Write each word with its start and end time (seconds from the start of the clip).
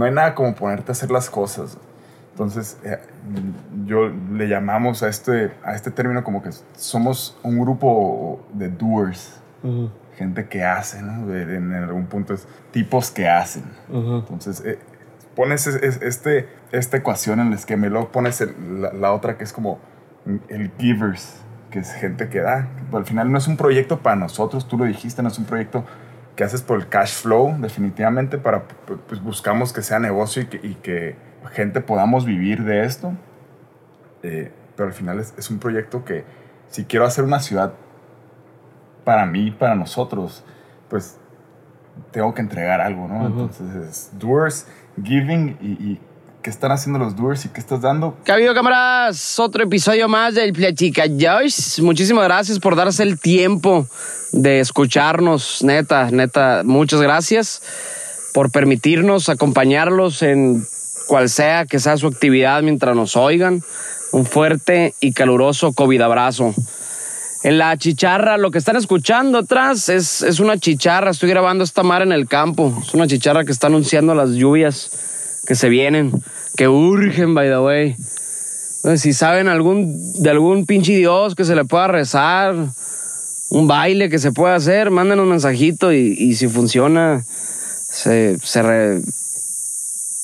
no 0.00 0.06
hay 0.06 0.12
nada 0.12 0.34
como 0.34 0.54
ponerte 0.54 0.90
a 0.90 0.92
hacer 0.92 1.10
las 1.10 1.28
cosas. 1.28 1.76
Entonces, 2.30 2.78
eh, 2.84 2.98
yo 3.84 4.10
le 4.32 4.48
llamamos 4.48 5.02
a 5.02 5.08
este, 5.08 5.52
a 5.62 5.74
este 5.74 5.90
término 5.90 6.24
como 6.24 6.42
que 6.42 6.48
somos 6.74 7.38
un 7.42 7.60
grupo 7.60 8.40
de 8.54 8.70
doers. 8.70 9.38
Gente 10.16 10.48
que 10.48 10.64
hace, 10.64 11.02
¿no? 11.02 11.30
en 11.34 11.74
algún 11.74 12.06
punto 12.06 12.32
es 12.32 12.48
tipos 12.70 13.10
que 13.10 13.28
hacen. 13.28 13.64
Entonces, 13.92 14.62
eh, 14.64 14.78
pones 15.36 15.66
este, 15.66 16.48
esta 16.72 16.96
ecuación 16.96 17.40
en 17.40 17.48
el 17.48 17.52
esquema 17.52 17.86
y 17.86 17.90
luego 17.90 18.08
pones 18.10 18.40
la, 18.40 18.94
la, 18.94 19.12
otra 19.12 19.36
que 19.36 19.44
es 19.44 19.52
como 19.52 19.80
el 20.48 20.70
givers, 20.78 21.42
que 21.70 21.80
es 21.80 21.92
gente 21.92 22.30
que 22.30 22.40
da. 22.40 22.68
al 22.90 23.04
final 23.04 23.30
no 23.30 23.36
es 23.36 23.46
un 23.48 23.58
proyecto 23.58 23.98
para 23.98 24.16
nosotros, 24.16 24.66
tú 24.66 24.78
lo 24.78 24.86
dijiste, 24.86 25.22
no 25.22 25.28
es 25.28 25.38
un 25.38 25.44
proyecto 25.44 25.84
que 26.40 26.44
haces 26.44 26.62
por 26.62 26.78
el 26.78 26.88
cash 26.88 27.16
flow, 27.16 27.54
definitivamente, 27.58 28.38
para, 28.38 28.62
pues 29.06 29.22
buscamos 29.22 29.74
que 29.74 29.82
sea 29.82 29.98
negocio 29.98 30.40
y 30.40 30.46
que, 30.46 30.56
y 30.66 30.74
que 30.76 31.14
gente 31.52 31.82
podamos 31.82 32.24
vivir 32.24 32.64
de 32.64 32.86
esto. 32.86 33.12
Eh, 34.22 34.50
pero 34.74 34.86
al 34.88 34.94
final 34.94 35.20
es, 35.20 35.34
es, 35.36 35.50
un 35.50 35.58
proyecto 35.58 36.02
que 36.02 36.24
si 36.68 36.86
quiero 36.86 37.04
hacer 37.04 37.24
una 37.24 37.40
ciudad 37.40 37.74
para 39.04 39.26
mí, 39.26 39.50
para 39.50 39.74
nosotros, 39.74 40.42
pues 40.88 41.18
tengo 42.10 42.32
que 42.32 42.40
entregar 42.40 42.80
algo, 42.80 43.06
¿no? 43.06 43.26
Entonces 43.26 43.74
es 43.74 44.10
doers, 44.18 44.66
giving 44.96 45.58
y, 45.60 45.72
y 45.72 46.00
¿Qué 46.42 46.48
están 46.48 46.72
haciendo 46.72 46.98
los 46.98 47.16
doers 47.16 47.44
y 47.44 47.50
qué 47.50 47.60
estás 47.60 47.82
dando? 47.82 48.16
¿Qué 48.24 48.32
ha 48.32 48.36
habido, 48.36 48.54
cámaras? 48.54 49.38
Otro 49.38 49.62
episodio 49.62 50.08
más 50.08 50.34
del 50.34 50.54
Platica 50.54 51.04
Joyce. 51.06 51.82
Muchísimas 51.82 52.24
gracias 52.24 52.58
por 52.58 52.76
darse 52.76 53.02
el 53.02 53.20
tiempo 53.20 53.86
de 54.32 54.60
escucharnos, 54.60 55.62
neta, 55.62 56.10
neta. 56.10 56.62
Muchas 56.64 57.02
gracias 57.02 57.60
por 58.32 58.50
permitirnos 58.50 59.28
acompañarlos 59.28 60.22
en 60.22 60.66
cual 61.08 61.28
sea 61.28 61.66
que 61.66 61.78
sea 61.78 61.98
su 61.98 62.06
actividad 62.06 62.62
mientras 62.62 62.96
nos 62.96 63.16
oigan. 63.16 63.62
Un 64.12 64.24
fuerte 64.24 64.94
y 64.98 65.12
caluroso 65.12 65.74
COVID 65.74 66.00
abrazo. 66.00 66.54
En 67.42 67.58
la 67.58 67.76
chicharra, 67.76 68.38
lo 68.38 68.50
que 68.50 68.58
están 68.58 68.76
escuchando 68.76 69.40
atrás 69.40 69.90
es, 69.90 70.22
es 70.22 70.40
una 70.40 70.56
chicharra. 70.56 71.10
Estoy 71.10 71.28
grabando 71.28 71.64
esta 71.64 71.82
mar 71.82 72.00
en 72.00 72.12
el 72.12 72.26
campo. 72.26 72.82
Es 72.82 72.94
una 72.94 73.06
chicharra 73.06 73.44
que 73.44 73.52
está 73.52 73.66
anunciando 73.66 74.14
las 74.14 74.30
lluvias 74.30 74.90
que 75.46 75.54
se 75.54 75.68
vienen, 75.68 76.12
que 76.56 76.68
urgen, 76.68 77.34
by 77.34 77.48
the 77.48 77.58
way. 77.58 77.96
si 78.96 79.12
saben 79.12 79.48
algún, 79.48 80.22
de 80.22 80.30
algún 80.30 80.66
pinche 80.66 80.96
Dios 80.96 81.34
que 81.34 81.44
se 81.44 81.54
le 81.54 81.64
pueda 81.64 81.88
rezar, 81.88 82.54
un 83.50 83.66
baile 83.66 84.08
que 84.08 84.18
se 84.18 84.32
pueda 84.32 84.54
hacer, 84.54 84.90
manden 84.90 85.20
un 85.20 85.28
mensajito 85.28 85.92
y, 85.92 86.34
si 86.34 86.48
funciona, 86.48 87.24
se, 87.90 88.38
se, 88.38 88.62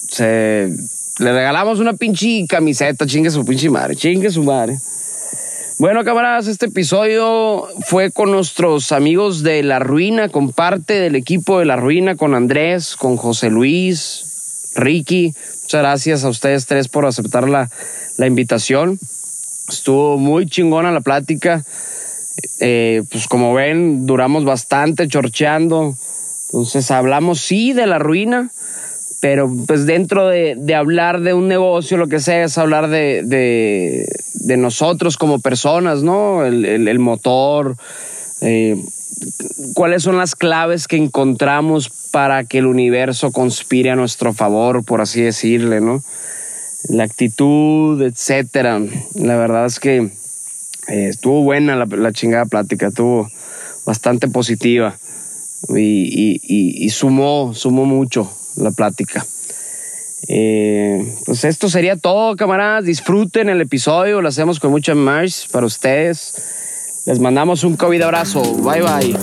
se, 0.08 0.76
le 1.18 1.32
regalamos 1.32 1.80
una 1.80 1.94
pinche 1.94 2.46
camiseta, 2.48 3.06
chingue 3.06 3.30
su 3.30 3.44
pinche 3.44 3.68
madre, 3.68 3.96
chingue 3.96 4.30
su 4.30 4.42
madre. 4.44 4.78
Bueno, 5.78 6.04
camaradas, 6.04 6.46
este 6.46 6.66
episodio 6.66 7.66
fue 7.84 8.10
con 8.10 8.30
nuestros 8.30 8.92
amigos 8.92 9.42
de 9.42 9.62
La 9.62 9.78
Ruina, 9.78 10.30
con 10.30 10.52
parte 10.52 10.94
del 10.94 11.16
equipo 11.16 11.58
de 11.58 11.66
La 11.66 11.76
Ruina, 11.76 12.14
con 12.14 12.34
Andrés, 12.34 12.96
con 12.96 13.18
José 13.18 13.50
Luis, 13.50 14.25
Ricky, 14.76 15.34
muchas 15.62 15.80
gracias 15.80 16.24
a 16.24 16.28
ustedes 16.28 16.66
tres 16.66 16.88
por 16.88 17.06
aceptar 17.06 17.48
la, 17.48 17.68
invitación. 18.18 18.98
Estuvo 19.68 20.16
muy 20.16 20.46
chingona 20.46 20.92
la 20.92 21.00
plática. 21.00 21.64
Eh, 22.60 23.02
pues 23.10 23.26
como 23.26 23.54
ven, 23.54 24.06
duramos 24.06 24.44
bastante 24.44 25.08
chorcheando. 25.08 25.96
Entonces 26.46 26.90
hablamos 26.90 27.40
sí 27.40 27.72
de 27.72 27.86
la 27.86 27.98
ruina, 27.98 28.50
pero 29.20 29.50
pues 29.66 29.86
dentro 29.86 30.28
de, 30.28 30.74
hablar 30.74 31.20
de 31.20 31.34
un 31.34 31.48
negocio, 31.48 31.96
lo 31.96 32.06
que 32.06 32.20
sea, 32.20 32.44
es 32.44 32.58
hablar 32.58 32.88
de, 32.88 33.22
de, 33.24 34.56
nosotros 34.56 35.16
como 35.16 35.40
personas, 35.40 36.02
¿no? 36.02 36.44
El, 36.44 36.98
motor, 36.98 37.76
eh, 38.40 38.76
cuáles 39.74 40.02
son 40.02 40.18
las 40.18 40.34
claves 40.34 40.88
que 40.88 40.96
encontramos 40.96 41.90
para 42.10 42.44
que 42.44 42.58
el 42.58 42.66
universo 42.66 43.32
conspire 43.32 43.90
a 43.90 43.96
nuestro 43.96 44.32
favor, 44.32 44.84
por 44.84 45.00
así 45.00 45.22
decirle, 45.22 45.80
¿no? 45.80 46.02
La 46.88 47.04
actitud, 47.04 48.00
etcétera. 48.02 48.80
La 49.14 49.36
verdad 49.36 49.66
es 49.66 49.80
que 49.80 49.98
eh, 50.88 51.08
estuvo 51.08 51.42
buena 51.42 51.76
la, 51.76 52.12
chingada 52.12 52.44
plática, 52.46 52.88
estuvo 52.88 53.28
bastante 53.84 54.28
positiva 54.28 54.96
y, 55.68 56.88
sumó, 56.90 57.54
sumó 57.54 57.84
mucho 57.84 58.30
la 58.56 58.70
plática. 58.70 59.26
Eh, 60.28 61.14
pues 61.24 61.44
esto 61.44 61.68
sería 61.68 61.96
todo, 61.96 62.36
camaradas. 62.36 62.84
Disfruten 62.84 63.48
el 63.48 63.60
episodio, 63.60 64.20
lo 64.20 64.28
hacemos 64.28 64.60
con 64.60 64.70
mucha 64.70 64.94
más 64.94 65.46
para 65.50 65.66
ustedes. 65.66 66.34
Les 67.06 67.20
mandamos 67.20 67.62
un 67.62 67.76
COVID 67.76 68.02
abrazo. 68.02 68.42
Bye 68.42 68.82
bye. 68.82 69.16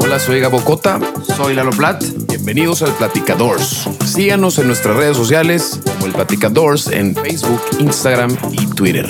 Hola, 0.00 0.18
soy 0.18 0.40
Gabo 0.40 0.60
Cota. 0.64 0.98
Soy 1.36 1.54
Lalo 1.54 1.70
Plat. 1.70 2.02
Bienvenidos 2.26 2.82
al 2.82 2.90
Platicadores. 2.94 3.88
Síganos 4.04 4.58
en 4.58 4.66
nuestras 4.66 4.96
redes 4.96 5.16
sociales 5.16 5.78
como 5.84 6.06
el 6.06 6.12
Platicadores 6.12 6.88
en 6.88 7.14
Facebook, 7.14 7.60
Instagram 7.78 8.36
y 8.50 8.66
Twitter. 8.66 9.08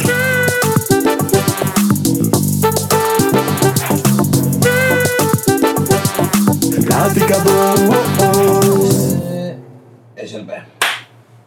Es 6.76 8.03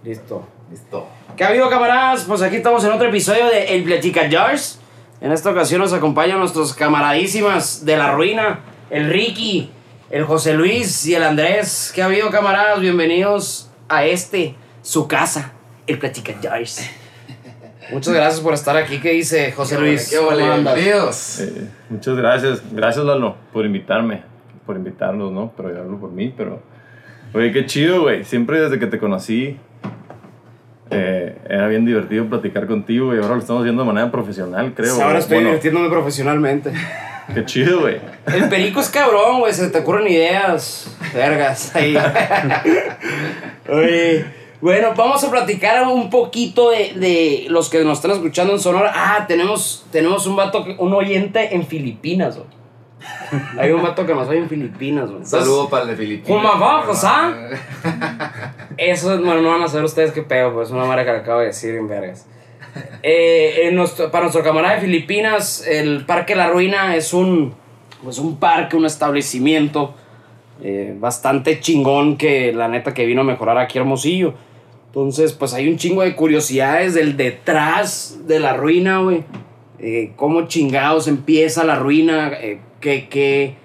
Listo. 0.07 0.47
Listo. 0.71 1.05
¿Qué 1.35 1.43
ha 1.43 1.49
habido, 1.49 1.69
camaradas? 1.69 2.23
Pues 2.23 2.41
aquí 2.41 2.55
estamos 2.55 2.81
en 2.85 2.91
otro 2.93 3.09
episodio 3.09 3.47
de 3.47 3.75
El 3.75 3.83
Platica 3.83 4.29
Jars. 4.31 4.79
En 5.19 5.33
esta 5.33 5.51
ocasión 5.51 5.81
nos 5.81 5.91
acompañan 5.91 6.39
nuestros 6.39 6.73
camaradísimas 6.73 7.83
de 7.83 7.97
la 7.97 8.13
ruina, 8.13 8.61
el 8.89 9.09
Ricky, 9.09 9.69
el 10.09 10.23
José 10.23 10.53
Luis 10.53 11.05
y 11.07 11.15
el 11.15 11.23
Andrés. 11.23 11.91
¿Qué 11.93 12.01
ha 12.01 12.05
habido, 12.05 12.29
camaradas? 12.29 12.79
Bienvenidos 12.79 13.69
a 13.89 14.05
este, 14.05 14.55
su 14.81 15.09
casa, 15.09 15.51
el 15.87 15.99
Platica 15.99 16.33
Jars. 16.41 16.89
Muchas 17.91 18.13
gracias 18.13 18.39
por 18.39 18.53
estar 18.53 18.77
aquí. 18.77 19.01
¿Qué 19.01 19.11
dice 19.11 19.51
José 19.51 19.77
Luis? 19.77 20.09
¿Qué 20.09 20.19
vale? 20.19 20.43
Bienvenidos. 20.43 21.41
Eh, 21.41 21.67
muchas 21.89 22.15
gracias. 22.15 22.61
Gracias, 22.71 23.03
Lalo, 23.03 23.35
por 23.51 23.65
invitarme. 23.65 24.23
Por 24.65 24.77
invitarnos, 24.77 25.33
¿no? 25.33 25.51
Pero 25.57 25.73
yo 25.73 25.81
hablo 25.81 25.99
por 25.99 26.11
mí, 26.11 26.33
pero... 26.37 26.61
Oye, 27.33 27.51
qué 27.51 27.65
chido, 27.65 28.03
güey. 28.03 28.23
Siempre 28.23 28.61
desde 28.61 28.79
que 28.79 28.87
te 28.87 28.99
conocí 28.99 29.59
eh, 30.91 31.37
era 31.49 31.67
bien 31.67 31.85
divertido 31.85 32.25
platicar 32.25 32.67
contigo 32.67 33.13
y 33.13 33.17
ahora 33.17 33.35
lo 33.35 33.39
estamos 33.39 33.63
viendo 33.63 33.83
de 33.83 33.87
manera 33.87 34.11
profesional, 34.11 34.73
creo. 34.75 35.01
ahora 35.01 35.19
estoy 35.19 35.39
divirtiéndome 35.39 35.89
profesionalmente. 35.89 36.71
Qué 37.33 37.45
chido, 37.45 37.81
güey. 37.81 37.99
El 38.25 38.47
perico 38.47 38.79
es 38.79 38.89
cabrón, 38.89 39.39
güey. 39.39 39.53
Se 39.53 39.67
te 39.69 39.79
ocurren 39.79 40.07
ideas. 40.07 40.89
Vergas. 41.13 41.75
Ahí. 41.75 41.97
Oye. 43.69 44.25
Bueno, 44.59 44.93
vamos 44.95 45.23
a 45.23 45.29
platicar 45.29 45.87
un 45.87 46.09
poquito 46.09 46.71
de, 46.71 46.93
de, 46.95 47.45
los 47.49 47.69
que 47.69 47.83
nos 47.83 47.99
están 47.99 48.11
escuchando 48.11 48.53
en 48.53 48.59
Sonora. 48.59 48.91
Ah, 48.95 49.25
tenemos, 49.27 49.85
tenemos 49.91 50.25
un 50.25 50.35
vato, 50.35 50.65
un 50.79 50.93
oyente 50.93 51.53
en 51.53 51.67
Filipinas, 51.67 52.37
güey. 52.37 52.57
Hay 53.59 53.71
un 53.71 53.83
vato 53.83 54.05
que 54.05 54.13
nos 54.15 54.27
oye 54.27 54.39
en 54.39 54.49
Filipinas, 54.49 55.11
güey. 55.11 55.25
Saludo 55.25 55.69
para 55.69 55.83
el 55.83 55.89
de 55.89 55.95
Filipinas. 55.95 56.27
¿Cómo 56.27 56.47
abajo, 56.47 56.93
¿ah? 57.03 57.33
Eso, 58.77 59.17
bueno, 59.19 59.41
no 59.41 59.49
van 59.49 59.63
a 59.63 59.67
saber 59.67 59.85
ustedes 59.85 60.11
qué 60.11 60.21
pedo, 60.21 60.53
pues 60.53 60.69
es 60.69 60.73
una 60.73 60.85
madre 60.85 61.05
que 61.05 61.11
le 61.11 61.17
acabo 61.17 61.39
de 61.39 61.47
decir 61.47 61.75
en. 61.75 61.89
Eh, 63.01 63.71
para 64.11 64.23
nuestro 64.23 64.43
camarada 64.43 64.75
de 64.75 64.81
Filipinas, 64.81 65.65
el 65.65 66.05
Parque 66.05 66.35
La 66.35 66.47
Ruina 66.47 66.95
es 66.95 67.11
un, 67.11 67.55
pues 68.03 68.19
un 68.19 68.37
parque, 68.37 68.75
un 68.75 68.85
establecimiento 68.85 69.95
eh, 70.61 70.95
bastante 70.99 71.59
chingón 71.59 72.17
que 72.17 72.51
la 72.51 72.67
neta 72.67 72.93
que 72.93 73.05
vino 73.05 73.21
a 73.21 73.23
mejorar 73.23 73.57
aquí 73.57 73.77
Hermosillo. 73.77 74.33
Entonces, 74.87 75.33
pues 75.33 75.53
hay 75.53 75.67
un 75.67 75.77
chingo 75.77 76.01
de 76.01 76.15
curiosidades 76.15 76.93
del 76.93 77.17
detrás 77.17 78.27
de 78.27 78.39
la 78.39 78.53
ruina, 78.53 78.99
güey. 78.99 79.23
Eh, 79.79 80.13
cómo 80.15 80.47
chingados 80.47 81.07
empieza 81.07 81.63
la 81.63 81.75
ruina, 81.75 82.31
eh, 82.41 82.59
qué, 82.81 83.55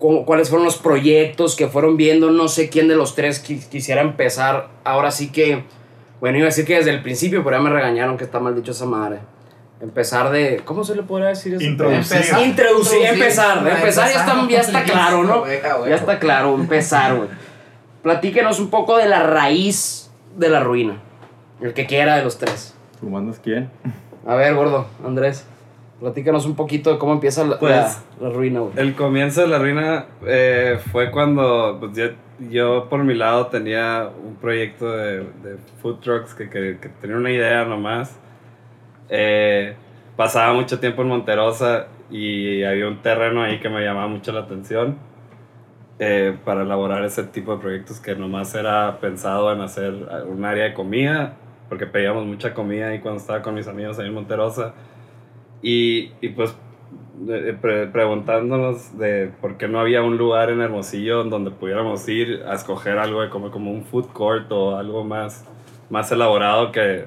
cuáles 0.00 0.48
fueron 0.48 0.64
los 0.64 0.78
proyectos 0.78 1.56
que 1.56 1.68
fueron 1.68 1.96
viendo, 1.96 2.30
no 2.30 2.48
sé 2.48 2.70
quién 2.70 2.88
de 2.88 2.96
los 2.96 3.14
tres 3.14 3.38
quisiera 3.38 4.00
empezar. 4.00 4.68
Ahora 4.82 5.10
sí 5.10 5.30
que, 5.30 5.64
bueno, 6.20 6.38
iba 6.38 6.46
a 6.46 6.50
decir 6.50 6.64
que 6.64 6.76
desde 6.76 6.90
el 6.90 7.02
principio, 7.02 7.44
pero 7.44 7.56
ya 7.56 7.62
me 7.62 7.70
regañaron 7.70 8.16
que 8.16 8.24
está 8.24 8.40
mal 8.40 8.56
dicho 8.56 8.72
esa 8.72 8.86
madre. 8.86 9.18
Empezar 9.80 10.30
de, 10.30 10.60
¿cómo 10.64 10.84
se 10.84 10.94
le 10.94 11.02
podría 11.02 11.28
decir 11.28 11.54
eso? 11.54 11.64
Introducir. 11.64 12.16
Empezar, 12.16 12.42
Introducir, 12.42 13.06
empezar, 13.06 13.58
empezar, 13.58 14.10
ya, 14.12 14.20
está, 14.20 14.48
ya 14.48 14.60
está 14.60 14.84
claro, 14.84 15.24
¿no? 15.24 15.46
Ya 15.46 15.94
está 15.94 16.18
claro, 16.18 16.54
empezar, 16.54 17.16
güey. 17.16 17.28
Platíquenos 18.02 18.58
un 18.60 18.70
poco 18.70 18.96
de 18.96 19.06
la 19.06 19.22
raíz 19.22 20.10
de 20.36 20.48
la 20.48 20.60
ruina. 20.60 21.00
El 21.60 21.74
que 21.74 21.86
quiera 21.86 22.16
de 22.16 22.24
los 22.24 22.38
tres. 22.38 22.74
¿Tú 23.00 23.08
mandas 23.08 23.38
quién? 23.42 23.70
A 24.26 24.34
ver, 24.34 24.54
gordo, 24.54 24.86
Andrés. 25.04 25.44
Platícanos 26.00 26.46
un 26.46 26.56
poquito 26.56 26.90
de 26.92 26.98
cómo 26.98 27.12
empieza 27.12 27.44
la, 27.44 27.58
Pues, 27.58 28.02
la- 28.20 28.28
la 28.28 28.34
ruina, 28.34 28.60
güey. 28.60 28.72
El 28.76 28.94
comienzo 28.94 29.42
de 29.42 29.48
la 29.48 29.58
ruina 29.58 30.06
eh, 30.26 30.78
fue 30.90 31.10
cuando 31.10 31.76
pues, 31.78 31.94
yo, 31.94 32.06
yo, 32.50 32.88
por 32.88 33.04
mi 33.04 33.14
lado 33.14 33.48
tenía 33.48 34.08
un 34.26 34.36
proyecto 34.36 34.90
de, 34.90 35.18
de 35.18 35.56
food 35.82 35.96
trucks 36.00 36.34
que, 36.34 36.48
que- 36.48 36.78
que 36.80 36.88
tenía 36.88 37.16
una 37.16 37.30
idea 37.30 37.64
nomás. 37.66 38.18
Eh, 39.10 39.74
pasaba 40.16 40.54
mucho 40.54 40.78
tiempo 40.80 41.02
en 41.02 41.08
Monterosa 41.08 41.88
y 42.10 42.62
había 42.62 42.88
un 42.88 43.02
terreno 43.02 43.42
ahí 43.42 43.60
que 43.60 43.68
me 43.68 43.84
llamaba 43.84 44.06
mucho 44.08 44.32
la 44.32 44.40
atención 44.40 44.96
eh, 45.98 46.34
para 46.44 46.62
elaborar 46.62 47.04
ese 47.04 47.24
tipo 47.24 47.52
de 47.54 47.60
proyectos 47.60 48.00
que 48.00 48.14
nomás 48.16 48.54
era 48.54 48.98
pensado 49.00 49.52
en 49.52 49.60
hacer 49.60 49.92
un 50.26 50.44
área 50.46 50.64
de 50.64 50.72
comida, 50.74 51.34
porque 51.68 51.86
pedíamos 51.86 52.24
mucha 52.24 52.54
comida 52.54 52.88
ahí 52.88 53.00
cuando 53.00 53.20
estaba 53.20 53.42
con 53.42 53.54
mis 53.54 53.68
amigos 53.68 53.98
ahí 53.98 54.06
en 54.08 54.14
Monterosa. 54.14 54.72
Y, 55.62 56.12
y 56.20 56.28
pues 56.30 56.54
pre- 57.60 57.86
preguntándonos 57.88 58.98
de 58.98 59.30
por 59.40 59.56
qué 59.56 59.68
no 59.68 59.78
había 59.80 60.02
un 60.02 60.16
lugar 60.16 60.50
en 60.50 60.60
Hermosillo 60.60 61.24
donde 61.24 61.50
pudiéramos 61.50 62.08
ir 62.08 62.42
a 62.48 62.54
escoger 62.54 62.98
algo 62.98 63.20
de 63.20 63.28
comer 63.28 63.50
como 63.50 63.70
un 63.70 63.84
food 63.84 64.06
court 64.12 64.50
o 64.52 64.76
algo 64.76 65.04
más, 65.04 65.44
más 65.90 66.10
elaborado 66.12 66.72
que 66.72 67.04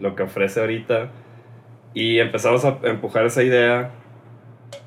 lo 0.00 0.14
que 0.16 0.24
ofrece 0.24 0.60
ahorita. 0.60 1.10
Y 1.94 2.18
empezamos 2.18 2.64
a 2.64 2.78
empujar 2.84 3.26
esa 3.26 3.42
idea 3.42 3.90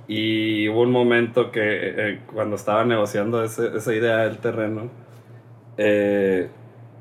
y 0.07 0.67
hubo 0.69 0.81
un 0.81 0.91
momento 0.91 1.51
que 1.51 1.61
eh, 1.63 2.19
cuando 2.33 2.55
estaba 2.55 2.85
negociando 2.85 3.43
ese- 3.43 3.75
esa 3.75 3.93
idea 3.93 4.17
del 4.17 4.37
terreno, 4.39 4.89
eh, 5.77 6.49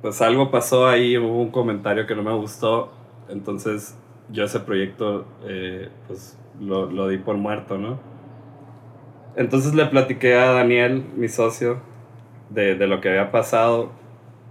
pues 0.03 0.21
algo 0.23 0.51
pasó 0.51 0.87
ahí, 0.89 1.17
hubo 1.17 1.41
un 1.41 1.51
comentario 1.51 2.07
que 2.07 2.15
no 2.15 2.23
me 2.23 2.33
gustó, 2.35 2.93
entonces 3.29 3.97
yo 4.31 4.45
ese 4.45 4.61
proyecto 4.61 5.27
eh, 5.47 5.89
pues 6.07 6.39
lo, 6.61 6.91
lo 6.91 7.09
di 7.09 7.19
por 7.19 7.37
muerto, 7.37 7.79
¿no? 7.79 7.99
Entonces 9.37 9.75
le 9.75 9.87
platiqué 9.87 10.37
a 10.37 10.53
Daniel, 10.53 11.05
mi 11.17 11.29
socio, 11.29 11.81
de, 12.51 12.77
de 12.77 12.87
lo 12.87 13.01
que 13.01 13.09
había 13.09 13.31
pasado 13.31 13.93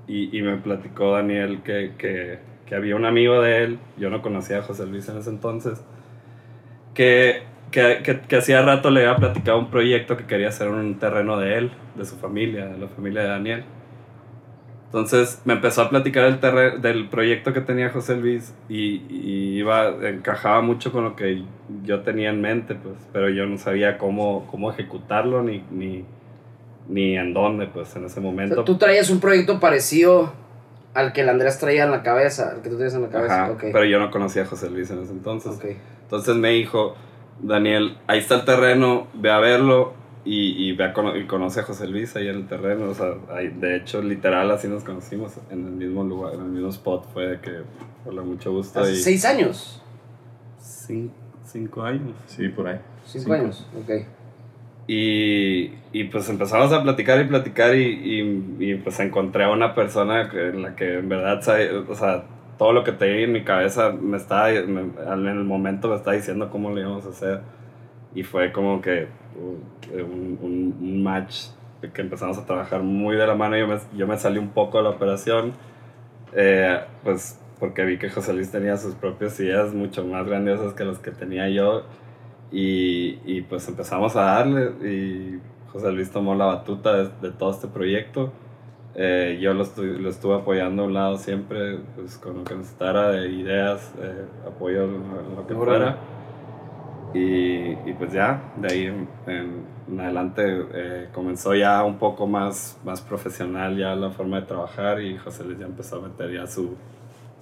y, 0.08 0.38
y 0.38 0.42
me 0.42 0.58
platicó 0.58 1.12
Daniel 1.12 1.62
que, 1.64 1.94
que, 1.98 2.40
que 2.66 2.76
había 2.76 2.96
un 2.96 3.06
amigo 3.06 3.42
de 3.42 3.64
él, 3.64 3.80
yo 3.98 4.10
no 4.10 4.22
conocía 4.22 4.60
a 4.60 4.62
José 4.62 4.86
Luis 4.86 5.08
en 5.10 5.18
ese 5.18 5.30
entonces, 5.30 5.84
que, 6.94 7.44
que, 7.72 8.22
que, 8.28 8.36
hacía 8.36 8.62
rato 8.62 8.92
le 8.92 9.06
había 9.06 9.16
platicado 9.18 9.58
un 9.58 9.70
proyecto 9.70 10.18
que 10.18 10.26
quería 10.26 10.50
hacer 10.50 10.70
un 10.70 11.00
terreno 11.00 11.38
de 11.40 11.58
él, 11.58 11.72
de 11.96 12.06
su 12.06 12.16
familia, 12.18 12.66
de 12.68 12.78
la 12.78 12.88
familia 12.88 13.24
de 13.24 13.28
Daniel. 13.30 13.64
Entonces 14.94 15.42
me 15.44 15.54
empezó 15.54 15.82
a 15.82 15.90
platicar 15.90 16.26
el 16.26 16.40
terre- 16.40 16.78
del 16.78 17.10
proyecto 17.10 17.52
que 17.52 17.62
tenía 17.62 17.90
José 17.90 18.16
Luis 18.16 18.54
y, 18.70 19.02
y 19.10 19.58
iba, 19.58 19.88
encajaba 20.08 20.62
mucho 20.62 20.92
con 20.92 21.04
lo 21.04 21.16
que 21.16 21.42
yo 21.84 22.02
tenía 22.02 22.30
en 22.30 22.42
mente, 22.42 22.76
pues, 22.76 22.96
pero 23.12 23.28
yo 23.30 23.48
no 23.48 23.58
sabía 23.58 23.98
cómo, 23.98 24.48
cómo 24.52 24.72
ejecutarlo 24.72 25.42
ni, 25.42 25.64
ni, 25.72 26.06
ni 26.88 27.18
en 27.18 27.34
dónde, 27.34 27.66
pues, 27.66 27.96
en 27.96 28.06
ese 28.06 28.20
O 28.20 28.24
momento. 28.24 28.54
sea, 28.54 28.64
tú 28.66 28.78
traías 28.78 29.10
un 29.10 29.20
proyecto 29.20 29.60
parecido 29.60 30.32
al 30.94 31.12
que 31.12 31.22
el 31.22 31.30
Andrés 31.30 31.58
traía 31.58 31.86
en 31.86 31.92
la 31.92 32.04
cabeza, 32.04 32.52
al 32.52 32.62
que 32.62 32.70
tú 32.70 32.76
tienes 32.76 32.94
en 32.94 33.02
la 33.02 33.10
cabeza. 33.10 33.46
Ajá, 33.46 33.52
ok. 33.54 33.62
Pero 33.74 33.86
yo 33.86 33.98
no 34.00 34.12
conocía 34.12 34.44
a 34.44 34.46
José 34.46 34.70
Luis 34.70 34.92
en 34.92 35.02
ese 35.02 35.12
entonces. 35.12 35.54
Ok. 35.56 35.66
Entonces 36.04 36.36
me 36.36 36.50
dijo, 36.50 36.94
Daniel, 37.42 37.98
ahí 38.06 38.20
está 38.20 38.36
el 38.36 38.46
terreno, 38.46 39.08
ve 39.16 39.32
a 39.32 39.40
verlo 39.40 39.94
y, 40.26 40.70
y 40.70 40.72
ve 40.76 40.86
a 40.86 40.94
cono- 40.94 41.18
y 41.18 41.26
conoce 41.26 41.60
a 41.60 41.64
José 41.64 41.88
Luis 41.88 42.16
ahí 42.16 42.28
en 42.28 42.36
el 42.36 42.48
terreno. 42.48 42.86
O 42.90 42.94
sea, 42.94 43.14
ahí- 43.34 43.50
de 43.50 43.76
hecho, 43.78 44.02
literal, 44.02 44.50
así 44.52 44.68
nos 44.68 44.84
conocimos 44.84 45.34
en 45.52 45.66
el 45.66 45.72
mismo 45.74 46.04
lugar, 46.04 46.36
en 46.36 46.42
el 46.42 46.48
mismo 46.48 46.70
spot. 46.70 47.08
Fue 47.14 47.28
de 47.28 47.40
que, 47.40 47.52
hola, 48.06 48.22
mucho 48.22 48.52
gusto. 48.52 48.80
Hace 48.80 48.94
y 48.94 48.96
seis 48.96 49.26
años. 49.26 49.82
cin- 50.62 51.12
cinco 51.46 51.84
años. 51.84 52.16
Sí, 52.28 52.48
por 52.50 52.68
ahí. 52.68 52.80
Cinco, 53.06 53.24
Cinco. 53.26 53.34
años. 53.34 53.68
Ok. 53.82 53.92
Y, 54.86 55.72
y 55.94 56.04
pues 56.12 56.28
empezamos 56.30 56.72
a 56.74 56.84
platicar 56.84 57.22
y 57.22 57.24
platicar 57.26 57.74
y, 57.76 57.84
y, 57.84 58.56
y, 58.72 58.76
pues 58.76 59.00
encontré 59.00 59.46
a 59.46 59.52
una 59.52 59.74
persona 59.76 60.30
en 60.34 60.62
la 60.62 60.76
que 60.76 60.96
en 61.00 61.08
verdad, 61.08 61.40
o 61.90 61.96
sea, 61.96 62.26
todo 62.58 62.74
lo 62.74 62.84
que 62.84 62.92
tenía 62.92 63.24
en 63.24 63.32
mi 63.32 63.44
cabeza 63.46 63.92
me 63.92 64.18
estaba, 64.18 64.50
me- 64.50 64.82
en 65.14 65.28
el 65.28 65.44
momento 65.46 65.88
me 65.88 65.96
estaba 65.96 66.16
diciendo 66.18 66.50
cómo 66.50 66.70
lo 66.72 66.80
íbamos 66.82 67.06
a 67.06 67.10
hacer. 67.10 67.40
Y 68.14 68.24
fue 68.24 68.52
como 68.52 68.82
que 68.82 69.08
un, 69.40 70.38
un, 70.42 70.78
un 70.82 71.04
match 71.04 71.48
que 71.94 72.02
empezamos 72.02 72.38
a 72.38 72.46
trabajar 72.46 72.82
muy 72.82 73.16
de 73.16 73.28
la 73.28 73.36
mano. 73.36 73.58
Yo 73.58 73.68
me, 73.68 73.78
yo 73.96 74.08
me 74.08 74.18
salí 74.18 74.38
un 74.40 74.50
poco 74.50 74.78
de 74.78 74.84
la 74.86 74.90
operación, 74.92 75.54
eh, 76.34 76.80
pues 77.04 77.40
porque 77.60 77.86
vi 77.86 77.98
que 77.98 78.10
José 78.10 78.34
Luis 78.34 78.52
tenía 78.52 78.78
sus 78.78 78.96
propias 78.96 79.40
ideas 79.40 79.74
mucho 79.74 80.06
más 80.06 80.26
grandiosas 80.26 80.74
que 80.74 80.84
las 80.86 81.00
que 81.00 81.12
tenía 81.12 81.50
yo. 81.50 81.84
Y, 82.52 83.20
y 83.26 83.42
pues 83.42 83.68
empezamos 83.68 84.16
a 84.16 84.22
darle 84.24 84.88
y 84.88 85.40
José 85.72 85.92
Luis 85.92 86.12
tomó 86.12 86.36
la 86.36 86.46
batuta 86.46 86.94
de, 86.96 87.10
de 87.22 87.32
todo 87.32 87.50
este 87.52 87.68
proyecto. 87.68 88.32
Eh, 88.96 89.40
yo 89.42 89.56
lo, 89.56 89.66
estu- 89.66 89.98
lo 89.98 90.08
estuve 90.10 90.36
apoyando 90.36 90.84
a 90.84 90.86
un 90.86 90.94
lado 90.94 91.18
siempre, 91.18 91.80
pues 91.96 92.18
con 92.20 92.38
lo 92.38 92.44
que 92.44 92.54
necesitara 92.54 93.10
de 93.10 93.28
ideas, 93.28 93.92
eh, 94.00 94.26
apoyo 94.48 94.84
en 94.84 94.92
lo, 94.92 95.20
en 95.20 95.36
lo 95.36 95.48
que 95.48 95.56
fuera. 95.56 95.98
Y, 97.14 97.72
y 97.90 97.94
pues 97.98 98.12
ya, 98.12 98.42
de 98.58 98.68
ahí 98.74 98.86
en, 98.86 99.08
en- 99.28 99.74
en 99.88 100.00
adelante 100.00 100.44
eh, 100.74 101.10
comenzó 101.14 101.54
ya 101.54 101.84
un 101.84 101.98
poco 102.00 102.26
más, 102.26 102.78
más 102.86 103.02
profesional 103.02 103.78
ya 103.78 103.94
la 103.96 104.10
forma 104.12 104.40
de 104.40 104.48
trabajar 104.48 105.02
y 105.02 105.18
José 105.18 105.44
Luis 105.44 105.60
ya 105.60 105.66
empezó 105.66 105.98
a 105.98 106.08
meter 106.08 106.34
ya 106.34 106.48
su, 106.48 106.76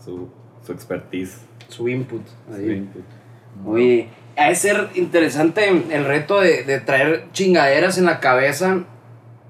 su, 0.04 0.28
su 0.66 0.72
expertise. 0.72 1.38
Su 1.68 1.88
input. 1.88 2.22
su 2.50 2.56
ahí. 2.56 2.72
input. 2.72 3.04
Oye, 3.66 4.10
ha 4.38 4.50
de 4.50 4.56
ser 4.56 4.90
interesante 4.96 5.70
el 5.70 6.06
reto 6.06 6.42
de, 6.42 6.64
de 6.64 6.80
traer 6.80 7.26
chingaderas 7.32 7.98
en 8.00 8.06
la 8.06 8.20
cabeza 8.20 8.80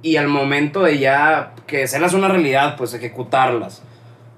y 0.02 0.18
al 0.18 0.28
momento 0.28 0.84
de 0.84 1.00
ya 1.00 1.54
que 1.68 1.84
hacerlas 1.84 2.14
una 2.14 2.28
realidad, 2.28 2.76
pues 2.78 2.94
ejecutarlas. 2.94 3.82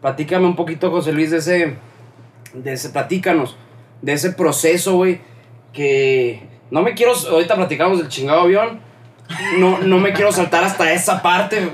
Platícame 0.02 0.46
un 0.46 0.56
poquito, 0.56 0.92
José 0.92 1.12
Luis, 1.14 1.32
de 1.32 1.38
ese, 1.38 1.76
de 2.54 2.74
ese, 2.74 2.90
platícanos, 2.90 3.58
de 4.02 4.14
ese 4.14 4.32
proceso, 4.34 4.96
güey, 4.98 5.22
que 5.74 6.48
no 6.72 6.82
me 6.82 6.94
quiero, 6.94 7.14
ahorita 7.14 7.56
platicamos 7.56 8.00
del 8.00 8.08
chingado 8.08 8.42
avión, 8.42 8.80
no, 9.58 9.80
no 9.80 9.98
me 10.00 10.14
quiero 10.14 10.32
saltar 10.32 10.64
hasta 10.64 10.94
esa 10.94 11.22
parte, 11.22 11.70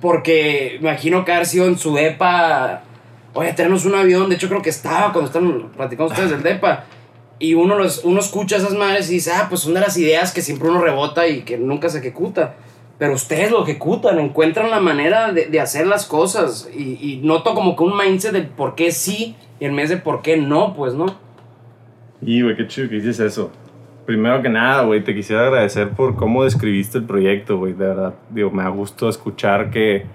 porque 0.00 0.76
imagino 0.80 1.24
que 1.24 1.32
haber 1.32 1.46
sido 1.46 1.66
en 1.66 1.76
su 1.76 1.94
depa, 1.94 2.82
oye, 3.34 3.52
tenemos 3.52 3.84
un 3.84 3.94
avión, 3.94 4.28
de 4.28 4.36
hecho 4.36 4.48
creo 4.48 4.62
que 4.62 4.70
estaba 4.70 5.12
cuando 5.12 5.26
están 5.26 5.70
platicando 5.76 6.12
ustedes 6.12 6.30
del 6.30 6.42
depa, 6.42 6.84
y 7.38 7.54
uno, 7.54 7.76
los, 7.76 8.04
uno 8.04 8.20
escucha 8.20 8.56
esas 8.56 8.74
madres 8.74 9.10
y 9.10 9.14
dice, 9.14 9.32
ah, 9.32 9.46
pues 9.48 9.60
son 9.62 9.74
de 9.74 9.80
las 9.80 9.96
ideas 9.96 10.32
que 10.32 10.42
siempre 10.42 10.68
uno 10.68 10.80
rebota 10.80 11.28
y 11.28 11.42
que 11.42 11.56
nunca 11.56 11.88
se 11.88 11.98
ejecuta. 11.98 12.56
Pero 12.98 13.14
ustedes 13.14 13.52
lo 13.52 13.62
ejecutan, 13.62 14.18
encuentran 14.18 14.70
la 14.70 14.80
manera 14.80 15.30
de, 15.30 15.46
de 15.46 15.60
hacer 15.60 15.86
las 15.86 16.04
cosas. 16.04 16.68
Y, 16.76 16.98
y 17.00 17.20
noto 17.22 17.54
como 17.54 17.76
que 17.76 17.84
un 17.84 17.96
mindset 17.96 18.32
del 18.32 18.48
por 18.48 18.74
qué 18.74 18.90
sí 18.90 19.36
y 19.60 19.66
en 19.66 19.76
vez 19.76 19.88
de 19.88 19.98
por 19.98 20.20
qué 20.20 20.36
no, 20.36 20.74
pues, 20.74 20.94
¿no? 20.94 21.16
Y, 22.20 22.42
güey, 22.42 22.56
qué 22.56 22.66
chido 22.66 22.88
que 22.88 22.96
dices 22.96 23.20
eso. 23.20 23.50
Primero 24.06 24.42
que 24.42 24.48
nada, 24.48 24.84
güey, 24.84 25.04
te 25.04 25.14
quisiera 25.14 25.42
agradecer 25.42 25.90
por 25.90 26.16
cómo 26.16 26.44
describiste 26.44 26.98
el 26.98 27.04
proyecto, 27.04 27.58
güey. 27.58 27.74
De 27.74 27.86
verdad, 27.86 28.14
digo, 28.30 28.50
me 28.50 28.62
da 28.62 28.70
gusto 28.70 29.08
escuchar 29.08 29.70
que, 29.70 30.06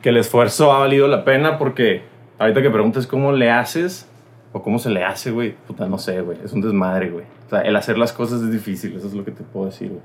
que 0.00 0.08
el 0.10 0.16
esfuerzo 0.16 0.72
ha 0.72 0.78
valido 0.78 1.08
la 1.08 1.24
pena 1.24 1.58
porque 1.58 2.02
ahorita 2.38 2.62
que 2.62 2.70
preguntas 2.70 3.06
cómo 3.06 3.32
le 3.32 3.50
haces 3.50 4.08
o 4.52 4.62
cómo 4.62 4.78
se 4.78 4.90
le 4.90 5.04
hace, 5.04 5.32
güey, 5.32 5.54
puta, 5.66 5.88
no 5.88 5.98
sé, 5.98 6.20
güey. 6.20 6.38
Es 6.44 6.52
un 6.52 6.60
desmadre, 6.60 7.10
güey. 7.10 7.24
O 7.46 7.50
sea, 7.50 7.60
el 7.62 7.74
hacer 7.74 7.98
las 7.98 8.12
cosas 8.12 8.40
es 8.40 8.52
difícil, 8.52 8.96
eso 8.96 9.08
es 9.08 9.14
lo 9.14 9.24
que 9.24 9.32
te 9.32 9.42
puedo 9.42 9.66
decir, 9.66 9.88
güey. 9.88 10.02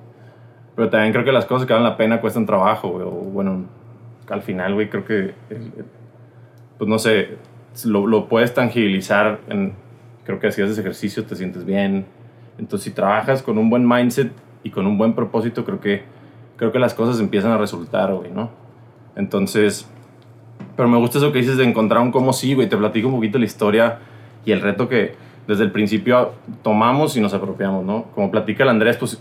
Pero 0.76 0.90
también 0.90 1.14
creo 1.14 1.24
que 1.24 1.32
las 1.32 1.46
cosas 1.46 1.68
que 1.68 1.74
valen 1.74 1.88
la 1.88 1.98
pena 1.98 2.22
cuestan 2.22 2.46
trabajo, 2.46 2.90
güey. 2.90 3.06
O 3.06 3.12
bueno, 3.12 3.66
al 4.28 4.42
final, 4.42 4.74
güey, 4.74 4.90
creo 4.90 5.06
que, 5.06 5.34
pues 6.78 6.90
no 6.90 6.98
sé, 6.98 7.38
lo, 7.86 8.08
lo 8.08 8.28
puedes 8.28 8.54
tangibilizar 8.54 9.40
en, 9.50 9.74
creo 10.30 10.40
que 10.40 10.52
si 10.52 10.62
haces 10.62 10.78
ejercicio 10.78 11.26
te 11.26 11.36
sientes 11.36 11.66
bien. 11.66 12.06
Entonces, 12.60 12.84
si 12.84 12.92
trabajas 12.92 13.42
con 13.42 13.58
un 13.58 13.72
buen 13.72 13.88
mindset 13.88 14.32
y 14.62 14.70
con 14.70 14.86
un 14.86 14.96
buen 14.96 15.16
propósito, 15.16 15.66
creo 15.66 15.80
que, 15.80 16.04
creo 16.56 16.72
que 16.72 16.78
las 16.78 16.94
cosas 16.94 17.20
empiezan 17.20 17.52
a 17.52 17.58
resultar, 17.58 18.14
güey, 18.14 18.30
¿no? 18.30 18.52
Entonces, 19.16 19.90
pero 20.78 20.88
me 20.88 21.00
gusta 21.00 21.18
eso 21.18 21.32
que 21.32 21.40
dices 21.40 21.58
de 21.58 21.64
encontrar 21.64 22.04
un 22.04 22.12
cómo 22.12 22.32
sí, 22.32 22.54
güey. 22.54 22.70
Te 22.70 22.78
platico 22.78 23.08
un 23.08 23.16
poquito 23.16 23.40
la 23.40 23.46
historia 23.46 24.00
y 24.46 24.52
el 24.52 24.62
reto 24.62 24.88
que 24.88 25.16
desde 25.48 25.64
el 25.64 25.72
principio 25.72 26.34
tomamos 26.62 27.18
y 27.18 27.22
nos 27.22 27.34
apropiamos, 27.34 27.84
¿no? 27.84 28.04
Como 28.14 28.30
platica 28.30 28.62
el 28.62 28.70
Andrés, 28.70 28.98
pues 28.98 29.20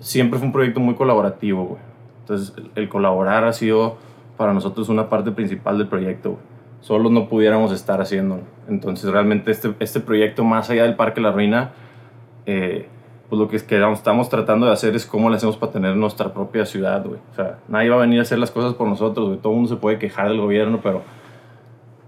siempre 0.00 0.38
fue 0.38 0.46
un 0.46 0.52
proyecto 0.52 0.80
muy 0.80 0.94
colaborativo, 0.94 1.64
güey. 1.66 1.82
Entonces, 2.20 2.54
el 2.74 2.88
colaborar 2.88 3.44
ha 3.44 3.52
sido 3.52 3.98
para 4.38 4.54
nosotros 4.54 4.88
una 4.88 5.10
parte 5.10 5.30
principal 5.30 5.76
del 5.76 5.88
proyecto, 5.88 6.30
güey. 6.30 6.51
Solos 6.82 7.10
no 7.12 7.28
pudiéramos 7.28 7.72
estar 7.72 8.00
haciéndolo. 8.00 8.42
Entonces, 8.68 9.10
realmente 9.10 9.50
este, 9.50 9.74
este 9.78 10.00
proyecto, 10.00 10.44
más 10.44 10.68
allá 10.68 10.82
del 10.82 10.96
Parque 10.96 11.20
La 11.20 11.32
Ruina, 11.32 11.70
eh, 12.44 12.88
pues 13.28 13.40
lo 13.40 13.48
que 13.48 13.56
es 13.56 13.62
que 13.62 13.80
estamos 13.92 14.28
tratando 14.28 14.66
de 14.66 14.72
hacer 14.72 14.94
es 14.94 15.06
cómo 15.06 15.30
le 15.30 15.36
hacemos 15.36 15.56
para 15.56 15.72
tener 15.72 15.96
nuestra 15.96 16.34
propia 16.34 16.66
ciudad, 16.66 17.02
güey. 17.06 17.20
O 17.30 17.34
sea, 17.34 17.60
nadie 17.68 17.88
va 17.88 17.96
a 17.96 18.00
venir 18.00 18.18
a 18.18 18.22
hacer 18.22 18.38
las 18.38 18.50
cosas 18.50 18.74
por 18.74 18.86
nosotros, 18.88 19.28
güey. 19.28 19.38
Todo 19.38 19.52
el 19.52 19.60
mundo 19.60 19.74
se 19.74 19.80
puede 19.80 19.98
quejar 19.98 20.28
del 20.28 20.38
gobierno, 20.38 20.80
pero 20.82 21.02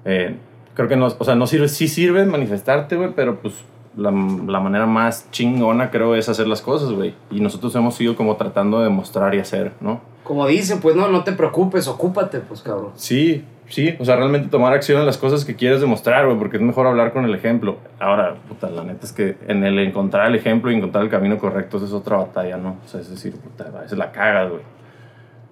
eh, 0.05 0.37
creo 0.75 0.89
que 0.89 0.97
no, 0.97 1.07
o 1.07 1.25
sea, 1.25 1.35
no 1.35 1.47
sirve, 1.47 1.69
sí 1.69 1.89
sirve 1.89 2.27
manifestarte, 2.27 2.97
güey, 2.97 3.13
pero 3.15 3.41
pues 3.41 3.55
la, 3.97 4.11
la 4.11 4.61
manera 4.61 4.87
más 4.87 5.31
chingona, 5.31 5.91
creo, 5.91 6.15
es 6.15 6.29
hacer 6.29 6.49
las 6.49 6.61
cosas, 6.61 6.91
güey. 6.91 7.15
Y 7.31 7.41
nosotros 7.41 7.75
hemos 7.77 7.99
ido 8.01 8.17
como 8.17 8.37
tratando 8.37 8.79
de 8.79 8.85
demostrar 8.85 9.35
y 9.35 9.39
hacer, 9.39 9.73
¿no? 9.81 10.01
Como 10.25 10.47
dicen, 10.47 10.81
pues 10.81 10.97
no, 10.97 11.09
no 11.09 11.23
te 11.23 11.33
preocupes, 11.33 11.87
ocúpate, 11.87 12.41
pues 12.41 12.61
cabrón. 12.61 12.91
Sí, 12.97 13.45
sí, 13.69 13.97
o 13.99 14.05
sea, 14.05 14.17
realmente 14.17 14.49
tomar 14.49 14.73
acción 14.73 15.01
en 15.01 15.07
las 15.07 15.19
cosas 15.19 15.45
que 15.45 15.55
quieres 15.55 15.81
demostrar, 15.81 16.27
güey, 16.27 16.39
porque 16.39 16.57
es 16.57 16.63
mejor 16.63 16.87
hablar 16.87 17.13
con 17.13 17.25
el 17.25 17.35
ejemplo. 17.35 17.79
Ahora, 17.99 18.35
puta, 18.49 18.71
la 18.71 18.85
neta 18.85 19.07
es 19.07 19.13
que 19.13 19.37
en 19.49 19.65
el 19.65 19.79
encontrar 19.79 20.29
el 20.29 20.35
ejemplo 20.35 20.71
y 20.71 20.77
encontrar 20.77 21.05
el 21.05 21.11
camino 21.11 21.39
correcto, 21.39 21.79
es 21.79 21.93
otra 21.93 22.17
batalla, 22.17 22.57
¿no? 22.57 22.77
O 22.85 22.89
sea, 22.89 23.01
es 23.01 23.11
decir, 23.11 23.35
puta, 23.37 23.71
a 23.75 23.81
veces 23.81 23.99
la 23.99 24.13
cagas, 24.13 24.51
güey. 24.51 24.63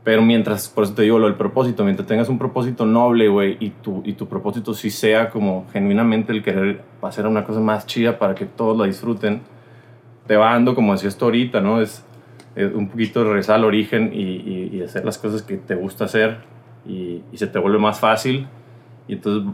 Pero 0.04 0.20
mientras, 0.22 0.68
por 0.68 0.84
eso 0.84 0.94
te 0.94 1.02
digo 1.02 1.18
lo 1.18 1.26
del 1.26 1.36
propósito, 1.36 1.84
mientras 1.84 2.08
tengas 2.08 2.28
un 2.28 2.38
propósito 2.38 2.84
noble, 2.84 3.28
güey, 3.28 3.56
y 3.60 3.70
tu, 3.70 4.02
y 4.04 4.14
tu 4.14 4.26
propósito 4.26 4.74
sí 4.74 4.90
sea 4.90 5.30
como 5.30 5.66
genuinamente 5.72 6.32
el 6.32 6.42
querer 6.42 6.82
hacer 7.02 7.26
una 7.26 7.44
cosa 7.44 7.60
más 7.60 7.86
chida 7.86 8.18
para 8.18 8.34
que 8.34 8.44
todos 8.44 8.76
la 8.76 8.86
disfruten, 8.86 9.42
te 10.26 10.36
va 10.36 10.52
dando, 10.52 10.74
como 10.74 10.92
decías 10.92 11.16
tú 11.16 11.26
ahorita, 11.26 11.60
¿no? 11.60 11.80
Es, 11.80 12.04
es 12.56 12.72
un 12.72 12.88
poquito 12.88 13.22
regresar 13.24 13.56
al 13.56 13.64
origen 13.64 14.10
y, 14.12 14.22
y, 14.22 14.70
y 14.72 14.82
hacer 14.82 15.04
las 15.04 15.18
cosas 15.18 15.42
que 15.42 15.56
te 15.56 15.76
gusta 15.76 16.04
hacer 16.06 16.51
y, 16.86 17.22
y 17.32 17.38
se 17.38 17.46
te 17.46 17.58
vuelve 17.58 17.78
más 17.78 18.00
fácil. 18.00 18.46
Y 19.08 19.14
entonces 19.14 19.52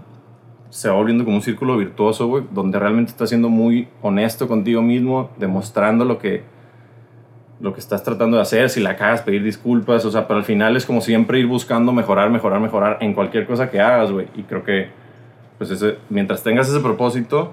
se 0.70 0.88
va 0.88 0.96
volviendo 0.96 1.24
como 1.24 1.36
un 1.36 1.42
círculo 1.42 1.76
virtuoso, 1.76 2.26
güey, 2.26 2.44
donde 2.50 2.78
realmente 2.78 3.10
estás 3.10 3.30
siendo 3.30 3.48
muy 3.48 3.88
honesto 4.02 4.48
contigo 4.48 4.82
mismo, 4.82 5.30
demostrando 5.38 6.04
lo 6.04 6.18
que, 6.18 6.42
lo 7.60 7.72
que 7.72 7.80
estás 7.80 8.02
tratando 8.02 8.36
de 8.36 8.42
hacer, 8.42 8.68
si 8.68 8.80
la 8.80 8.96
cagas, 8.96 9.22
pedir 9.22 9.42
disculpas, 9.42 10.04
o 10.04 10.10
sea, 10.10 10.28
pero 10.28 10.38
al 10.38 10.44
final 10.44 10.76
es 10.76 10.84
como 10.84 11.00
siempre 11.00 11.38
ir 11.38 11.46
buscando 11.46 11.92
mejorar, 11.92 12.30
mejorar, 12.30 12.60
mejorar 12.60 12.98
en 13.00 13.14
cualquier 13.14 13.46
cosa 13.46 13.70
que 13.70 13.80
hagas, 13.80 14.12
güey, 14.12 14.28
y 14.34 14.42
creo 14.42 14.62
que, 14.62 14.90
pues 15.56 15.70
ese, 15.70 15.96
mientras 16.10 16.42
tengas 16.42 16.68
ese 16.68 16.80
propósito, 16.80 17.52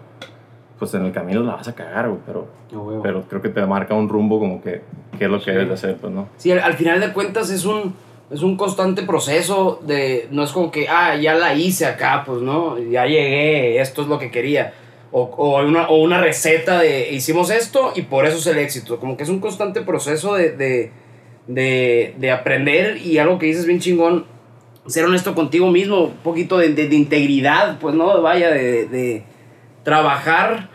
pues 0.78 0.94
en 0.94 1.06
el 1.06 1.14
camino 1.14 1.42
la 1.42 1.56
vas 1.56 1.70
a 1.70 1.74
cagar, 1.74 2.10
güey, 2.10 2.20
pero, 2.26 2.48
No, 2.72 3.02
pero 3.02 3.24
creo 3.24 3.42
que 3.42 3.50
te 3.50 3.66
marca 3.66 3.94
un 3.94 4.10
rumbo 4.10 4.40
como 4.40 4.62
que, 4.62 4.82
qué 5.18 5.26
es 5.26 5.32
lo 5.32 5.42
que 5.42 5.52
debes 5.52 5.70
de 5.70 5.74
hacer, 5.74 5.98
pues, 5.98 6.12
¿no? 6.12 6.28
Sí, 6.36 6.52
al, 6.52 6.60
al 6.60 6.74
final 6.74 7.00
de 7.00 7.14
cuentas 7.14 7.50
es 7.50 7.64
un, 7.64 7.96
es 8.32 8.42
un 8.42 8.58
constante 8.58 9.04
proceso 9.04 9.80
de, 9.86 10.28
no 10.32 10.44
es 10.44 10.52
como 10.52 10.72
que, 10.72 10.88
ah, 10.90 11.16
ya 11.16 11.36
la 11.36 11.54
hice 11.54 11.86
acá, 11.86 12.24
pues, 12.26 12.42
¿no? 12.42 12.78
Ya 12.80 13.06
llegué, 13.06 13.80
esto 13.80 14.02
es 14.02 14.08
lo 14.08 14.18
que 14.18 14.32
quería. 14.32 14.74
O, 15.12 15.22
o, 15.24 15.64
una, 15.64 15.88
o 15.88 15.98
una 16.02 16.20
receta 16.20 16.80
de, 16.80 17.12
hicimos 17.12 17.50
esto 17.52 17.94
y 17.96 18.02
por 18.04 18.26
eso 18.26 18.38
es 18.38 18.48
el 18.48 18.58
éxito. 18.58 19.00
Como 19.00 19.16
que 19.16 19.24
es 19.24 19.30
un 19.30 19.40
constante 19.40 19.82
proceso 19.82 20.34
de, 20.34 20.52
de, 20.52 20.92
de, 21.48 22.16
de 22.18 22.32
aprender 22.32 22.98
y 22.98 23.20
algo 23.20 23.38
que 23.38 23.46
dices 23.46 23.66
bien 23.66 23.80
chingón, 23.80 24.26
ser 24.88 25.06
honesto 25.06 25.36
contigo 25.36 25.70
mismo, 25.70 26.06
un 26.06 26.18
poquito 26.18 26.58
de, 26.58 26.70
de, 26.70 26.96
integridad, 26.96 27.78
pues, 27.80 27.94
¿no? 27.94 28.22
Vaya, 28.22 28.50
de, 28.50 28.88
de 28.88 29.24
trabajar 29.84 30.70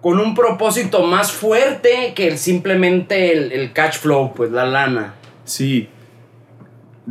con 0.00 0.20
un 0.20 0.34
propósito 0.34 1.02
más 1.02 1.32
fuerte 1.32 2.12
que 2.14 2.36
simplemente 2.36 3.32
el, 3.32 3.50
el 3.50 3.72
cash 3.72 3.98
flow, 3.98 4.32
pues 4.34 4.52
la 4.52 4.64
lana. 4.64 5.14
Sí. 5.44 5.88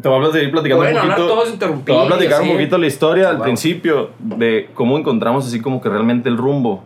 Te 0.02 0.08
voy 0.10 0.26
a 0.28 0.32
seguir 0.32 0.52
platicando 0.52 0.84
Bueno, 0.84 1.02
un 1.02 1.08
poquito. 1.08 1.28
todos 1.28 1.60
te 1.60 1.66
voy 1.92 2.06
a 2.06 2.08
platicar 2.08 2.42
un 2.42 2.48
¿sí? 2.48 2.54
poquito 2.54 2.78
la 2.78 2.88
historia 2.88 3.30
al 3.30 3.36
Wow. 3.38 3.44
principio 3.44 4.10
de 4.20 4.70
cómo 4.74 4.98
encontramos 4.98 5.48
así 5.48 5.60
como 5.60 5.82
que 5.82 5.90
realmente 5.90 6.30
el 6.30 6.38
rumbo. 6.38 6.84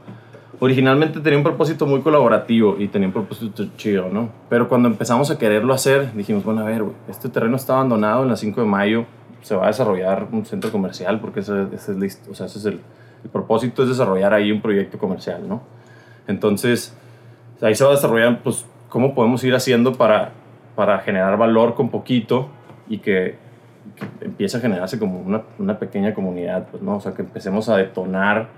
Originalmente 0.59 1.19
tenía 1.19 1.37
un 1.37 1.43
propósito 1.43 1.85
muy 1.87 2.01
colaborativo 2.01 2.75
y 2.77 2.87
tenía 2.87 3.07
un 3.07 3.13
propósito 3.13 3.65
chido, 3.77 4.09
¿no? 4.11 4.29
Pero 4.47 4.69
cuando 4.69 4.87
empezamos 4.87 5.31
a 5.31 5.37
quererlo 5.39 5.73
hacer, 5.73 6.13
dijimos, 6.13 6.43
bueno, 6.43 6.61
a 6.61 6.65
ver, 6.65 6.83
güey, 6.83 6.95
este 7.09 7.29
terreno 7.29 7.55
está 7.55 7.73
abandonado 7.73 8.21
en 8.23 8.29
la 8.29 8.35
5 8.35 8.61
de 8.61 8.67
mayo, 8.67 9.05
se 9.41 9.55
va 9.55 9.63
a 9.63 9.67
desarrollar 9.67 10.27
un 10.31 10.45
centro 10.45 10.71
comercial 10.71 11.19
porque 11.19 11.39
ese, 11.39 11.65
ese 11.73 11.93
es, 12.05 12.21
o 12.29 12.35
sea, 12.35 12.45
ese 12.45 12.59
es 12.59 12.65
el, 12.65 12.79
el 13.23 13.29
propósito 13.31 13.81
es 13.81 13.89
desarrollar 13.89 14.33
ahí 14.35 14.51
un 14.51 14.61
proyecto 14.61 14.99
comercial, 14.99 15.41
¿no? 15.49 15.63
Entonces, 16.27 16.95
ahí 17.61 17.73
se 17.75 17.83
va 17.83 17.89
a 17.89 17.93
desarrollar, 17.95 18.39
pues, 18.43 18.63
cómo 18.89 19.15
podemos 19.15 19.43
ir 19.43 19.55
haciendo 19.55 19.93
para, 19.93 20.31
para 20.75 20.99
generar 20.99 21.37
valor 21.37 21.73
con 21.73 21.89
poquito 21.89 22.49
y 22.91 22.97
que, 22.99 23.35
que 23.95 24.25
empiece 24.25 24.57
a 24.57 24.59
generarse 24.59 24.99
como 24.99 25.19
una, 25.19 25.41
una 25.59 25.79
pequeña 25.79 26.13
comunidad, 26.13 26.67
pues, 26.69 26.83
¿no? 26.83 26.97
O 26.97 27.01
sea, 27.01 27.13
que 27.13 27.21
empecemos 27.21 27.69
a 27.69 27.77
detonar 27.77 28.49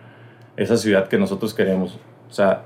esa 0.57 0.75
ciudad 0.77 1.07
que 1.07 1.17
nosotros 1.17 1.53
queremos. 1.53 1.99
O 2.29 2.33
sea, 2.33 2.63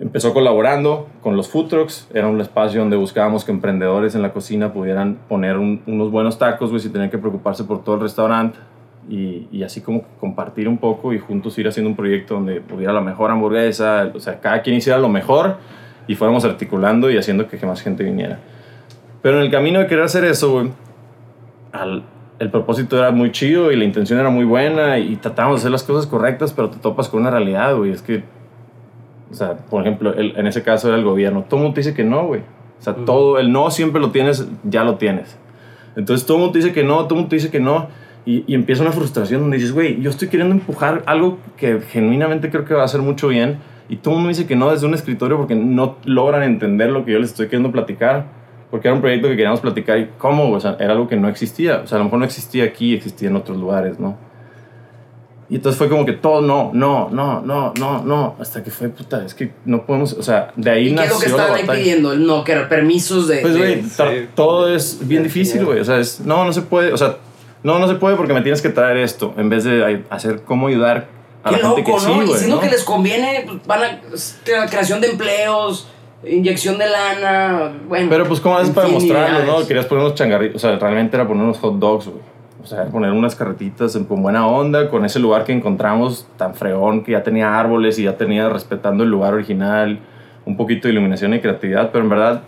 empezó 0.00 0.32
colaborando 0.32 1.08
con 1.20 1.36
los 1.36 1.48
food 1.48 1.68
trucks, 1.68 2.08
era 2.14 2.28
un 2.28 2.40
espacio 2.40 2.80
donde 2.80 2.96
buscábamos 2.96 3.44
que 3.44 3.52
emprendedores 3.52 4.14
en 4.14 4.22
la 4.22 4.32
cocina 4.32 4.72
pudieran 4.72 5.18
poner 5.28 5.58
un- 5.58 5.82
unos 5.86 6.10
buenos 6.10 6.38
tacos, 6.38 6.70
güey, 6.70 6.80
sin 6.80 6.92
tener 6.92 7.10
que 7.10 7.18
preocuparse 7.18 7.64
por 7.64 7.84
todo 7.84 7.96
el 7.96 8.00
restaurante. 8.02 8.58
Y, 9.08 9.48
y 9.50 9.62
así 9.64 9.80
como 9.80 10.02
compartir 10.20 10.68
un 10.68 10.78
poco 10.78 11.12
y 11.12 11.18
juntos 11.18 11.58
ir 11.58 11.66
haciendo 11.66 11.90
un 11.90 11.96
proyecto 11.96 12.34
donde 12.34 12.62
hubiera 12.72 12.92
la 12.92 13.00
mejor 13.00 13.30
hamburguesa, 13.30 14.10
o 14.14 14.20
sea, 14.20 14.38
cada 14.40 14.62
quien 14.62 14.76
hiciera 14.76 14.98
lo 14.98 15.08
mejor 15.08 15.56
y 16.06 16.14
fuéramos 16.14 16.44
articulando 16.44 17.10
y 17.10 17.16
haciendo 17.18 17.48
que, 17.48 17.66
más 17.66 17.82
gente 17.82 18.04
viniera. 18.04 18.38
Pero 19.22 19.36
en 19.38 19.42
el 19.42 19.50
camino 19.50 19.78
de 19.80 19.86
querer 19.86 20.04
hacer 20.04 20.24
eso, 20.24 20.50
güey, 20.52 20.70
al- 21.72 22.02
el 22.38 22.50
propósito 22.50 22.98
era 22.98 23.10
muy 23.10 23.32
chido 23.32 23.70
y 23.70 23.76
la 23.76 23.84
intención 23.84 24.18
era 24.18 24.30
muy 24.30 24.44
buena 24.46 24.98
y 24.98 25.16
tratábamos 25.16 25.58
de 25.58 25.60
hacer 25.62 25.70
las 25.72 25.82
cosas 25.82 26.06
correctas, 26.06 26.52
pero 26.54 26.70
te 26.70 26.78
topas 26.78 27.08
con 27.08 27.20
una 27.20 27.30
realidad, 27.30 27.76
güey. 27.76 27.90
Es 27.90 28.00
que, 28.00 28.24
o 29.30 29.34
sea, 29.34 29.58
por 29.58 29.82
ejemplo, 29.82 30.14
el- 30.14 30.34
en 30.36 30.46
ese 30.46 30.62
caso 30.62 30.88
era 30.88 30.96
el 30.96 31.04
gobierno. 31.04 31.44
Todo 31.48 31.60
el 31.60 31.64
mundo 31.64 31.74
te 31.74 31.80
dice 31.80 31.94
que 31.94 32.02
no, 32.04 32.26
güey. 32.26 32.40
O 32.78 32.82
sea, 32.82 32.94
todo, 32.94 33.38
el 33.38 33.52
no 33.52 33.70
siempre 33.70 34.00
lo 34.00 34.10
tienes, 34.10 34.48
ya 34.64 34.84
lo 34.84 34.94
tienes. 34.96 35.36
Entonces 35.96 36.26
todo 36.26 36.38
el 36.38 36.40
mundo 36.44 36.52
te 36.52 36.58
dice 36.60 36.72
que 36.72 36.82
no, 36.82 36.94
todo 37.04 37.10
el 37.10 37.14
mundo 37.16 37.28
te 37.28 37.36
dice 37.36 37.50
que 37.50 37.60
no. 37.60 37.88
Y, 38.24 38.44
y 38.46 38.54
empieza 38.54 38.82
una 38.82 38.92
frustración 38.92 39.42
donde 39.42 39.58
dices, 39.58 39.72
güey, 39.72 40.00
yo 40.00 40.08
estoy 40.08 40.28
queriendo 40.28 40.54
empujar 40.54 41.02
algo 41.06 41.38
que 41.58 41.80
genuinamente 41.80 42.48
creo 42.50 42.64
que 42.64 42.72
va 42.74 42.82
a 42.82 42.84
hacer 42.86 43.02
mucho 43.02 43.28
bien. 43.28 43.58
Y 43.90 43.96
todo 43.96 44.14
el 44.14 44.16
mundo 44.20 44.28
me 44.28 44.34
dice 44.34 44.46
que 44.46 44.56
no 44.56 44.70
desde 44.70 44.86
un 44.86 44.94
escritorio 44.94 45.36
porque 45.36 45.54
no 45.54 45.96
logran 46.04 46.42
entender 46.42 46.90
lo 46.90 47.04
que 47.04 47.12
yo 47.12 47.18
les 47.18 47.30
estoy 47.30 47.46
queriendo 47.46 47.70
platicar. 47.70 48.39
Porque 48.70 48.86
era 48.88 48.94
un 48.94 49.00
proyecto 49.00 49.26
que 49.28 49.34
queríamos 49.36 49.60
platicar 49.60 49.98
y 49.98 50.10
cómo, 50.18 50.50
o 50.52 50.60
sea, 50.60 50.76
era 50.78 50.92
algo 50.92 51.08
que 51.08 51.16
no 51.16 51.28
existía. 51.28 51.80
O 51.82 51.86
sea, 51.86 51.96
a 51.96 51.98
lo 51.98 52.04
mejor 52.04 52.20
no 52.20 52.24
existía 52.24 52.64
aquí, 52.64 52.94
existía 52.94 53.28
en 53.28 53.36
otros 53.36 53.58
lugares, 53.58 53.98
¿no? 53.98 54.16
Y 55.48 55.56
entonces 55.56 55.76
fue 55.76 55.88
como 55.88 56.06
que 56.06 56.12
todo 56.12 56.40
no, 56.42 56.70
no, 56.72 57.08
no, 57.10 57.40
no, 57.40 57.72
no, 57.76 58.02
no. 58.04 58.36
Hasta 58.38 58.62
que 58.62 58.70
fue, 58.70 58.88
puta, 58.88 59.24
es 59.24 59.34
que 59.34 59.50
no 59.64 59.84
podemos, 59.84 60.12
o 60.12 60.22
sea, 60.22 60.52
de 60.54 60.70
ahí 60.70 60.86
¿Y 60.90 60.94
qué 60.94 61.02
es 61.02 61.10
nació 61.10 61.14
lo 61.14 61.20
que 61.20 61.26
la 61.28 61.36
estaban 61.36 61.56
ahí 61.70 61.78
pidiendo? 61.78 62.14
No, 62.14 62.44
que 62.44 62.52
era 62.52 62.68
permisos 62.68 63.26
de... 63.26 63.38
Pues, 63.38 63.56
güey, 63.56 63.82
sí. 63.82 64.28
todo 64.36 64.72
es 64.72 65.00
bien 65.08 65.24
difícil, 65.24 65.64
güey. 65.64 65.80
O 65.80 65.84
sea, 65.84 65.98
es, 65.98 66.20
no, 66.20 66.44
no 66.44 66.52
se 66.52 66.62
puede. 66.62 66.92
O 66.92 66.96
sea, 66.96 67.16
no, 67.64 67.80
no 67.80 67.88
se 67.88 67.96
puede 67.96 68.14
porque 68.14 68.32
me 68.32 68.42
tienes 68.42 68.62
que 68.62 68.68
traer 68.68 68.98
esto. 68.98 69.34
En 69.36 69.48
vez 69.48 69.64
de 69.64 70.04
hacer 70.08 70.42
cómo 70.42 70.68
ayudar 70.68 71.08
a 71.42 71.50
Qué 71.50 71.56
la 71.56 71.62
loco, 71.62 71.76
gente 71.76 71.92
que 71.92 71.98
sí, 71.98 72.06
¿no? 72.06 72.22
y 72.22 72.26
güey. 72.26 72.38
siendo 72.38 72.56
¿no? 72.56 72.62
que 72.62 72.68
les 72.70 72.84
conviene, 72.84 73.42
pues, 73.44 73.66
van 73.66 73.82
a... 73.82 74.00
crea- 74.44 74.66
Creación 74.68 75.00
de 75.00 75.08
empleos, 75.08 75.88
inyección 76.24 76.76
de 76.78 76.86
lana, 76.88 77.72
bueno... 77.88 78.08
Pero 78.10 78.26
pues, 78.26 78.40
¿cómo 78.40 78.56
haces 78.56 78.74
para 78.74 78.86
demostrarlo, 78.88 79.44
no? 79.60 79.66
Querías 79.66 79.86
poner 79.86 80.04
unos 80.04 80.14
changarritos. 80.16 80.56
O 80.62 80.68
sea, 80.68 80.78
realmente 80.78 81.16
era 81.16 81.26
poner 81.26 81.42
unos 81.44 81.58
hot 81.58 81.78
dogs, 81.78 82.06
güey. 82.06 82.18
O 82.62 82.66
sea, 82.66 82.84
poner 82.86 83.10
unas 83.12 83.34
carretitas 83.34 83.96
en- 83.96 84.04
con 84.04 84.22
buena 84.22 84.46
onda, 84.46 84.90
con 84.90 85.04
ese 85.06 85.18
lugar 85.18 85.44
que 85.44 85.52
encontramos 85.52 86.26
tan 86.36 86.54
fregón, 86.54 87.02
que 87.04 87.12
ya 87.12 87.22
tenía 87.22 87.58
árboles 87.58 87.98
y 87.98 88.02
ya 88.02 88.18
tenía 88.18 88.50
respetando 88.50 89.02
el 89.02 89.10
lugar 89.10 89.32
original, 89.32 89.98
un 90.44 90.56
poquito 90.58 90.86
de 90.88 90.92
iluminación 90.92 91.32
y 91.32 91.40
creatividad, 91.40 91.90
pero 91.90 92.04
en 92.04 92.10
verdad, 92.10 92.42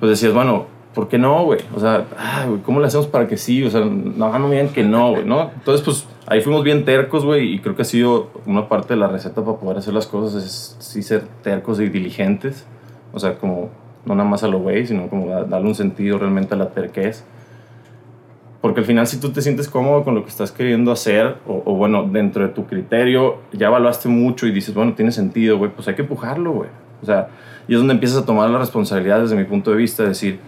pues 0.00 0.10
decías, 0.10 0.32
bueno, 0.34 0.66
¿por 0.92 1.06
qué 1.06 1.18
no, 1.18 1.44
güey? 1.44 1.60
O 1.76 1.78
sea, 1.78 2.04
ah, 2.18 2.46
güey, 2.48 2.62
¿cómo 2.62 2.80
le 2.80 2.88
hacemos 2.88 3.06
para 3.06 3.28
que 3.28 3.36
sí? 3.36 3.62
O 3.62 3.70
sea, 3.70 3.82
no, 3.84 4.36
no 4.36 4.48
me 4.48 4.56
digan 4.56 4.70
que 4.72 4.82
no, 4.82 5.10
güey, 5.12 5.24
¿no? 5.24 5.52
Entonces, 5.54 5.84
pues 5.84 6.04
ahí 6.26 6.40
fuimos 6.40 6.64
bien 6.64 6.84
tercos, 6.84 7.24
güey, 7.24 7.54
y 7.54 7.58
creo 7.60 7.76
que 7.76 7.82
ha 7.82 7.84
sido 7.84 8.30
una 8.44 8.68
parte 8.68 8.94
de 8.94 9.00
la 9.00 9.06
receta 9.06 9.44
para 9.44 9.56
poder 9.58 9.78
hacer 9.78 9.94
las 9.94 10.08
cosas, 10.08 10.42
es 10.42 10.76
sí 10.80 11.00
ser 11.04 11.22
tercos 11.44 11.78
y 11.78 11.88
diligentes. 11.88 12.66
O 13.18 13.20
sea, 13.20 13.34
como 13.36 13.68
no 14.06 14.14
nada 14.14 14.28
más 14.28 14.44
a 14.44 14.48
lo 14.48 14.60
güey, 14.60 14.86
sino 14.86 15.08
como 15.08 15.26
da- 15.26 15.42
darle 15.42 15.66
un 15.66 15.74
sentido 15.74 16.18
realmente 16.18 16.54
a 16.54 16.56
la 16.56 16.68
terquez. 16.70 17.24
Porque 18.60 18.78
al 18.80 18.86
final 18.86 19.06
si 19.08 19.18
tú 19.18 19.30
te 19.30 19.42
sientes 19.42 19.68
cómodo 19.68 20.04
con 20.04 20.14
lo 20.14 20.22
que 20.22 20.28
estás 20.30 20.52
queriendo 20.52 20.92
hacer, 20.92 21.36
o, 21.48 21.62
o 21.64 21.74
bueno, 21.74 22.04
dentro 22.04 22.46
de 22.46 22.52
tu 22.52 22.66
criterio, 22.66 23.38
ya 23.52 23.66
evaluaste 23.66 24.08
mucho 24.08 24.46
y 24.46 24.52
dices, 24.52 24.72
bueno, 24.74 24.94
tiene 24.94 25.10
sentido, 25.10 25.58
güey, 25.58 25.72
pues 25.72 25.88
hay 25.88 25.94
que 25.94 26.02
empujarlo, 26.02 26.52
güey. 26.52 26.70
O 27.02 27.06
sea, 27.06 27.28
y 27.66 27.72
es 27.74 27.78
donde 27.80 27.94
empiezas 27.94 28.22
a 28.22 28.24
tomar 28.24 28.48
la 28.50 28.58
responsabilidad 28.58 29.20
desde 29.20 29.34
mi 29.36 29.44
punto 29.44 29.70
de 29.72 29.76
vista, 29.76 30.02
de 30.04 30.10
decir, 30.10 30.38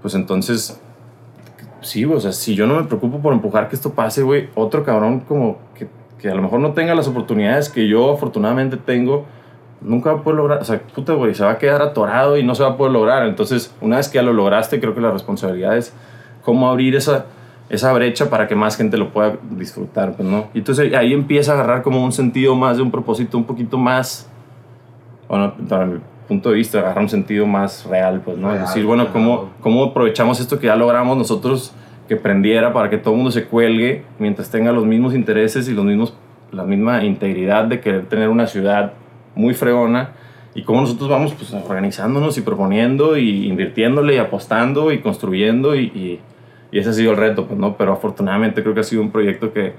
pues 0.00 0.14
entonces, 0.14 0.80
sí, 1.82 2.04
o 2.04 2.20
sea, 2.20 2.32
si 2.32 2.54
yo 2.54 2.66
no 2.68 2.76
me 2.76 2.84
preocupo 2.84 3.18
por 3.20 3.32
empujar 3.32 3.68
que 3.68 3.76
esto 3.76 3.92
pase, 3.94 4.22
güey, 4.22 4.48
otro 4.54 4.84
cabrón 4.84 5.20
como 5.20 5.58
que, 5.76 5.86
que 6.18 6.28
a 6.30 6.34
lo 6.34 6.42
mejor 6.42 6.60
no 6.60 6.72
tenga 6.72 6.94
las 6.94 7.08
oportunidades 7.08 7.68
que 7.68 7.86
yo 7.88 8.12
afortunadamente 8.12 8.76
tengo, 8.76 9.26
nunca 9.80 10.12
va 10.12 10.20
a 10.20 10.22
poder 10.22 10.38
lograr, 10.38 10.60
o 10.60 10.64
sea, 10.64 10.80
puta, 10.80 11.12
güey, 11.12 11.34
se 11.34 11.44
va 11.44 11.52
a 11.52 11.58
quedar 11.58 11.82
atorado 11.82 12.36
y 12.36 12.42
no 12.42 12.54
se 12.54 12.62
va 12.62 12.70
a 12.70 12.76
poder 12.76 12.92
lograr. 12.92 13.26
Entonces, 13.26 13.74
una 13.80 13.96
vez 13.96 14.08
que 14.08 14.16
ya 14.16 14.22
lo 14.22 14.32
lograste, 14.32 14.80
creo 14.80 14.94
que 14.94 15.00
la 15.00 15.10
responsabilidad 15.10 15.76
es 15.76 15.94
cómo 16.42 16.68
abrir 16.68 16.96
esa, 16.96 17.26
esa 17.68 17.92
brecha 17.92 18.30
para 18.30 18.46
que 18.48 18.54
más 18.54 18.76
gente 18.76 18.96
lo 18.96 19.10
pueda 19.10 19.36
disfrutar, 19.50 20.14
pues, 20.16 20.28
¿no? 20.28 20.48
Y 20.54 20.58
entonces 20.58 20.94
ahí 20.94 21.12
empieza 21.12 21.52
a 21.52 21.54
agarrar 21.54 21.82
como 21.82 22.02
un 22.02 22.12
sentido 22.12 22.54
más 22.54 22.76
de 22.76 22.82
un 22.82 22.90
propósito 22.90 23.36
un 23.36 23.44
poquito 23.44 23.78
más, 23.78 24.28
bueno, 25.28 25.54
para 25.68 25.86
mi 25.86 26.00
punto 26.28 26.50
de 26.50 26.56
vista, 26.56 26.78
agarra 26.78 27.00
un 27.00 27.08
sentido 27.08 27.46
más 27.46 27.84
real, 27.86 28.22
pues, 28.24 28.38
¿no? 28.38 28.48
Real, 28.48 28.62
es 28.62 28.68
decir, 28.68 28.84
bueno, 28.84 29.12
¿cómo. 29.12 29.50
¿cómo 29.60 29.84
aprovechamos 29.84 30.40
esto 30.40 30.58
que 30.58 30.66
ya 30.66 30.76
logramos 30.76 31.16
nosotros 31.16 31.74
que 32.08 32.16
prendiera 32.16 32.72
para 32.72 32.90
que 32.90 32.98
todo 32.98 33.14
el 33.14 33.16
mundo 33.16 33.30
se 33.30 33.44
cuelgue 33.44 34.04
mientras 34.18 34.50
tenga 34.50 34.72
los 34.72 34.84
mismos 34.84 35.14
intereses 35.14 35.68
y 35.68 35.72
los 35.72 35.84
mismos 35.84 36.14
la 36.52 36.64
misma 36.64 37.04
integridad 37.04 37.64
de 37.64 37.80
querer 37.80 38.06
tener 38.06 38.28
una 38.28 38.46
ciudad 38.46 38.92
muy 39.34 39.54
fregona 39.54 40.12
y 40.54 40.62
cómo 40.62 40.80
nosotros 40.80 41.08
vamos 41.08 41.34
pues, 41.34 41.52
organizándonos 41.52 42.38
y 42.38 42.42
proponiendo 42.42 43.16
y 43.16 43.46
invirtiéndole 43.46 44.14
y 44.14 44.18
apostando 44.18 44.92
y 44.92 45.00
construyendo 45.00 45.74
y, 45.74 45.84
y, 45.86 46.20
y 46.70 46.78
ese 46.78 46.90
ha 46.90 46.92
sido 46.92 47.10
el 47.12 47.16
reto, 47.16 47.46
pues, 47.46 47.58
¿no? 47.58 47.76
Pero 47.76 47.92
afortunadamente 47.92 48.62
creo 48.62 48.74
que 48.74 48.80
ha 48.80 48.84
sido 48.84 49.02
un 49.02 49.10
proyecto 49.10 49.52
que, 49.52 49.74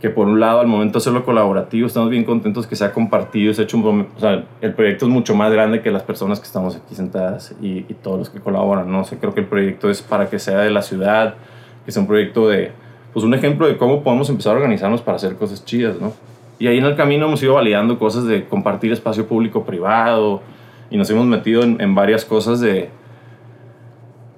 que 0.00 0.10
por 0.10 0.26
un 0.26 0.40
lado 0.40 0.60
al 0.60 0.66
momento 0.66 0.94
de 0.94 0.98
hacerlo 0.98 1.24
colaborativo 1.24 1.86
estamos 1.86 2.10
bien 2.10 2.24
contentos 2.24 2.66
que 2.66 2.76
se 2.76 2.84
ha 2.84 2.92
compartido, 2.92 3.54
se 3.54 3.62
ha 3.62 3.64
hecho 3.64 3.78
un, 3.78 4.08
o 4.16 4.20
sea, 4.20 4.44
el 4.60 4.74
proyecto 4.74 5.06
es 5.06 5.12
mucho 5.12 5.34
más 5.34 5.52
grande 5.52 5.80
que 5.80 5.90
las 5.90 6.02
personas 6.02 6.40
que 6.40 6.46
estamos 6.46 6.76
aquí 6.76 6.94
sentadas 6.94 7.54
y, 7.62 7.78
y 7.88 7.94
todos 8.02 8.18
los 8.18 8.30
que 8.30 8.40
colaboran, 8.40 8.90
¿no? 8.90 9.00
O 9.02 9.04
sea, 9.04 9.18
creo 9.18 9.34
que 9.34 9.40
el 9.40 9.46
proyecto 9.46 9.88
es 9.88 10.02
para 10.02 10.28
que 10.28 10.38
sea 10.38 10.58
de 10.58 10.70
la 10.70 10.82
ciudad, 10.82 11.36
que 11.84 11.92
sea 11.92 12.02
un 12.02 12.08
proyecto 12.08 12.48
de, 12.48 12.72
pues 13.12 13.24
un 13.24 13.34
ejemplo 13.34 13.66
de 13.66 13.76
cómo 13.78 14.02
podemos 14.02 14.28
empezar 14.28 14.52
a 14.52 14.56
organizarnos 14.56 15.00
para 15.00 15.16
hacer 15.16 15.36
cosas 15.36 15.64
chidas, 15.64 16.00
¿no? 16.00 16.12
Y 16.58 16.66
ahí 16.68 16.78
en 16.78 16.84
el 16.84 16.96
camino 16.96 17.26
hemos 17.26 17.42
ido 17.42 17.54
validando 17.54 17.98
cosas 17.98 18.24
de 18.24 18.44
compartir 18.46 18.92
espacio 18.92 19.26
público-privado 19.26 20.42
y 20.90 20.96
nos 20.96 21.10
hemos 21.10 21.26
metido 21.26 21.62
en, 21.62 21.80
en, 21.80 21.94
varias 21.94 22.24
cosas 22.24 22.60
de, 22.60 22.88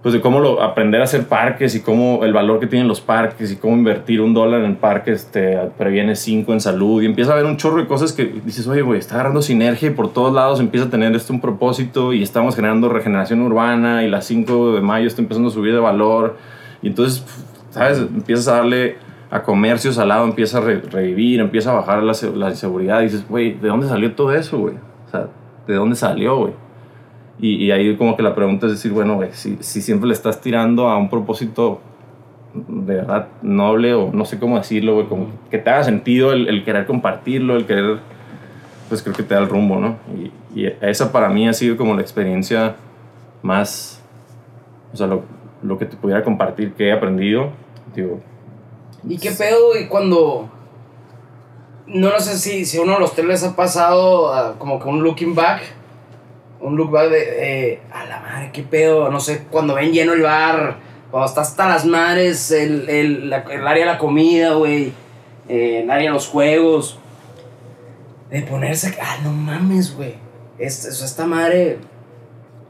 pues 0.02 0.14
de 0.14 0.20
cómo 0.20 0.40
lo, 0.40 0.62
aprender 0.62 1.00
a 1.00 1.04
hacer 1.04 1.26
parques 1.26 1.74
y 1.74 1.80
cómo 1.80 2.24
el 2.24 2.32
valor 2.32 2.60
que 2.60 2.66
tienen 2.66 2.88
los 2.88 3.00
parques 3.00 3.50
y 3.52 3.56
cómo 3.56 3.76
invertir 3.76 4.20
un 4.20 4.32
dólar 4.32 4.62
en 4.64 4.76
parques 4.76 5.30
te 5.30 5.58
previene 5.76 6.14
cinco 6.14 6.52
en 6.52 6.60
salud 6.60 7.02
y 7.02 7.06
empieza 7.06 7.32
a 7.32 7.34
haber 7.34 7.46
un 7.46 7.56
chorro 7.56 7.78
de 7.78 7.86
cosas 7.86 8.12
que 8.12 8.24
dices, 8.24 8.66
oye, 8.68 8.82
güey, 8.82 8.98
está 8.98 9.14
agarrando 9.16 9.42
sinergia 9.42 9.88
y 9.88 9.92
por 9.92 10.12
todos 10.12 10.32
lados 10.32 10.60
empieza 10.60 10.86
a 10.86 10.90
tener 10.90 11.14
esto 11.14 11.32
un 11.32 11.40
propósito 11.40 12.12
y 12.12 12.22
estamos 12.22 12.54
generando 12.54 12.88
regeneración 12.88 13.42
urbana 13.42 14.04
y 14.04 14.08
las 14.08 14.24
5 14.26 14.74
de 14.74 14.80
mayo 14.80 15.06
está 15.06 15.20
empezando 15.20 15.48
a 15.48 15.52
subir 15.52 15.74
de 15.74 15.80
valor 15.80 16.36
y 16.80 16.88
entonces, 16.88 17.24
¿sabes? 17.70 17.98
Empiezas 17.98 18.48
a 18.48 18.56
darle 18.58 18.96
a 19.30 19.42
comercios 19.42 19.98
al 19.98 20.08
lado 20.08 20.24
empieza 20.24 20.58
a 20.58 20.60
re 20.62 20.80
revivir, 20.80 21.40
empieza 21.40 21.70
a 21.70 21.74
bajar 21.74 22.02
la, 22.02 22.14
la 22.34 22.50
inseguridad. 22.50 23.00
Y 23.00 23.04
dices, 23.04 23.28
güey, 23.28 23.54
¿de 23.54 23.68
dónde 23.68 23.88
salió 23.88 24.14
todo 24.14 24.32
eso, 24.32 24.58
güey? 24.58 24.74
O 25.06 25.10
sea, 25.10 25.28
¿de 25.66 25.74
dónde 25.74 25.96
salió, 25.96 26.36
güey? 26.36 26.52
Y, 27.40 27.66
y, 27.66 27.70
ahí 27.70 27.96
como 27.96 28.16
que 28.16 28.22
la 28.22 28.34
pregunta 28.34 28.66
es 28.66 28.72
decir, 28.72 28.90
bueno, 28.90 29.14
güey, 29.14 29.30
si, 29.32 29.58
si 29.60 29.80
siempre 29.80 30.08
le 30.08 30.14
estás 30.14 30.40
tirando 30.40 30.88
a 30.88 30.96
un 30.96 31.08
propósito 31.08 31.80
de 32.54 32.96
verdad 32.96 33.28
noble 33.42 33.94
o 33.94 34.10
no 34.12 34.24
sé 34.24 34.40
cómo 34.40 34.56
decirlo, 34.56 34.94
güey, 34.94 35.06
como 35.06 35.28
que 35.50 35.58
te 35.58 35.70
haga 35.70 35.84
sentido 35.84 36.32
el, 36.32 36.48
el, 36.48 36.64
querer 36.64 36.86
compartirlo, 36.86 37.56
el 37.56 37.66
querer, 37.66 37.98
pues 38.88 39.02
creo 39.02 39.14
que 39.14 39.22
te 39.22 39.34
da 39.34 39.40
el 39.40 39.48
rumbo, 39.48 39.78
¿no? 39.78 39.98
Y, 40.16 40.60
y 40.60 40.72
esa 40.80 41.12
para 41.12 41.28
mí 41.28 41.46
ha 41.46 41.52
sido 41.52 41.76
como 41.76 41.94
la 41.94 42.00
experiencia 42.00 42.74
más, 43.42 44.02
o 44.92 44.96
sea, 44.96 45.06
lo, 45.06 45.22
lo 45.62 45.78
que 45.78 45.84
te 45.84 45.96
pudiera 45.96 46.24
compartir 46.24 46.72
que 46.72 46.88
he 46.88 46.92
aprendido, 46.92 47.50
digo, 47.94 48.20
¿Y 49.06 49.18
qué 49.18 49.30
pedo, 49.30 49.68
güey, 49.68 49.88
cuando... 49.88 50.50
No, 51.86 52.10
no 52.10 52.20
sé 52.20 52.36
si, 52.38 52.66
si 52.66 52.78
uno 52.78 52.94
de 52.94 53.00
los 53.00 53.14
tres 53.14 53.26
les 53.26 53.44
ha 53.44 53.56
pasado 53.56 54.30
uh, 54.30 54.58
como 54.58 54.78
que 54.78 54.88
un 54.88 55.02
looking 55.02 55.34
back, 55.34 55.62
un 56.60 56.76
look 56.76 56.90
back 56.90 57.08
de, 57.08 57.72
eh, 57.72 57.80
a 57.90 58.04
la 58.04 58.20
madre, 58.20 58.50
qué 58.52 58.62
pedo, 58.62 59.10
no 59.10 59.20
sé, 59.20 59.46
cuando 59.50 59.74
ven 59.74 59.92
lleno 59.92 60.12
el 60.12 60.22
bar, 60.22 60.76
cuando 61.10 61.26
está 61.26 61.40
hasta 61.40 61.66
las 61.66 61.86
madres, 61.86 62.50
el, 62.50 62.90
el, 62.90 63.30
la, 63.30 63.38
el 63.38 63.66
área 63.66 63.86
de 63.86 63.92
la 63.92 63.98
comida, 63.98 64.52
güey, 64.52 64.92
eh, 65.48 65.80
el 65.82 65.90
área 65.90 66.08
de 66.10 66.14
los 66.14 66.28
juegos, 66.28 66.98
de 68.30 68.42
ponerse, 68.42 68.94
ah, 69.00 69.16
no 69.22 69.32
mames, 69.32 69.96
güey, 69.96 70.14
este, 70.58 70.88
esta 70.88 71.24
madre, 71.24 71.78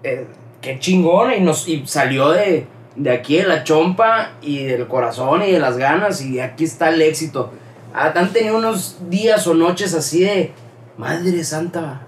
eh, 0.05 0.27
qué 0.61 0.79
chingón, 0.79 1.33
y, 1.33 1.41
nos, 1.41 1.67
y 1.67 1.85
salió 1.87 2.31
de 2.31 2.67
de 2.99 3.11
aquí 3.13 3.37
de 3.37 3.45
la 3.45 3.65
chompa 3.65 4.33
y 4.43 4.65
del 4.65 4.87
corazón 4.89 5.43
y 5.43 5.53
de 5.53 5.61
las 5.61 5.77
ganas 5.77 6.21
y 6.21 6.41
aquí 6.41 6.65
está 6.65 6.91
el 6.91 7.01
éxito. 7.01 7.53
Han 7.95 8.33
tenido 8.33 8.59
unos 8.59 8.99
días 9.09 9.47
o 9.47 9.55
noches 9.55 9.95
así 9.95 10.21
de, 10.21 10.53
Madre 10.99 11.43
Santa, 11.45 12.03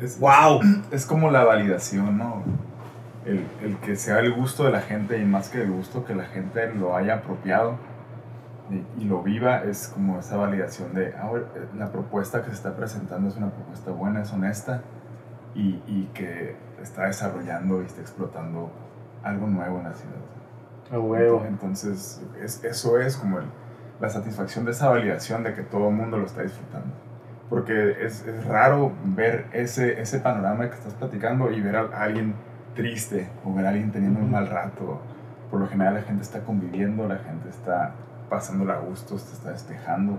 es, 0.00 0.18
wow. 0.18 0.60
Es, 0.60 1.02
es, 1.02 1.06
como 1.06 1.30
la 1.30 1.44
validación, 1.44 2.18
¿no? 2.18 2.42
El, 3.24 3.44
el, 3.62 3.76
que 3.78 3.96
sea 3.96 4.18
el 4.18 4.32
gusto 4.32 4.64
de 4.64 4.70
la 4.70 4.82
gente 4.82 5.18
y 5.18 5.24
más 5.24 5.48
que 5.48 5.62
el 5.62 5.70
gusto 5.70 6.04
que 6.04 6.14
la 6.14 6.26
gente 6.26 6.72
lo 6.74 6.94
haya 6.94 7.14
apropiado 7.14 7.78
y, 8.70 9.02
y 9.02 9.04
lo 9.06 9.22
viva 9.22 9.62
es 9.64 9.88
como 9.88 10.18
esa 10.18 10.36
validación 10.36 10.94
de, 10.94 11.14
ah, 11.16 11.30
la 11.78 11.90
propuesta 11.90 12.42
que 12.42 12.50
se 12.50 12.56
está 12.56 12.76
presentando 12.76 13.28
es 13.28 13.36
una 13.36 13.50
propuesta 13.50 13.92
buena, 13.92 14.22
es 14.22 14.32
honesta 14.32 14.82
y, 15.54 15.80
y 15.86 16.10
que 16.12 16.56
está 16.82 17.06
desarrollando 17.06 17.82
y 17.82 17.86
está 17.86 18.02
explotando 18.02 18.70
algo 19.24 19.46
nuevo 19.46 19.78
en 19.78 19.84
la 19.84 19.94
ciudad. 19.94 20.16
A 20.92 20.98
huevo. 20.98 21.44
Entonces, 21.46 22.22
es, 22.40 22.62
eso 22.64 23.00
es 23.00 23.16
como 23.16 23.38
el, 23.38 23.46
la 24.00 24.08
satisfacción 24.08 24.64
de 24.64 24.72
esa 24.72 24.88
validación 24.88 25.42
de 25.42 25.54
que 25.54 25.62
todo 25.62 25.88
el 25.88 25.94
mundo 25.94 26.18
lo 26.18 26.26
está 26.26 26.42
disfrutando. 26.42 26.94
Porque 27.48 28.04
es, 28.04 28.26
es, 28.26 28.44
raro 28.46 28.92
ver 29.04 29.46
ese, 29.52 30.00
ese 30.00 30.18
panorama 30.18 30.68
que 30.68 30.74
estás 30.74 30.94
platicando 30.94 31.50
y 31.50 31.60
ver 31.60 31.76
a, 31.76 32.02
alguien 32.02 32.34
triste 32.74 33.28
o 33.44 33.54
ver 33.54 33.66
a 33.66 33.70
alguien 33.70 33.92
teniendo 33.92 34.20
un 34.20 34.30
mal 34.30 34.48
rato. 34.48 35.00
Por 35.50 35.60
lo 35.60 35.68
general 35.68 35.94
la 35.94 36.02
gente 36.02 36.22
está 36.22 36.40
conviviendo, 36.40 37.06
la 37.06 37.18
gente 37.18 37.48
está 37.48 37.94
pasándola 38.28 38.74
a 38.74 38.80
gusto, 38.80 39.18
se 39.18 39.34
está 39.34 39.50
despejando 39.50 40.18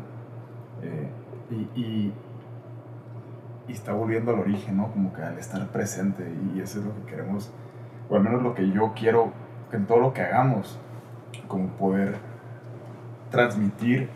eh, 0.82 1.10
y, 1.50 1.56
y, 1.80 2.13
y, 3.68 3.72
está 3.74 3.94
volviendo 3.94 4.32
al 4.32 4.39
origen, 4.39 4.78
¿no? 4.78 4.91
Como 4.91 5.12
que 5.13 5.22
al 5.22 5.38
estar 5.38 5.65
presente 5.68 6.24
y 6.54 6.62
eso 6.62 6.80
es 6.80 6.86
lo 6.86 6.96
que 6.96 7.12
queremos, 7.12 7.52
o 8.10 8.15
al 8.15 8.24
menos 8.24 8.41
lo 8.41 8.54
que 8.54 8.70
yo 8.72 8.94
quiero 8.96 9.32
en 9.72 9.86
todo 9.86 10.00
lo 10.00 10.13
que 10.13 10.22
hagamos, 10.22 10.80
como 11.48 11.70
poder 11.70 12.15
transmitir 13.30 14.10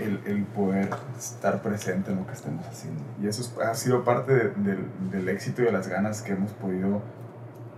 el, 0.00 0.20
el, 0.26 0.44
poder 0.44 0.90
estar 1.16 1.62
presente 1.62 2.10
en 2.10 2.18
lo 2.18 2.26
que 2.26 2.32
estemos 2.32 2.66
haciendo. 2.66 3.00
Y 3.22 3.28
eso 3.28 3.42
es, 3.42 3.56
ha 3.58 3.74
sido 3.74 4.02
parte 4.04 4.50
de, 4.50 4.78
del 5.10 5.28
éxito 5.28 5.62
y 5.62 5.66
de 5.66 5.72
las 5.72 5.88
ganas 5.88 6.22
que 6.22 6.32
hemos 6.32 6.50
podido 6.52 7.02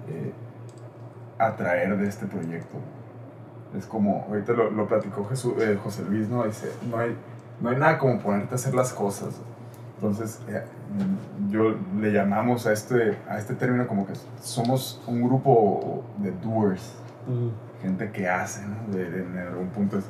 eh, 0.09 0.33
atraer 1.38 1.97
de 1.99 2.09
este 2.09 2.27
proyecto. 2.27 2.79
Es 3.77 3.87
como, 3.87 4.25
ahorita 4.29 4.55
lo, 4.55 4.71
lo 4.71 4.88
platicó 4.88 5.27
Jesús, 5.27 5.55
eh, 5.61 5.79
José 5.83 6.03
Luis, 6.05 6.29
¿no? 6.29 6.44
Dice, 6.44 6.73
no 6.88 6.99
hay, 6.99 7.16
no 7.61 7.68
hay 7.68 7.77
nada 7.77 7.99
como 7.99 8.18
ponerte 8.21 8.55
a 8.55 8.57
hacer 8.57 8.75
las 8.75 8.92
cosas. 8.92 9.35
Entonces, 9.97 10.40
eh, 10.49 10.62
yo 11.51 11.74
le 12.01 12.12
llamamos 12.12 12.66
a 12.66 12.72
este, 12.72 13.18
a 13.29 13.38
este 13.38 13.55
término 13.55 13.87
como 13.87 14.07
que 14.07 14.14
somos 14.40 15.03
un 15.07 15.22
grupo 15.22 16.05
de 16.18 16.33
doers, 16.33 16.94
gente 17.83 18.11
que 18.11 18.29
hace, 18.29 18.62
¿no? 18.66 18.94
De, 18.96 19.11
de, 19.11 19.22
en 19.22 19.38
algún 19.38 19.68
punto 19.68 19.98
es 19.98 20.05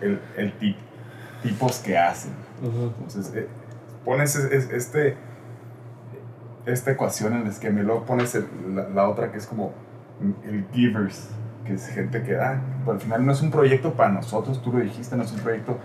el, 0.00 0.20
el 0.36 0.52
tip, 0.58 0.76
tipos 1.42 1.78
que 1.80 1.98
hacen. 1.98 2.32
Uh 2.62 2.66
-huh. 2.66 2.92
Entonces, 2.98 3.34
eh, 3.34 3.48
pones 4.04 4.36
este, 4.36 5.16
esta 6.64 6.90
ecuación 6.92 7.34
en 7.34 7.42
el 7.42 7.48
esquema 7.48 7.80
y 7.80 7.82
luego 7.82 8.04
pones 8.04 8.34
el, 8.34 8.46
la, 8.74 8.88
la, 8.88 9.08
otra 9.08 9.30
que 9.30 9.38
es 9.38 9.46
como 9.46 9.72
el 10.44 10.64
givers, 10.72 11.28
que 11.64 11.74
es 11.74 11.88
gente 11.88 12.22
que 12.22 12.34
da. 12.34 12.62
Ah, 12.86 12.90
al 12.90 13.00
final 13.00 13.26
no 13.26 13.32
es 13.32 13.42
un 13.42 13.50
proyecto 13.50 13.94
para 13.94 14.10
nosotros, 14.10 14.62
tú 14.62 14.72
lo 14.72 14.78
dijiste, 14.78 15.16
no 15.16 15.24
es 15.24 15.32
un 15.32 15.40
proyecto 15.40 15.78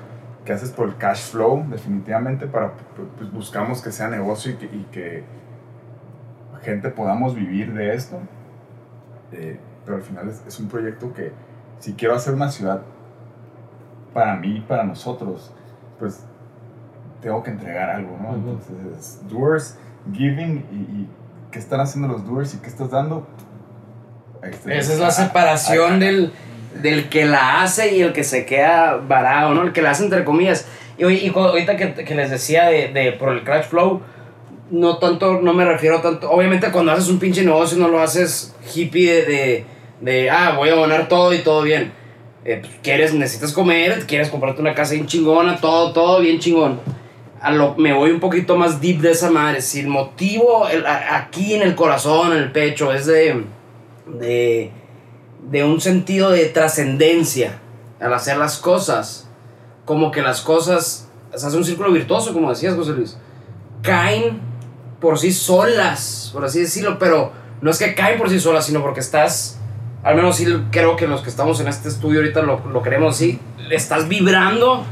que 0.46 0.54
haces 0.54 0.72
por 0.72 0.88
el 0.88 0.98
cash 0.98 1.30
flow, 1.32 1.66
definitivamente, 1.70 2.48
para 2.48 2.74
pues 3.18 3.32
buscamos 3.32 3.82
que 3.82 3.92
sea 3.92 4.08
negocio 4.08 4.52
y 4.52 4.56
que, 4.56 4.66
y 4.66 4.88
que 4.92 5.24
gente 6.62 6.90
podamos 6.90 7.36
vivir 7.36 7.74
de 7.74 7.94
esto. 7.94 8.20
Eh, 9.32 9.60
pero 9.86 9.98
al 9.98 10.04
final 10.04 10.30
es, 10.30 10.44
es, 10.48 10.60
un 10.60 10.68
proyecto 10.68 11.14
que 11.14 11.32
si 11.80 11.94
quiero 11.94 12.16
hacer 12.16 12.34
una 12.34 12.50
ciudad 12.50 12.82
para 14.14 14.36
mí, 14.36 14.64
para 14.68 14.84
nosotros, 14.84 15.54
pues 16.00 16.26
tengo 17.22 17.42
que 17.44 17.52
entregar 17.52 17.90
algo, 17.90 18.18
¿no? 18.22 18.36
Entonces, 18.36 19.22
doers, 19.30 19.78
giving 20.12 20.66
y, 20.72 20.76
y, 20.76 21.10
qué 21.52 21.60
están 21.60 21.82
haciendo 21.82 22.08
los 22.08 22.26
doers 22.26 22.54
y 22.56 22.58
qué 22.60 22.68
estás 22.68 22.90
dando. 22.90 23.28
Esa 24.42 24.94
es 24.94 25.00
la 25.00 25.12
separación 25.12 26.00
del, 26.00 26.34
del 26.82 27.10
que 27.10 27.26
la 27.26 27.62
hace 27.62 27.96
y 27.96 28.02
el 28.02 28.14
que 28.14 28.24
se 28.24 28.46
queda 28.46 28.96
varado, 28.96 29.54
¿no? 29.54 29.64
El 29.64 29.74
que 29.74 29.82
la 29.82 29.92
hace 29.92 30.04
entre 30.04 30.24
comillas. 30.24 30.68
Y, 30.98 31.06
y 31.06 31.32
ahorita 31.34 31.78
que, 31.78 31.94
que 31.94 32.16
les 32.16 32.30
decía 32.30 32.66
de, 32.66 32.90
de, 32.90 33.12
por 33.14 33.34
el 33.34 33.44
crash 33.44 33.66
flow, 33.66 34.02
no 34.70 34.98
tanto, 34.98 35.42
no 35.42 35.54
me 35.54 35.66
refiero 35.66 36.02
tanto. 36.02 36.32
Obviamente, 36.32 36.72
cuando 36.72 36.92
haces 36.92 37.10
un 37.10 37.20
pinche 37.20 37.44
negocio, 37.44 37.78
no 37.78 37.88
lo 37.88 38.02
haces 38.02 38.56
hippie 38.74 39.26
de, 39.26 39.66
de, 40.00 40.30
ah, 40.30 40.54
voy 40.58 40.70
a 40.70 40.76
donar 40.76 41.08
todo 41.08 41.34
y 41.34 41.40
todo 41.40 41.62
bien. 41.64 41.92
Eh, 42.44 42.58
pues, 42.62 42.74
quieres, 42.82 43.14
necesitas 43.14 43.54
comer, 43.54 44.06
quieres 44.08 44.30
comprarte 44.30 44.62
una 44.62 44.74
casa 44.74 44.94
bien 44.94 45.06
chingona, 45.06 45.58
todo, 45.58 45.94
todo 45.94 46.22
bien 46.22 46.40
chingón. 46.40 46.80
A 47.42 47.52
lo, 47.52 47.76
me 47.76 47.94
voy 47.94 48.12
un 48.12 48.20
poquito 48.20 48.56
más 48.56 48.82
deep 48.82 49.00
de 49.02 49.12
esa 49.12 49.30
madre. 49.30 49.62
Si 49.62 49.80
el 49.82 49.88
motivo 49.88 50.68
el, 50.68 50.86
aquí 50.86 51.56
en 51.56 51.64
el 51.64 51.76
corazón, 51.76 52.32
en 52.32 52.38
el 52.38 52.52
pecho, 52.52 52.94
es 52.94 53.06
de, 53.06 53.44
de, 54.06 54.72
de 55.50 55.64
un 55.64 55.82
sentido 55.82 56.32
de 56.32 56.46
trascendencia 56.46 57.60
al 58.00 58.14
hacer 58.14 58.38
las 58.38 58.58
cosas, 58.58 59.30
como 59.86 60.12
que 60.12 60.22
las 60.22 60.42
cosas, 60.42 61.10
se 61.34 61.48
hace 61.48 61.58
un 61.58 61.66
círculo 61.66 61.92
virtuoso, 61.92 62.34
como 62.34 62.50
decías, 62.50 62.76
José 62.76 62.92
Luis, 62.92 63.18
caen 63.82 64.40
por 65.00 65.18
sí 65.18 65.32
solas, 65.32 66.30
por 66.34 66.46
así 66.46 66.60
decirlo, 66.60 66.98
pero 67.00 67.32
no 67.62 67.72
es 67.72 67.80
que 67.80 67.96
caen 67.96 68.18
por 68.18 68.30
sí 68.30 68.40
solas, 68.40 68.66
sino 68.66 68.82
porque 68.82 69.00
estás 69.00 69.58
al 70.04 70.16
menos 70.16 70.36
sí 70.36 70.46
creo 70.72 70.96
que 70.96 71.08
los 71.08 71.22
que 71.22 71.30
estamos 71.30 71.60
en 71.60 71.68
este 71.68 71.90
estudio 71.90 72.20
ahorita 72.20 72.42
lo, 72.42 72.62
lo 72.72 72.82
queremos 72.82 73.16
así, 73.16 73.40
estás 73.70 74.08
vibrando 74.08 74.84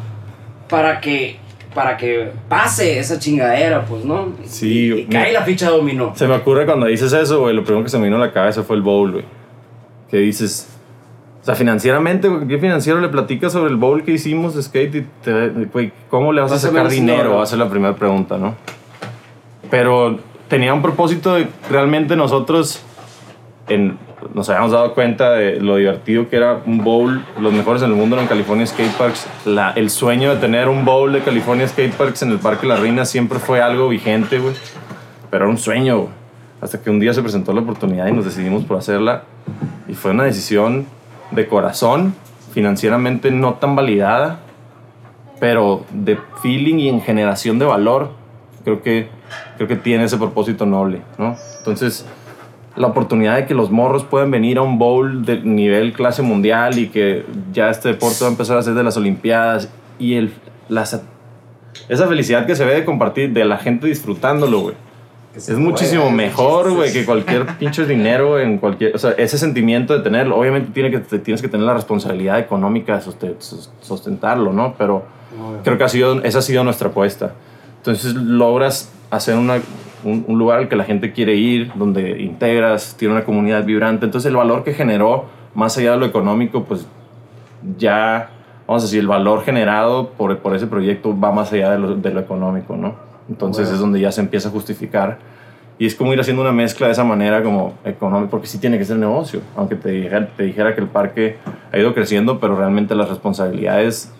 para 0.70 1.02
que 1.02 1.38
para 1.74 1.98
que 1.98 2.32
pase 2.48 2.98
esa 2.98 3.20
chingadera, 3.20 3.86
pues, 3.86 4.04
¿no? 4.04 4.34
Sí, 4.44 4.92
Y 4.92 5.06
cae 5.06 5.32
la 5.32 5.44
ficha 5.44 5.70
dominó. 5.70 6.14
Se 6.16 6.28
me 6.28 6.34
ocurre 6.36 6.66
cuando 6.66 6.88
dices 6.88 7.14
eso, 7.14 7.42
güey, 7.42 7.56
lo 7.56 7.64
primero 7.64 7.84
que 7.84 7.90
se 7.90 8.00
me 8.00 8.06
vino 8.06 8.16
a 8.16 8.20
la 8.20 8.34
cabeza 8.34 8.64
fue 8.64 8.76
el 8.76 8.82
bowl, 8.82 9.12
güey. 9.12 9.26
Que 10.10 10.18
dices, 10.18 10.68
o 11.42 11.46
sea, 11.46 11.56
financieramente, 11.56 12.30
¿qué 12.48 12.58
financiero 12.58 13.00
le 13.00 13.10
platicas 13.10 13.54
sobre 13.54 13.70
el 13.70 13.76
bowl 13.78 14.04
que 14.04 14.12
hicimos 14.12 14.56
de 14.56 14.64
skate? 14.64 14.96
Y 14.96 15.06
te- 15.24 15.50
güey, 15.72 15.92
¿cómo 16.10 16.34
le 16.34 16.42
vas 16.42 16.52
a 16.52 16.56
Más 16.56 16.66
o 16.66 16.68
sacar 16.70 16.90
dinero? 16.90 17.36
Va 17.38 17.44
a 17.44 17.46
ser 17.46 17.60
la 17.60 17.70
primera 17.70 17.96
pregunta, 17.96 18.38
¿no? 18.38 18.56
Pero 19.70 20.20
tenía 20.48 20.74
un 20.74 20.82
propósito 20.82 21.36
de 21.36 21.48
realmente 21.70 22.16
nosotros 22.16 22.82
en- 23.68 23.98
nos 24.34 24.50
habíamos 24.50 24.72
dado 24.72 24.94
cuenta 24.94 25.32
de 25.32 25.62
lo 25.62 25.78
divertido 25.78 26.28
que 26.28 26.36
era 26.36 26.62
un 26.66 26.84
bowl, 26.84 27.24
los 27.40 27.54
mejores 27.54 27.82
en 27.84 27.92
el 27.92 27.96
mundo 27.96 28.20
en 28.20 28.28
California 28.28 28.66
Skate 28.66 28.92
Parks. 28.98 29.28
La, 29.46 29.72
el 29.72 29.90
sueño 29.90 30.34
de 30.34 30.42
tener 30.42 30.68
un 30.68 30.84
bowl 30.84 31.14
de 31.14 31.22
California 31.22 31.68
Skate 31.68 31.94
Parks 31.94 32.24
en 32.24 32.32
el 32.32 32.40
Parque 32.40 32.68
La 32.68 32.76
Reina 32.76 33.06
siempre 33.06 33.40
fue 33.40 33.62
algo 33.62 33.88
vigente, 33.88 34.40
güey. 34.40 34.56
Pero 35.30 35.46
era 35.46 35.52
un 35.52 35.58
sueño, 35.58 35.98
güey. 36.00 36.10
Hasta 36.62 36.82
que 36.82 36.90
un 36.90 37.00
día 37.00 37.14
se 37.14 37.22
presentó 37.22 37.54
la 37.54 37.62
oportunidad 37.62 38.08
y 38.08 38.12
nos 38.12 38.26
decidimos 38.26 38.66
por 38.66 38.78
hacerla. 38.78 39.24
Y 39.90 39.94
fue 39.96 40.12
una 40.12 40.24
decisión 40.24 40.86
de 41.32 41.48
corazón, 41.48 42.14
financieramente 42.54 43.32
no 43.32 43.56
tan 43.56 43.76
validada, 43.76 44.40
pero 45.40 45.84
de 45.92 46.18
feeling 46.42 46.76
y 46.80 46.90
en 46.90 47.02
generación 47.02 47.60
de 47.60 47.66
valor. 47.66 48.12
Creo 48.64 48.82
que, 48.82 49.08
creo 49.58 49.68
que 49.68 49.76
tiene 49.76 50.04
ese 50.04 50.18
propósito 50.18 50.66
noble, 50.66 51.02
¿no? 51.18 51.38
Entonces, 51.60 52.06
la 52.76 52.88
oportunidad 52.88 53.36
de 53.36 53.46
que 53.46 53.54
los 53.54 53.72
morros 53.72 54.04
puedan 54.04 54.32
venir 54.32 54.58
a 54.58 54.62
un 54.62 54.78
bowl 54.78 55.26
de 55.26 55.42
nivel 55.42 55.94
clase 55.94 56.22
mundial 56.22 56.78
y 56.78 56.88
que 56.90 57.26
ya 57.52 57.70
este 57.70 57.90
deporte 57.90 58.18
va 58.22 58.28
a 58.28 58.32
empezar 58.32 58.58
a 58.58 58.62
ser 58.62 58.74
de 58.74 58.84
las 58.84 58.96
Olimpiadas 58.98 59.70
y 59.98 60.16
el, 60.16 60.34
la 60.68 60.86
sa- 60.86 61.02
esa 61.88 62.08
felicidad 62.08 62.46
que 62.46 62.56
se 62.56 62.66
ve 62.66 62.76
de 62.76 62.86
compartir, 62.86 63.32
de 63.34 63.46
la 63.46 63.58
gente 63.58 63.88
disfrutándolo, 63.88 64.60
güey. 64.62 64.76
Es 65.48 65.58
muchísimo 65.58 66.10
mejor, 66.12 66.72
güey, 66.74 66.92
que 66.94 67.06
cualquier 67.06 67.46
pinche 67.60 67.86
dinero 67.86 68.40
en 68.40 68.58
cualquier... 68.58 68.96
O 68.96 69.00
sea, 69.00 69.12
ese 69.12 69.38
sentimiento 69.38 69.94
de 69.96 70.04
tenerlo. 70.04 70.38
Obviamente 70.38 70.72
tiene 70.74 70.92
que, 70.92 71.00
tienes 71.20 71.42
que 71.42 71.48
tener 71.48 71.66
la 71.66 71.74
responsabilidad 71.74 72.40
económica 72.40 72.96
de 72.98 73.02
soste- 73.04 73.36
sos- 73.40 73.72
sustentarlo, 73.82 74.54
¿no? 74.54 74.74
Pero 74.78 75.04
creo 75.64 75.78
que 75.78 75.84
ha 75.84 75.90
sido, 75.90 76.22
esa 76.24 76.40
ha 76.40 76.42
sido 76.42 76.64
nuestra 76.64 76.90
apuesta. 76.90 77.34
Entonces 77.78 78.14
logras 78.16 78.92
hacer 79.12 79.36
una, 79.38 79.60
un, 80.04 80.26
un 80.28 80.38
lugar 80.40 80.60
al 80.60 80.68
que 80.70 80.76
la 80.76 80.84
gente 80.84 81.14
quiere 81.14 81.36
ir, 81.36 81.72
donde 81.76 82.22
integras, 82.22 82.96
tiene 82.98 83.14
una 83.14 83.24
comunidad 83.24 83.64
vibrante. 83.64 84.06
Entonces 84.06 84.30
el 84.30 84.36
valor 84.36 84.64
que 84.64 84.74
generó, 84.74 85.26
más 85.56 85.78
allá 85.78 85.92
de 85.92 85.98
lo 85.98 86.06
económico, 86.06 86.64
pues 86.66 86.86
ya, 87.78 88.30
vamos 88.68 88.84
a 88.84 88.86
decir, 88.86 89.00
el 89.00 89.08
valor 89.08 89.44
generado 89.44 90.10
por, 90.12 90.38
por 90.40 90.56
ese 90.56 90.68
proyecto 90.68 91.18
va 91.18 91.32
más 91.32 91.52
allá 91.54 91.72
de 91.72 91.80
lo, 91.80 91.96
de 91.96 92.12
lo 92.12 92.20
económico, 92.20 92.76
¿no? 92.76 92.96
Entonces 93.30 93.70
es 93.70 93.80
donde 93.80 94.00
ya 94.00 94.12
se 94.12 94.22
empieza 94.22 94.50
a 94.50 94.52
justificar. 94.52 95.20
Y 95.78 95.86
es 95.86 95.96
como 95.96 96.12
ir 96.12 96.20
haciendo 96.20 96.42
una 96.42 96.52
mezcla 96.52 96.88
de 96.88 96.94
esa 96.94 97.06
manera 97.06 97.42
como 97.42 97.76
económica, 97.86 98.30
porque 98.30 98.48
sí 98.48 98.58
tiene 98.58 98.78
que 98.78 98.84
ser 98.84 98.98
negocio, 98.98 99.42
aunque 99.56 99.76
te 99.76 99.90
dijera, 99.92 100.28
te 100.28 100.44
dijera 100.44 100.76
que 100.76 100.82
el 100.82 100.88
parque 100.88 101.38
ha 101.72 101.78
ido 101.78 101.94
creciendo, 101.94 102.40
pero 102.42 102.58
realmente 102.58 102.96
las 102.96 103.08
responsabilidades, 103.08 104.14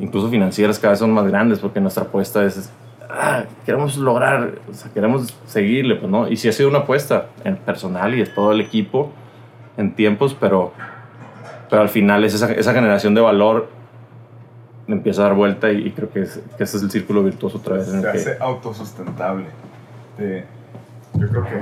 incluso 0.00 0.28
financieras, 0.28 0.80
cada 0.80 0.92
vez 0.92 0.98
son 0.98 1.12
más 1.12 1.28
grandes, 1.28 1.60
porque 1.60 1.80
nuestra 1.80 2.02
apuesta 2.02 2.44
es, 2.44 2.72
ah, 3.08 3.44
queremos 3.64 3.96
lograr, 3.96 4.54
o 4.68 4.74
sea, 4.74 4.90
queremos 4.92 5.32
seguirle, 5.46 5.94
pues, 5.94 6.10
¿no? 6.10 6.26
Y 6.28 6.36
sí 6.36 6.48
ha 6.48 6.52
sido 6.52 6.68
una 6.68 6.80
apuesta 6.80 7.26
en 7.44 7.58
personal 7.58 8.12
y 8.14 8.18
de 8.18 8.26
todo 8.26 8.50
el 8.50 8.60
equipo 8.60 9.12
en 9.76 9.94
tiempos, 9.94 10.36
pero, 10.38 10.72
pero 11.70 11.82
al 11.82 11.90
final 11.90 12.24
es 12.24 12.34
esa, 12.34 12.52
esa 12.52 12.72
generación 12.72 13.14
de 13.14 13.20
valor 13.20 13.68
empieza 14.88 15.22
a 15.22 15.24
dar 15.28 15.34
vuelta 15.34 15.70
y, 15.72 15.86
y 15.86 15.90
creo 15.92 16.10
que, 16.10 16.22
es- 16.22 16.40
que 16.56 16.64
ese 16.64 16.76
es 16.76 16.82
el 16.82 16.90
círculo 16.90 17.22
virtuoso 17.22 17.58
otra 17.58 17.76
vez. 17.76 17.88
en 17.88 18.00
Se 18.02 18.06
el 18.06 18.12
que- 18.12 18.18
hace 18.18 18.36
autosustentable. 18.40 19.46
Te- 20.16 20.44
yo 21.14 21.28
creo 21.28 21.44
que 21.44 21.56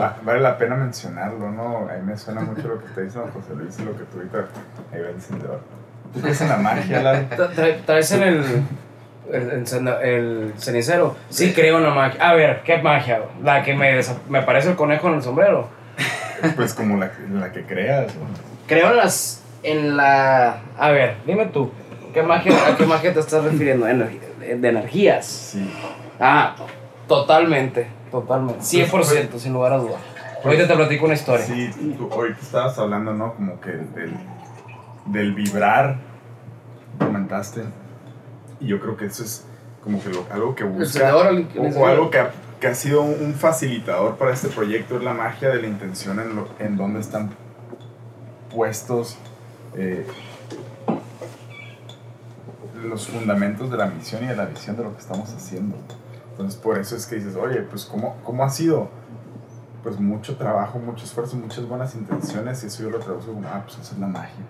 va- 0.00 0.16
vale 0.24 0.40
la 0.40 0.56
pena 0.58 0.74
mencionarlo, 0.76 1.50
¿no? 1.50 1.88
A 1.88 1.94
mí 1.96 2.02
me 2.06 2.16
suena 2.16 2.42
mucho 2.42 2.68
lo 2.68 2.78
que 2.78 2.86
está 2.86 3.00
diciendo 3.00 3.30
José 3.32 3.54
Luis 3.56 3.78
y 3.78 3.84
lo 3.84 3.92
que 3.96 4.04
tú 4.04 4.18
ahorita 4.18 4.38
ahí 4.92 5.00
va 5.00 5.08
el 5.08 5.14
encendedor. 5.14 5.60
¿Tú 6.14 6.20
crees 6.20 6.40
en 6.42 6.48
la 6.50 6.56
magia, 6.58 7.02
Lalo? 7.02 7.28
Tra- 7.30 7.50
tra- 7.54 7.84
¿Traes 7.86 8.12
en 8.12 8.22
el, 8.22 8.44
el, 9.32 10.52
cenicero? 10.58 11.16
Sí, 11.30 11.52
creo 11.54 11.78
en 11.78 11.84
la 11.84 11.94
magia. 11.94 12.20
A 12.28 12.34
ver, 12.34 12.62
¿qué 12.64 12.78
magia? 12.82 13.20
La 13.42 13.62
que 13.62 13.74
me, 13.74 13.98
me 14.28 14.42
parece 14.42 14.70
el 14.70 14.76
conejo 14.76 15.08
en 15.08 15.14
el 15.14 15.22
sombrero. 15.22 15.68
Pues 16.56 16.74
como 16.74 16.98
la, 16.98 17.10
que- 17.12 17.22
la 17.32 17.52
que 17.52 17.62
creas. 17.64 18.14
¿no? 18.16 18.22
Creo 18.66 18.90
en 18.90 18.96
las. 18.98 19.42
En 19.62 19.96
la. 19.96 20.58
A 20.78 20.90
ver, 20.90 21.16
dime 21.26 21.46
tú. 21.46 21.70
¿Qué 22.12 22.22
magia, 22.22 22.52
¿A 22.68 22.76
qué 22.76 22.86
magia 22.86 23.12
te 23.14 23.20
estás 23.20 23.42
refiriendo? 23.44 23.86
Energi- 23.86 24.20
de 24.60 24.68
energías. 24.68 25.24
Sí. 25.26 25.70
Ah, 26.20 26.54
totalmente. 27.08 27.86
Totalmente. 28.10 28.60
100%, 28.62 29.38
sin 29.38 29.52
lugar 29.54 29.72
a 29.72 29.78
dudas. 29.78 30.00
Ahorita 30.44 30.66
te 30.66 30.74
platico 30.74 31.04
una 31.06 31.14
historia. 31.14 31.46
Sí, 31.46 31.70
tú 31.96 32.08
ahorita 32.12 32.40
estabas 32.40 32.78
hablando, 32.78 33.14
¿no? 33.14 33.34
Como 33.34 33.60
que 33.60 33.70
del, 33.70 34.12
del 35.06 35.34
vibrar, 35.34 35.96
comentaste. 36.98 37.62
Y 38.60 38.66
yo 38.66 38.80
creo 38.80 38.96
que 38.96 39.06
eso 39.06 39.22
es 39.24 39.46
como 39.82 40.02
que 40.02 40.10
lo- 40.10 40.26
algo 40.30 40.54
que 40.54 40.64
busca, 40.64 41.16
o- 41.16 41.20
o, 41.80 41.86
algo 41.86 42.10
que 42.10 42.18
ha, 42.18 42.30
que 42.60 42.66
ha 42.68 42.74
sido 42.74 43.02
un, 43.02 43.16
un 43.24 43.34
facilitador 43.34 44.16
para 44.16 44.32
este 44.32 44.48
proyecto, 44.48 44.96
es 44.96 45.02
la 45.02 45.14
magia 45.14 45.48
de 45.48 45.62
la 45.62 45.66
intención 45.68 46.20
en, 46.20 46.36
lo, 46.36 46.48
en 46.58 46.76
dónde 46.76 47.00
están 47.00 47.30
puestos 48.54 49.16
eh, 49.76 50.06
los 52.82 53.08
fundamentos 53.08 53.70
de 53.70 53.76
la 53.76 53.86
misión 53.86 54.24
y 54.24 54.26
de 54.26 54.36
la 54.36 54.46
visión 54.46 54.76
de 54.76 54.82
lo 54.84 54.92
que 54.94 55.00
estamos 55.00 55.32
haciendo. 55.34 55.76
Entonces, 56.32 56.58
por 56.60 56.78
eso 56.78 56.96
es 56.96 57.06
que 57.06 57.16
dices, 57.16 57.36
oye, 57.36 57.60
pues, 57.62 57.84
¿cómo, 57.84 58.16
cómo 58.24 58.44
ha 58.44 58.50
sido? 58.50 58.88
Pues 59.82 59.98
mucho 59.98 60.36
trabajo, 60.36 60.78
mucho 60.78 61.04
esfuerzo, 61.04 61.36
muchas 61.36 61.66
buenas 61.66 61.94
intenciones, 61.94 62.62
y 62.62 62.68
eso 62.68 62.84
yo 62.84 62.90
lo 62.90 62.98
traduzco 63.00 63.32
como, 63.32 63.48
ah, 63.48 63.62
pues 63.64 63.78
esa 63.78 63.94
es 63.94 63.98
la 63.98 64.06
magia. 64.06 64.44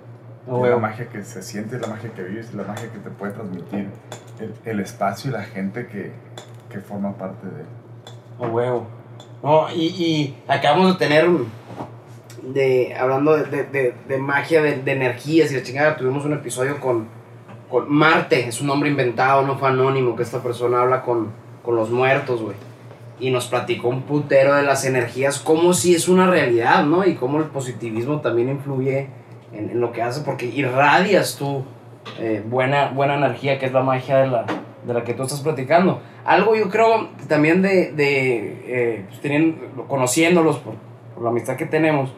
Ah, 0.51 0.61
es 0.65 0.71
la 0.71 0.77
magia 0.77 1.09
que 1.09 1.25
se 1.25 1.43
siente, 1.43 1.77
es 1.77 1.83
la 1.83 1.89
magia 1.89 2.13
que 2.13 2.23
vives, 2.23 2.49
es 2.49 2.55
la 2.55 2.65
magia 2.65 2.91
que 2.93 2.99
te 2.99 3.11
puede 3.11 3.33
transmitir 3.33 3.89
el, 4.41 4.55
el 4.65 4.81
espacio 4.81 5.31
y 5.31 5.33
la 5.33 5.43
gente 5.43 5.87
que, 5.87 6.13
que 6.69 6.81
forma 6.81 7.13
parte 7.17 7.47
de 7.47 7.61
él. 7.63 7.67
A 8.41 8.49
huevo. 8.49 8.87
No, 9.43 9.71
y, 9.75 9.87
y 9.87 10.43
acabamos 10.49 10.93
de 10.99 11.07
tener, 11.07 11.29
de, 12.43 12.95
hablando 12.95 13.37
de, 13.37 13.45
de, 13.45 13.65
de- 13.65 13.95
de 14.09 14.19
magia, 14.19 14.63
de, 14.63 14.83
de 14.83 14.93
energías 14.93 15.51
y 15.53 15.57
la 15.57 15.63
chingada, 15.63 15.97
tuvimos 15.97 16.25
un 16.25 16.33
episodio 16.35 16.79
con, 16.81 17.07
con 17.73 17.91
Marte, 17.91 18.49
es 18.49 18.61
un 18.61 18.67
nombre 18.67 18.91
inventado, 18.91 19.47
no 19.47 19.57
fue 19.57 19.71
anónimo, 19.71 20.15
que 20.15 20.23
esta 20.23 20.43
persona 20.43 20.83
habla 20.83 21.01
con, 21.01 21.33
con 21.65 21.75
los 21.75 21.89
muertos, 21.89 22.43
güey. 22.43 22.55
Y 23.19 23.31
nos 23.31 23.47
platicó 23.47 23.89
un 23.89 24.03
putero 24.03 24.55
de 24.55 24.63
las 24.63 24.85
energías, 24.85 25.39
como 25.39 25.73
si 25.73 25.95
es 25.95 26.07
una 26.07 26.27
realidad, 26.27 26.85
¿no? 26.85 27.07
Y 27.07 27.15
cómo 27.15 27.39
el 27.39 27.45
positivismo 27.45 28.21
también 28.21 28.51
influye 28.51 29.09
en, 29.55 29.71
en 29.71 29.81
lo 29.81 29.91
que 29.91 30.03
hace, 30.03 30.21
porque 30.21 30.45
irradias 30.45 31.37
tú 31.39 31.65
eh, 32.19 32.45
buena, 32.47 32.91
buena 32.91 33.15
energía, 33.15 33.59
que 33.59 33.65
es 33.65 33.73
la 33.73 33.83
magia 33.83 34.19
de 34.19 34.27
la, 34.27 34.45
de 34.87 34.93
la 34.93 35.03
que 35.03 35.15
tú 35.15 35.23
estás 35.23 35.41
platicando. 35.41 36.03
Algo 36.27 36.55
yo 36.55 36.69
creo 36.69 37.09
también 37.27 37.63
de, 37.63 37.93
de 37.93 38.65
eh, 38.67 39.05
pues, 39.09 39.21
teniendo, 39.23 39.87
conociéndolos 39.89 40.59
por, 40.59 40.75
por 41.15 41.25
la 41.25 41.31
amistad 41.31 41.57
que 41.57 41.65
tenemos, 41.65 42.13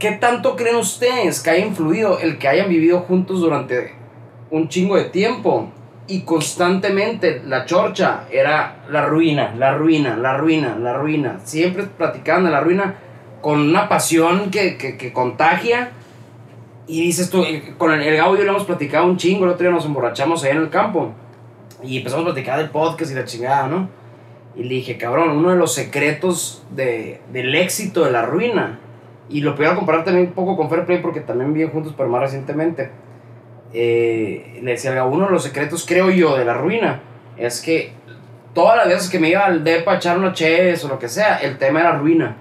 ¿qué 0.00 0.12
tanto 0.12 0.56
creen 0.56 0.76
ustedes 0.76 1.40
que 1.40 1.50
haya 1.50 1.66
influido 1.66 2.18
el 2.18 2.38
que 2.38 2.48
hayan 2.48 2.68
vivido 2.68 3.00
juntos 3.00 3.40
durante 3.40 3.94
un 4.50 4.68
chingo 4.68 4.96
de 4.96 5.04
tiempo? 5.04 5.70
Y 6.08 6.22
constantemente 6.22 7.40
la 7.46 7.66
chorcha 7.66 8.24
era 8.32 8.82
la 8.88 9.06
ruina, 9.06 9.54
la 9.56 9.74
ruina, 9.74 10.16
la 10.16 10.36
ruina, 10.36 10.76
la 10.76 10.94
ruina. 10.94 11.38
Siempre 11.44 11.84
platicaban 11.84 12.44
de 12.44 12.50
la 12.50 12.60
ruina 12.60 12.96
con 13.40 13.60
una 13.60 13.88
pasión 13.88 14.50
que, 14.50 14.76
que, 14.76 14.96
que 14.96 15.12
contagia. 15.12 15.92
Y 16.88 17.02
dices 17.02 17.30
tú, 17.30 17.44
eh, 17.44 17.74
con 17.78 17.92
el, 17.92 18.00
el 18.00 18.16
Gabo 18.16 18.34
y 18.34 18.38
yo 18.38 18.44
le 18.44 18.50
hemos 18.50 18.64
platicado 18.64 19.06
un 19.06 19.18
chingo, 19.18 19.44
el 19.44 19.52
otro 19.52 19.62
día 19.62 19.70
nos 19.70 19.84
emborrachamos 19.84 20.42
allá 20.42 20.54
en 20.54 20.62
el 20.62 20.70
campo. 20.70 21.12
Y 21.84 21.98
empezamos 21.98 22.24
a 22.24 22.32
platicar 22.32 22.58
del 22.58 22.70
podcast 22.70 23.12
y 23.12 23.14
la 23.14 23.24
chingada, 23.24 23.68
¿no? 23.68 23.88
Y 24.56 24.64
le 24.64 24.74
dije, 24.76 24.98
cabrón, 24.98 25.30
uno 25.30 25.50
de 25.50 25.56
los 25.56 25.72
secretos 25.72 26.64
de, 26.70 27.20
del 27.32 27.54
éxito 27.54 28.04
de 28.04 28.10
la 28.10 28.22
ruina. 28.22 28.80
Y 29.30 29.40
lo 29.40 29.54
puedo 29.54 29.74
comparar 29.76 30.04
también 30.04 30.26
un 30.26 30.32
poco 30.32 30.56
con 30.56 30.68
Fair 30.68 30.84
Play 30.84 30.98
porque 30.98 31.20
también 31.20 31.54
viven 31.54 31.70
juntos, 31.70 31.94
pero 31.96 32.08
más 32.08 32.20
recientemente. 32.20 32.90
Eh, 33.72 34.58
le 34.62 34.72
decía 34.72 35.04
uno 35.04 35.26
de 35.26 35.30
los 35.30 35.44
secretos, 35.44 35.86
creo 35.86 36.10
yo, 36.10 36.36
de 36.36 36.44
la 36.44 36.54
ruina 36.54 37.00
es 37.36 37.60
que 37.60 37.92
todas 38.54 38.76
las 38.76 38.88
veces 38.88 39.08
que 39.08 39.18
me 39.18 39.30
iba 39.30 39.44
al 39.44 39.64
depa 39.64 39.92
a 39.92 39.96
echar 39.96 40.18
una 40.18 40.28
o 40.28 40.88
lo 40.88 40.98
que 40.98 41.08
sea, 41.08 41.38
el 41.38 41.58
tema 41.58 41.80
era 41.80 41.92
ruina. 41.92 42.36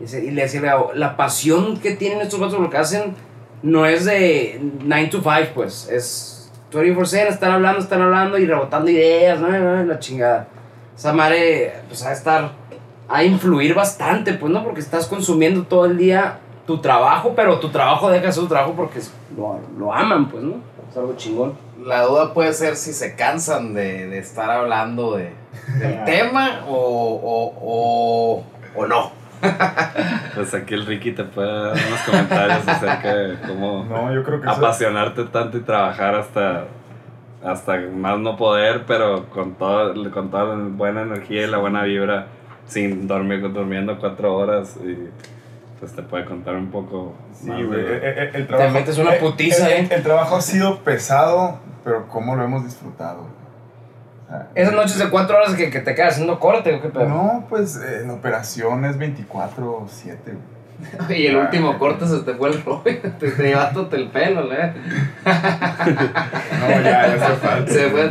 Y 0.00 0.30
le 0.30 0.42
decía 0.42 0.76
la 0.94 1.16
pasión 1.16 1.78
que 1.80 1.96
tienen 1.96 2.20
estos 2.20 2.38
vatos 2.38 2.60
lo 2.60 2.70
que 2.70 2.76
hacen 2.76 3.14
no 3.62 3.86
es 3.86 4.04
de 4.04 4.60
9 4.84 5.08
to 5.08 5.20
5, 5.20 5.52
pues, 5.54 5.88
es 5.90 6.52
24-7, 6.72 7.28
están 7.28 7.50
hablando, 7.50 7.80
están 7.80 8.02
hablando 8.02 8.38
y 8.38 8.46
rebotando 8.46 8.90
ideas, 8.90 9.40
¿no? 9.40 9.48
La 9.84 9.98
chingada. 9.98 10.48
Esa 10.96 11.12
madre, 11.12 11.72
pues, 11.88 12.04
a 12.04 12.12
estar, 12.12 12.52
a 13.08 13.24
influir 13.24 13.74
bastante, 13.74 14.34
pues, 14.34 14.52
¿no? 14.52 14.62
Porque 14.64 14.80
estás 14.80 15.06
consumiendo 15.06 15.62
todo 15.64 15.86
el 15.86 15.96
día 15.96 16.38
tu 16.66 16.78
trabajo, 16.78 17.32
pero 17.34 17.58
tu 17.58 17.70
trabajo 17.70 18.10
deja 18.10 18.26
de 18.26 18.32
ser 18.32 18.42
tu 18.42 18.48
trabajo 18.48 18.74
porque 18.76 19.00
lo, 19.36 19.58
lo 19.78 19.92
aman, 19.94 20.28
pues, 20.28 20.42
¿no? 20.42 20.56
Es 20.90 20.96
algo 20.96 21.14
chingón. 21.16 21.54
La 21.84 22.02
duda 22.02 22.34
puede 22.34 22.52
ser 22.52 22.76
si 22.76 22.92
se 22.92 23.14
cansan 23.14 23.72
de, 23.72 24.08
de 24.08 24.18
estar 24.18 24.50
hablando 24.50 25.16
de, 25.16 25.32
del 25.78 26.04
tema 26.06 26.60
o, 26.68 26.74
o, 26.74 27.54
o, 27.62 28.44
o 28.82 28.86
no. 28.86 29.10
Pues 30.34 30.52
aquí 30.54 30.74
el 30.74 30.84
Ricky 30.86 31.12
te 31.12 31.24
puede 31.24 31.48
dar 31.50 31.72
unos 31.72 32.00
comentarios 32.06 32.66
acerca 32.68 33.14
de 33.14 33.38
cómo 33.46 33.84
No, 33.84 34.12
yo 34.14 34.22
creo 34.22 34.40
que 34.40 34.48
eso- 34.48 34.56
apasionarte 34.56 35.24
tanto 35.24 35.56
y 35.58 35.60
trabajar 35.60 36.14
hasta, 36.14 36.64
hasta 37.44 37.76
más 37.92 38.18
no 38.18 38.36
poder, 38.36 38.84
pero 38.86 39.26
con, 39.30 39.54
todo, 39.54 39.94
con 40.12 40.30
toda 40.30 40.44
la 40.56 40.64
buena 40.68 41.02
energía 41.02 41.44
y 41.44 41.50
la 41.50 41.58
buena 41.58 41.82
vibra, 41.84 42.26
sin 42.68 43.06
dormir, 43.08 43.40
durmiendo 43.52 43.98
cuatro 43.98 44.36
horas. 44.36 44.76
Y 44.84 45.08
pues 45.80 45.92
te 45.92 46.02
puede 46.02 46.24
contar 46.24 46.54
un 46.54 46.70
poco. 46.70 47.14
Sí, 47.32 47.48
más 47.48 47.64
güey. 47.66 47.82
de- 47.82 47.96
El, 47.96 48.18
el- 48.18 48.36
el 48.36 48.46
trabajo, 48.46 48.70
metes 48.70 48.98
una 48.98 49.12
putiza, 49.18 49.68
el, 49.70 49.84
¿eh? 49.86 49.88
el 49.90 50.02
trabajo 50.02 50.36
ha 50.36 50.40
sido 50.40 50.78
pesado, 50.80 51.58
pero 51.84 52.08
cómo 52.08 52.34
lo 52.36 52.44
hemos 52.44 52.64
disfrutado. 52.64 53.22
O 54.26 54.30
sea, 54.30 54.48
Esas 54.54 54.74
noches 54.74 54.98
de 54.98 55.08
cuatro 55.08 55.36
horas 55.36 55.54
que, 55.54 55.70
que 55.70 55.80
te 55.80 55.94
quedas 55.94 56.12
haciendo 56.14 56.38
corte, 56.40 56.74
¿o 56.74 56.82
qué 56.82 56.88
pedo? 56.88 57.08
No, 57.08 57.46
pues 57.48 57.76
eh, 57.76 58.02
la 58.06 58.12
operación 58.14 58.84
es 58.84 58.98
24-7. 58.98 59.24
güey. 60.24 60.57
Y 61.08 61.26
el 61.26 61.36
último 61.36 61.78
corte 61.78 62.06
se 62.06 62.18
te 62.20 62.34
fue 62.34 62.50
el 62.50 62.62
rollo. 62.64 62.82
Te, 62.84 62.92
te 63.30 63.42
llevaste 63.42 63.96
el 63.96 64.08
pelo, 64.10 64.52
¿eh? 64.52 64.72
No, 65.24 66.68
ya, 66.82 67.16
ya 67.16 67.26
se 67.26 67.34
falta. 67.36 67.72
Se 67.72 67.88
fue, 67.90 68.10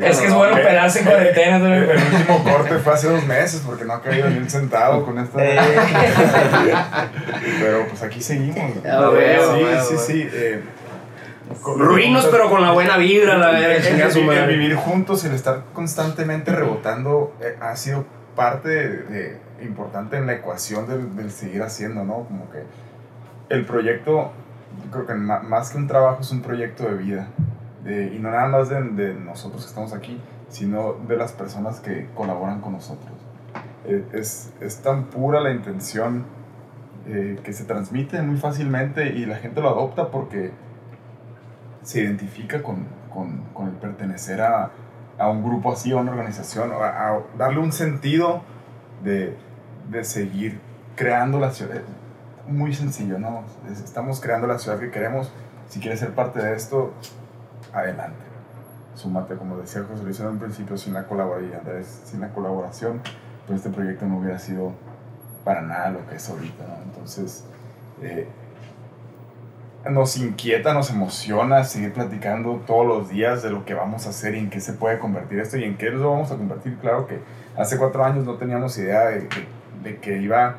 y- 0.00 0.04
Es 0.04 0.18
que 0.18 0.26
es 0.26 0.30
No, 0.32 0.38
bueno 0.38 0.56
eh, 0.56 0.60
operarse 0.62 0.98
en 1.00 1.04
cuarentena. 1.06 1.58
¿no? 1.58 1.66
El, 1.74 1.90
el 1.90 1.98
último 2.14 2.44
corte 2.44 2.78
fue 2.78 2.92
hace 2.92 3.08
dos 3.08 3.24
meses 3.26 3.62
porque 3.66 3.84
no 3.84 3.94
ha 3.94 4.02
caído 4.02 4.28
ni 4.30 4.38
un 4.38 4.48
centavo 4.50 5.04
con 5.04 5.18
esta. 5.18 5.38
pero 7.60 7.86
pues 7.88 8.02
aquí 8.02 8.20
seguimos. 8.22 8.72
Ah, 8.86 9.08
bueno, 9.10 9.42
sí, 9.42 9.62
bueno, 9.62 9.82
sí, 9.82 9.94
bueno. 9.94 10.00
sí. 10.06 10.28
eh, 10.32 10.60
con- 11.62 11.78
Ruinos, 11.80 12.26
pero 12.30 12.48
con 12.50 12.62
la 12.62 12.70
buena 12.72 12.96
vibra, 12.96 13.36
la 13.36 13.50
verga, 13.50 14.08
el- 14.08 14.48
vivir 14.48 14.74
juntos 14.76 15.24
y 15.24 15.28
el 15.28 15.34
estar 15.34 15.62
constantemente 15.72 16.52
rebotando 16.52 17.34
eh, 17.40 17.56
ha 17.60 17.74
sido 17.76 18.04
parte 18.36 18.68
de- 18.68 18.88
de- 19.04 19.49
importante 19.62 20.16
en 20.16 20.26
la 20.26 20.34
ecuación 20.34 20.86
del, 20.88 21.14
del 21.16 21.30
seguir 21.30 21.62
haciendo, 21.62 22.04
¿no? 22.04 22.24
Como 22.24 22.50
que 22.50 22.64
el 23.48 23.64
proyecto, 23.66 24.30
creo 24.92 25.06
que 25.06 25.14
más 25.14 25.70
que 25.70 25.78
un 25.78 25.86
trabajo 25.86 26.20
es 26.22 26.30
un 26.30 26.40
proyecto 26.42 26.84
de 26.84 26.94
vida. 26.94 27.28
De- 27.84 28.14
y 28.14 28.18
no 28.18 28.30
nada 28.30 28.46
más 28.48 28.68
de, 28.68 28.82
de 28.82 29.14
nosotros 29.14 29.62
que 29.62 29.68
estamos 29.68 29.92
aquí, 29.92 30.20
sino 30.48 30.94
de 31.08 31.16
las 31.16 31.32
personas 31.32 31.80
que 31.80 32.08
colaboran 32.14 32.60
con 32.60 32.72
nosotros. 32.72 33.12
Eh, 33.86 34.04
es, 34.12 34.52
es 34.60 34.82
tan 34.82 35.04
pura 35.04 35.40
la 35.40 35.50
intención 35.52 36.24
eh, 37.06 37.38
que 37.42 37.52
se 37.52 37.64
transmite 37.64 38.20
muy 38.22 38.36
fácilmente 38.36 39.06
y 39.06 39.24
la 39.26 39.36
gente 39.36 39.60
lo 39.62 39.70
adopta 39.70 40.10
porque 40.10 40.52
se 41.82 42.02
identifica 42.02 42.62
con, 42.62 42.84
con, 43.12 43.42
con 43.54 43.68
el 43.68 43.74
pertenecer 43.74 44.42
a, 44.42 44.70
a 45.18 45.28
un 45.30 45.42
grupo 45.42 45.72
así, 45.72 45.92
a 45.92 45.96
una 45.96 46.10
organización, 46.10 46.70
a, 46.72 47.08
a 47.08 47.20
darle 47.38 47.58
un 47.60 47.72
sentido 47.72 48.42
de, 49.02 49.36
de 49.90 50.04
seguir 50.04 50.60
creando 50.96 51.38
la 51.40 51.50
ciudad. 51.52 51.80
Muy 52.46 52.74
sencillo, 52.74 53.18
¿no? 53.18 53.44
Es- 53.70 53.80
Estamos 53.80 54.20
creando 54.20 54.46
la 54.46 54.58
ciudad 54.58 54.78
que 54.78 54.90
queremos. 54.90 55.30
Si 55.68 55.80
quieres 55.80 56.00
ser 56.00 56.14
parte 56.14 56.40
de 56.42 56.54
esto, 56.54 56.92
adelante. 57.72 58.18
Súmate, 58.94 59.36
como 59.36 59.56
decía 59.56 59.84
José 59.88 60.02
Luis 60.02 60.18
en 60.20 60.26
un 60.26 60.38
principio, 60.38 60.76
sin 60.76 60.94
la 60.94 61.04
colaboración, 61.06 61.60
sin 62.04 62.20
la 62.20 62.30
colaboración, 62.30 63.00
pues 63.46 63.58
este 63.58 63.70
proyecto 63.70 64.04
no 64.06 64.18
hubiera 64.18 64.38
sido 64.38 64.72
para 65.44 65.62
nada 65.62 65.90
lo 65.90 66.06
que 66.08 66.16
es 66.16 66.28
ahorita, 66.28 66.64
¿no? 66.66 66.82
Entonces, 66.84 67.44
eh, 68.02 68.26
nos 69.88 70.18
inquieta, 70.18 70.74
nos 70.74 70.90
emociona 70.90 71.64
seguir 71.64 71.94
platicando 71.94 72.60
todos 72.66 72.86
los 72.86 73.08
días 73.08 73.42
de 73.42 73.48
lo 73.50 73.64
que 73.64 73.72
vamos 73.72 74.06
a 74.06 74.10
hacer 74.10 74.34
y 74.34 74.38
en 74.38 74.50
qué 74.50 74.60
se 74.60 74.74
puede 74.74 74.98
convertir 74.98 75.38
esto 75.38 75.56
y 75.56 75.64
en 75.64 75.78
qué 75.78 75.90
lo 75.90 76.10
vamos 76.10 76.30
a 76.30 76.36
convertir. 76.36 76.76
Claro 76.78 77.06
que 77.06 77.20
hace 77.56 77.78
cuatro 77.78 78.04
años 78.04 78.24
no 78.26 78.34
teníamos 78.34 78.76
idea 78.76 79.06
de, 79.06 79.20
de- 79.22 79.59
de 79.82 79.98
que 79.98 80.18
iba 80.18 80.56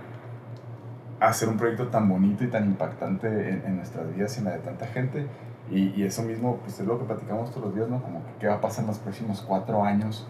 a 1.20 1.34
ser 1.34 1.50
un 1.50 1.58
proyecto 1.58 1.88
tan 1.88 2.10
bonito 2.10 2.44
y 2.44 2.48
tan 2.48 2.66
impactante 2.66 3.28
en, 3.28 3.64
en 3.66 3.78
nuestras 3.78 4.14
vidas 4.16 4.36
y 4.36 4.40
en 4.40 4.46
la 4.46 4.52
de 4.52 4.60
tanta 4.60 4.88
gente. 4.88 5.28
Y, 5.72 5.90
y 5.96 6.04
eso 6.04 6.24
mismo, 6.24 6.58
pues 6.58 6.80
es 6.80 6.86
lo 6.88 6.98
que 7.00 7.06
platicamos 7.06 7.52
todos 7.52 7.68
los 7.68 7.76
días, 7.76 7.88
¿no? 7.88 8.02
Como 8.02 8.20
que 8.26 8.32
qué 8.40 8.48
va 8.48 8.56
a 8.56 8.62
pasar 8.62 8.84
en 8.84 8.88
los 8.88 8.98
próximos 8.98 9.42
cuatro 9.48 9.84
años, 9.84 10.28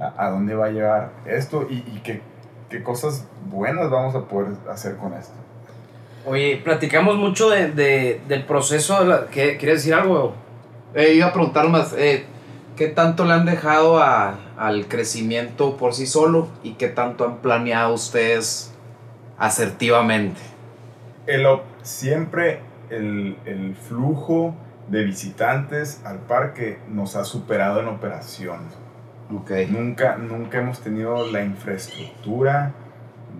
a, 0.00 0.24
a 0.26 0.30
dónde 0.30 0.54
va 0.54 0.66
a 0.66 0.70
llegar 0.70 1.10
esto 1.26 1.66
y, 1.68 1.74
y 1.76 2.00
qué, 2.02 2.22
qué 2.70 2.82
cosas 2.82 3.26
buenas 3.50 3.90
vamos 3.90 4.14
a 4.14 4.22
poder 4.26 4.54
hacer 4.70 4.96
con 4.96 5.12
esto. 5.12 5.34
Oye, 6.26 6.60
platicamos 6.64 7.16
mucho 7.16 7.50
de, 7.50 7.70
de- 7.72 8.20
del 8.26 8.44
proceso. 8.44 9.00
De 9.00 9.06
la, 9.06 9.26
¿qué, 9.26 9.56
¿Quieres 9.58 9.78
decir 9.78 9.94
algo? 9.94 10.32
Eh, 10.94 11.14
iba 11.14 11.26
a 11.26 11.32
preguntar 11.32 11.68
más, 11.68 11.94
eh, 11.96 12.24
¿qué 12.76 12.88
tanto 12.88 13.24
le 13.26 13.34
han 13.34 13.44
dejado 13.44 14.02
a- 14.02 14.34
al 14.60 14.88
crecimiento 14.88 15.78
por 15.78 15.94
sí 15.94 16.06
solo 16.06 16.46
y 16.62 16.74
qué 16.74 16.88
tanto 16.88 17.24
han 17.24 17.38
planeado 17.38 17.94
ustedes 17.94 18.74
asertivamente? 19.38 20.38
el 21.26 21.46
siempre 21.82 22.60
el, 22.90 23.38
el 23.46 23.74
flujo 23.74 24.54
de 24.88 25.04
visitantes 25.04 26.02
al 26.04 26.18
parque 26.18 26.78
nos 26.90 27.16
ha 27.16 27.24
superado 27.24 27.80
en 27.80 27.88
operación. 27.88 28.60
Ok. 29.34 29.50
Nunca, 29.70 30.18
nunca 30.18 30.58
hemos 30.58 30.80
tenido 30.80 31.26
la 31.26 31.42
infraestructura 31.42 32.74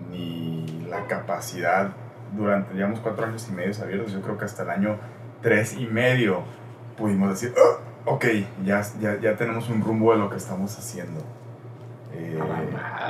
ni 0.09 0.65
la 0.89 1.05
capacidad 1.05 1.91
durante, 2.35 2.73
llevamos 2.73 2.99
cuatro 2.99 3.27
años 3.27 3.47
y 3.47 3.51
medio 3.51 3.73
abiertos, 3.83 4.11
yo 4.11 4.21
creo 4.21 4.39
que 4.39 4.45
hasta 4.45 4.63
el 4.63 4.71
año 4.71 4.97
tres 5.41 5.75
y 5.77 5.85
medio 5.85 6.43
pudimos 6.97 7.29
decir, 7.29 7.53
"Ah, 7.57 7.90
ok, 8.05 8.25
ya, 8.63 8.81
ya, 8.99 9.19
ya 9.19 9.35
tenemos 9.35 9.69
un 9.69 9.81
rumbo 9.81 10.11
de 10.13 10.19
lo 10.19 10.29
que 10.29 10.37
estamos 10.37 10.77
haciendo. 10.77 11.21
Eh, 12.13 12.37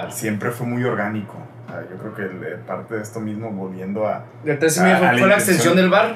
siempre 0.09 0.51
fue 0.51 0.67
muy 0.67 0.83
orgánico. 0.83 1.35
Sea, 1.67 1.81
yo 1.89 1.97
creo 1.97 2.13
que 2.13 2.21
el- 2.23 2.43
eh, 2.53 2.57
parte 2.67 2.95
de 2.95 3.01
esto 3.01 3.19
mismo, 3.19 3.49
volviendo 3.51 4.05
a, 4.07 4.25
El 4.45 4.59
13 4.59 4.81
Ah, 4.81 4.83
fue, 4.83 4.91
a 5.07 5.13
la 5.13 5.19
fue 5.19 5.27
la 5.27 5.35
intención. 5.37 5.37
extensión 5.37 5.75
del 5.77 5.89
bar. 5.89 6.15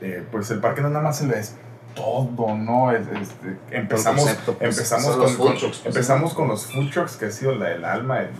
eh, 0.00 0.24
pues 0.30 0.48
el 0.52 0.60
parque 0.60 0.80
no 0.80 0.88
nada 0.90 1.02
más 1.02 1.18
se 1.18 1.26
le 1.26 1.38
es 1.40 1.56
todo, 1.96 2.56
¿no? 2.56 2.92
Es- 2.92 3.08
este, 3.08 3.56
empezamos 3.72 4.20
concepto, 4.20 4.54
pues, 4.56 4.76
empezamos, 4.78 5.10
con, 5.10 5.20
los 5.20 5.32
food 5.32 5.46
trucks, 5.58 5.78
pues, 5.78 5.86
empezamos 5.86 6.34
con 6.34 6.46
los 6.48 6.66
food 6.66 6.90
trucks, 6.92 7.16
que 7.16 7.26
ha 7.26 7.30
sido 7.32 7.56
la, 7.56 7.72
el 7.72 7.84
alma, 7.84 8.20
el- 8.20 8.26
el- 8.26 8.32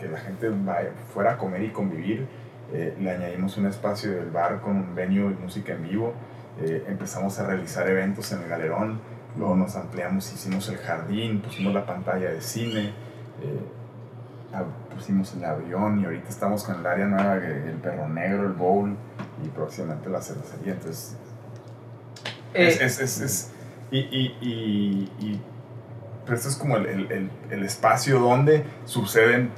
que 0.00 0.08
la 0.08 0.18
gente 0.18 0.48
vaya 0.48 0.88
fuera 1.12 1.32
a 1.32 1.36
comer 1.38 1.62
y 1.62 1.68
convivir. 1.70 2.26
Eh, 2.72 2.96
le 2.98 3.10
añadimos 3.10 3.58
un 3.58 3.66
espacio 3.66 4.10
del 4.12 4.30
bar 4.30 4.62
con 4.62 4.74
un 4.76 4.94
venue 4.94 5.30
y 5.30 5.34
música 5.42 5.74
en 5.74 5.82
vivo. 5.82 6.14
Eh, 6.60 6.84
empezamos 6.88 7.38
a 7.38 7.46
realizar 7.46 7.88
eventos 7.88 8.30
en 8.32 8.42
el 8.42 8.48
galerón. 8.48 9.00
Luego 9.36 9.56
nos 9.56 9.74
ampliamos, 9.76 10.30
hicimos 10.32 10.68
el 10.68 10.76
jardín, 10.78 11.40
pusimos 11.40 11.72
la 11.74 11.86
pantalla 11.86 12.30
de 12.30 12.40
cine. 12.40 12.92
eh, 13.42 13.58
pusimos 14.94 15.34
el 15.34 15.44
avión 15.46 16.00
y 16.00 16.04
ahorita 16.04 16.28
estamos 16.28 16.62
con 16.64 16.78
el 16.78 16.86
área 16.86 17.06
nueva, 17.06 17.36
el 17.36 17.78
perro 17.82 18.06
negro, 18.08 18.42
el 18.46 18.52
bowl 18.52 18.94
y 19.42 19.48
próximamente 19.48 20.10
la 20.10 20.20
cervecería. 20.20 20.74
Entonces, 20.74 21.16
es, 22.52 22.80
Eh, 22.80 22.84
es, 22.84 23.00
es, 23.00 23.20
es- 23.22 23.50
y, 23.90 23.98
y, 23.98 24.36
y, 24.42 25.12
y- 25.26 25.40
pero 26.24 26.36
esto 26.36 26.50
es 26.50 26.56
como 26.56 26.76
el, 26.76 26.84
el, 26.86 27.10
el, 27.12 27.30
el 27.50 27.62
espacio 27.64 28.18
donde 28.20 28.64
suceden 28.84 29.50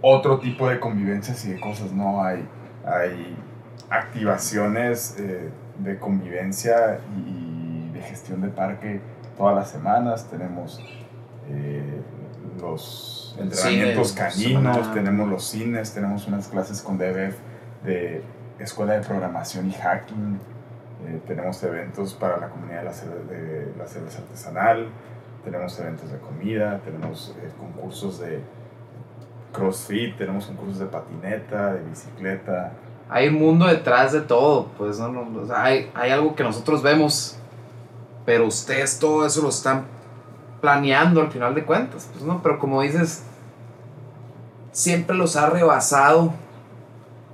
otro 0.00 0.38
tipo 0.38 0.68
de 0.70 0.80
convivencias 0.80 1.44
y 1.44 1.52
de 1.52 1.60
cosas, 1.60 1.92
¿no? 1.92 2.24
Hay, 2.24 2.48
hay 2.86 3.36
activaciones 3.90 5.16
eh, 5.18 5.50
de 5.82 5.98
convivencia 5.98 7.00
y, 7.26 7.90
de 7.92 8.00
gestión 8.02 8.40
de 8.40 8.48
parque 8.48 9.00
todas 9.36 9.54
las 9.56 9.70
semanas. 9.70 10.28
Tenemos 10.30 10.80
eh, 11.48 12.00
los 12.60 13.36
entrenamientos 13.38 14.08
cine 14.10 14.54
caninos, 14.54 14.94
tenemos 14.94 15.28
los 15.28 15.44
cines, 15.44 15.92
tenemos 15.94 16.26
unas 16.28 16.48
clases 16.48 16.82
con 16.82 16.98
DBF 16.98 17.36
de 17.84 18.22
escuela 18.58 18.94
de 18.94 19.00
programación 19.00 19.68
y 19.68 19.72
hacking. 19.72 20.38
Eh, 21.06 21.20
tenemos 21.26 21.62
eventos 21.62 22.12
para 22.14 22.36
la 22.38 22.48
comunidad 22.48 22.80
de 22.80 22.84
la, 22.84 22.92
cerve- 22.92 23.26
de 23.28 23.72
la 23.78 23.86
cerveza 23.86 24.18
artesanal, 24.18 24.88
tenemos 25.44 25.78
eventos 25.80 26.12
de 26.12 26.18
comida, 26.18 26.78
tenemos 26.84 27.34
eh, 27.42 27.48
concursos 27.58 28.20
de 28.20 28.40
crossfit, 29.52 30.16
tenemos 30.16 30.46
concursos 30.46 30.78
de 30.78 30.86
patineta, 30.86 31.72
de 31.74 31.80
bicicleta. 31.88 32.72
Hay 33.10 33.26
un 33.28 33.34
mundo 33.34 33.66
detrás 33.66 34.12
de 34.12 34.20
todo, 34.20 34.66
pues, 34.78 34.98
¿no? 35.00 35.08
No, 35.08 35.40
o 35.42 35.46
sea, 35.46 35.64
hay, 35.64 35.90
hay 35.94 36.10
algo 36.12 36.34
que 36.36 36.44
nosotros 36.44 36.80
vemos, 36.82 37.36
pero 38.24 38.46
ustedes 38.46 38.98
todo 39.00 39.26
eso 39.26 39.42
lo 39.42 39.48
están 39.48 39.84
planeando 40.60 41.20
al 41.20 41.30
final 41.30 41.54
de 41.54 41.64
cuentas, 41.64 42.08
pues, 42.12 42.24
¿no? 42.24 42.40
Pero 42.42 42.58
como 42.60 42.80
dices, 42.82 43.24
siempre 44.72 45.16
los 45.16 45.36
ha 45.36 45.50
rebasado 45.50 46.32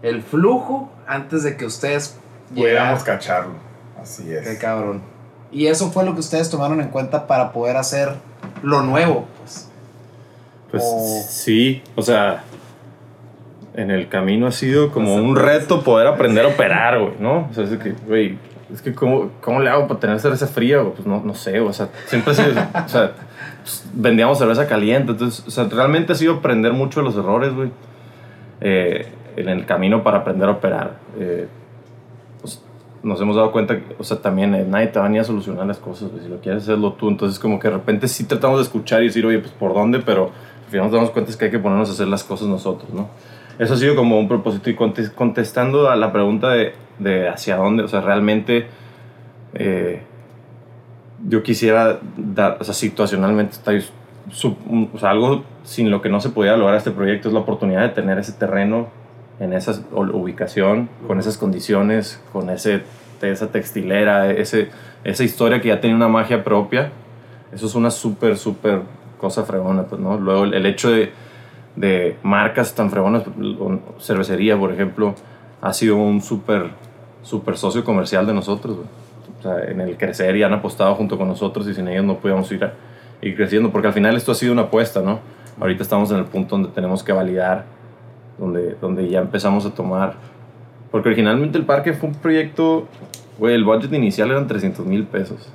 el 0.03 0.23
flujo 0.23 0.89
antes 1.07 1.43
de 1.43 1.57
que 1.57 1.67
ustedes 1.67 2.17
Pudiéramos 2.55 3.03
cacharlo, 3.03 3.55
así 4.01 4.33
es. 4.33 4.47
Qué 4.47 4.57
cabrón. 4.57 5.03
Y 5.51 5.67
eso 5.67 5.91
fue 5.91 6.05
lo 6.05 6.15
que 6.15 6.21
ustedes 6.21 6.49
tomaron 6.49 6.81
en 6.81 6.89
cuenta 6.89 7.27
para 7.27 7.53
poder 7.53 7.77
hacer 7.77 8.15
lo 8.63 8.83
nuevo, 8.83 9.27
pues. 9.41 9.69
Pues 10.71 10.83
O- 10.87 11.23
sí, 11.29 11.83
o 11.97 12.03
sea, 12.03 12.45
en 13.77 13.91
el 13.91 14.09
camino 14.09 14.47
ha 14.47 14.53
sido 14.53 14.91
como 14.91 15.15
un 15.15 15.37
reto 15.37 15.83
poder 15.83 16.07
aprender 16.07 16.45
a 16.47 16.49
operar, 16.49 16.99
güey, 16.99 17.13
¿no? 17.21 17.49
O 17.51 17.55
sea, 17.55 17.65
es 17.65 17.71
que, 17.77 17.95
güey, 18.07 18.39
es 18.73 18.83
que 18.83 18.95
¿cómo, 18.95 19.31
cómo 19.41 19.61
le 19.61 19.71
hago 19.71 19.87
para 19.87 20.01
tener 20.01 20.19
cerveza 20.19 20.47
fría? 20.47 20.79
güey? 20.79 20.95
Pues 20.95 21.07
no, 21.07 21.23
no 21.23 21.35
sé, 21.35 21.61
o 21.61 21.73
sea, 21.73 21.91
siempre 22.07 22.33
ha 22.33 22.35
sido, 22.35 22.51
o 22.85 22.89
sea, 22.89 23.13
pues, 23.63 23.89
vendíamos 23.93 24.39
cerveza 24.39 24.67
caliente, 24.67 25.13
entonces, 25.13 25.47
o 25.47 25.51
sea, 25.51 25.65
realmente 25.65 26.13
ha 26.13 26.17
sido 26.17 26.35
aprender 26.35 26.73
mucho 26.73 27.01
de 27.01 27.05
los 27.05 27.17
errores, 27.17 27.55
güey, 27.55 27.71
eh, 28.61 29.07
en 29.37 29.49
el 29.49 29.67
camino 29.67 30.03
para 30.03 30.19
aprender 30.19 30.49
a 30.49 30.53
operar. 30.53 30.97
Eh, 31.19 31.47
pues, 32.41 32.63
nos 33.03 33.21
hemos 33.21 33.37
dado 33.37 33.53
cuenta, 33.53 33.77
que, 33.77 33.95
o 33.99 34.05
sea, 34.05 34.17
también 34.23 34.55
eh, 34.55 34.65
nadie 34.67 34.87
te 34.87 34.99
va 34.99 35.09
ni 35.11 35.19
a 35.19 35.25
solucionar 35.25 35.67
las 35.67 35.79
cosas, 35.79 36.11
güey, 36.11 36.23
si 36.23 36.31
lo 36.31 36.41
quieres 36.41 36.63
hacerlo 36.63 36.95
tú, 36.95 37.09
entonces 37.09 37.39
como 37.39 37.61
que 37.61 37.69
de 37.69 37.75
repente 37.75 38.09
sí 38.09 38.25
tratamos 38.25 38.59
de 38.59 38.63
escuchar 38.65 39.03
y 39.03 39.07
decir, 39.07 39.27
oye, 39.27 39.39
pues 39.39 39.53
por 39.53 39.75
dónde, 39.75 39.99
pero 39.99 40.31
al 40.65 40.71
final 40.71 40.87
nos 40.87 40.93
damos 40.95 41.11
cuenta 41.11 41.31
es 41.31 41.37
que 41.37 41.45
hay 41.45 41.51
que 41.51 41.59
ponernos 41.59 41.91
a 41.91 41.93
hacer 41.93 42.09
las 42.09 42.25
cosas 42.25 42.49
nosotros, 42.49 42.91
¿no? 42.93 43.11
Eso 43.59 43.75
ha 43.75 43.77
sido 43.77 43.97
como 43.97 44.19
un 44.19 44.29
propósito 44.29 44.69
y 44.71 44.75
conte- 44.75 45.11
contestando 45.15 45.89
a 45.89 45.97
la 45.97 46.13
pregunta 46.13 46.51
de, 46.51 46.75
de 46.99 47.29
hacia 47.29 47.57
dónde, 47.57 47.83
o 47.85 47.89
sea, 47.89 48.01
realmente 48.01 48.67
eh, 49.55 50.03
yo 51.27 51.43
quisiera 51.43 51.99
dar, 52.17 52.59
o 52.61 52.65
sea, 52.65 52.75
situacionalmente, 52.75 53.55
estoy 53.55 53.85
sub- 54.31 54.59
o 54.93 54.99
sea, 54.99 55.11
algo 55.11 55.43
sin 55.65 55.91
lo 55.91 56.03
que 56.03 56.09
no 56.09 56.21
se 56.21 56.29
podía 56.31 56.57
lograr 56.57 56.77
este 56.77 56.91
proyecto 56.91 57.29
es 57.29 57.35
la 57.35 57.41
oportunidad 57.41 57.83
de 57.83 57.89
tener 57.91 58.19
ese 58.19 58.33
terreno 58.33 58.89
en 59.41 59.53
esa 59.53 59.73
ubicación, 59.93 60.89
con 61.07 61.19
esas 61.19 61.39
condiciones, 61.39 62.21
con 62.33 62.51
ese, 62.51 62.83
esa 63.23 63.49
textilera, 63.51 64.31
ese, 64.31 64.69
esa 65.05 65.25
historia 65.25 65.61
que 65.61 65.69
ya 65.69 65.81
tiene 65.81 65.97
una 65.97 66.09
magia 66.09 66.43
propia. 66.45 66.91
Eso 67.53 67.67
es 67.67 67.75
una 67.75 67.91
súper, 67.91 68.37
súper 68.37 68.81
cosa 69.19 69.45
fregona, 69.45 69.85
pues, 69.85 70.01
¿no? 70.01 70.19
Luego 70.19 70.45
el 70.45 70.65
hecho 70.67 70.91
de, 70.91 71.13
de 71.77 72.17
marcas 72.23 72.75
tan 72.75 72.91
fregonas, 72.91 73.23
cervecería, 74.01 74.59
por 74.59 74.73
ejemplo, 74.73 75.15
ha 75.61 75.73
sido 75.73 75.97
un 75.97 76.21
súper, 76.23 76.71
súper 77.23 77.57
socio 77.59 77.85
comercial 77.85 78.27
de 78.27 78.35
nosotros. 78.35 78.79
O 79.39 79.43
sea, 79.43 79.65
en 79.71 79.81
el 79.81 79.97
crecer 79.97 80.35
y 80.37 80.43
han 80.43 80.53
apostado 80.55 80.95
junto 80.95 81.19
con 81.19 81.29
nosotros 81.29 81.69
y 81.69 81.75
sin 81.75 81.87
ellos 81.89 82.05
no 82.05 82.17
podíamos 82.17 82.51
ir, 82.53 82.65
a- 82.65 82.73
ir 83.21 83.37
creciendo, 83.37 83.71
porque 83.71 83.89
al 83.89 83.95
final 83.95 84.17
esto 84.17 84.33
ha 84.33 84.35
sido 84.35 84.53
una 84.53 84.63
apuesta, 84.63 85.03
¿no? 85.03 85.21
Ahorita 85.61 85.83
estamos 85.83 86.11
en 86.11 86.19
el 86.19 86.25
punto 86.25 86.57
donde 86.57 86.71
tenemos 86.71 87.03
que 87.03 87.13
validar, 87.13 87.65
donde, 88.39 88.75
donde 88.81 89.09
ya 89.09 89.21
empezamos 89.21 89.65
a 89.67 89.71
tomar, 89.75 90.15
porque 90.91 91.09
originalmente 91.11 91.59
el 91.59 91.65
parque 91.65 91.93
fue 91.93 92.09
un 92.09 92.15
proyecto, 92.15 92.87
güey, 93.39 93.55
el 93.55 93.65
budget 93.65 93.93
inicial 93.93 94.31
eran 94.31 94.47
300 94.47 94.85
mil 94.87 95.05
pesos. 95.05 95.51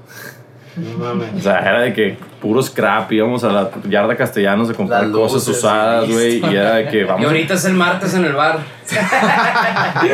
No 0.77 0.97
mames. 0.97 1.29
O 1.37 1.39
sea, 1.41 1.59
era 1.59 1.81
de 1.81 1.93
que 1.93 2.17
puro 2.41 2.61
scrap, 2.63 3.11
íbamos 3.11 3.43
a 3.43 3.49
la 3.51 3.69
yarda 3.89 4.15
castellanos 4.15 4.69
a 4.69 4.73
comprar 4.73 5.03
Las 5.03 5.11
cosas 5.11 5.33
luces, 5.47 5.57
usadas, 5.57 6.09
güey, 6.09 6.39
y 6.39 6.55
era 6.55 6.75
de 6.75 6.87
que 6.87 6.99
Y 7.01 7.03
vamos. 7.03 7.25
ahorita 7.25 7.53
es 7.55 7.65
el 7.65 7.73
martes 7.73 8.13
en 8.13 8.25
el 8.25 8.33
bar. 8.33 8.59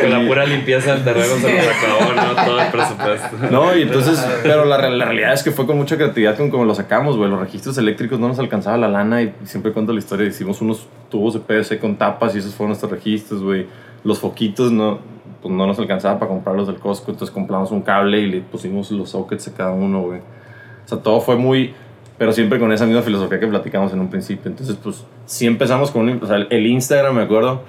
Con 0.00 0.10
la 0.10 0.26
pura 0.26 0.44
limpieza 0.46 0.94
del 0.94 1.04
terreno 1.04 1.34
se 1.36 1.54
nos 1.56 1.66
acabó, 1.66 2.12
¿no? 2.12 2.44
Todo 2.44 2.60
el 2.60 2.70
presupuesto. 2.70 3.36
No, 3.50 3.76
y 3.76 3.82
entonces, 3.82 4.24
pero 4.42 4.64
la, 4.64 4.78
la 4.88 5.04
realidad 5.04 5.32
es 5.32 5.42
que 5.42 5.50
fue 5.50 5.66
con 5.66 5.76
mucha 5.76 5.96
creatividad 5.96 6.36
con 6.36 6.50
como 6.50 6.64
lo 6.64 6.74
sacamos, 6.74 7.16
güey. 7.16 7.30
Los 7.30 7.40
registros 7.40 7.78
eléctricos 7.78 8.18
no 8.18 8.28
nos 8.28 8.38
alcanzaba 8.38 8.76
la 8.76 8.88
lana 8.88 9.22
y 9.22 9.32
siempre 9.44 9.72
cuento 9.72 9.92
la 9.92 9.98
historia. 9.98 10.26
Hicimos 10.26 10.60
unos 10.60 10.86
tubos 11.10 11.34
de 11.34 11.40
PVC 11.40 11.78
con 11.78 11.96
tapas 11.96 12.34
y 12.34 12.38
esos 12.38 12.54
fueron 12.54 12.70
nuestros 12.70 12.90
registros, 12.92 13.42
güey. 13.42 13.66
Los 14.04 14.18
foquitos 14.20 14.70
no, 14.70 14.98
pues 15.42 15.52
no 15.52 15.66
nos 15.66 15.78
alcanzaba 15.78 16.18
para 16.18 16.28
comprarlos 16.30 16.66
del 16.66 16.76
Costco, 16.76 17.10
entonces 17.10 17.32
compramos 17.34 17.70
un 17.70 17.82
cable 17.82 18.18
y 18.20 18.26
le 18.26 18.40
pusimos 18.40 18.90
los 18.90 19.10
sockets 19.10 19.48
a 19.48 19.54
cada 19.54 19.70
uno, 19.72 20.02
güey. 20.02 20.20
O 20.88 20.90
sea, 20.90 20.98
todo 20.98 21.20
fue 21.20 21.36
muy, 21.36 21.74
pero 22.16 22.32
siempre 22.32 22.58
con 22.58 22.72
esa 22.72 22.86
misma 22.86 23.02
filosofía 23.02 23.38
que 23.38 23.46
platicamos 23.46 23.92
en 23.92 24.00
un 24.00 24.08
principio. 24.08 24.50
Entonces, 24.50 24.76
pues 24.82 25.04
sí 25.26 25.46
empezamos 25.46 25.90
con, 25.90 26.08
un- 26.08 26.22
o 26.22 26.26
sea, 26.26 26.36
el 26.48 26.66
Instagram, 26.66 27.14
me 27.16 27.22
acuerdo, 27.22 27.60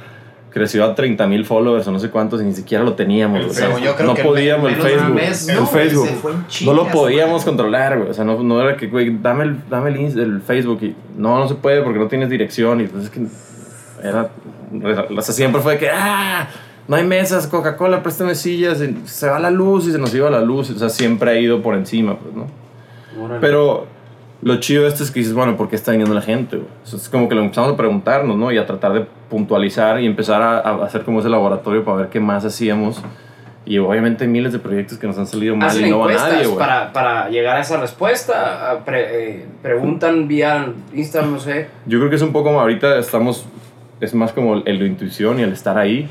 creció 0.52 0.86
a 0.86 0.96
30 0.96 1.28
mil 1.28 1.46
followers 1.46 1.86
o 1.88 1.92
no 1.92 2.00
sé 2.00 2.10
cuántos 2.10 2.42
y 2.42 2.46
ni 2.46 2.54
siquiera 2.54 2.84
lo 2.84 2.94
teníamos. 2.94 3.46
o 3.46 3.54
sea, 3.54 3.78
yo 3.80 3.94
creo 3.96 4.08
no 4.08 4.14
que 4.16 4.24
podíamos 4.24 4.72
el 4.72 4.78
Facebook. 4.82 5.14
mes, 5.14 5.50
el 5.50 5.56
no, 5.58 5.68
Facebook. 5.68 6.08
se 6.08 6.14
fue 6.16 6.32
en 6.32 6.46
no 6.66 6.74
lo 6.74 6.88
podíamos 6.88 7.44
controlar, 7.44 7.98
güey. 7.98 8.10
O 8.10 8.14
sea, 8.14 8.24
no, 8.24 8.42
no 8.42 8.62
era 8.62 8.78
que, 8.78 8.88
güey, 8.88 9.18
dame 9.22 9.44
el, 9.44 9.58
dame 9.70 9.90
el, 9.92 10.18
el 10.18 10.42
Facebook 10.42 10.80
y 10.82 10.96
no, 11.18 11.38
no 11.40 11.48
se 11.50 11.56
puede 11.56 11.82
porque 11.84 12.00
no 12.00 12.08
tienes 12.08 12.30
dirección. 12.30 12.80
Y 12.80 12.84
entonces 12.86 13.12
es 13.12 13.16
que 13.16 14.08
era, 14.08 14.30
o 15.16 15.22
sea, 15.22 15.36
siempre 15.36 15.62
fue 15.62 15.78
que, 15.78 15.90
ah, 15.92 16.48
no 16.88 16.96
hay 16.96 17.06
mesas, 17.06 17.46
Coca-Cola, 17.48 18.02
préstame 18.02 18.34
sillas, 18.34 18.82
se 19.06 19.28
va 19.30 19.38
la 19.40 19.52
luz 19.52 19.88
y 19.88 19.92
se 19.92 20.00
nos 20.00 20.14
iba 20.16 20.30
la 20.32 20.42
luz. 20.42 20.72
O 20.72 20.80
sea, 20.80 20.90
siempre 20.90 21.30
ha 21.32 21.40
ido 21.40 21.62
por 21.62 21.76
encima, 21.76 22.18
pues, 22.18 22.34
¿no? 22.34 22.48
Pero 23.42 23.88
lo 24.42 24.56
chido 24.60 24.84
de 24.84 24.90
esto 24.90 25.04
es 25.04 25.12
que 25.12 25.20
dices, 25.20 25.34
bueno, 25.34 25.58
¿por 25.58 25.68
qué 25.70 25.76
está 25.76 25.92
viniendo 25.92 26.14
la 26.16 26.22
gente? 26.22 26.58
güey? 26.58 26.68
Es 26.86 27.10
como 27.10 27.28
que 27.28 27.36
lo 27.36 27.42
empezamos 27.42 27.74
a 27.74 27.78
preguntarnos, 27.78 28.38
¿no? 28.38 28.52
Y 28.52 28.58
a 28.58 28.66
tratar 28.66 28.94
de 28.94 29.06
puntualizar 29.30 30.00
y 30.00 30.06
empezar 30.06 30.42
a, 30.42 30.60
a 30.60 30.84
hacer 30.86 31.04
como 31.04 31.20
ese 31.20 31.30
laboratorio 31.30 31.84
para 31.84 31.98
ver 31.98 32.08
qué 32.10 32.20
más 32.20 32.46
hacíamos. 32.46 33.02
Y 33.66 33.78
obviamente 33.78 34.24
hay 34.24 34.30
miles 34.30 34.52
de 34.54 34.58
proyectos 34.60 34.98
que 34.98 35.06
nos 35.06 35.18
han 35.20 35.28
salido 35.28 35.56
mal 35.56 35.68
Hacen 35.70 35.88
y 35.88 35.90
no 35.92 36.00
va 36.00 36.12
nadie, 36.12 36.46
güey. 36.46 36.58
para, 36.58 36.92
para 36.94 37.30
llegar 37.30 37.58
a 37.58 37.60
esa 37.60 37.80
respuesta. 37.80 38.72
a 38.72 38.86
pre- 38.86 39.32
eh, 39.42 39.46
preguntan 39.62 40.28
vía 40.28 40.74
Instagram, 40.94 41.34
no 41.34 41.40
sé. 41.40 41.68
Yo 41.86 42.00
creo 42.00 42.10
que 42.10 42.16
es 42.16 42.22
un 42.24 42.32
poco 42.32 42.46
como 42.46 42.62
ahorita 42.62 42.98
estamos, 42.98 43.46
es 44.00 44.16
más 44.16 44.32
como 44.32 44.56
el, 44.56 44.80
la 44.80 44.86
intuición 44.86 45.40
y 45.40 45.44
el 45.44 45.52
estar 45.54 45.78
ahí 45.78 46.10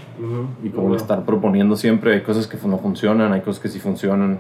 y 0.63 0.69
como 0.69 0.91
el 0.91 0.97
estar 1.01 1.25
proponiendo 1.25 1.75
siempre. 1.75 2.13
Hay 2.15 2.21
cosas 2.21 2.47
que 2.47 2.57
no 2.69 2.79
funcionan, 2.79 3.33
hay 3.33 3.41
cosas 3.41 3.61
que 3.61 3.69
sí 3.69 3.81
funcionan. 3.81 4.39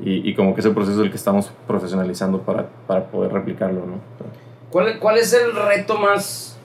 Y, 0.00 0.28
y 0.28 0.34
como 0.34 0.54
que 0.54 0.60
ese 0.60 0.70
proceso 0.70 0.98
es 0.98 1.04
el 1.04 1.10
que 1.10 1.16
estamos 1.16 1.52
profesionalizando 1.66 2.40
para, 2.40 2.66
para 2.86 3.04
poder 3.04 3.32
replicarlo, 3.32 3.80
¿no? 3.86 4.00
¿Cuál, 4.70 4.98
¿Cuál 4.98 5.18
es 5.18 5.32
el 5.32 5.54
reto 5.54 5.98
más 5.98 6.58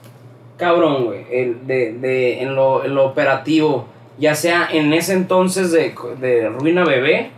cabrón, 0.56 1.06
güey? 1.06 1.26
El 1.30 1.66
de, 1.66 1.92
de, 1.92 2.42
en, 2.42 2.56
lo, 2.56 2.84
en 2.84 2.94
lo 2.94 3.06
operativo, 3.06 3.86
ya 4.18 4.34
sea 4.34 4.68
en 4.70 4.92
ese 4.92 5.12
entonces 5.12 5.70
de, 5.70 5.94
de 6.20 6.48
Ruina 6.48 6.84
Bebé 6.84 7.30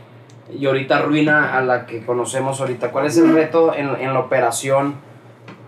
y 0.58 0.64
ahorita 0.64 1.02
Ruina 1.02 1.56
a 1.56 1.60
la 1.60 1.84
que 1.84 2.04
conocemos 2.04 2.60
ahorita. 2.60 2.90
¿Cuál 2.90 3.06
es 3.06 3.18
el 3.18 3.34
reto 3.34 3.74
en, 3.74 3.88
en 4.00 4.14
la 4.14 4.20
operación 4.20 4.94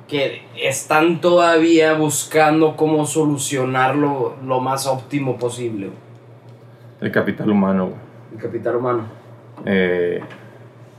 que 0.08 0.42
están 0.60 1.20
todavía 1.20 1.94
buscando 1.94 2.76
cómo 2.76 3.04
solucionarlo 3.04 4.36
lo 4.42 4.60
más 4.60 4.86
óptimo 4.86 5.36
posible? 5.36 5.90
El 7.00 7.12
capital 7.12 7.50
humano, 7.50 7.88
güey. 7.88 7.98
El 8.34 8.42
capital 8.42 8.76
humano. 8.76 9.23
Eh, 9.66 10.20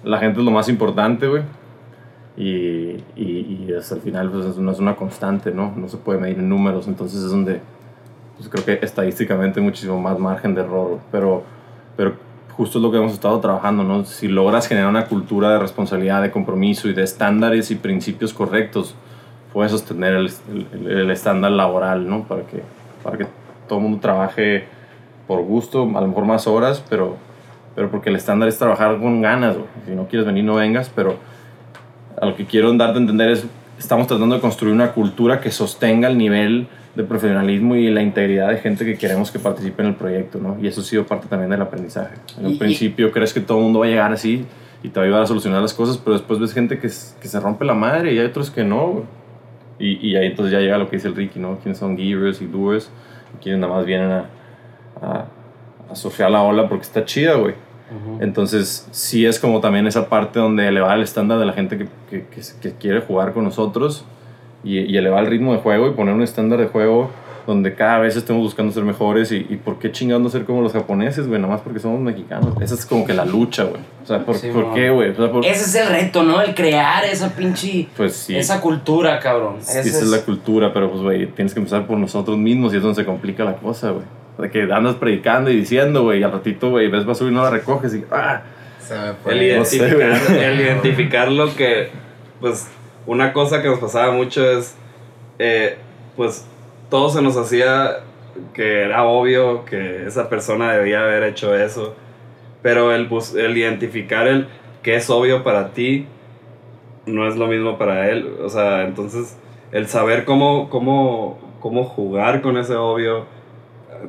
la 0.03 0.17
gente 0.19 0.39
es 0.39 0.45
lo 0.45 0.51
más 0.51 0.69
importante, 0.69 1.27
güey. 1.27 1.43
Y, 2.37 2.97
y, 3.15 3.65
y 3.67 3.73
hasta 3.77 3.95
el 3.95 4.01
final, 4.01 4.29
pues 4.29 4.45
es- 4.45 4.57
no 4.57 4.71
es 4.71 4.79
una 4.79 4.95
constante, 4.95 5.51
¿no? 5.51 5.73
No 5.75 5.87
se 5.87 5.97
puede 5.97 6.19
medir 6.19 6.39
en 6.39 6.49
números. 6.49 6.87
Entonces 6.87 7.23
es 7.23 7.29
donde, 7.31 7.61
pues 8.37 8.49
creo 8.49 8.65
que 8.65 8.85
estadísticamente 8.85 9.59
hay 9.59 9.65
muchísimo 9.65 9.99
más 9.99 10.19
margen 10.19 10.53
de 10.53 10.61
error. 10.61 10.99
Pero, 11.11 11.43
pero 11.95 12.13
justo 12.57 12.77
es 12.79 12.83
lo 12.83 12.91
que 12.91 12.97
hemos 12.97 13.13
estado 13.13 13.39
trabajando, 13.39 13.83
¿no? 13.83 14.03
Si 14.05 14.27
logras 14.27 14.67
generar 14.67 14.89
una 14.89 15.05
cultura 15.05 15.51
de 15.51 15.59
responsabilidad, 15.59 16.21
de 16.21 16.31
compromiso 16.31 16.87
y 16.89 16.93
de 16.93 17.03
estándares 17.03 17.71
y 17.71 17.75
principios 17.75 18.33
correctos, 18.33 18.95
puedes 19.53 19.71
sostener 19.71 20.13
el, 20.15 20.29
el- 20.73 20.87
el 20.91 21.11
estándar 21.11 21.51
laboral, 21.51 22.07
¿no? 22.09 22.23
Para 22.23 22.41
que, 22.43 22.61
para 23.03 23.17
que 23.17 23.27
todo 23.69 23.79
el 23.79 23.83
mundo 23.83 23.99
trabaje 24.01 24.65
por 25.27 25.41
gusto, 25.41 25.83
a 25.95 26.01
lo 26.01 26.07
mejor 26.07 26.25
más 26.25 26.45
horas, 26.47 26.83
pero, 26.89 27.15
pero 27.75 27.91
porque 27.91 28.09
el 28.09 28.15
estándar 28.15 28.47
es 28.49 28.57
trabajar 28.57 28.97
con 28.99 29.21
ganas, 29.21 29.55
güey. 29.55 29.67
Si 29.85 29.91
no 29.91 30.07
quieres 30.07 30.25
venir, 30.25 30.43
no 30.43 30.55
vengas, 30.55 30.91
pero 30.93 31.17
a 32.19 32.25
lo 32.25 32.35
que 32.35 32.45
quiero 32.45 32.73
darte 32.73 32.97
a 32.97 33.01
entender 33.01 33.29
es, 33.29 33.45
estamos 33.77 34.07
tratando 34.07 34.35
de 34.35 34.41
construir 34.41 34.73
una 34.73 34.93
cultura 34.93 35.41
que 35.41 35.51
sostenga 35.51 36.07
el 36.07 36.17
nivel 36.17 36.67
de 36.95 37.03
profesionalismo 37.03 37.75
y 37.75 37.89
la 37.89 38.01
integridad 38.01 38.49
de 38.49 38.57
gente 38.57 38.85
que 38.85 38.97
queremos 38.97 39.29
que 39.29 39.39
participe 39.39 39.81
en 39.81 39.89
el 39.89 39.95
proyecto, 39.95 40.39
¿no? 40.39 40.57
Y 40.61 40.67
eso 40.67 40.81
ha 40.81 40.83
sido 40.83 41.05
parte 41.05 41.27
también 41.27 41.49
del 41.49 41.61
aprendizaje. 41.61 42.15
En 42.39 42.45
un 42.45 42.57
principio 42.57 43.11
crees 43.11 43.33
que 43.33 43.41
todo 43.41 43.57
el 43.57 43.65
mundo 43.65 43.79
va 43.79 43.85
a 43.85 43.89
llegar 43.89 44.13
así 44.13 44.45
y 44.81 44.89
te 44.89 44.99
va 44.99 45.03
a 45.03 45.05
ayudar 45.05 45.23
a 45.23 45.27
solucionar 45.27 45.61
las 45.61 45.73
cosas, 45.73 45.97
pero 45.97 46.13
después 46.13 46.39
ves 46.39 46.53
gente 46.53 46.79
que, 46.79 46.87
que 46.87 47.27
se 47.27 47.39
rompe 47.39 47.65
la 47.65 47.73
madre 47.73 48.13
y 48.13 48.19
hay 48.19 48.25
otros 48.25 48.49
que 48.49 48.63
no, 48.63 48.87
güey. 48.87 49.03
Y, 49.77 50.11
y 50.11 50.15
ahí 50.15 50.27
entonces 50.27 50.53
ya 50.53 50.59
llega 50.59 50.77
lo 50.77 50.89
que 50.89 50.95
dice 50.95 51.09
el 51.09 51.15
Ricky, 51.15 51.37
¿no? 51.37 51.57
Quiénes 51.59 51.79
son 51.79 51.97
givers 51.97 52.41
y 52.41 52.45
doers, 52.45 52.89
y 53.33 53.43
quiénes 53.43 53.59
nada 53.59 53.73
más 53.73 53.85
vienen 53.85 54.09
a, 54.09 54.25
a, 55.01 55.25
a 55.89 55.95
surfear 55.95 56.31
la 56.31 56.41
ola 56.43 56.67
porque 56.69 56.83
está 56.83 57.05
chida, 57.05 57.35
güey. 57.35 57.53
Entonces, 58.19 58.87
sí 58.91 59.25
es 59.25 59.39
como 59.39 59.59
también 59.61 59.87
esa 59.87 60.09
parte 60.09 60.39
donde 60.39 60.67
elevar 60.67 60.97
el 60.97 61.03
estándar 61.03 61.37
de 61.39 61.45
la 61.45 61.53
gente 61.53 61.77
que, 61.77 61.85
que, 62.09 62.25
que, 62.25 62.41
que 62.61 62.71
quiere 62.73 63.01
jugar 63.01 63.33
con 63.33 63.43
nosotros 63.43 64.05
y, 64.63 64.79
y 64.79 64.97
elevar 64.97 65.23
el 65.23 65.29
ritmo 65.29 65.53
de 65.53 65.59
juego 65.59 65.87
y 65.87 65.91
poner 65.91 66.13
un 66.15 66.23
estándar 66.23 66.59
de 66.59 66.65
juego 66.67 67.11
donde 67.45 67.75
cada 67.75 67.99
vez 67.99 68.15
estemos 68.15 68.41
buscando 68.41 68.73
ser 68.73 68.83
mejores 68.83 69.31
y, 69.31 69.35
y 69.47 69.57
por 69.63 69.77
qué 69.77 69.91
chingados 69.91 70.23
no 70.23 70.29
ser 70.29 70.45
como 70.45 70.63
los 70.63 70.73
japoneses, 70.73 71.27
güey, 71.27 71.39
nada 71.39 71.53
más 71.53 71.61
porque 71.61 71.79
somos 71.79 71.99
mexicanos. 72.01 72.59
Esa 72.59 72.73
es 72.73 72.87
como 72.87 73.05
que 73.05 73.13
la 73.13 73.23
lucha, 73.23 73.65
güey. 73.65 73.81
O 74.03 74.07
sea, 74.07 74.25
¿por, 74.25 74.35
Sí, 74.35 74.49
¿por 74.51 74.73
qué, 74.73 74.89
güey? 74.89 75.11
O 75.11 75.15
sea, 75.15 75.31
por- 75.31 75.45
Ese 75.45 75.63
es 75.65 75.75
el 75.75 75.87
reto, 75.89 76.23
¿no? 76.23 76.41
El 76.41 76.55
crear 76.55 77.05
esa 77.05 77.29
pinche... 77.35 77.87
pues 77.95 78.15
sí. 78.15 78.35
Esa 78.35 78.59
cultura, 78.61 79.19
cabrón. 79.19 79.57
Sí, 79.59 79.77
esa 79.77 79.99
es 79.99 80.07
la 80.07 80.21
cultura, 80.21 80.73
pero 80.73 80.89
pues, 80.89 81.03
güey, 81.03 81.27
tienes 81.27 81.53
que 81.53 81.59
empezar 81.59 81.85
por 81.85 81.99
nosotros 81.99 82.35
mismos 82.35 82.73
y 82.73 82.77
es 82.77 82.81
donde 82.81 82.95
se 82.95 83.05
complica 83.05 83.43
la 83.43 83.57
cosa, 83.57 83.91
güey. 83.91 84.05
De 84.37 84.51
que 84.51 84.63
andas 84.63 84.95
predicando 84.95 85.49
y 85.49 85.55
diciendo, 85.55 86.03
güey, 86.03 86.19
y 86.19 86.23
al 86.23 86.31
ratito, 86.33 86.69
güey, 86.69 86.89
ves 86.89 87.05
basura 87.05 87.31
y 87.31 87.33
no 87.33 87.43
la 87.43 87.49
recoges 87.51 87.93
y, 87.95 88.03
ah, 88.11 88.41
Se 88.79 88.93
me 88.93 89.09
El 89.09 89.15
fue. 89.15 89.57
No 89.57 89.65
sé, 89.65 89.77
identificar, 89.77 90.19
güey. 90.27 90.43
el 90.43 90.59
identificar 90.61 91.31
lo 91.31 91.55
que, 91.55 91.89
pues, 92.41 92.67
una 93.05 93.31
cosa 93.33 93.61
que 93.61 93.69
nos 93.69 93.79
pasaba 93.79 94.11
mucho 94.11 94.43
es, 94.49 94.75
eh, 95.39 95.77
pues, 96.17 96.45
todo 96.89 97.09
se 97.09 97.21
nos 97.21 97.37
hacía 97.37 97.99
que 98.53 98.81
era 98.83 99.03
obvio 99.05 99.63
que 99.63 100.05
esa 100.05 100.27
persona 100.27 100.73
debía 100.73 100.99
haber 101.01 101.23
hecho 101.23 101.55
eso, 101.55 101.95
pero 102.61 102.93
el, 102.93 103.07
bus- 103.07 103.35
el 103.35 103.55
identificar 103.57 104.27
el 104.27 104.47
que 104.83 104.95
es 104.95 105.09
obvio 105.09 105.43
para 105.43 105.71
ti 105.71 106.07
no 107.05 107.27
es 107.27 107.37
lo 107.37 107.47
mismo 107.47 107.77
para 107.77 108.09
él. 108.09 108.35
O 108.43 108.49
sea, 108.49 108.83
entonces 108.83 109.37
el 109.71 109.87
saber 109.87 110.25
cómo, 110.25 110.69
cómo, 110.69 111.39
cómo 111.61 111.85
jugar 111.85 112.41
con 112.41 112.57
ese 112.57 112.75
obvio 112.75 113.25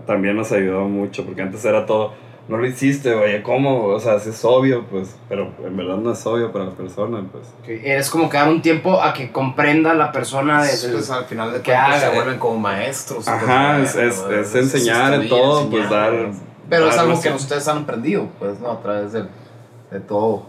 también 0.06 0.36
nos 0.36 0.52
ayudó 0.52 0.84
mucho, 0.88 1.24
porque 1.24 1.42
antes 1.42 1.64
era 1.64 1.86
todo, 1.86 2.12
no 2.48 2.58
lo 2.58 2.66
hiciste, 2.66 3.12
oye, 3.14 3.42
¿cómo? 3.42 3.86
O 3.86 3.98
sea, 3.98 4.20
si 4.20 4.30
es 4.30 4.44
obvio, 4.44 4.84
pues, 4.90 5.16
pero 5.28 5.50
en 5.64 5.76
verdad 5.76 5.96
no 5.96 6.12
es 6.12 6.24
obvio 6.26 6.52
para 6.52 6.66
la 6.66 6.70
persona, 6.72 7.24
pues. 7.32 7.44
Es 7.84 8.08
como 8.10 8.28
que 8.28 8.36
dar 8.36 8.48
un 8.48 8.62
tiempo 8.62 9.00
a 9.02 9.12
que 9.12 9.32
comprenda 9.32 9.94
la 9.94 10.12
persona 10.12 10.62
de, 10.62 10.76
del- 10.76 10.92
Pues 10.92 11.10
al 11.10 11.24
final 11.24 11.52
de 11.52 11.60
que 11.60 11.72
cuentas 11.72 11.98
se 12.00 12.06
haga. 12.06 12.14
vuelven 12.14 12.38
como 12.38 12.58
maestros. 12.58 13.26
Ajá, 13.26 13.80
es, 13.80 13.94
entonces, 13.96 14.14
es, 14.18 14.24
bueno, 14.26 14.40
es 14.42 14.54
enseñar 14.54 15.14
en 15.14 15.28
todo, 15.28 15.68
pues 15.70 15.82
enseñar, 15.84 16.12
dar... 16.12 16.30
Pero 16.68 16.88
es 16.88 16.96
dar 16.96 17.04
algo 17.06 17.20
que 17.20 17.30
ustedes 17.30 17.66
han 17.68 17.78
aprendido, 17.78 18.28
pues, 18.38 18.60
¿no? 18.60 18.70
A 18.70 18.80
través 18.80 19.12
del- 19.12 19.28
de 19.90 20.00
todo. 20.00 20.44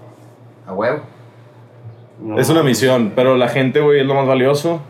A 0.67 0.73
huevo. 0.73 0.99
No. 2.21 2.39
Es 2.39 2.49
una 2.49 2.63
misión, 2.63 3.13
pero 3.15 3.37
la 3.37 3.47
gente, 3.49 3.79
güey, 3.79 3.99
es 4.01 4.05
lo 4.05 4.15
más 4.15 4.25
valioso, 4.25 4.81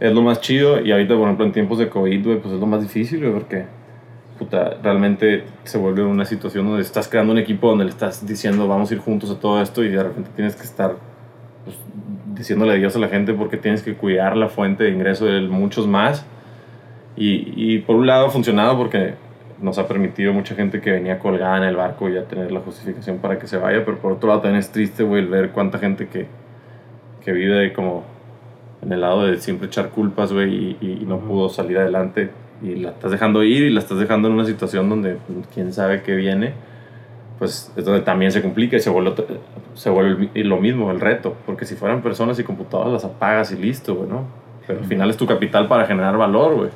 es 0.00 0.12
lo 0.12 0.20
más 0.22 0.40
chido. 0.40 0.80
Y 0.80 0.92
ahorita, 0.92 1.14
por 1.14 1.24
ejemplo, 1.24 1.46
en 1.46 1.52
tiempos 1.52 1.78
de 1.78 1.88
COVID, 1.88 2.24
güey, 2.24 2.38
pues 2.40 2.54
es 2.54 2.60
lo 2.60 2.66
más 2.66 2.82
difícil, 2.82 3.20
güey, 3.20 3.32
porque 3.32 3.64
puta, 4.38 4.76
realmente 4.82 5.44
se 5.64 5.78
vuelve 5.78 6.02
una 6.04 6.24
situación 6.24 6.66
donde 6.66 6.82
estás 6.82 7.08
creando 7.08 7.32
un 7.32 7.38
equipo 7.38 7.68
donde 7.68 7.84
le 7.84 7.90
estás 7.90 8.26
diciendo 8.26 8.66
vamos 8.68 8.90
a 8.90 8.94
ir 8.94 9.00
juntos 9.00 9.30
a 9.30 9.38
todo 9.38 9.60
esto 9.62 9.82
y 9.84 9.88
de 9.90 10.02
repente 10.02 10.30
tienes 10.34 10.56
que 10.56 10.62
estar 10.64 10.96
pues, 11.64 11.76
diciéndole 12.34 12.72
adiós 12.72 12.96
a 12.96 12.98
la 12.98 13.08
gente 13.08 13.32
porque 13.32 13.56
tienes 13.56 13.82
que 13.82 13.94
cuidar 13.94 14.36
la 14.36 14.48
fuente 14.48 14.84
de 14.84 14.90
ingreso 14.90 15.26
de 15.26 15.40
muchos 15.42 15.86
más. 15.86 16.26
Y, 17.16 17.52
y 17.56 17.78
por 17.78 17.94
un 17.96 18.06
lado 18.08 18.26
ha 18.26 18.30
funcionado 18.30 18.76
porque 18.76 19.14
nos 19.62 19.78
ha 19.78 19.86
permitido 19.86 20.32
mucha 20.32 20.56
gente 20.56 20.80
que 20.80 20.90
venía 20.90 21.20
colgada 21.20 21.58
en 21.58 21.62
el 21.62 21.76
barco 21.76 22.08
ya 22.08 22.24
tener 22.24 22.50
la 22.50 22.58
justificación 22.60 23.18
para 23.18 23.38
que 23.38 23.46
se 23.46 23.56
vaya, 23.56 23.84
pero 23.84 23.98
por 23.98 24.12
otro 24.12 24.28
lado 24.28 24.40
también 24.40 24.58
es 24.58 24.70
triste, 24.72 25.04
güey, 25.04 25.24
ver 25.24 25.50
cuánta 25.50 25.78
gente 25.78 26.08
que, 26.08 26.26
que 27.24 27.32
vive 27.32 27.72
como 27.72 28.02
en 28.82 28.92
el 28.92 29.00
lado 29.00 29.26
de 29.26 29.38
siempre 29.38 29.68
echar 29.68 29.90
culpas, 29.90 30.32
güey, 30.32 30.52
y, 30.52 30.76
y- 30.80 30.98
y 31.02 31.06
no 31.06 31.18
pudo 31.20 31.48
salir 31.48 31.78
adelante. 31.78 32.30
Y 32.62 32.76
la 32.76 32.90
estás 32.90 33.10
dejando 33.10 33.42
ir 33.42 33.62
y 33.64 33.70
la 33.70 33.80
estás 33.80 33.98
dejando 33.98 34.28
en 34.28 34.34
una 34.34 34.44
situación 34.44 34.88
donde 34.88 35.18
quién 35.52 35.72
sabe 35.72 36.02
qué 36.02 36.14
viene. 36.14 36.52
Pues 37.38 37.72
es 37.76 37.84
donde 37.84 38.00
también 38.02 38.30
se 38.30 38.40
complica 38.40 38.76
y 38.76 38.80
se 38.80 38.90
vuelve, 38.90 39.12
se 39.74 39.90
vuelve 39.90 40.30
el- 40.34 40.48
lo 40.48 40.58
mismo, 40.58 40.90
el 40.90 41.00
reto. 41.00 41.36
Porque 41.46 41.64
si 41.66 41.74
fueran 41.74 42.00
personas 42.00 42.38
y 42.38 42.44
computadoras, 42.44 42.92
las 42.92 43.04
apagas 43.04 43.50
y 43.52 43.56
listo, 43.56 43.94
güey, 43.96 44.08
¿no? 44.08 44.24
Pero 44.66 44.78
al 44.80 44.86
final 44.86 45.10
es 45.10 45.16
tu 45.16 45.26
capital 45.26 45.66
para 45.68 45.84
generar 45.86 46.16
valor, 46.16 46.54
güey. 46.54 46.70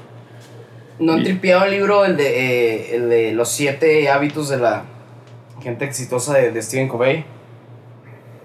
¿No 0.99 1.13
han 1.13 1.23
tripeado 1.23 1.65
el 1.65 1.71
libro, 1.71 2.05
el 2.05 2.17
de, 2.17 2.27
eh, 2.27 2.97
el 2.97 3.09
de 3.09 3.33
los 3.33 3.49
siete 3.51 4.09
hábitos 4.11 4.49
de 4.49 4.59
la 4.59 4.83
gente 5.63 5.85
exitosa 5.85 6.35
de, 6.35 6.51
de 6.51 6.61
Stephen 6.61 6.89
Covey? 6.89 7.25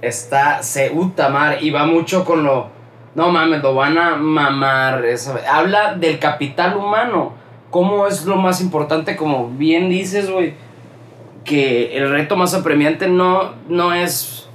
Está, 0.02 0.62
se 0.64 0.92
uta 0.94 1.30
mar 1.30 1.58
y 1.62 1.72
va 1.72 1.86
mucho 1.86 2.24
con 2.26 2.44
lo. 2.44 2.68
No 3.16 3.30
mames, 3.30 3.62
lo 3.62 3.76
van 3.76 3.98
a 3.98 4.16
mamar. 4.16 5.06
esa- 5.06 5.40
habla 5.52 5.96
del 5.96 6.20
capital 6.20 6.76
humano. 6.78 7.34
¿Cómo 7.70 8.08
es 8.08 8.26
lo 8.26 8.36
más 8.38 8.62
importante? 8.62 9.16
Como 9.16 9.50
bien 9.50 9.90
dices, 9.90 10.30
güey, 10.30 10.54
que 11.44 11.98
el 11.98 12.10
reto 12.10 12.36
más 12.36 12.54
apremiante 12.54 13.08
no, 13.08 13.52
no 13.68 13.94
es 13.94 14.48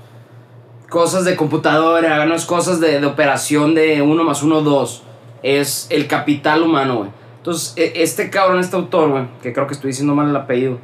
cosas 0.89 1.25
de 1.25 1.37
computadora, 1.37 2.25
no 2.27 2.35
es 2.35 2.47
cosas 2.47 2.81
de, 2.81 2.99
de 3.01 3.07
operación 3.07 3.75
de 3.75 4.03
uno 4.03 4.25
más 4.25 4.43
uno, 4.43 4.61
dos. 4.63 5.03
Es 5.43 5.87
el 5.91 6.07
capital 6.07 6.63
humano, 6.63 6.97
güey. 6.99 7.11
Entonces, 7.39 7.75
e- 7.77 8.03
este 8.03 8.31
cabrón, 8.31 8.59
este 8.61 8.77
autor, 8.77 9.11
güey, 9.11 9.25
que 9.43 9.53
creo 9.53 9.67
que 9.67 9.75
estoy 9.75 9.89
diciendo 9.91 10.15
mal 10.15 10.29
el 10.31 10.37
apellido, 10.37 10.79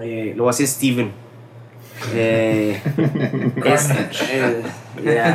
eh, 0.00 0.32
lo 0.36 0.44
voy 0.44 0.50
a 0.50 0.52
decir 0.52 0.66
Steven. 0.68 1.12
Eh, 2.14 2.80
es- 3.64 3.90
eh, 4.30 4.62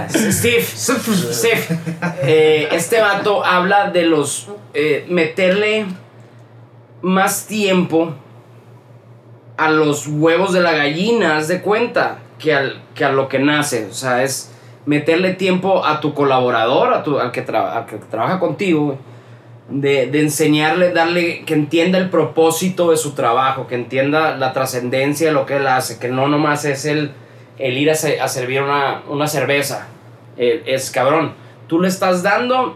Steve, 0.09 0.63
Steve. 0.63 1.61
Eh, 2.23 2.69
este 2.71 3.01
vato 3.01 3.45
habla 3.45 3.91
de 3.91 4.03
los. 4.03 4.49
eh, 4.73 5.05
meterle 5.09 5.85
más 7.01 7.45
tiempo 7.47 8.13
a 9.57 9.69
los 9.69 10.07
huevos 10.07 10.53
de 10.53 10.61
la 10.61 10.73
gallina, 10.73 11.37
haz 11.37 11.47
de 11.47 11.61
cuenta, 11.61 12.19
que, 12.39 12.53
al, 12.53 12.81
que 12.93 13.05
a 13.05 13.11
lo 13.11 13.27
que 13.27 13.39
nace. 13.39 13.87
O 13.89 13.93
sea, 13.93 14.23
es 14.23 14.51
meterle 14.85 15.33
tiempo 15.33 15.85
a 15.85 15.99
tu 15.99 16.13
colaborador, 16.13 16.93
a 16.93 17.03
tu, 17.03 17.19
al, 17.19 17.31
que 17.31 17.41
al 17.41 17.85
que 17.85 17.97
trabaja 18.09 18.39
contigo, 18.39 18.97
de, 19.69 20.07
de 20.07 20.21
enseñarle, 20.21 20.91
darle, 20.91 21.43
que 21.45 21.53
entienda 21.53 21.97
el 21.97 22.09
propósito 22.09 22.91
de 22.91 22.97
su 22.97 23.13
trabajo, 23.13 23.67
que 23.67 23.75
entienda 23.75 24.37
la 24.37 24.53
trascendencia 24.53 25.27
de 25.27 25.33
lo 25.33 25.45
que 25.45 25.57
él 25.57 25.67
hace, 25.67 25.97
que 25.97 26.09
no 26.09 26.27
nomás 26.27 26.65
es 26.65 26.85
el, 26.85 27.11
el 27.57 27.77
ir 27.77 27.89
a, 27.91 27.95
se- 27.95 28.19
a 28.19 28.27
servir 28.27 28.61
una, 28.61 29.03
una 29.09 29.27
cerveza. 29.27 29.87
Eh, 30.37 30.63
es 30.65 30.91
cabrón, 30.91 31.33
tú 31.67 31.79
le 31.81 31.87
estás 31.87 32.23
dando 32.23 32.75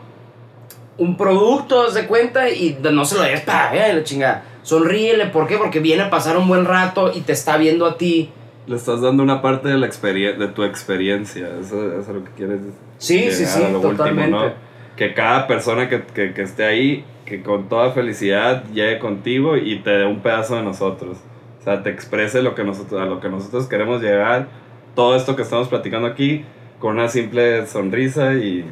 un 0.97 1.15
producto, 1.17 1.89
de 1.91 2.07
cuenta, 2.07 2.49
y 2.49 2.77
no 2.91 3.05
se 3.05 3.15
lo 3.15 3.21
des 3.23 3.41
para 3.41 3.71
ver, 3.71 3.95
la 3.95 4.03
chingada. 4.03 4.43
Sonríele, 4.63 5.27
¿por 5.27 5.47
qué? 5.47 5.57
Porque 5.57 5.79
viene 5.79 6.03
a 6.03 6.09
pasar 6.09 6.37
un 6.37 6.47
buen 6.47 6.65
rato 6.65 7.11
y 7.13 7.21
te 7.21 7.31
está 7.31 7.57
viendo 7.57 7.85
a 7.85 7.97
ti. 7.97 8.29
Le 8.67 8.75
estás 8.75 9.01
dando 9.01 9.23
una 9.23 9.41
parte 9.41 9.69
de, 9.69 9.77
la 9.77 9.87
experien- 9.87 10.37
de 10.37 10.47
tu 10.49 10.63
experiencia, 10.63 11.47
eso, 11.59 11.87
eso 11.91 11.99
es 12.01 12.07
lo 12.09 12.23
que 12.23 12.31
quieres 12.31 12.59
decir. 12.61 12.79
Sí, 12.97 13.31
sí, 13.31 13.45
sí, 13.45 13.63
a 13.63 13.69
lo 13.69 13.79
totalmente. 13.79 14.53
Que 14.97 15.13
cada 15.13 15.47
persona 15.47 15.87
que, 15.87 16.03
que, 16.03 16.33
que 16.33 16.41
esté 16.41 16.65
ahí, 16.65 17.05
que 17.25 17.41
con 17.41 17.69
toda 17.69 17.91
felicidad 17.93 18.65
llegue 18.73 18.99
contigo 18.99 19.55
y 19.55 19.79
te 19.79 19.91
dé 19.91 20.05
un 20.05 20.19
pedazo 20.19 20.57
de 20.57 20.63
nosotros. 20.63 21.17
O 21.61 21.63
sea, 21.63 21.81
te 21.81 21.89
exprese 21.89 22.41
lo 22.41 22.53
que 22.53 22.63
nosotros, 22.65 23.01
a 23.01 23.05
lo 23.05 23.21
que 23.21 23.29
nosotros 23.29 23.67
queremos 23.67 24.01
llegar. 24.01 24.47
Todo 24.95 25.15
esto 25.15 25.35
que 25.35 25.41
estamos 25.43 25.67
platicando 25.67 26.07
aquí, 26.07 26.45
con 26.79 26.95
una 26.95 27.07
simple 27.09 27.65
sonrisa 27.67 28.33
y, 28.33 28.65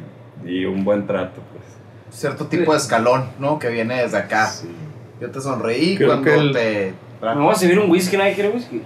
y 0.46 0.64
un 0.64 0.84
buen 0.84 1.06
trato. 1.06 1.40
Pues. 1.52 2.16
Cierto 2.18 2.46
tipo 2.46 2.72
de 2.72 2.78
escalón, 2.78 3.26
¿no? 3.38 3.58
Que 3.58 3.68
viene 3.68 4.02
desde 4.02 4.16
acá. 4.18 4.50
Yo 5.20 5.30
te 5.30 5.40
sonreí 5.40 5.96
Creo 5.96 6.08
cuando 6.08 6.24
que 6.24 6.34
el- 6.34 6.52
te. 6.52 6.92
Me 7.20 7.34
voy 7.34 7.50
a 7.50 7.54
servir 7.54 7.78
un 7.80 7.90
whisky, 7.90 8.16
¿nadie 8.16 8.34
quiere 8.34 8.50
whisky? 8.50 8.80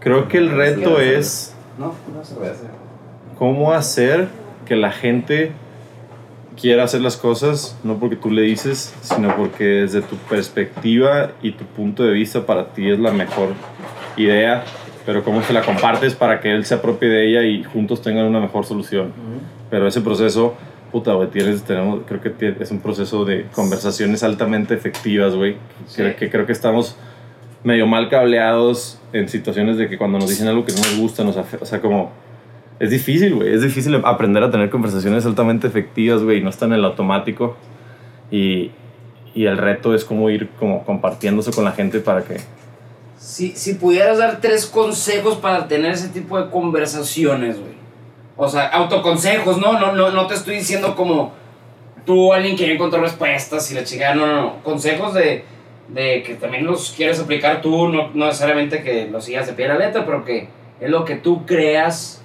Creo 0.00 0.26
que 0.28 0.38
el 0.38 0.50
reto 0.50 0.98
es 0.98 1.54
No, 1.78 1.94
una 2.14 2.24
cerveza. 2.24 2.64
cómo 3.38 3.72
hacer 3.72 4.28
que 4.66 4.76
la 4.76 4.90
gente 4.90 5.52
quiera 6.58 6.84
hacer 6.84 7.02
las 7.02 7.16
cosas, 7.18 7.76
no 7.84 7.98
porque 7.98 8.16
tú 8.16 8.30
le 8.30 8.42
dices, 8.42 8.94
sino 9.02 9.36
porque 9.36 9.64
desde 9.64 10.00
tu 10.00 10.16
perspectiva 10.16 11.32
y 11.42 11.52
tu 11.52 11.64
punto 11.64 12.02
de 12.02 12.12
vista 12.12 12.44
para 12.46 12.72
ti 12.72 12.90
es 12.90 12.98
la 12.98 13.12
mejor 13.12 13.50
idea, 14.16 14.64
pero 15.10 15.24
cómo 15.24 15.42
se 15.42 15.52
la 15.52 15.62
compartes 15.62 16.14
para 16.14 16.38
que 16.38 16.52
él 16.52 16.64
se 16.64 16.72
apropie 16.72 17.08
de 17.08 17.28
ella 17.28 17.42
y 17.42 17.64
juntos 17.64 18.00
tengan 18.00 18.26
una 18.26 18.38
mejor 18.38 18.64
solución. 18.64 19.12
Pero 19.68 19.88
ese 19.88 20.02
proceso, 20.02 20.54
puta, 20.92 21.14
güey, 21.14 21.28
tienes, 21.30 21.64
tenemos, 21.64 22.02
creo 22.06 22.20
que 22.20 22.54
es 22.60 22.70
un 22.70 22.78
proceso 22.78 23.24
de 23.24 23.46
conversaciones 23.52 24.22
altamente 24.22 24.72
efectivas, 24.72 25.34
güey. 25.34 25.56
Creo 25.96 26.14
que, 26.14 26.30
creo 26.30 26.46
que 26.46 26.52
estamos 26.52 26.94
medio 27.64 27.88
mal 27.88 28.08
cableados 28.08 29.00
en 29.12 29.28
situaciones 29.28 29.78
de 29.78 29.88
que 29.88 29.98
cuando 29.98 30.20
nos 30.20 30.28
dicen 30.28 30.46
algo 30.46 30.64
que 30.64 30.74
no 30.74 30.78
nos 30.78 30.96
gusta, 30.96 31.24
nos 31.24 31.36
o 31.36 31.66
sea, 31.66 31.80
como... 31.80 32.12
Es 32.78 32.90
difícil, 32.90 33.34
güey. 33.34 33.52
Es 33.52 33.62
difícil 33.62 34.00
aprender 34.04 34.44
a 34.44 34.50
tener 34.52 34.70
conversaciones 34.70 35.26
altamente 35.26 35.66
efectivas, 35.66 36.22
güey. 36.22 36.38
y 36.38 36.40
No 36.40 36.50
están 36.50 36.68
en 36.68 36.78
el 36.78 36.84
automático. 36.84 37.56
Y, 38.30 38.70
y 39.34 39.46
el 39.46 39.58
reto 39.58 39.92
es 39.92 40.04
como 40.04 40.30
ir 40.30 40.50
como 40.50 40.84
compartiéndose 40.84 41.50
con 41.50 41.64
la 41.64 41.72
gente 41.72 41.98
para 41.98 42.22
que... 42.22 42.36
Si, 43.20 43.52
si 43.54 43.74
pudieras 43.74 44.16
dar 44.16 44.40
tres 44.40 44.64
consejos 44.64 45.36
para 45.36 45.68
tener 45.68 45.92
ese 45.92 46.08
tipo 46.08 46.40
de 46.40 46.50
conversaciones, 46.50 47.60
güey. 47.60 47.74
O 48.34 48.48
sea, 48.48 48.68
autoconsejos, 48.68 49.58
¿no? 49.58 49.78
No, 49.78 49.92
no, 49.92 50.10
no 50.10 50.26
te 50.26 50.32
estoy 50.32 50.56
diciendo 50.56 50.96
como 50.96 51.32
tú, 52.06 52.32
alguien 52.32 52.56
que 52.56 52.66
ya 52.66 52.72
encontró 52.72 52.98
respuestas 53.02 53.70
y 53.70 53.74
la 53.74 53.84
chica, 53.84 54.14
no, 54.14 54.26
no, 54.26 54.40
no. 54.40 54.62
Consejos 54.62 55.12
de, 55.12 55.44
de 55.88 56.22
que 56.22 56.36
también 56.36 56.64
los 56.64 56.92
quieres 56.92 57.20
aplicar 57.20 57.60
tú, 57.60 57.88
no, 57.88 58.08
no 58.14 58.24
necesariamente 58.24 58.82
que 58.82 59.06
los 59.06 59.26
sigas 59.26 59.46
de 59.46 59.52
pie 59.52 59.66
a 59.66 59.74
la 59.74 59.86
letra, 59.86 60.06
pero 60.06 60.24
que 60.24 60.48
es 60.80 60.88
lo 60.88 61.04
que 61.04 61.16
tú 61.16 61.44
creas, 61.44 62.22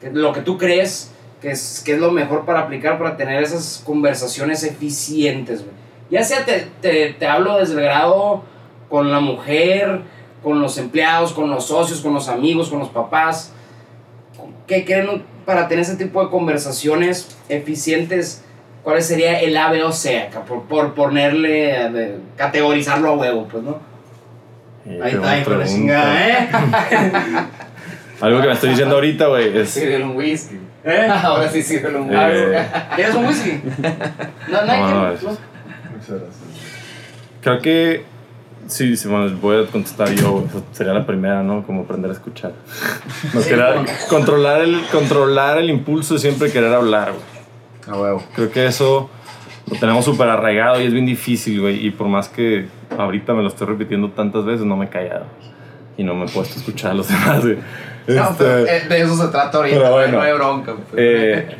que 0.00 0.10
lo 0.10 0.32
que 0.32 0.40
tú 0.40 0.56
crees 0.56 1.12
que 1.42 1.50
es, 1.50 1.82
que 1.84 1.92
es 1.92 1.98
lo 2.00 2.10
mejor 2.10 2.46
para 2.46 2.60
aplicar 2.60 2.98
para 2.98 3.18
tener 3.18 3.42
esas 3.42 3.82
conversaciones 3.84 4.64
eficientes, 4.64 5.62
güey. 5.62 5.76
Ya 6.10 6.24
sea 6.24 6.46
te, 6.46 6.66
te, 6.80 7.12
te 7.12 7.26
hablo 7.26 7.58
desde 7.58 7.74
el 7.74 7.82
grado 7.82 8.42
con 8.88 9.12
la 9.12 9.20
mujer, 9.20 10.00
con 10.42 10.60
los 10.60 10.78
empleados, 10.78 11.32
con 11.32 11.50
los 11.50 11.66
socios, 11.66 12.00
con 12.00 12.14
los 12.14 12.28
amigos, 12.28 12.68
con 12.68 12.78
los 12.78 12.88
papás. 12.88 13.52
¿Qué 14.66 14.84
creen 14.84 15.22
para 15.44 15.66
tener 15.68 15.82
ese 15.82 15.96
tipo 15.96 16.22
de 16.24 16.30
conversaciones 16.30 17.36
eficientes? 17.48 18.44
¿Cuál 18.84 19.02
sería 19.02 19.40
el 19.40 19.56
A, 19.56 19.70
B 19.70 19.82
o 19.82 19.92
C 19.92 20.20
acá? 20.22 20.42
Por, 20.44 20.62
por 20.64 20.94
ponerle, 20.94 21.70
eh, 21.86 21.90
de- 21.90 22.18
categorizarlo 22.36 23.08
a 23.10 23.12
huevo, 23.14 23.48
pues, 23.50 23.62
¿no? 23.64 23.78
eh, 24.86 25.00
Ahí 25.02 25.12
está, 25.14 25.38
hijo 25.38 25.50
de 25.50 25.56
la 25.58 25.66
chingada, 25.66 26.28
¿eh? 26.28 26.48
Algo 28.20 28.40
que 28.40 28.46
me 28.48 28.52
estoy 28.54 28.70
diciendo 28.70 28.94
ahorita, 28.96 29.26
güey, 29.26 29.56
es... 29.58 29.70
Sirve 29.70 30.02
un 30.02 30.16
whisky. 30.16 30.58
¿Eh? 30.84 31.08
Ahora 31.22 31.48
sí 31.50 31.62
sirve 31.62 31.94
un 31.96 32.12
Eh, 32.12 32.16
whisky. 32.16 32.94
¿Quieres 32.96 33.14
un 33.14 33.26
whisky? 33.26 33.60
No, 34.48 34.62
no, 34.64 34.72
hay 34.72 34.80
No, 34.80 34.86
que- 34.88 34.94
no, 34.94 35.02
no. 35.02 35.12
eso 35.12 35.30
es- 35.30 35.38
Muchas 35.92 36.08
gracias. 36.08 36.34
Creo 37.42 37.60
que 37.60 38.04
sí, 38.68 38.96
sí, 38.96 39.08
bueno, 39.08 39.36
voy 39.40 39.64
a 39.64 39.66
contestar 39.66 40.10
yo. 40.12 40.44
esa 40.48 40.62
Sería 40.72 40.92
la 40.94 41.04
primera, 41.06 41.42
¿no? 41.42 41.64
Como 41.66 41.82
aprender 41.82 42.10
a 42.10 42.14
escuchar. 42.14 42.52
No, 43.34 43.84
controlar, 44.08 44.60
el, 44.62 44.80
controlar 44.92 45.58
el 45.58 45.70
impulso 45.70 46.14
de 46.14 46.20
siempre 46.20 46.50
querer 46.52 46.72
hablar, 46.72 47.12
güey. 47.12 47.94
A 47.96 48.00
huevo. 48.00 48.22
Creo 48.34 48.50
que 48.50 48.66
eso 48.66 49.10
lo 49.70 49.78
tenemos 49.78 50.04
súper 50.04 50.28
arraigado 50.28 50.80
y 50.80 50.86
es 50.86 50.92
bien 50.92 51.06
difícil, 51.06 51.60
güey. 51.60 51.86
Y 51.86 51.90
por 51.90 52.08
más 52.08 52.28
que 52.28 52.68
ahorita 52.96 53.34
me 53.34 53.42
lo 53.42 53.48
estoy 53.48 53.66
repitiendo 53.66 54.10
tantas 54.10 54.44
veces, 54.44 54.64
no 54.64 54.76
me 54.76 54.86
he 54.86 54.88
callado. 54.88 55.26
Y 55.96 56.04
no 56.04 56.14
me 56.14 56.26
he 56.26 56.28
puesto 56.28 56.54
a 56.54 56.58
escuchar 56.58 56.92
a 56.92 56.94
los 56.94 57.08
demás, 57.08 57.42
güey. 57.42 57.56
No, 58.06 58.30
Este, 58.30 58.44
pero, 58.44 58.88
de 58.88 59.00
eso 59.02 59.16
se 59.16 59.28
trata 59.28 59.58
ahorita, 59.58 59.90
bueno. 59.90 60.12
no 60.18 60.22
hay 60.22 60.32
bronca. 60.32 60.74
pues. 60.74 60.86
eh, 60.96 61.56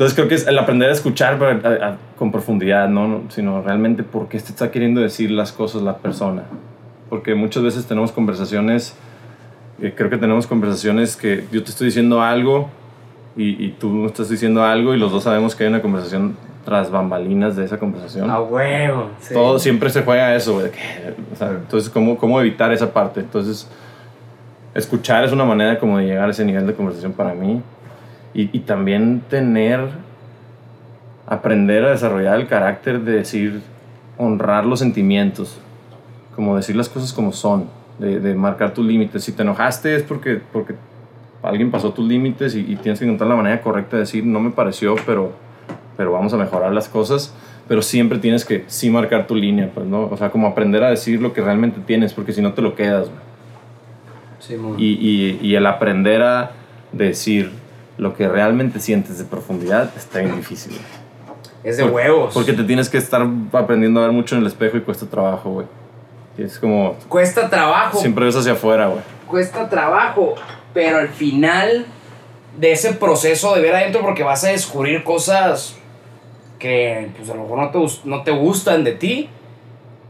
entonces 0.00 0.16
creo 0.16 0.28
que 0.28 0.34
es 0.34 0.46
el 0.46 0.58
aprender 0.58 0.88
a 0.88 0.92
escuchar 0.92 1.38
pero, 1.38 1.60
a- 1.68 1.88
a- 1.90 1.96
con 2.16 2.32
profundidad, 2.32 2.88
¿no? 2.88 3.06
No, 3.06 3.22
Sino 3.28 3.60
realmente 3.60 4.02
por 4.02 4.28
qué 4.28 4.38
te 4.38 4.46
está 4.46 4.70
queriendo 4.70 5.02
decir 5.02 5.30
las 5.30 5.52
cosas 5.52 5.82
la 5.82 5.98
persona. 5.98 6.44
Porque 7.10 7.34
muchas 7.34 7.62
veces 7.62 7.84
tenemos 7.84 8.10
conversaciones, 8.10 8.94
eh, 9.82 9.92
creo 9.94 10.08
que 10.08 10.16
tenemos 10.16 10.46
conversaciones 10.46 11.16
que 11.16 11.44
yo 11.52 11.62
te 11.62 11.68
estoy 11.70 11.88
diciendo 11.88 12.22
algo 12.22 12.70
y, 13.36 13.62
y 13.62 13.72
tú 13.78 13.90
me 13.90 14.06
estás 14.06 14.30
diciendo 14.30 14.62
algo 14.64 14.94
y 14.94 14.98
los 14.98 15.12
dos 15.12 15.24
sabemos 15.24 15.54
que 15.54 15.64
hay 15.64 15.68
una 15.68 15.82
conversación 15.82 16.34
tras 16.64 16.90
bambalinas 16.90 17.56
de 17.56 17.66
esa 17.66 17.78
conversación. 17.78 18.30
A 18.30 18.40
huevo. 18.40 19.10
sí. 19.20 19.34
Todo 19.34 19.58
siempre 19.58 19.90
se 19.90 20.02
juega 20.02 20.28
a 20.28 20.34
eso, 20.34 20.54
güey. 20.54 20.68
o 21.30 21.36
sea, 21.36 21.48
entonces, 21.50 21.90
¿cómo, 21.90 22.16
¿cómo 22.16 22.40
evitar 22.40 22.72
esa 22.72 22.90
parte? 22.90 23.20
Entonces, 23.20 23.68
escuchar 24.74 25.24
es 25.24 25.32
una 25.32 25.44
manera 25.44 25.78
como 25.78 25.98
de 25.98 26.06
llegar 26.06 26.28
a 26.28 26.30
ese 26.30 26.44
nivel 26.44 26.66
de 26.66 26.72
conversación 26.72 27.12
para 27.12 27.34
mí. 27.34 27.60
Y, 28.32 28.56
y 28.56 28.60
también 28.60 29.22
tener, 29.28 29.88
aprender 31.26 31.84
a 31.84 31.90
desarrollar 31.90 32.38
el 32.38 32.46
carácter 32.46 33.00
de 33.00 33.12
decir, 33.12 33.62
honrar 34.16 34.64
los 34.64 34.78
sentimientos. 34.78 35.58
Como 36.36 36.56
decir 36.56 36.76
las 36.76 36.88
cosas 36.88 37.12
como 37.12 37.32
son. 37.32 37.68
De, 37.98 38.18
de 38.18 38.34
marcar 38.34 38.72
tus 38.72 38.86
límites. 38.86 39.24
Si 39.24 39.32
te 39.32 39.42
enojaste 39.42 39.94
es 39.94 40.02
porque, 40.02 40.40
porque 40.52 40.74
alguien 41.42 41.70
pasó 41.70 41.92
tus 41.92 42.08
límites 42.08 42.54
y, 42.54 42.60
y 42.60 42.76
tienes 42.76 42.98
que 42.98 43.04
encontrar 43.04 43.28
la 43.28 43.36
manera 43.36 43.60
correcta 43.60 43.96
de 43.96 44.00
decir, 44.00 44.24
no 44.24 44.40
me 44.40 44.50
pareció, 44.50 44.94
pero, 45.04 45.32
pero 45.98 46.12
vamos 46.12 46.32
a 46.32 46.38
mejorar 46.38 46.72
las 46.72 46.88
cosas. 46.88 47.34
Pero 47.68 47.82
siempre 47.82 48.18
tienes 48.18 48.44
que 48.44 48.64
sí 48.68 48.88
marcar 48.90 49.26
tu 49.26 49.36
línea, 49.36 49.70
pues, 49.72 49.86
¿no? 49.86 50.06
O 50.06 50.16
sea, 50.16 50.30
como 50.30 50.46
aprender 50.46 50.82
a 50.82 50.88
decir 50.90 51.20
lo 51.20 51.32
que 51.32 51.42
realmente 51.42 51.78
tienes, 51.86 52.14
porque 52.14 52.32
si 52.32 52.40
no 52.40 52.54
te 52.54 52.62
lo 52.62 52.74
quedas. 52.74 53.10
Simón. 54.38 54.76
Y, 54.78 54.92
y, 54.94 55.38
y 55.42 55.54
el 55.54 55.66
aprender 55.66 56.22
a 56.22 56.52
decir 56.92 57.50
lo 58.00 58.14
que 58.14 58.26
realmente 58.28 58.80
sientes 58.80 59.18
de 59.18 59.24
profundidad 59.24 59.90
está 59.96 60.20
bien 60.20 60.36
difícil, 60.36 60.72
güey. 60.72 60.84
es 61.64 61.76
de 61.76 61.82
Por- 61.84 61.92
huevos. 61.92 62.32
Porque 62.32 62.54
te 62.54 62.64
tienes 62.64 62.88
que 62.88 62.96
estar 62.98 63.26
aprendiendo 63.52 64.00
a 64.00 64.04
ver 64.04 64.12
mucho 64.12 64.34
en 64.36 64.40
el 64.40 64.46
espejo 64.46 64.76
y 64.78 64.80
cuesta 64.80 65.04
trabajo, 65.06 65.50
güey. 65.50 65.66
Y 66.38 66.42
es 66.44 66.58
como, 66.58 66.94
Cuesta 67.08 67.50
trabajo. 67.50 67.98
siempre 67.98 68.24
ves 68.24 68.36
hacia 68.36 68.52
afuera, 68.52 68.86
güey. 68.86 69.02
cuesta 69.26 69.68
trabajo, 69.68 70.34
pero 70.72 70.98
al 70.98 71.08
final 71.10 71.84
de 72.58 72.72
ese 72.72 72.94
proceso 72.94 73.54
de 73.54 73.60
ver 73.60 73.74
adentro, 73.74 74.00
porque 74.00 74.22
vas 74.22 74.42
a 74.44 74.48
descubrir 74.48 75.04
cosas 75.04 75.76
que 76.58 77.10
pues 77.16 77.28
a 77.30 77.34
lo 77.34 77.42
mejor 77.42 77.58
no 77.58 77.70
te, 77.70 77.78
no 78.08 78.22
te 78.22 78.30
gustan 78.32 78.82
de 78.84 78.92
ti 78.92 79.28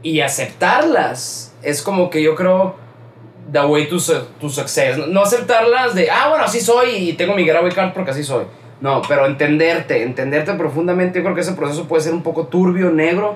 y 0.03 0.21
aceptarlas 0.21 1.53
es 1.63 1.81
como 1.81 2.09
que 2.09 2.21
yo 2.23 2.35
creo 2.35 2.75
the 3.51 3.59
way 3.65 3.87
to, 3.87 3.99
su- 3.99 4.25
to 4.39 4.49
success. 4.49 4.97
No- 5.07 5.21
aceptarlas 5.21 5.93
de, 5.95 6.09
ah, 6.09 6.29
bueno, 6.29 6.43
así 6.45 6.59
soy 6.61 6.89
y 7.09 7.13
tengo 7.13 7.35
mi 7.35 7.43
getaway 7.43 7.71
card 7.71 7.93
porque 7.93 8.11
así 8.11 8.23
soy. 8.23 8.45
No, 8.79 9.01
pero 9.07 9.25
entenderte, 9.25 10.01
entenderte 10.03 10.53
profundamente. 10.53 11.19
Yo 11.19 11.23
creo 11.23 11.35
que 11.35 11.41
ese 11.41 11.53
proceso 11.53 11.87
puede 11.87 12.01
ser 12.03 12.13
un 12.13 12.23
poco 12.23 12.47
turbio, 12.47 12.89
negro, 12.91 13.35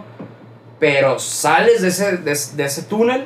pero 0.80 1.20
sales 1.20 1.82
de 1.82 1.90
ese, 1.90 2.18
de, 2.18 2.36
de 2.56 2.64
ese 2.66 2.84
túnel 2.84 3.26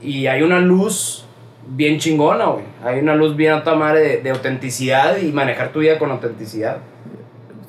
y 0.00 0.26
hay 0.26 0.42
una 0.42 0.58
luz 0.58 1.24
bien 1.68 1.98
chingona, 1.98 2.46
güey. 2.46 2.64
Hay 2.84 2.98
una 2.98 3.14
luz 3.14 3.36
bien 3.36 3.52
a 3.52 3.62
toda 3.62 3.76
madre 3.76 4.00
de, 4.00 4.16
de 4.22 4.30
autenticidad 4.30 5.16
y 5.18 5.30
manejar 5.32 5.72
tu 5.72 5.78
vida 5.78 5.98
con 5.98 6.10
autenticidad. 6.10 6.78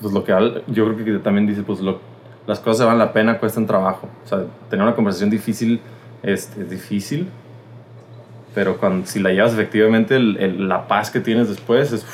Pues 0.01 0.11
lo 0.13 0.23
que 0.23 0.31
yo 0.67 0.85
creo 0.93 1.05
que 1.05 1.23
también 1.23 1.45
dice, 1.45 1.61
pues 1.61 1.79
lo, 1.79 1.99
las 2.47 2.59
cosas 2.59 2.79
se 2.79 2.83
valen 2.85 2.99
la 2.99 3.13
pena, 3.13 3.37
cuestan 3.37 3.67
trabajo. 3.67 4.09
O 4.25 4.27
sea, 4.27 4.39
tener 4.69 4.83
una 4.85 4.95
conversación 4.95 5.29
difícil 5.29 5.79
es, 6.23 6.49
es 6.57 6.69
difícil, 6.69 7.29
pero 8.53 8.77
cuando, 8.77 9.05
si 9.07 9.19
la 9.19 9.31
llevas 9.31 9.53
efectivamente, 9.53 10.15
el- 10.15 10.37
el- 10.37 10.67
la 10.69 10.87
paz 10.87 11.09
que 11.11 11.19
tienes 11.19 11.49
después 11.49 11.91
es... 11.91 12.05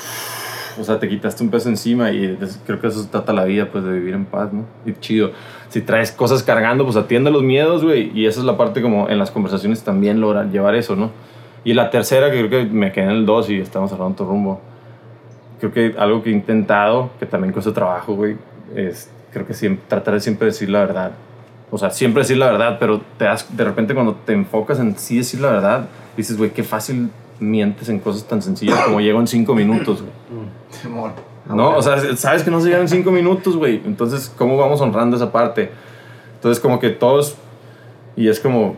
O 0.78 0.84
sea, 0.84 0.98
te 0.98 1.08
quitaste 1.08 1.42
un 1.42 1.50
peso 1.50 1.68
encima 1.68 2.10
y 2.12 2.38
es- 2.40 2.58
creo 2.64 2.80
que 2.80 2.86
eso 2.86 3.06
trata 3.10 3.32
la 3.32 3.44
vida, 3.44 3.68
pues, 3.70 3.84
de 3.84 3.92
vivir 3.92 4.14
en 4.14 4.24
paz, 4.24 4.52
¿no? 4.52 4.64
Y 4.86 4.92
chido. 4.94 5.32
Si 5.68 5.80
traes 5.82 6.12
cosas 6.12 6.42
cargando, 6.42 6.84
pues 6.84 6.96
atiende 6.96 7.30
los 7.30 7.42
miedos, 7.42 7.84
güey. 7.84 8.10
Y 8.18 8.26
esa 8.26 8.40
es 8.40 8.46
la 8.46 8.56
parte 8.56 8.80
como 8.80 9.08
en 9.08 9.18
las 9.18 9.30
conversaciones 9.30 9.82
también 9.82 10.20
lograr 10.20 10.48
llevar 10.50 10.74
eso, 10.76 10.96
¿no? 10.96 11.10
Y 11.64 11.74
la 11.74 11.90
tercera, 11.90 12.30
que 12.30 12.46
creo 12.46 12.50
que 12.50 12.64
me 12.72 12.92
quedé 12.92 13.04
en 13.04 13.10
el 13.10 13.26
2 13.26 13.50
y 13.50 13.58
estamos 13.60 13.92
hablando 13.92 14.14
otro 14.14 14.26
rumbo. 14.26 14.60
Creo 15.58 15.72
que 15.72 15.94
algo 15.98 16.22
que 16.22 16.30
he 16.30 16.32
intentado, 16.32 17.10
que 17.18 17.26
también 17.26 17.52
cuesta 17.52 17.74
trabajo, 17.74 18.14
güey, 18.14 18.36
es 18.74 19.10
creo 19.32 19.46
que 19.46 19.52
siempre, 19.54 19.84
tratar 19.88 20.14
de 20.14 20.20
siempre 20.20 20.46
decir 20.46 20.70
la 20.70 20.80
verdad. 20.80 21.12
O 21.70 21.76
sea, 21.78 21.90
siempre 21.90 22.22
decir 22.22 22.38
la 22.38 22.46
verdad, 22.50 22.78
pero 22.80 23.00
te 23.18 23.26
das, 23.26 23.46
de 23.54 23.62
repente 23.64 23.92
cuando 23.94 24.14
te 24.14 24.32
enfocas 24.32 24.80
en 24.80 24.96
sí 24.96 25.18
decir 25.18 25.40
la 25.40 25.50
verdad, 25.50 25.86
dices, 26.20 26.36
güey, 26.36 26.50
qué 26.50 26.62
fácil 26.62 27.10
mientes 27.38 27.88
en 27.88 27.98
cosas 27.98 28.24
tan 28.24 28.42
sencillas 28.42 28.78
como 28.84 29.00
llego 29.00 29.18
en 29.20 29.26
cinco 29.26 29.54
minutos, 29.54 30.02
güey. 30.02 30.12
No, 31.48 31.76
o 31.76 31.82
sea, 31.82 32.16
sabes 32.16 32.42
que 32.42 32.50
no 32.50 32.60
se 32.60 32.66
llegan 32.66 32.82
en 32.82 32.88
cinco 32.88 33.10
minutos, 33.10 33.56
güey. 33.56 33.80
Entonces, 33.84 34.32
¿cómo 34.36 34.56
vamos 34.56 34.80
honrando 34.80 35.16
esa 35.16 35.32
parte? 35.32 35.70
Entonces, 36.36 36.60
como 36.60 36.78
que 36.78 36.90
todos, 36.90 37.36
y 38.16 38.28
es 38.28 38.38
como, 38.40 38.76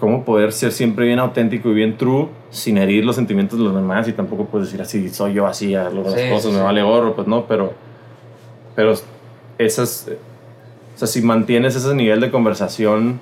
cómo 0.00 0.24
poder 0.24 0.52
ser 0.52 0.72
siempre 0.72 1.06
bien 1.06 1.18
auténtico 1.18 1.68
y 1.70 1.74
bien 1.74 1.96
true 1.98 2.28
sin 2.50 2.78
herir 2.78 3.04
los 3.04 3.16
sentimientos 3.16 3.58
de 3.58 3.64
los 3.64 3.74
demás 3.74 4.08
y 4.08 4.12
tampoco 4.12 4.46
puedes 4.46 4.68
decir 4.68 4.80
así, 4.80 5.08
soy 5.08 5.34
yo 5.34 5.46
así, 5.46 5.74
hago 5.74 6.02
las 6.02 6.14
Sí, 6.14 6.28
cosas, 6.30 6.42
sí, 6.44 6.48
me 6.50 6.58
sí. 6.58 6.62
vale 6.62 6.82
gorro, 6.82 7.14
pues 7.14 7.26
no, 7.26 7.44
pero, 7.46 7.72
pero 8.74 8.94
esas, 9.58 10.08
o 10.94 10.98
sea, 10.98 11.08
si 11.08 11.20
mantienes 11.22 11.74
ese 11.76 11.94
nivel 11.94 12.20
de 12.20 12.30
conversación, 12.30 13.20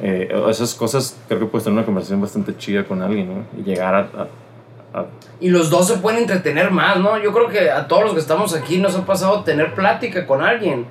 eh, 0.00 0.28
esas 0.48 0.74
cosas, 0.74 1.16
creo 1.28 1.40
que 1.40 1.46
puedes 1.46 1.64
tener 1.64 1.76
una 1.78 1.86
conversación 1.86 2.20
bastante 2.20 2.56
chida 2.56 2.84
con 2.84 3.02
alguien, 3.02 3.28
¿no? 3.34 3.44
Y 3.60 3.64
llegar 3.64 3.94
a- 3.94 3.98
a- 4.00 5.00
a 5.00 5.06
Y 5.40 5.50
los 5.50 5.70
dos 5.70 5.86
se 5.88 5.98
pueden 5.98 6.20
entretener 6.22 6.70
más, 6.70 6.98
¿no? 6.98 7.18
Yo 7.18 7.32
creo 7.32 7.48
que 7.48 7.70
a 7.70 7.86
todos 7.88 8.04
los 8.04 8.14
que 8.14 8.20
estamos 8.20 8.54
aquí 8.54 8.78
nos 8.78 8.94
ha 8.96 9.04
pasado 9.04 9.42
tener 9.44 9.74
plática 9.74 10.26
con 10.26 10.42
alguien. 10.42 10.86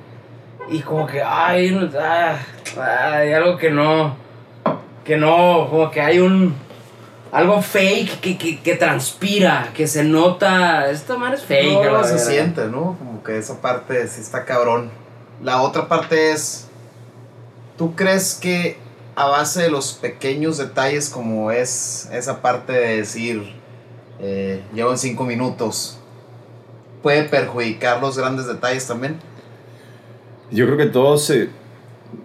Y 0.69 0.79
como 0.81 1.07
que, 1.07 1.21
ay, 1.23 1.71
no- 1.71 1.89
ah, 1.99 2.35
hay 3.13 3.31
algo 3.33 3.57
que 3.57 3.71
no, 3.71 4.15
que 5.05 5.15
no, 5.17 5.67
como 5.69 5.89
que 5.89 6.01
hay 6.01 6.19
un, 6.19 6.53
algo 7.31 7.61
fake 7.61 8.19
que, 8.19 8.37
que, 8.37 8.59
que 8.59 8.75
transpira, 8.75 9.69
que 9.73 9.87
se 9.87 10.03
nota, 10.03 10.89
esta 10.89 11.17
madre 11.17 11.35
es 11.37 11.43
fake. 11.43 11.85
la 11.85 11.91
No, 11.91 12.03
se 12.03 12.19
siente, 12.19 12.65
¿no? 12.67 12.95
Como 12.99 13.23
que 13.23 13.37
esa 13.37 13.61
parte 13.61 14.05
sí 14.07 14.19
está 14.21 14.43
cabrón. 14.45 14.89
La 15.41 15.61
otra 15.61 15.87
parte 15.87 16.31
es, 16.31 16.67
¿tú 17.77 17.95
crees 17.95 18.35
que 18.35 18.77
a 19.17 19.25
base 19.27 19.63
de 19.63 19.71
los 19.71 19.93
pequeños 19.93 20.57
detalles 20.59 21.09
como 21.09 21.49
es 21.51 22.07
esa 22.13 22.39
parte 22.41 22.71
de 22.71 22.97
decir, 22.97 23.51
eh, 24.19 24.61
llevo 24.75 24.91
en 24.91 24.97
cinco 24.99 25.23
minutos, 25.23 25.97
puede 27.01 27.23
perjudicar 27.23 27.99
los 27.99 28.15
grandes 28.15 28.45
detalles 28.45 28.85
también? 28.87 29.17
Yo 30.51 30.65
creo 30.67 30.77
que 30.77 30.85
todo 30.85 31.17
se. 31.17 31.49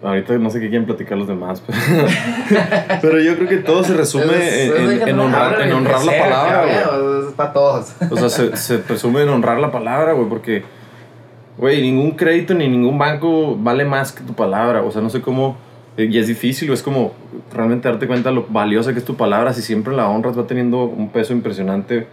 Ahorita 0.01 0.33
no 0.37 0.49
sé 0.49 0.59
qué 0.61 0.69
quieren 0.69 0.85
platicar 0.85 1.17
los 1.17 1.27
demás, 1.27 1.61
pero, 1.65 1.77
pero 3.01 3.19
yo 3.19 3.35
creo 3.35 3.49
que 3.49 3.57
todo 3.57 3.83
se 3.83 3.93
resume 3.95 4.25
Es- 4.37 4.71
en, 4.71 4.91
en- 5.01 5.07
en 5.09 5.19
honrar, 5.19 5.61
en 5.61 5.73
honrar 5.73 6.05
la 6.05 6.17
palabra, 6.19 6.61
güey. 6.95 7.27
Es 7.27 7.33
para 7.33 7.51
todos. 7.53 7.91
O 8.11 8.15
sea, 8.15 8.29
se, 8.29 8.55
se 8.55 8.77
presume 8.77 9.23
en 9.23 9.29
honrar 9.29 9.59
la 9.59 9.71
palabra, 9.71 10.13
güey, 10.13 10.29
porque, 10.29 10.63
güey, 11.57 11.81
ningún 11.81 12.11
crédito 12.11 12.53
ni 12.53 12.69
ningún 12.69 12.97
banco 12.97 13.57
vale 13.57 13.83
más 13.83 14.11
que 14.13 14.23
tu 14.23 14.33
palabra. 14.33 14.83
O 14.83 14.91
sea, 14.91 15.01
no 15.01 15.09
sé 15.09 15.21
cómo. 15.21 15.57
Eh, 15.97 16.05
Y 16.11 16.17
es 16.17 16.27
difícil, 16.27 16.67
güey, 16.67 16.75
es 16.75 16.83
como 16.83 17.13
realmente 17.53 17.87
darte 17.87 18.07
cuenta 18.07 18.31
lo 18.31 18.45
valiosa 18.49 18.93
que 18.93 18.99
es 18.99 19.05
tu 19.05 19.15
palabra. 19.15 19.53
Si 19.53 19.61
siempre 19.61 19.95
la 19.95 20.07
honras, 20.09 20.37
va 20.37 20.47
teniendo 20.47 20.83
un 20.85 21.09
peso 21.09 21.33
impresionante. 21.33 22.07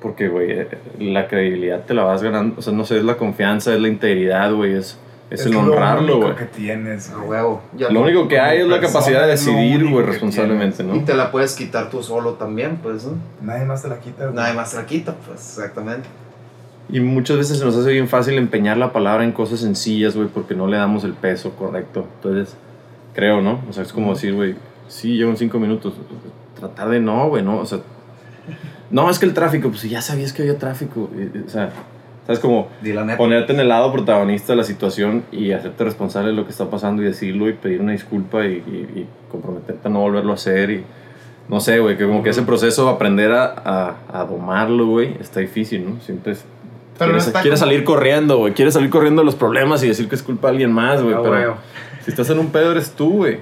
Porque, 0.00 0.28
güey, 0.28 0.50
eh, 0.52 0.68
la 0.98 1.28
credibilidad 1.28 1.84
te 1.84 1.92
la 1.92 2.04
vas 2.04 2.22
ganando. 2.22 2.54
O 2.58 2.62
sea, 2.62 2.72
no 2.72 2.84
sé, 2.86 2.96
es 2.96 3.04
la 3.04 3.16
confianza, 3.18 3.74
es 3.74 3.80
la 3.82 3.88
integridad, 3.88 4.50
güey, 4.54 4.72
es, 4.74 4.98
es, 5.28 5.44
el 5.44 5.52
lo 5.52 5.60
honrarlo, 5.60 6.14
único 6.14 6.26
güey. 6.32 6.36
que 6.38 6.44
tienes, 6.46 7.10
A 7.10 7.16
güey. 7.16 7.28
huevo. 7.28 7.60
Lo 7.78 7.90
no- 7.90 8.00
único 8.00 8.26
que 8.26 8.40
hay 8.40 8.60
es 8.60 8.66
la 8.66 8.80
capacidad 8.80 9.26
de 9.26 9.34
es 9.34 9.46
lo 9.46 9.52
decidir, 9.52 9.86
güey, 9.90 10.06
responsablemente, 10.06 10.82
Y 10.82 10.86
¿no? 10.86 11.04
te 11.04 11.12
la 11.14 11.30
puedes 11.30 11.54
quitar 11.54 11.90
tú 11.90 12.02
solo 12.02 12.32
también, 12.32 12.78
pues, 12.82 13.04
¿no? 13.04 13.12
Nadie 13.42 13.66
más 13.66 13.82
te 13.82 13.88
la 13.88 14.00
quita, 14.00 14.24
güey. 14.24 14.34
Nadie 14.36 14.54
más 14.54 14.70
te 14.70 14.78
la 14.78 14.86
quita, 14.86 15.14
pues, 15.26 15.38
exactamente. 15.58 16.08
Y 16.88 17.00
muchas 17.00 17.36
veces 17.36 17.58
se 17.58 17.64
nos 17.66 17.76
hace 17.76 17.92
bien 17.92 18.08
fácil 18.08 18.38
empeñar 18.38 18.78
la 18.78 18.94
palabra 18.94 19.22
en 19.22 19.32
cosas 19.32 19.60
sencillas, 19.60 20.16
güey, 20.16 20.28
porque 20.28 20.54
no 20.54 20.66
le 20.66 20.78
damos 20.78 21.04
el 21.04 21.12
peso 21.12 21.50
correcto. 21.56 22.06
Entonces, 22.16 22.56
creo, 23.20 23.42
¿no? 23.42 23.60
O 23.68 23.72
sea, 23.72 23.82
es 23.82 23.92
como 23.92 24.14
decir, 24.14 24.32
güey, 24.34 24.54
sí, 24.88 25.16
llevo 25.16 25.30
en 25.30 25.36
cinco 25.36 25.58
minutos. 25.58 25.92
Tratar 26.58 26.88
de 26.88 27.00
no, 27.00 27.28
güey, 27.28 27.42
no. 27.42 27.58
O 27.58 27.66
sea, 27.66 27.78
no, 28.90 29.08
es 29.10 29.18
que 29.18 29.26
el 29.26 29.34
tráfico, 29.34 29.68
pues 29.68 29.82
ya 29.82 30.00
sabías 30.00 30.32
que 30.32 30.42
había 30.42 30.58
tráfico. 30.58 31.10
eh, 31.16 31.30
eh, 31.34 31.42
O 31.46 31.50
sea, 31.50 31.70
¿Sabes? 32.26 32.38
Como 32.40 32.68
ponerte 33.16 33.52
en 33.52 33.60
el 33.60 33.68
lado 33.68 33.92
protagonista 33.92 34.52
de 34.52 34.56
la 34.58 34.64
situación 34.64 35.24
y 35.32 35.52
hacerte 35.52 35.82
responsable 35.84 36.30
de 36.30 36.36
lo 36.36 36.44
que 36.44 36.50
está 36.50 36.70
pasando 36.70 37.02
y 37.02 37.06
decirlo 37.06 37.48
y 37.48 37.54
pedir 37.54 37.80
una 37.80 37.92
disculpa 37.92 38.44
y, 38.46 38.52
y- 38.66 39.00
y 39.00 39.06
comprometerte 39.32 39.88
a 39.88 39.90
no 39.90 40.00
volverlo 40.00 40.30
a 40.30 40.34
hacer 40.34 40.70
y 40.70 40.84
no 41.48 41.58
sé, 41.60 41.80
güey, 41.80 41.96
que 41.96 42.06
como 42.06 42.22
que 42.22 42.30
ese 42.30 42.42
proceso 42.42 42.84
de 42.84 42.90
aprender 42.92 43.32
a, 43.32 43.44
a, 43.64 43.96
a 44.20 44.24
domarlo, 44.24 44.86
güey, 44.86 45.16
está 45.18 45.40
difícil, 45.40 45.84
¿no? 45.88 46.00
Siempre 46.02 46.32
es- 46.34 46.44
Pero 46.98 47.10
quieres, 47.12 47.26
está 47.26 47.40
quieres 47.42 47.58
como- 47.58 47.70
salir 47.70 47.84
corriendo, 47.84 48.36
güey, 48.38 48.52
quieres 48.54 48.74
salir 48.74 48.90
corriendo 48.90 49.22
de 49.22 49.26
los 49.26 49.34
problemas 49.34 49.82
y 49.82 49.88
decir 49.88 50.08
que 50.08 50.14
es 50.14 50.22
culpa 50.22 50.48
de 50.48 50.52
alguien 50.52 50.72
más, 50.72 51.02
güey, 51.02 51.14
Ah, 51.14 51.20
pero 51.24 51.34
güey. 51.34 51.46
Si 52.10 52.20
estás 52.20 52.30
en 52.30 52.38
un 52.38 52.50
pedo 52.50 52.72
eres 52.72 52.90
tú, 52.92 53.18
güey. 53.18 53.38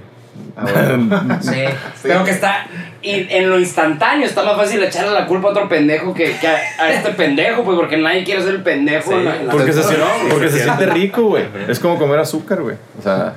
Sí. 1.40 1.64
Pero 2.02 2.24
que 2.24 2.30
está. 2.30 2.66
Y 3.02 3.26
en 3.30 3.50
lo 3.50 3.58
instantáneo 3.58 4.26
está 4.26 4.42
más 4.44 4.56
fácil 4.56 4.82
echarle 4.82 5.12
la 5.12 5.26
culpa 5.26 5.48
a 5.48 5.50
otro 5.52 5.68
pendejo 5.68 6.14
que, 6.14 6.36
que 6.36 6.46
a, 6.48 6.58
a 6.78 6.92
este 6.92 7.10
pendejo, 7.12 7.64
pues 7.64 7.76
porque 7.76 7.96
nadie 7.96 8.24
quiere 8.24 8.42
ser 8.42 8.54
el 8.56 8.62
pendejo. 8.62 9.12
en 9.12 9.24
la- 9.24 9.36
en 9.36 9.46
la 9.46 9.52
Porque 9.52 9.72
se, 9.72 9.82
siente, 9.82 10.04
güey. 10.20 10.28
porque 10.32 10.48
se 10.50 10.62
siente 10.62 10.86
rico, 10.86 11.22
güey. 11.22 11.44
Es 11.68 11.78
como 11.80 11.98
comer 11.98 12.18
azúcar, 12.20 12.60
güey. 12.62 12.76
O 12.98 13.02
sea, 13.02 13.34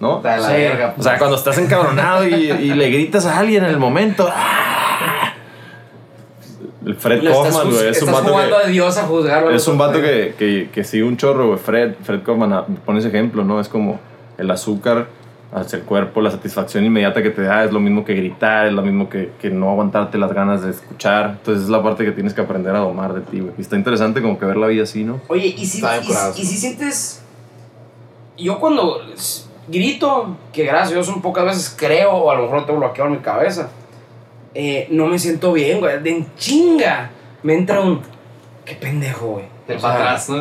¿no? 0.00 0.20
La 0.22 0.40
Sí. 0.40 0.52
verga. 0.52 0.94
O 0.96 1.02
sea, 1.02 1.18
cuando 1.18 1.36
estás 1.36 1.58
encabronado 1.58 2.26
y, 2.26 2.34
y 2.34 2.74
le 2.74 2.90
gritas 2.90 3.26
a 3.26 3.38
alguien 3.38 3.64
en 3.64 3.70
el 3.70 3.78
momento. 3.78 4.28
¡ah! 4.32 5.34
El 6.86 6.94
Fred 6.94 7.22
Kaufman, 7.22 7.70
güey. 7.70 7.88
Es 7.88 8.02
un 8.02 8.12
vato 8.12 8.34
que, 8.36 8.54
a 8.54 8.66
Dios 8.68 8.96
a 8.96 9.02
juzgarlo. 9.02 9.50
es 9.50 9.68
un 9.68 9.76
vato 9.76 10.00
que, 10.00 10.34
que, 10.38 10.70
que 10.72 10.84
sigue 10.84 11.02
un 11.04 11.16
chorro, 11.18 11.48
güey. 11.48 11.58
Fred, 11.58 11.92
Fred 12.02 12.22
Kaufman 12.22 12.52
ah, 12.52 12.64
pone 12.86 12.98
ese 13.00 13.08
ejemplo, 13.08 13.44
¿no? 13.44 13.60
Es 13.60 13.68
como 13.68 14.00
el 14.40 14.50
azúcar 14.50 15.06
hacia 15.52 15.78
el 15.80 15.84
cuerpo, 15.84 16.20
la 16.20 16.30
satisfacción 16.30 16.84
inmediata 16.84 17.22
que 17.22 17.30
te 17.30 17.42
da 17.42 17.64
es 17.64 17.72
lo 17.72 17.80
mismo 17.80 18.04
que 18.04 18.14
gritar, 18.14 18.66
es 18.68 18.72
lo 18.72 18.82
mismo 18.82 19.08
que, 19.08 19.32
que 19.40 19.50
no 19.50 19.70
aguantarte 19.70 20.16
las 20.16 20.32
ganas 20.32 20.62
de 20.62 20.70
escuchar. 20.70 21.30
Entonces 21.38 21.64
es 21.64 21.70
la 21.70 21.82
parte 21.82 22.04
que 22.04 22.12
tienes 22.12 22.34
que 22.34 22.40
aprender 22.40 22.74
a 22.76 22.78
domar 22.80 23.12
de 23.14 23.20
ti, 23.22 23.40
güey. 23.40 23.52
Y 23.58 23.60
está 23.60 23.76
interesante 23.76 24.22
como 24.22 24.38
que 24.38 24.46
ver 24.46 24.56
la 24.56 24.68
vida 24.68 24.84
así, 24.84 25.02
¿no? 25.04 25.20
Oye, 25.28 25.46
y 25.48 25.66
si, 25.66 25.80
y- 26.38 26.40
y 26.40 26.44
si 26.44 26.56
sientes. 26.56 27.22
Yo 28.38 28.58
cuando 28.60 29.00
grito, 29.68 30.36
que 30.52 30.64
gracias 30.64 30.90
a 30.90 30.94
Dios 30.94 31.08
un 31.08 31.20
pocas 31.20 31.44
veces 31.44 31.74
creo, 31.76 32.12
o 32.12 32.30
a 32.30 32.34
lo 32.36 32.42
mejor 32.42 32.60
lo 32.60 32.64
tengo 32.64 32.78
bloqueado 32.80 33.10
en 33.10 33.16
mi 33.16 33.22
cabeza, 33.22 33.70
eh, 34.54 34.86
no 34.90 35.06
me 35.06 35.18
siento 35.18 35.52
bien, 35.52 35.80
güey. 35.80 36.00
De 36.02 36.10
en 36.10 36.26
chinga 36.36 37.10
me 37.42 37.54
entra 37.54 37.80
un. 37.80 38.00
Qué 38.64 38.74
pendejo, 38.76 39.26
güey. 39.32 39.44
Del 39.70 39.78
O 39.78 39.80
sea, 39.80 39.90
para 39.90 40.04
atrás, 40.10 40.28
¿no? 40.28 40.36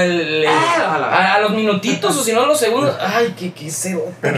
El- 0.00 0.20
el- 0.20 0.46
Ah, 0.48 1.34
a, 1.34 1.40
los 1.40 1.52
minutitos 1.52 2.16
o 2.16 2.22
si 2.22 2.32
no 2.32 2.42
a 2.42 2.46
los 2.46 2.58
segundos. 2.58 2.96
Ay, 3.00 3.34
qué, 3.38 3.52
qué 3.52 3.70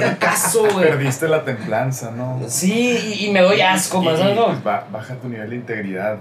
acaso, 0.04 0.66
güey. 0.72 0.88
Perdiste 0.88 1.28
la 1.28 1.44
templanza, 1.44 2.10
¿no? 2.10 2.40
Sí, 2.46 3.16
y, 3.20 3.26
y 3.26 3.30
me 3.32 3.40
doy 3.40 3.60
asco, 3.60 4.02
más 4.02 4.18
ba- 4.62 4.86
baja 4.90 5.14
tu 5.14 5.28
nivel 5.28 5.50
de 5.50 5.56
integridad 5.56 6.18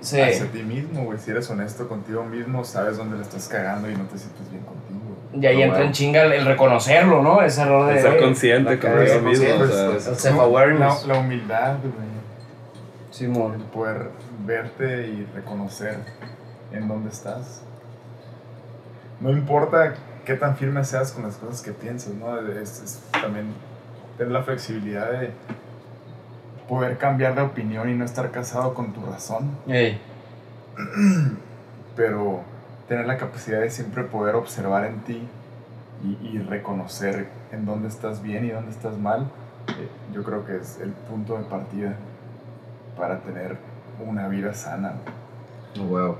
Sí. 0.00 0.20
hacia 0.20 0.46
ti 0.52 0.62
mismo, 0.62 1.04
güey. 1.04 1.18
Si 1.18 1.30
eres 1.30 1.48
honesto 1.50 1.88
contigo 1.88 2.22
mismo, 2.24 2.64
sabes 2.64 2.96
dónde 2.98 3.16
le 3.16 3.22
estás 3.22 3.48
cagando 3.48 3.90
y 3.90 3.94
no 3.96 4.04
te 4.04 4.18
sientes 4.18 4.50
bien 4.50 4.62
contigo. 4.62 5.00
Y 5.40 5.46
ahí 5.46 5.56
No, 5.58 5.62
entra 5.64 5.82
en 5.84 5.92
chinga 5.92 6.22
el, 6.22 6.32
el 6.32 6.44
reconocerlo, 6.46 7.22
¿no? 7.22 7.42
Ese 7.42 7.62
error 7.62 7.86
de. 7.92 8.00
Ser 8.00 8.12
"Oye, 8.12 8.20
consciente 8.20 8.74
la 8.74 8.80
con 8.80 8.90
cagué". 8.90 9.04
eso 9.06 9.20
mismo. 9.22 9.46
o 9.46 9.58
conscientes, 9.58 10.02
sea, 10.02 10.12
pues. 10.12 10.22
Self-awareness. 10.22 11.06
La, 11.06 11.14
la 11.14 11.20
humildad, 11.20 11.74
güey. 11.82 12.06
Simón. 13.10 13.54
El 13.54 13.62
poder 13.62 14.10
verte 14.46 15.06
y 15.08 15.26
reconocer 15.34 15.96
en 16.72 16.88
dónde 16.88 17.10
estás. 17.10 17.62
No 19.20 19.30
importa 19.30 19.94
qué 20.24 20.34
tan 20.34 20.56
firme 20.56 20.84
seas 20.84 21.12
con 21.12 21.22
las 21.22 21.36
cosas 21.36 21.62
que 21.62 21.72
piensas, 21.72 22.14
¿no? 22.14 22.38
Es, 22.38 22.82
es 22.82 23.02
también 23.12 23.46
tener 24.18 24.32
la 24.32 24.42
flexibilidad 24.42 25.10
de 25.12 25.32
poder 26.68 26.98
cambiar 26.98 27.34
de 27.34 27.42
opinión 27.42 27.88
y 27.88 27.94
no 27.94 28.04
estar 28.04 28.30
casado 28.30 28.74
con 28.74 28.92
tu 28.92 29.04
razón, 29.04 29.50
pero 31.96 32.40
tener 32.88 33.06
la 33.06 33.16
capacidad 33.16 33.60
de 33.60 33.70
siempre 33.70 34.04
poder 34.04 34.34
observar 34.34 34.84
en 34.84 35.00
ti 35.00 35.26
y, 36.04 36.28
y 36.28 36.38
reconocer 36.38 37.28
en 37.52 37.64
dónde 37.64 37.88
estás 37.88 38.22
bien 38.22 38.44
y 38.44 38.50
dónde 38.50 38.70
estás 38.70 38.98
mal, 38.98 39.30
eh, 39.68 39.88
yo 40.12 40.22
creo 40.22 40.44
que 40.44 40.56
es 40.56 40.78
el 40.80 40.90
punto 40.90 41.38
de 41.38 41.44
partida 41.44 41.94
para 42.96 43.20
tener 43.20 43.56
una 44.06 44.28
vida 44.28 44.52
sana. 44.54 44.94
Wow. 45.88 46.16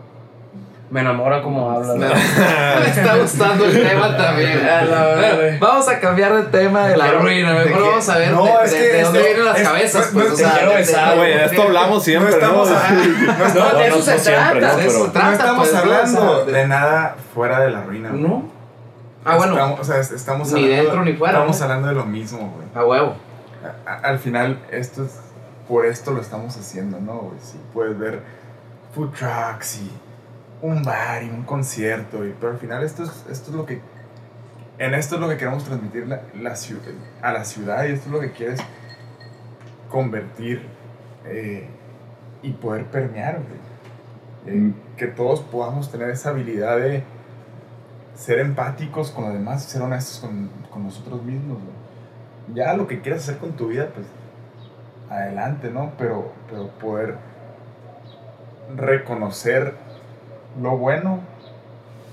Me 0.89 1.01
enamora 1.01 1.43
como 1.43 1.69
hablas. 1.71 1.97
Me, 1.97 2.07
me 2.09 2.87
está 2.87 3.17
gustando 3.17 3.65
el 3.65 3.83
tema 3.89 4.17
también. 4.17 4.59
A 4.69 4.83
la 4.85 5.05
Bueno, 5.17 5.37
verga. 5.39 5.59
vamos 5.61 5.89
a 5.89 5.99
cambiar 5.99 6.35
de 6.37 6.43
tema 6.45 6.87
de 6.87 6.97
la 6.97 7.05
Quiero- 7.07 7.21
ruina. 7.23 7.53
Mejor 7.55 7.81
vamos 7.83 8.09
a 8.09 8.19
ver 8.19 8.31
No, 8.33 8.45
de, 8.45 8.51
es 8.65 8.71
de- 8.71 8.79
que 8.79 8.85
de 8.93 9.03
dónde 9.03 9.23
vienen 9.23 9.45
las 9.45 9.59
es- 9.59 9.69
cabezas. 9.69 10.13
no- 10.15 10.21
Pues, 10.21 10.33
o 10.33 10.37
sea, 10.37 10.53
quiero 10.53 10.75
besar, 10.75 11.17
Güey, 11.17 11.35
de 11.35 11.45
esto 11.45 11.63
hablamos 11.63 12.05
siempre, 12.05 12.31
no 12.31 12.37
estamos, 12.37 12.71
¿no? 12.71 12.75
no 13.73 13.79
de 13.79 13.87
eso 13.89 13.97
no 13.97 14.03
se 14.03 14.19
siempre, 14.19 14.61
trata. 14.61 14.73
¿no? 14.73 14.77
de 14.79 14.87
eso 14.87 14.93
Pero- 14.95 15.07
no 15.07 15.13
trata, 15.13 15.33
estamos 15.33 15.69
pues, 15.69 15.75
hablando 15.75 16.45
de 16.47 16.69
nada 16.69 17.17
fuera 17.35 17.61
de 17.61 17.71
la 17.71 17.83
ruina. 17.83 18.11
¿No? 18.13 18.49
Ah, 19.25 19.37
bueno. 19.37 19.55
Estamos, 19.55 19.81
o 19.81 19.85
sea, 19.85 19.97
es- 19.99 20.13
estamos 20.13 20.53
Ni 20.53 20.63
hablando, 20.65 20.83
dentro 20.85 21.05
ni 21.05 21.13
fuera, 21.15 21.33
Estamos 21.35 21.63
hablando 21.63 21.89
de 21.89 21.95
lo 21.95 22.05
mismo, 22.07 22.39
güey. 22.57 22.69
A 22.77 22.87
huevo. 22.87 23.17
Al 24.05 24.19
final, 24.21 24.61
esto 24.71 25.05
es, 25.05 25.19
por 25.69 25.85
esto 25.85 26.13
lo 26.13 26.21
estamos 26.21 26.57
haciendo, 26.57 27.01
¿no? 27.01 27.33
Sí, 27.43 27.59
puedes 27.75 27.99
ver 27.99 28.21
food 28.95 29.11
trucks 29.11 29.79
y 29.79 29.91
un 30.63 30.83
bar 30.83 31.23
y 31.23 31.29
un 31.29 31.45
concierto, 31.45 32.25
y, 32.25 32.35
pero 32.39 32.53
al 32.53 32.59
final 32.59 32.83
esto 32.83 33.05
es, 33.05 33.27
esto 33.31 33.51
es 33.51 33.57
lo 33.57 33.67
que, 33.67 33.81
en 34.79 34.95
esto 34.95 35.17
es 35.17 35.21
lo 35.21 35.29
que 35.29 35.37
queremos 35.37 35.65
transmitir 35.65 36.07
la, 36.07 36.23
la 36.35 36.55
a 37.23 37.33
la 37.33 37.45
ciudad 37.45 37.85
y 37.85 37.93
esto 37.93 38.07
es 38.07 38.13
lo 38.13 38.21
que 38.21 38.33
quieres 38.33 38.61
convertir 39.91 40.63
eh, 41.25 41.69
y 42.43 42.53
poder 42.53 42.85
permear. 42.87 43.41
Eh, 44.47 44.73
que 44.97 45.09
todos 45.09 45.41
podamos 45.41 45.91
tener 45.91 46.09
esa 46.11 46.31
habilidad 46.31 46.79
de 46.79 47.03
ser 48.15 48.39
empáticos 48.39 49.11
con 49.11 49.25
los 49.25 49.33
demás, 49.33 49.65
ser 49.65 49.83
honestos 49.83 50.21
con, 50.21 50.49
con 50.71 50.85
nosotros 50.85 51.23
mismos, 51.23 51.59
ya 52.55 52.75
lo 52.75 52.87
que 52.87 53.01
quieras 53.01 53.23
hacer 53.25 53.39
con 53.39 53.53
tu 53.53 53.69
vida, 53.69 53.91
pues 53.93 54.07
adelante, 55.11 55.71
¿no? 55.71 55.93
Pero, 55.99 56.33
pero 56.49 56.69
poder 56.79 57.17
reconocer 58.77 59.75
lo 60.61 60.77
bueno 60.77 61.21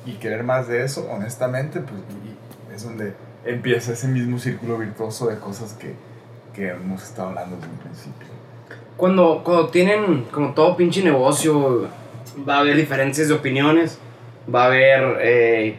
y 0.06 0.14
querer 0.14 0.44
más 0.44 0.68
de 0.68 0.84
eso, 0.84 1.08
honestamente, 1.12 1.80
pues 1.80 2.02
y 2.24 2.74
es 2.74 2.84
donde 2.84 3.14
empieza 3.46 3.94
ese 3.94 4.08
mismo 4.08 4.40
círculo 4.40 4.78
virtuoso 4.78 5.28
de 5.28 5.38
cosas 5.38 5.74
que, 5.74 5.94
que 6.54 6.70
hemos 6.70 7.04
estado 7.04 7.30
hablando 7.30 7.56
desde 7.56 7.70
un 7.70 7.78
principio. 7.78 8.28
Cuando, 8.98 9.42
cuando 9.44 9.70
tienen 9.70 10.26
como 10.32 10.54
todo 10.54 10.78
pinche 10.78 11.04
negocio, 11.04 11.88
va 12.48 12.58
a 12.58 12.60
haber 12.60 12.76
diferencias 12.76 13.28
de 13.28 13.34
opiniones, 13.34 14.00
va 14.54 14.64
a 14.64 14.66
haber, 14.68 15.18
eh, 15.22 15.78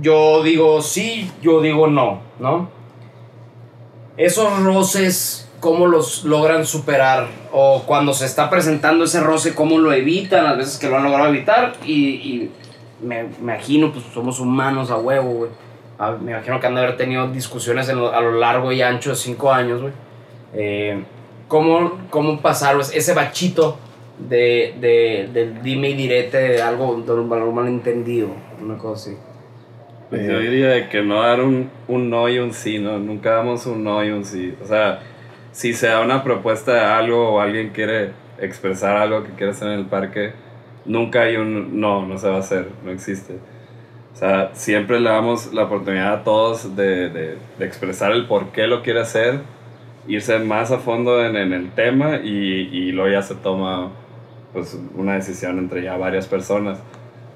yo 0.00 0.42
digo 0.42 0.80
sí, 0.82 1.30
yo 1.42 1.60
digo 1.60 1.86
no, 1.86 2.20
¿no? 2.38 2.70
Esos 4.16 4.62
roces, 4.62 5.47
¿cómo 5.60 5.86
los 5.86 6.24
logran 6.24 6.64
superar? 6.66 7.26
O 7.52 7.82
cuando 7.86 8.12
se 8.12 8.26
está 8.26 8.48
presentando 8.50 9.04
ese 9.04 9.20
roce, 9.20 9.54
¿cómo 9.54 9.78
lo 9.78 9.92
evitan? 9.92 10.44
Las 10.44 10.56
veces 10.58 10.78
que 10.78 10.88
lo 10.88 10.96
han 10.96 11.04
logrado 11.04 11.28
evitar 11.28 11.74
y, 11.84 11.92
y 12.08 12.50
me, 13.02 13.24
me 13.24 13.30
imagino, 13.40 13.92
pues 13.92 14.04
somos 14.12 14.40
humanos 14.40 14.90
a 14.90 14.96
huevo, 14.98 15.30
güey. 15.30 15.50
A- 15.98 16.12
Me 16.12 16.32
imagino 16.32 16.60
que 16.60 16.66
han 16.66 16.74
de 16.74 16.80
haber 16.82 16.96
tenido 16.96 17.28
discusiones 17.28 17.88
lo- 17.88 18.12
a 18.14 18.20
lo 18.20 18.32
largo 18.32 18.70
y 18.72 18.82
ancho 18.82 19.10
de 19.10 19.16
cinco 19.16 19.52
años, 19.52 19.80
güey. 19.80 19.92
Eh, 20.54 21.02
¿cómo, 21.48 21.98
¿Cómo 22.10 22.40
pasarlo? 22.40 22.82
Ese 22.82 23.14
bachito 23.14 23.78
de, 24.18 24.74
de, 24.80 25.28
del 25.32 25.62
dime 25.62 25.90
y 25.90 25.94
direte 25.94 26.38
de 26.38 26.62
algo, 26.62 27.02
de 27.04 27.12
un 27.12 27.28
valor 27.28 27.52
malentendido, 27.52 28.28
una 28.62 28.76
cosa 28.78 29.10
así. 29.10 29.16
Pues 30.10 30.26
yo 30.26 30.38
diría 30.38 30.88
que 30.88 31.02
no 31.02 31.20
dar 31.22 31.40
un, 31.42 31.68
un 31.86 32.08
no 32.08 32.28
y 32.30 32.38
un 32.38 32.52
sí, 32.54 32.78
¿no? 32.78 32.98
Nunca 32.98 33.32
damos 33.34 33.66
un 33.66 33.84
no 33.84 34.02
y 34.02 34.10
un 34.10 34.24
sí. 34.24 34.54
O 34.64 34.66
sea, 34.66 35.00
si 35.52 35.72
se 35.74 35.88
da 35.88 36.00
una 36.00 36.22
propuesta 36.22 36.74
de 36.74 36.80
algo 36.80 37.30
o 37.30 37.40
alguien 37.40 37.70
quiere 37.70 38.12
expresar 38.40 38.96
algo 38.96 39.24
que 39.24 39.30
quiere 39.32 39.52
hacer 39.52 39.68
en 39.68 39.78
el 39.80 39.86
parque, 39.86 40.32
nunca 40.84 41.22
hay 41.22 41.36
un 41.36 41.80
no, 41.80 42.06
no 42.06 42.18
se 42.18 42.28
va 42.28 42.36
a 42.36 42.40
hacer, 42.40 42.68
no 42.84 42.90
existe. 42.90 43.34
O 44.14 44.16
sea, 44.16 44.50
siempre 44.54 44.98
le 45.00 45.10
damos 45.10 45.52
la 45.52 45.64
oportunidad 45.64 46.12
a 46.12 46.24
todos 46.24 46.74
de, 46.74 47.08
de, 47.08 47.38
de 47.58 47.64
expresar 47.64 48.12
el 48.12 48.26
por 48.26 48.50
qué 48.52 48.66
lo 48.66 48.82
quiere 48.82 49.00
hacer, 49.00 49.40
irse 50.08 50.38
más 50.38 50.72
a 50.72 50.78
fondo 50.78 51.24
en, 51.24 51.36
en 51.36 51.52
el 51.52 51.70
tema 51.70 52.16
y, 52.16 52.28
y 52.28 52.92
luego 52.92 53.10
ya 53.10 53.22
se 53.22 53.34
toma 53.34 53.90
pues, 54.52 54.78
una 54.96 55.14
decisión 55.14 55.58
entre 55.58 55.82
ya 55.82 55.96
varias 55.96 56.26
personas 56.26 56.78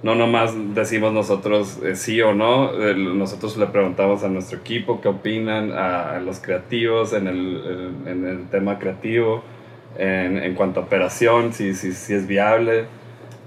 no 0.03 0.15
nomás 0.17 0.53
decimos 0.75 1.13
nosotros 1.13 1.79
eh, 1.85 1.95
sí 1.95 2.21
o 2.23 2.35
no, 2.35 2.73
eh, 2.75 2.95
nosotros 2.97 3.57
le 3.57 3.67
preguntamos 3.67 4.25
a 4.25 4.29
nuestro 4.29 4.59
equipo 4.59 5.01
qué 5.01 5.09
opinan, 5.09 5.73
a, 5.73 6.17
a 6.17 6.21
los 6.21 6.41
creativos 6.41 7.13
en 7.13 7.29
el, 7.29 7.95
en- 8.07 8.27
el 8.27 8.49
tema 8.49 8.79
creativo, 8.79 9.43
en, 9.97 10.39
en 10.39 10.55
cuanto 10.55 10.81
a 10.81 10.83
operación, 10.85 11.53
si, 11.53 11.75
si, 11.75 11.93
si 11.93 12.15
es 12.15 12.27
viable. 12.27 12.87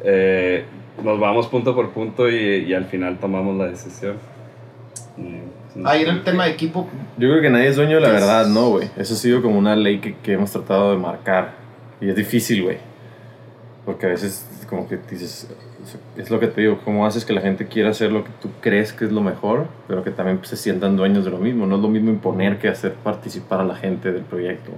Eh, 0.04 0.64
nos 1.04 1.20
vamos 1.20 1.48
punto 1.48 1.76
por 1.76 1.90
punto 1.90 2.30
y, 2.30 2.36
y 2.68 2.74
al 2.74 2.86
final 2.86 3.18
tomamos 3.20 3.58
la 3.58 3.66
decisión. 3.68 4.16
Ahí 5.84 6.04
en 6.04 6.10
el 6.10 6.24
tema 6.24 6.46
de 6.46 6.52
equipo, 6.52 6.88
Yo 7.18 7.30
creo 7.30 7.42
que 7.42 7.50
nadie 7.50 7.68
es 7.68 7.76
dueño 7.76 7.96
de 7.96 8.02
la 8.02 8.10
verdad, 8.10 8.48
¿no, 8.48 8.70
güey? 8.70 8.90
Eso 8.98 9.14
ha 9.14 9.18
sido 9.18 9.42
como 9.42 9.58
una 9.60 9.76
ley 9.76 10.00
que, 10.00 10.16
que 10.16 10.34
hemos 10.34 10.52
tratado 10.52 10.92
de 10.92 10.98
marcar. 10.98 11.54
Y 12.00 12.10
es 12.10 12.16
difícil, 12.16 12.64
güey. 12.64 12.78
Porque 13.86 14.06
a 14.06 14.10
veces 14.10 14.48
como 14.70 14.88
que 14.88 14.98
dices, 15.10 15.50
es 16.18 16.30
lo 16.32 16.40
que 16.40 16.48
te 16.48 16.62
digo, 16.62 16.80
cómo 16.84 17.06
haces 17.06 17.26
que 17.26 17.34
la 17.34 17.42
gente 17.42 17.68
quiera 17.68 17.90
hacer 17.90 18.12
lo 18.12 18.24
que 18.24 18.32
tú 18.42 18.50
crees 18.62 18.94
que 18.94 19.06
es 19.06 19.12
lo 19.12 19.22
mejor, 19.22 19.68
pero 19.88 20.04
que 20.04 20.12
también 20.12 20.38
pues, 20.38 20.50
se 20.50 20.58
sientan 20.58 20.96
dueños 20.98 21.26
de 21.26 21.32
lo 21.32 21.38
mismo. 21.38 21.66
No 21.66 21.76
es 21.76 21.82
lo 21.82 21.90
mismo 21.90 22.10
imponer 22.10 22.58
que 22.58 22.68
hacer 22.68 22.94
participar 22.94 23.62
a 23.62 23.64
la 23.64 23.76
gente 23.76 24.12
del 24.12 24.24
proyecto. 24.24 24.72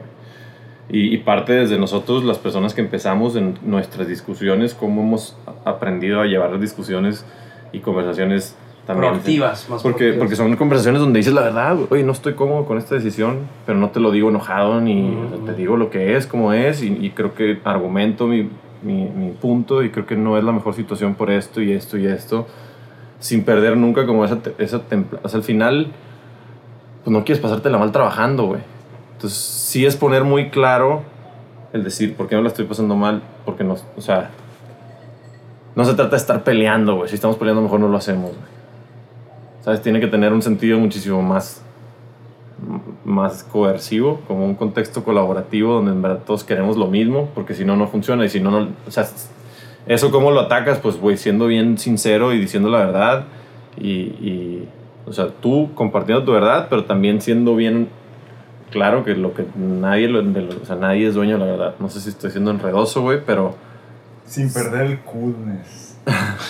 Y, 0.90 1.14
y 1.14 1.18
parte 1.18 1.54
desde 1.54 1.78
nosotros, 1.78 2.24
las 2.24 2.38
personas 2.38 2.74
que 2.74 2.82
empezamos 2.82 3.36
en 3.36 3.58
nuestras 3.64 4.08
discusiones, 4.08 4.74
cómo 4.74 5.02
hemos 5.02 5.38
aprendido 5.66 6.22
a 6.22 6.26
llevar 6.26 6.52
las 6.52 6.62
discusiones 6.62 7.26
y 7.72 7.80
conversaciones 7.80 8.56
también. 8.86 9.12
Proactivas, 9.12 9.70
más 9.70 9.84
Porque, 9.84 9.98
proactivas. 9.98 10.18
porque 10.20 10.36
son 10.38 10.56
conversaciones 10.56 11.02
donde 11.02 11.20
dices 11.20 11.34
la 11.34 11.42
verdad, 11.42 11.78
oye, 11.90 12.04
no 12.04 12.14
estoy 12.14 12.34
cómodo 12.34 12.66
con 12.66 12.78
esta 12.78 12.96
decisión, 12.96 13.40
pero 13.66 13.78
no 13.78 13.90
te 13.90 14.00
lo 14.00 14.12
digo 14.12 14.30
enojado 14.30 14.80
ni 14.80 15.14
o 15.14 15.30
sea, 15.30 15.46
te 15.46 15.54
digo 15.60 15.76
lo 15.76 15.90
que 15.90 16.16
es, 16.16 16.26
como 16.26 16.54
es, 16.54 16.82
y, 16.82 16.98
y 17.02 17.10
creo 17.10 17.36
que 17.36 17.60
argumento 17.66 18.28
mi, 18.28 18.50
mi, 18.82 19.06
mi 19.06 19.32
punto 19.32 19.84
y 19.84 19.92
creo 19.92 20.06
que 20.06 20.16
no 20.16 20.38
es 20.38 20.44
la 20.44 20.52
mejor 20.52 20.74
situación 20.74 21.16
por 21.16 21.32
esto 21.32 21.62
y 21.62 21.72
esto 21.72 21.98
y 21.98 22.08
esto, 22.08 22.48
sin 23.20 23.44
perder 23.44 23.78
nunca 23.78 24.06
como 24.06 24.26
esa, 24.26 24.40
esa 24.58 24.84
templa. 24.84 25.20
O 25.24 25.30
sea, 25.30 25.38
al 25.38 25.44
final, 25.44 25.92
pues 27.04 27.12
no 27.12 27.24
quieres 27.24 27.42
pasártela 27.42 27.78
mal 27.78 27.92
trabajando, 27.92 28.46
güey. 28.46 28.62
Entonces, 29.14 29.40
sí 29.40 29.86
es 29.86 29.96
poner 29.96 30.24
muy 30.24 30.50
claro 30.50 31.02
el 31.74 31.84
decir, 31.84 32.16
¿por 32.16 32.28
qué 32.28 32.36
no 32.36 32.42
la 32.42 32.50
estoy 32.50 32.66
pasando 32.66 32.96
mal? 32.96 33.22
Porque 33.46 33.64
no, 33.64 33.76
o 33.96 34.02
sea, 34.02 34.30
no 35.76 35.86
se 35.86 35.94
trata 35.94 36.12
de 36.12 36.18
estar 36.18 36.44
peleando, 36.44 36.96
güey. 36.96 37.10
Si 37.10 37.16
estamos 37.16 37.38
peleando, 37.38 37.62
mejor 37.62 37.80
no 37.80 37.88
lo 37.88 37.98
hacemos, 37.98 38.32
güey. 38.32 38.58
¿Sabes? 39.62 39.82
Tiene 39.82 40.00
que 40.00 40.08
tener 40.08 40.34
un 40.34 40.42
sentido 40.42 40.80
muchísimo 40.80 41.22
más, 41.22 41.62
más 43.06 43.44
coercivo, 43.44 44.22
como 44.28 44.46
un 44.46 44.56
contexto 44.56 45.04
colaborativo 45.04 45.74
donde 45.76 45.92
en 45.92 46.02
verdad 46.02 46.20
todos 46.26 46.44
queremos 46.44 46.76
lo 46.78 46.88
mismo, 46.88 47.30
porque 47.34 47.54
si 47.54 47.64
no, 47.66 47.76
no 47.76 47.88
funciona. 47.88 48.26
Y 48.26 48.30
si 48.30 48.40
no, 48.40 48.52
no. 48.52 48.70
O 48.88 48.92
sea, 48.92 49.08
eso, 49.86 50.12
¿cómo 50.12 50.32
lo 50.32 50.42
atacas? 50.42 50.80
Pues, 50.80 50.98
güey, 50.98 51.18
siendo 51.18 51.48
bien 51.48 51.78
sincero 51.78 52.34
y 52.34 52.40
diciendo 52.40 52.70
la 52.70 52.80
verdad. 52.80 53.24
Y, 53.80 53.90
y, 53.90 54.68
o 55.06 55.14
sea, 55.14 55.28
tú 55.30 55.72
compartiendo 55.76 56.24
tu 56.26 56.32
verdad, 56.34 56.68
pero 56.70 56.84
también 56.86 57.22
siendo 57.22 57.56
bien 57.56 57.88
claro 58.72 59.06
que 59.06 59.14
lo 59.16 59.34
que 59.34 59.46
nadie, 59.56 60.10
lo, 60.10 60.22
de 60.22 60.42
lo- 60.42 60.62
o 60.62 60.66
sea, 60.66 60.76
nadie 60.76 61.08
es 61.08 61.14
dueño 61.14 61.38
de 61.38 61.46
la 61.46 61.52
verdad. 61.52 61.76
No 61.80 61.90
sé 61.90 62.02
si 62.02 62.10
estoy 62.10 62.32
siendo 62.32 62.52
enredoso, 62.52 63.02
güey, 63.02 63.22
pero. 63.26 63.56
Sin 64.26 64.52
perder 64.52 64.88
el 64.88 65.00
coolness 65.00 65.98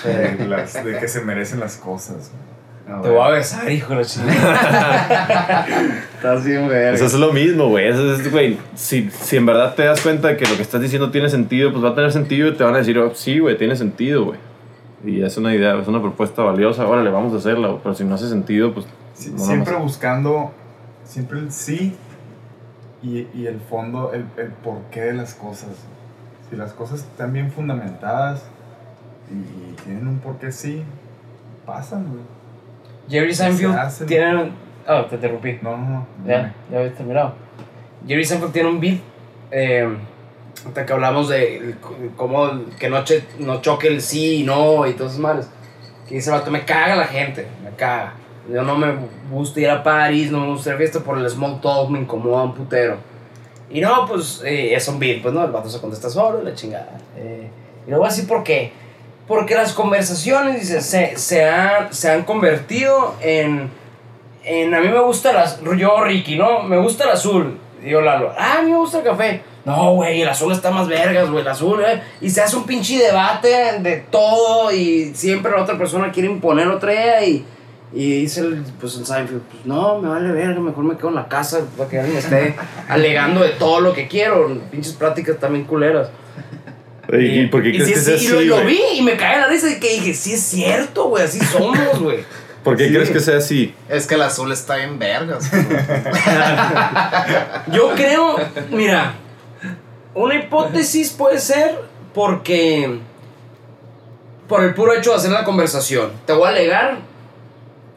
de, 0.03 0.47
las- 0.47 0.84
de 0.84 0.97
que 0.99 1.07
se 1.07 1.22
merecen 1.22 1.59
las 1.59 1.78
cosas. 1.78 2.32
güey. 2.34 3.01
Te 3.03 3.09
voy 3.09 3.20
a 3.22 3.30
besar, 3.32 3.70
hijo 3.70 3.89
de 3.89 3.95
la 3.97 4.05
chingada. 4.05 5.65
Estás 6.18 6.43
bien, 6.43 6.65
güey. 6.65 6.95
Eso 6.95 7.05
es 7.05 7.13
lo 7.13 7.32
mismo, 7.32 7.70
güey. 7.70 7.88
Eso 7.88 8.13
es, 8.13 8.32
güey. 8.32 8.57
Si, 8.76 9.11
si 9.11 9.38
en 9.38 9.45
verdad 9.45 9.76
te 9.76 9.84
das 9.84 10.01
cuenta 10.01 10.30
de 10.30 10.38
que 10.38 10.47
lo 10.47 10.55
que 10.55 10.63
estás 10.63 10.82
diciendo 10.82 11.11
tiene 11.11 11.30
sentido, 11.30 11.72
pues 11.72 11.84
va 11.84 11.89
a 11.89 11.95
tener 11.95 12.11
sentido 12.11 12.47
y 12.47 12.55
te 12.55 12.63
van 12.63 12.74
a 12.74 12.80
decir, 12.80 12.97
oh, 12.97 13.13
sí, 13.13 13.38
güey, 13.38 13.55
tiene 13.55 13.76
sentido, 13.76 14.26
güey. 14.26 14.39
Y 15.05 15.22
es 15.22 15.38
una 15.38 15.53
idea, 15.53 15.80
es 15.80 15.88
una 15.88 16.01
propuesta 16.01 16.41
valiosa. 16.41 16.88
Órale, 16.88 17.11
vamos 17.11 17.34
a 17.34 17.38
hacerla, 17.38 17.68
güey. 17.68 17.80
Pero 17.84 17.93
si 17.93 18.03
no 18.03 18.15
hace 18.15 18.30
sentido, 18.30 18.74
pues. 18.74 18.88
Sí, 19.13 19.32
no 19.32 19.39
siempre 19.39 19.74
vamos 19.74 19.91
buscando, 19.91 20.51
siempre 21.03 21.39
el 21.39 21.51
sí 21.51 21.95
y, 23.03 23.28
y 23.34 23.45
el 23.45 23.59
fondo, 23.59 24.11
el, 24.13 24.26
el 24.38 24.49
porqué 24.49 25.01
de 25.01 25.13
las 25.13 25.36
cosas. 25.36 25.70
Si 26.49 26.55
las 26.55 26.74
cosas 26.74 27.01
están 27.01 27.32
bien 27.32 27.51
fundamentadas 27.51 28.43
y, 29.30 29.74
tienen 29.84 30.07
un 30.07 30.20
porqué 30.20 30.51
sí, 30.51 30.84
pasan, 31.65 32.07
güey. 32.07 32.24
Jerry 33.07 33.34
Se 33.34 33.43
Seinfeld 33.43 34.07
tiene... 34.07 34.51
Ah, 34.88 35.05
te 35.09 35.15
interrumpí. 35.15 35.59
No, 35.61 35.75
no, 35.77 35.88
no. 35.89 36.07
Ya, 36.25 36.53
ya 36.71 36.79
había 36.79 36.93
terminado. 36.93 37.33
Jerry 38.07 38.23
Seinfeld 38.25 38.53
tiene 38.53 38.69
un 38.69 38.79
beat. 38.79 38.99
Eh, 39.51 39.88
hasta 40.65 40.85
que 40.85 40.93
hablamos 40.93 41.29
de 41.29 41.75
cómo 42.15 42.49
que 42.79 42.89
no, 42.89 43.03
che- 43.03 43.25
no 43.39 43.61
choque 43.61 43.88
el 43.88 44.01
sí 44.01 44.41
y 44.41 44.43
no 44.43 44.88
y 44.88 44.93
todas 44.93 45.13
esas 45.13 45.21
madres. 45.21 45.49
Que 46.07 46.15
dice, 46.15 46.31
vato, 46.31 46.49
me 46.51 46.63
caga 46.65 46.95
la 46.95 47.05
gente, 47.05 47.45
me 47.63 47.69
caga. 47.71 48.13
Yo 48.51 48.63
no 48.63 48.77
me 48.77 48.93
gusta 49.29 49.59
ir 49.59 49.69
a 49.69 49.83
París, 49.83 50.31
no 50.31 50.39
me 50.39 50.47
gusta 50.47 50.69
ir 50.69 50.75
a 50.75 50.77
fiesta 50.77 50.99
por 51.01 51.17
el 51.17 51.29
small 51.29 51.59
talk, 51.59 51.89
me 51.89 51.99
incomoda 51.99 52.43
un 52.43 52.53
putero. 52.55 52.95
Y 53.69 53.81
no, 53.81 54.05
pues 54.07 54.41
eh, 54.45 54.73
es 54.73 54.88
un 54.88 54.97
beat, 54.99 55.21
pues 55.21 55.33
no, 55.33 55.43
el 55.43 55.51
vato 55.51 55.69
se 55.69 55.81
contesta 55.81 56.09
solo, 56.09 56.41
la 56.41 56.53
chingada. 56.53 56.97
Eh, 57.17 57.49
y 57.85 57.89
luego 57.89 58.05
así, 58.05 58.21
¿por 58.21 58.43
qué? 58.43 58.71
Porque 59.27 59.53
las 59.55 59.73
conversaciones, 59.73 60.61
dice, 60.61 60.79
se, 60.79 61.17
se, 61.17 61.43
han, 61.45 61.93
se 61.93 62.09
han 62.09 62.23
convertido 62.23 63.15
en 63.21 63.69
en, 64.47 64.73
a 64.73 64.79
mí 64.79 64.87
me 64.87 64.99
gusta 64.99 65.31
el 65.31 65.37
azul, 65.37 65.77
yo 65.77 66.03
Ricky, 66.03 66.35
¿no? 66.35 66.63
Me 66.63 66.77
gusta 66.77 67.03
el 67.03 67.11
azul. 67.11 67.57
Y 67.83 67.89
yo 67.89 68.01
Lalo, 68.01 68.33
ah, 68.37 68.57
a 68.59 68.61
mí 68.61 68.71
me 68.71 68.77
gusta 68.77 68.99
el 68.99 69.03
café. 69.03 69.41
No, 69.65 69.93
güey, 69.95 70.21
el 70.21 70.29
azul 70.29 70.51
está 70.53 70.71
más 70.71 70.87
vergas, 70.87 71.29
güey, 71.29 71.41
el 71.41 71.47
azul, 71.47 71.81
eh. 71.83 72.01
Y 72.21 72.29
se 72.29 72.41
hace 72.41 72.55
un 72.55 72.63
pinche 72.65 72.97
debate 72.97 73.79
de 73.79 73.97
todo 74.09 74.71
y 74.71 75.11
siempre 75.13 75.51
la 75.51 75.61
otra 75.61 75.77
persona 75.77 76.11
quiere 76.11 76.29
imponer 76.29 76.67
otra 76.69 76.93
idea 76.93 77.25
y, 77.25 77.45
y 77.93 78.21
dice 78.21 78.39
el, 78.41 78.63
pues 78.79 78.95
el 78.97 79.05
Seinfeld, 79.05 79.41
pues 79.41 79.65
no, 79.65 79.99
me 79.99 80.07
vale 80.09 80.31
verga, 80.31 80.59
mejor 80.61 80.85
me 80.85 80.95
quedo 80.95 81.09
en 81.09 81.15
la 81.15 81.27
casa 81.27 81.59
para 81.77 81.89
que 81.89 81.99
alguien 81.99 82.17
esté 82.17 82.55
alegando 82.87 83.41
de 83.41 83.49
todo 83.49 83.81
lo 83.81 83.93
que 83.93 84.07
quiero. 84.07 84.57
Pinches 84.71 84.93
pláticas 84.93 85.37
también 85.37 85.65
culeras. 85.65 86.09
¿Y, 87.11 87.41
y 87.41 87.47
por 87.47 87.61
qué 87.63 87.69
Y 87.69 87.73
crees 87.79 88.05
que 88.05 88.11
lo, 88.11 88.15
así, 88.17 88.25
y 88.25 88.45
lo 88.45 88.55
güey? 88.55 88.67
vi 88.67 88.81
y 88.95 89.01
me 89.01 89.15
cae 89.17 89.39
la 89.39 89.47
risa 89.47 89.69
y 89.69 89.79
que 89.79 89.93
dije, 89.93 90.13
sí 90.13 90.33
es 90.33 90.41
cierto, 90.43 91.09
güey, 91.09 91.23
así 91.25 91.39
somos, 91.39 91.99
güey. 91.99 92.19
¿Por 92.68 92.76
qué 92.78 92.88
Sí. 92.88 92.93
crees 92.93 93.09
que 93.11 93.20
sea 93.22 93.38
así? 93.38 93.74
Es 93.88 94.07
que 94.07 94.15
el 94.15 94.22
azul 94.24 94.51
está 94.51 94.84
en 94.84 94.99
vergas. 94.99 95.49
Yo 97.72 97.93
creo, 97.95 98.36
mira, 98.72 99.13
una 100.13 100.36
hipótesis 100.36 101.11
puede 101.11 101.39
ser 101.39 101.80
porque 102.13 102.99
por 104.49 104.65
el 104.65 104.74
puro 104.74 104.93
hecho 104.93 105.11
de 105.11 105.15
hacer 105.15 105.32
la 105.32 105.45
conversación. 105.45 106.11
Te 106.26 106.34
voy 106.34 106.47
a 106.47 106.49
alegar 106.49 106.97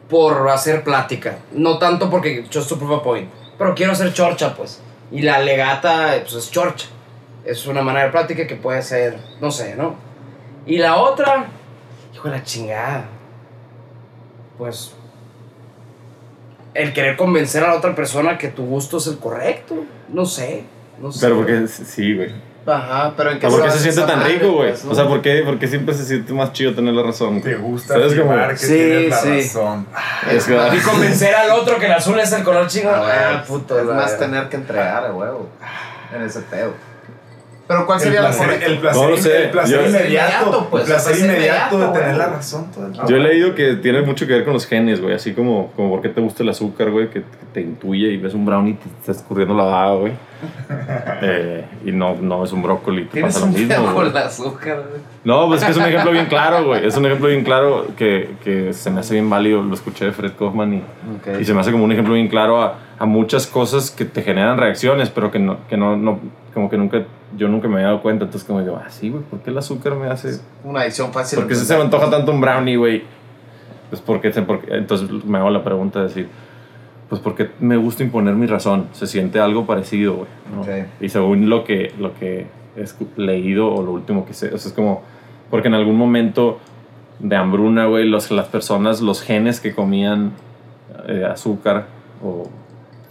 por 0.09 0.47
hacer 0.49 0.85
plática, 0.85 1.39
no 1.51 1.77
tanto 1.77 2.09
porque 2.09 2.45
to 2.49 2.79
prove 2.79 2.95
a 2.95 3.03
point, 3.03 3.29
pero 3.57 3.75
quiero 3.75 3.91
hacer 3.91 4.13
chorcha, 4.13 4.55
pues. 4.55 4.81
Y 5.11 5.21
la 5.21 5.39
legata, 5.39 6.13
pues 6.21 6.33
es 6.35 6.49
chorcha. 6.49 6.87
Es 7.43 7.67
una 7.67 7.81
manera 7.81 8.05
de 8.05 8.11
plática 8.11 8.47
que 8.47 8.55
puede 8.55 8.81
ser, 8.83 9.17
no 9.41 9.51
sé, 9.51 9.75
¿no? 9.75 9.95
Y 10.65 10.77
la 10.77 10.95
otra, 10.95 11.47
hijo 12.13 12.29
de 12.29 12.37
la 12.37 12.43
chingada. 12.43 13.03
Pues 14.61 14.91
el 16.75 16.93
querer 16.93 17.17
convencer 17.17 17.63
a 17.63 17.69
la 17.69 17.73
otra 17.77 17.95
persona 17.95 18.37
que 18.37 18.47
tu 18.49 18.63
gusto 18.63 18.97
es 18.97 19.07
el 19.07 19.17
correcto. 19.17 19.73
No 20.09 20.23
sé. 20.23 20.65
No 21.01 21.11
sé. 21.11 21.17
Pero 21.19 21.37
porque 21.37 21.67
sí, 21.67 22.15
güey. 22.15 22.31
Ajá, 22.67 23.11
pero 23.17 23.31
en 23.31 23.39
qué 23.39 23.47
¿Por 23.47 23.55
qué 23.59 23.65
basa 23.69 23.79
se 23.79 23.91
siente 23.91 24.11
tan 24.13 24.23
rico, 24.23 24.51
güey? 24.51 24.69
pues, 24.69 24.85
no? 24.85 24.91
O 24.91 24.95
sea, 24.95 25.07
¿por 25.07 25.19
qué, 25.23 25.41
¿por 25.43 25.57
qué 25.57 25.67
siempre 25.67 25.95
se 25.95 26.05
siente 26.05 26.31
más 26.31 26.53
chido 26.53 26.75
tener 26.75 26.93
la 26.93 27.01
razón? 27.01 27.41
Te 27.41 27.55
güey? 27.55 27.71
gusta 27.71 27.95
¿Sabes 27.95 28.13
cómo? 28.13 28.35
que 28.49 28.57
Sí, 28.57 28.67
tienes 28.67 29.09
la 29.09 29.17
sí. 29.17 29.41
razón. 29.41 29.87
Es 30.29 30.45
que- 30.45 30.53
Y 30.75 30.79
convencer 30.81 31.33
al 31.33 31.49
otro 31.53 31.79
que 31.79 31.87
el 31.87 31.93
azul 31.93 32.19
es 32.19 32.31
el 32.31 32.43
color 32.43 32.67
chingón. 32.67 32.93
Ah, 32.93 32.99
güey, 32.99 33.11
Ah, 33.17 33.43
puto. 33.47 33.79
es 33.79 33.85
la 33.87 33.95
más 33.95 34.19
tener 34.19 34.47
que 34.47 34.57
entregar 34.57 35.11
huevo 35.11 35.49
en 36.15 36.21
ese 36.21 36.41
pedo. 36.41 36.73
Pero 37.71 37.85
¿cuál 37.85 37.99
El 37.99 38.03
sería 38.03 38.21
la 38.21 38.27
placer, 38.31 38.63
el 38.63 38.77
placer, 38.79 39.01
No 39.01 39.09
lo 39.09 39.17
sé. 39.17 39.43
el 39.45 39.49
placer 39.51 39.79
Yo- 39.81 39.87
inmediato, 39.87 40.67
pues, 40.69 40.83
el 40.83 40.89
placer 40.89 41.13
el 41.13 41.19
placer 41.19 41.35
inmediato 41.37 41.79
de 41.79 41.87
tener 41.99 42.17
la 42.17 42.25
razón 42.27 42.69
todo 42.71 42.85
el 42.87 42.91
tiempo. 42.91 43.09
Yo 43.09 43.15
he 43.15 43.19
leído 43.21 43.55
que 43.55 43.75
tiene 43.75 44.01
mucho 44.01 44.27
que 44.27 44.33
ver 44.33 44.43
con 44.43 44.51
los 44.53 44.65
genes, 44.67 44.99
güey. 45.01 45.15
Así 45.15 45.31
como, 45.33 45.71
como 45.77 45.89
por 45.89 46.01
qué 46.01 46.09
te 46.09 46.19
gusta 46.19 46.43
el 46.43 46.49
azúcar, 46.49 46.91
güey, 46.91 47.07
que, 47.09 47.21
que 47.21 47.27
te 47.53 47.61
intuye 47.61 48.09
y 48.09 48.17
ves 48.17 48.33
un 48.33 48.45
brownie 48.45 48.71
y 48.71 48.73
te 48.73 48.89
está 48.99 49.13
escurriendo 49.13 49.55
la 49.55 49.63
baba, 49.63 49.95
güey. 49.95 50.11
Eh, 51.23 51.65
y 51.85 51.91
no, 51.91 52.15
no 52.19 52.43
es 52.43 52.51
un 52.51 52.63
brócoli, 52.63 53.03
te 53.05 53.11
Tienes 53.13 53.35
pasa 53.35 53.45
lo 53.45 53.51
un 53.53 53.67
mismo. 53.67 53.93
con 53.93 54.07
el 54.07 54.17
azúcar, 54.17 54.83
güey. 54.89 55.01
No, 55.23 55.47
pues 55.47 55.61
es 55.61 55.65
que 55.65 55.71
es 55.71 55.77
un 55.77 55.83
ejemplo 55.85 56.11
bien 56.11 56.25
claro, 56.25 56.63
güey. 56.65 56.83
Es 56.85 56.97
un 56.97 57.05
ejemplo 57.05 57.27
bien 57.27 57.43
claro 57.43 57.87
que, 57.95 58.31
que 58.43 58.73
se 58.73 58.89
me 58.89 59.01
hace 59.01 59.13
bien 59.13 59.29
válido. 59.29 59.61
Lo 59.61 59.73
escuché 59.75 60.05
de 60.05 60.11
Fred 60.13 60.31
Kaufman 60.37 60.73
y, 60.73 60.83
y 61.39 61.45
se 61.45 61.53
me 61.53 61.59
hace 61.61 61.71
como 61.71 61.83
un 61.83 61.91
ejemplo 61.91 62.15
bien 62.15 62.27
claro 62.27 62.59
a, 62.61 62.79
a 62.97 63.05
muchas 63.05 63.45
cosas 63.45 63.91
que 63.91 64.03
te 64.05 64.23
generan 64.23 64.57
reacciones, 64.57 65.11
pero 65.11 65.29
que 65.31 65.37
no, 65.37 65.57
que 65.69 65.77
no, 65.77 65.95
no, 65.95 66.19
como 66.55 66.69
que 66.71 66.77
nunca, 66.77 67.03
yo 67.37 67.47
nunca 67.47 67.67
me 67.67 67.75
había 67.75 67.87
dado 67.87 68.01
cuenta. 68.01 68.25
Entonces, 68.25 68.47
como 68.47 68.61
digo, 68.61 68.79
ah, 68.83 68.89
sí, 68.89 69.09
güey, 69.09 69.23
¿por 69.23 69.39
qué 69.39 69.49
el 69.49 69.57
azúcar 69.57 69.95
me 69.95 70.07
hace 70.07 70.39
Una 70.63 70.81
adicción 70.81 71.11
fácil. 71.11 71.39
¿Por 71.39 71.47
qué 71.47 71.55
se 71.55 71.75
me 71.75 71.83
antoja 71.83 72.09
tanto 72.09 72.31
un 72.31 72.41
brownie, 72.41 72.75
güey? 72.75 73.03
Pues 73.89 74.01
porque, 74.01 74.29
porque 74.41 74.75
entonces 74.75 75.09
me 75.25 75.37
hago 75.37 75.49
la 75.49 75.63
pregunta 75.63 75.99
de 75.99 76.07
decir, 76.07 76.29
pues 77.09 77.19
porque 77.19 77.51
me 77.59 77.75
gusta 77.75 78.03
imponer 78.03 78.35
mi 78.35 78.47
razón, 78.47 78.87
se 78.93 79.05
siente 79.05 79.39
algo 79.39 79.65
parecido, 79.65 80.13
güey. 80.15 80.27
¿no? 80.55 80.61
Ok. 80.61 80.87
Y 81.01 81.09
según 81.09 81.49
lo 81.49 81.65
que, 81.65 81.93
lo 81.99 82.13
que 82.13 82.47
he 82.77 83.21
leído 83.21 83.73
o 83.73 83.83
lo 83.83 83.91
último 83.91 84.25
que 84.25 84.33
sé, 84.33 84.53
o 84.53 84.57
sea, 84.57 84.69
es 84.69 84.73
como, 84.73 85.03
porque 85.49 85.67
en 85.67 85.73
algún 85.73 85.97
momento 85.97 86.59
de 87.19 87.35
hambruna, 87.35 87.85
güey, 87.85 88.07
los, 88.07 88.31
las 88.31 88.47
personas, 88.47 89.01
los 89.01 89.21
genes 89.21 89.59
que 89.59 89.75
comían 89.75 90.31
eh, 91.07 91.25
azúcar 91.29 91.87
o 92.23 92.49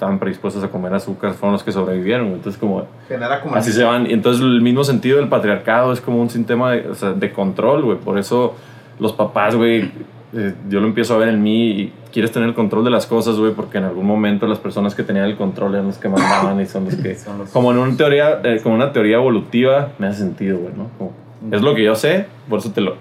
estaban 0.01 0.19
predispuestos 0.19 0.65
a 0.65 0.69
comer 0.69 0.95
azúcar 0.95 1.35
fueron 1.35 1.53
los 1.53 1.63
que 1.63 1.73
sobrevivieron, 1.73 2.29
güey. 2.29 2.37
Entonces 2.39 2.59
como 2.59 2.87
Genera 3.07 3.43
como... 3.43 3.55
Así 3.55 3.71
se 3.71 3.85
van. 3.85 4.07
Y 4.11 4.15
entonces 4.15 4.43
el 4.43 4.63
mismo 4.63 4.83
sentido 4.83 5.19
del 5.19 5.29
patriarcado 5.29 5.93
es 5.93 6.01
como 6.01 6.23
un 6.23 6.31
sistema 6.31 6.73
de, 6.73 6.89
o 6.89 6.95
sea, 6.95 7.13
de 7.13 7.31
control, 7.35 7.83
güey. 7.85 7.99
Por 7.99 8.19
eso 8.19 8.55
los 8.99 9.13
papás, 9.13 9.55
güey, 9.57 9.91
eh, 10.33 10.55
yo 10.71 10.81
lo 10.81 10.87
empiezo 10.87 11.15
a 11.15 11.19
ver 11.19 11.29
en 11.29 11.43
mí 11.43 11.71
y 11.71 11.93
quieres 12.13 12.33
tener 12.33 12.49
el 12.49 12.55
control 12.55 12.83
de 12.83 12.91
las 12.91 13.05
cosas, 13.07 13.37
güey, 13.37 13.53
porque 13.53 13.77
en 13.77 13.85
algún 13.85 14.07
momento 14.07 14.47
las 14.47 14.59
personas 14.59 14.95
que 14.95 15.03
tenían 15.03 15.27
el 15.27 15.37
control 15.37 15.75
eran 15.75 15.89
los 15.89 15.99
que 15.99 16.09
mandaban 16.09 16.59
y 16.63 16.65
son 16.67 16.87
los 16.87 16.97
que... 16.97 17.15
Son 17.17 17.37
los- 17.37 17.51
Como 17.51 17.71
en 17.71 17.77
una 17.79 17.95
teoría, 17.95 18.41
eh, 18.43 18.61
como 18.63 18.77
una 18.77 18.93
teoría 18.93 19.17
evolutiva, 19.17 19.89
me 19.99 20.07
hace 20.07 20.21
sentido, 20.21 20.59
güey, 20.59 20.73
¿no? 20.75 20.87
Como, 20.97 21.13
es 21.53 21.61
lo 21.61 21.75
que 21.75 21.85
yo 21.85 21.95
sé, 21.95 22.25
por 22.49 22.61
eso 22.61 22.71
te 22.73 22.81
lo, 22.81 22.95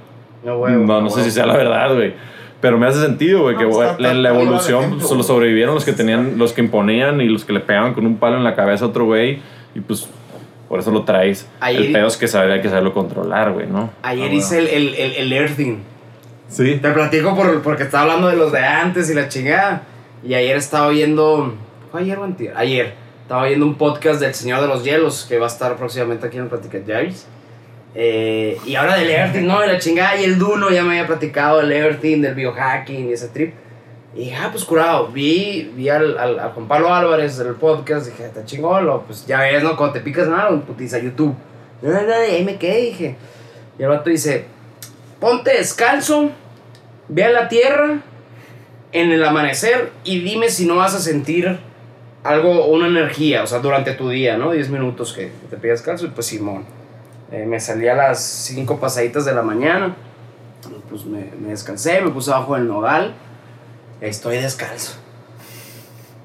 No, 0.43 0.57
huevo, 0.57 0.85
no, 0.85 0.85
no 0.95 1.01
no 1.03 1.09
sé 1.09 1.23
si 1.23 1.31
sea 1.31 1.45
la 1.45 1.55
verdad, 1.55 1.95
güey. 1.95 2.13
Pero 2.61 2.77
me 2.77 2.87
hace 2.87 2.99
sentido, 3.01 3.43
güey, 3.43 3.53
No, 3.55 3.59
que 3.61 3.65
güey, 3.65 3.89
está- 3.89 4.11
en 4.11 4.21
la 4.23 4.29
está 4.29 4.41
evolución 4.41 4.83
ejemplo, 4.83 5.07
solo 5.07 5.23
sobrevivieron 5.23 5.75
los 5.75 5.85
que 5.85 5.93
tenían, 5.93 6.37
los 6.37 6.51
que 6.53 6.61
imponían 6.61 7.21
y 7.21 7.29
los 7.29 7.45
que 7.45 7.53
le 7.53 7.61
pegaban 7.61 7.93
con 7.93 8.05
un 8.05 8.17
palo 8.17 8.35
en 8.37 8.43
la 8.43 8.55
cabeza 8.55 8.85
a 8.85 8.87
otro 8.89 9.05
güey. 9.05 9.39
Y 9.75 9.79
pues 9.79 10.07
por 10.67 10.79
eso 10.79 10.91
lo 10.91 11.03
traes. 11.03 11.47
Ayer- 11.61 11.81
El 11.85 11.91
pedo 11.93 12.07
es 12.07 12.17
que 12.17 12.27
saber, 12.27 12.51
hay 12.51 12.61
que 12.61 12.67
saberlo 12.69 12.93
controlar, 12.93 13.53
güey, 13.53 13.67
¿no? 13.67 13.91
Ayer 14.01 14.29
Ah, 14.29 14.33
hice 14.33 14.59
el, 14.59 14.67
el, 14.67 14.95
el, 14.95 15.11
el 15.13 15.33
earthing. 15.33 15.77
Sí. 16.49 16.79
Te 16.81 16.91
platico 16.91 17.35
por, 17.35 17.61
porque 17.61 17.83
estaba 17.83 18.03
hablando 18.03 18.27
de 18.27 18.35
los 18.35 18.51
de 18.51 18.59
antes 18.59 19.09
y 19.09 19.13
la 19.13 19.29
chingada. 19.29 19.83
Y 20.23 20.33
ayer 20.33 20.57
estaba 20.57 20.87
oyendo. 20.87 21.53
¿Fue 21.91 22.01
ayer 22.01 22.17
o 22.19 22.23
antier? 22.23 22.53
Ayer. 22.57 22.93
Estaba 23.21 23.43
oyendo 23.43 23.65
un 23.67 23.75
podcast 23.75 24.19
del 24.19 24.33
Señor 24.33 24.59
de 24.61 24.67
los 24.67 24.83
Hielos 24.83 25.25
que 25.29 25.37
va 25.37 25.45
a 25.45 25.49
estar 25.49 25.75
próximamente 25.77 26.25
aquí 26.27 26.37
en 26.37 26.43
el 26.43 26.49
Platica 26.49 26.79
Javis. 26.85 27.27
Eh, 27.95 28.57
y 28.65 28.75
ahora 28.75 28.97
del 28.97 29.09
Everything, 29.09 29.47
no, 29.47 29.59
de 29.61 29.67
la 29.67 29.79
chingada. 29.79 30.19
Y 30.19 30.23
el 30.23 30.37
Duno 30.37 30.69
ya 30.69 30.83
me 30.83 30.91
había 30.91 31.07
platicado 31.07 31.59
del 31.59 31.71
Everything, 31.71 32.21
del 32.21 32.35
biohacking 32.35 33.09
y 33.09 33.13
ese 33.13 33.29
trip. 33.29 33.53
Y 34.15 34.19
dije, 34.19 34.35
ah, 34.35 34.49
pues 34.51 34.63
curado. 34.65 35.07
Vi, 35.07 35.71
vi 35.75 35.89
al, 35.89 36.17
al, 36.17 36.39
al 36.39 36.51
Juan 36.51 36.67
Pablo 36.67 36.93
Álvarez 36.93 37.37
del 37.37 37.55
podcast. 37.55 38.07
Dije, 38.07 38.25
está 38.25 38.45
chingón, 38.45 38.85
lo, 38.85 39.01
pues 39.03 39.25
ya 39.25 39.41
ves, 39.41 39.63
¿no? 39.63 39.75
Cuando 39.75 39.93
te 39.93 40.01
picas 40.01 40.27
en 40.27 40.33
algo, 40.33 40.61
putiza 40.61 40.99
YouTube. 40.99 41.35
Y 41.81 41.87
ahí 41.87 42.43
me 42.43 42.57
quedé, 42.57 42.81
dije. 42.81 43.15
Y 43.77 43.83
el 43.83 43.89
vato 43.89 44.09
dice, 44.09 44.45
ponte 45.19 45.51
descalzo, 45.51 46.31
ve 47.07 47.23
a 47.23 47.29
la 47.29 47.47
tierra 47.47 48.01
en 48.91 49.11
el 49.11 49.23
amanecer 49.23 49.91
y 50.03 50.19
dime 50.19 50.49
si 50.49 50.65
no 50.65 50.77
vas 50.77 50.95
a 50.95 50.99
sentir 50.99 51.59
algo, 52.23 52.65
una 52.65 52.87
energía, 52.87 53.43
o 53.43 53.47
sea, 53.47 53.59
durante 53.59 53.93
tu 53.93 54.09
día, 54.09 54.37
¿no? 54.37 54.51
10 54.51 54.69
minutos 54.69 55.13
que 55.13 55.31
te 55.49 55.57
pegas 55.57 55.79
descalzo 55.79 56.05
y 56.05 56.09
pues 56.09 56.27
Simón. 56.27 56.65
Eh, 57.31 57.45
me 57.45 57.59
salí 57.59 57.87
a 57.87 57.93
las 57.95 58.23
5 58.23 58.79
pasaditas 58.79 59.23
de 59.25 59.33
la 59.33 59.41
mañana, 59.43 59.95
pues 60.89 61.05
me, 61.05 61.29
me 61.39 61.49
descansé, 61.49 62.01
me 62.01 62.09
puse 62.09 62.31
abajo 62.31 62.55
del 62.55 62.67
nogal, 62.67 63.13
estoy 64.01 64.37
descalzo. 64.37 64.93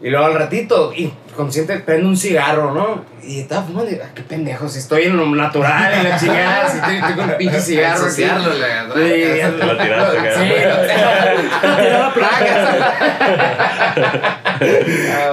Y 0.00 0.10
luego 0.10 0.26
al 0.26 0.34
ratito, 0.34 0.92
inconsciente, 0.94 1.78
prendo 1.78 2.08
un 2.08 2.16
cigarro, 2.16 2.72
¿no? 2.74 3.04
Y 3.22 3.40
estaba 3.40 3.62
fumando 3.64 3.90
y, 3.90 3.94
ah, 3.96 4.10
qué 4.14 4.22
pendejo, 4.22 4.68
si 4.68 4.78
estoy 4.78 5.04
en 5.04 5.16
lo 5.16 5.24
natural, 5.26 5.92
en 5.94 6.08
la 6.10 6.18
chingada, 6.18 6.68
si 6.70 6.76
estoy, 6.78 6.96
estoy 6.96 7.14
con 7.14 7.30
un 7.30 7.36
pinche 7.36 7.60
cigarro. 7.60 8.06
así. 8.06 8.22
Ensuciarlo, 8.22 8.52
le- 8.54 8.84
Sí, 8.94 9.56
Te 9.58 9.66
lo 9.66 9.76
tiraste. 9.78 10.18
Sí, 10.34 10.48
lo 10.64 11.70
lo 11.70 11.76
tiré 11.76 11.92
a 11.94 11.98
la 11.98 12.14
placa. 12.14 12.54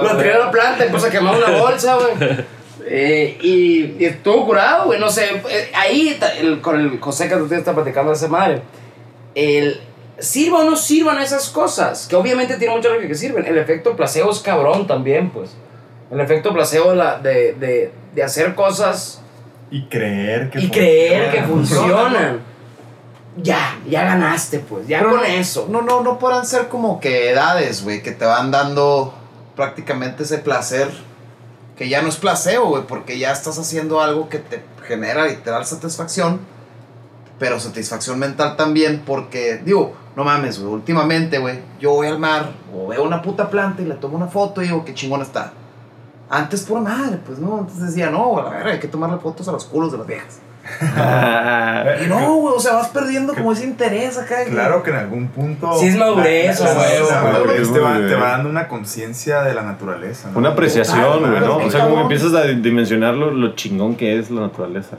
Lo 0.02 0.16
tiré 0.16 0.32
a 0.34 0.38
la 0.38 0.50
planta 0.50 0.86
y 0.88 0.88
puse 0.90 1.06
a 1.08 1.10
quemar 1.10 1.34
una 1.36 1.50
bolsa, 1.58 1.94
güey. 1.96 2.44
Eh, 2.94 3.38
y, 3.40 3.96
y 3.98 4.04
estuvo 4.04 4.44
curado, 4.44 4.84
güey. 4.86 5.00
No 5.00 5.08
sé, 5.08 5.24
eh, 5.48 5.70
ahí 5.74 6.18
el- 6.40 6.60
con 6.60 6.78
el 6.78 7.00
José 7.00 7.26
que 7.26 7.36
usted 7.36 7.56
está 7.56 7.72
platicando 7.74 8.10
de 8.10 8.16
esa 8.18 8.28
madre. 8.28 8.60
El, 9.34 9.80
sirva 10.18 10.58
o 10.60 10.64
no 10.64 10.76
sirvan 10.76 11.18
esas 11.22 11.48
cosas, 11.48 12.06
que 12.06 12.16
obviamente 12.16 12.56
tiene 12.58 12.74
mucha 12.76 12.90
lógica 12.90 13.08
que 13.08 13.14
sirven. 13.14 13.46
El 13.46 13.56
efecto 13.56 13.96
placebo 13.96 14.30
es 14.30 14.40
cabrón 14.40 14.86
también, 14.86 15.30
pues. 15.30 15.50
El 16.10 16.20
efecto 16.20 16.52
placebo 16.52 16.90
de, 16.90 16.96
la- 16.96 17.18
de, 17.18 17.54
de, 17.54 17.92
de 18.14 18.22
hacer 18.22 18.54
cosas 18.54 19.22
Y 19.70 19.86
creer 19.86 20.50
que 20.50 20.60
y 20.60 20.68
creer 20.70 21.30
que 21.30 21.42
funciona. 21.44 21.86
funcionan. 22.02 22.40
Ya, 23.42 23.78
ya 23.88 24.04
ganaste, 24.04 24.58
pues. 24.58 24.86
Ya 24.86 24.98
Pero 24.98 25.12
con 25.12 25.24
eso. 25.24 25.66
No, 25.70 25.80
no, 25.80 26.02
no 26.02 26.18
podrán 26.18 26.44
ser 26.44 26.68
como 26.68 27.00
que 27.00 27.30
edades, 27.30 27.82
güey, 27.82 28.02
que 28.02 28.12
te 28.12 28.26
van 28.26 28.50
dando 28.50 29.14
prácticamente 29.56 30.24
ese 30.24 30.36
placer 30.36 30.88
que 31.76 31.88
ya 31.88 32.02
no 32.02 32.08
es 32.08 32.16
placebo, 32.16 32.68
güey, 32.68 32.86
porque 32.86 33.18
ya 33.18 33.32
estás 33.32 33.58
haciendo 33.58 34.00
algo 34.00 34.28
que 34.28 34.38
te 34.38 34.62
genera 34.86 35.26
literal 35.26 35.64
satisfacción, 35.64 36.40
pero 37.38 37.58
satisfacción 37.58 38.18
mental 38.18 38.56
también, 38.56 39.02
porque, 39.04 39.60
digo, 39.64 39.94
no 40.16 40.24
mames, 40.24 40.60
güey, 40.60 40.72
últimamente, 40.72 41.38
güey, 41.38 41.60
yo 41.80 41.92
voy 41.92 42.06
al 42.06 42.18
mar 42.18 42.52
o 42.74 42.88
veo 42.88 43.02
una 43.02 43.22
puta 43.22 43.48
planta 43.48 43.82
y 43.82 43.86
le 43.86 43.94
tomo 43.94 44.16
una 44.16 44.28
foto 44.28 44.62
y 44.62 44.66
digo, 44.66 44.84
qué 44.84 44.94
chingón 44.94 45.22
está. 45.22 45.52
Antes, 46.28 46.62
pura 46.62 46.80
madre, 46.80 47.18
pues 47.24 47.38
no, 47.38 47.58
antes 47.58 47.80
decía, 47.80 48.10
no, 48.10 48.38
a 48.38 48.50
verga, 48.50 48.72
hay 48.72 48.80
que 48.80 48.88
tomarle 48.88 49.18
fotos 49.18 49.48
a 49.48 49.52
los 49.52 49.64
culos 49.64 49.92
de 49.92 49.98
las 49.98 50.06
viejas. 50.06 50.38
Y 52.04 52.06
no, 52.08 52.34
güey, 52.34 52.54
o 52.56 52.60
sea, 52.60 52.74
vas 52.74 52.88
perdiendo 52.88 53.34
como 53.34 53.52
ese 53.52 53.64
interés 53.64 54.18
acá. 54.18 54.44
Claro 54.48 54.82
que 54.82 54.90
en 54.90 54.96
algún 54.96 55.28
punto. 55.28 55.72
Sí 55.78 55.88
es 55.88 55.96
madurez, 55.96 56.60
güey, 56.60 56.74
güey. 56.74 57.32
madurez 57.32 57.72
te 57.72 57.78
va, 57.78 57.96
te 57.96 58.14
va 58.14 58.28
dando 58.32 58.48
una 58.48 58.68
conciencia 58.68 59.42
de 59.42 59.54
la 59.54 59.62
naturaleza. 59.62 60.30
¿no? 60.32 60.38
Una 60.38 60.50
apreciación, 60.50 61.20
güey, 61.20 61.40
¿no? 61.40 61.56
O 61.56 61.58
sea, 61.58 61.58
como 61.58 61.70
que 61.70 61.72
cabrón. 61.78 62.00
empiezas 62.02 62.34
a 62.34 62.42
dimensionar 62.44 63.14
lo, 63.14 63.30
lo 63.30 63.54
chingón 63.54 63.96
que 63.96 64.18
es 64.18 64.30
la 64.30 64.42
naturaleza. 64.42 64.96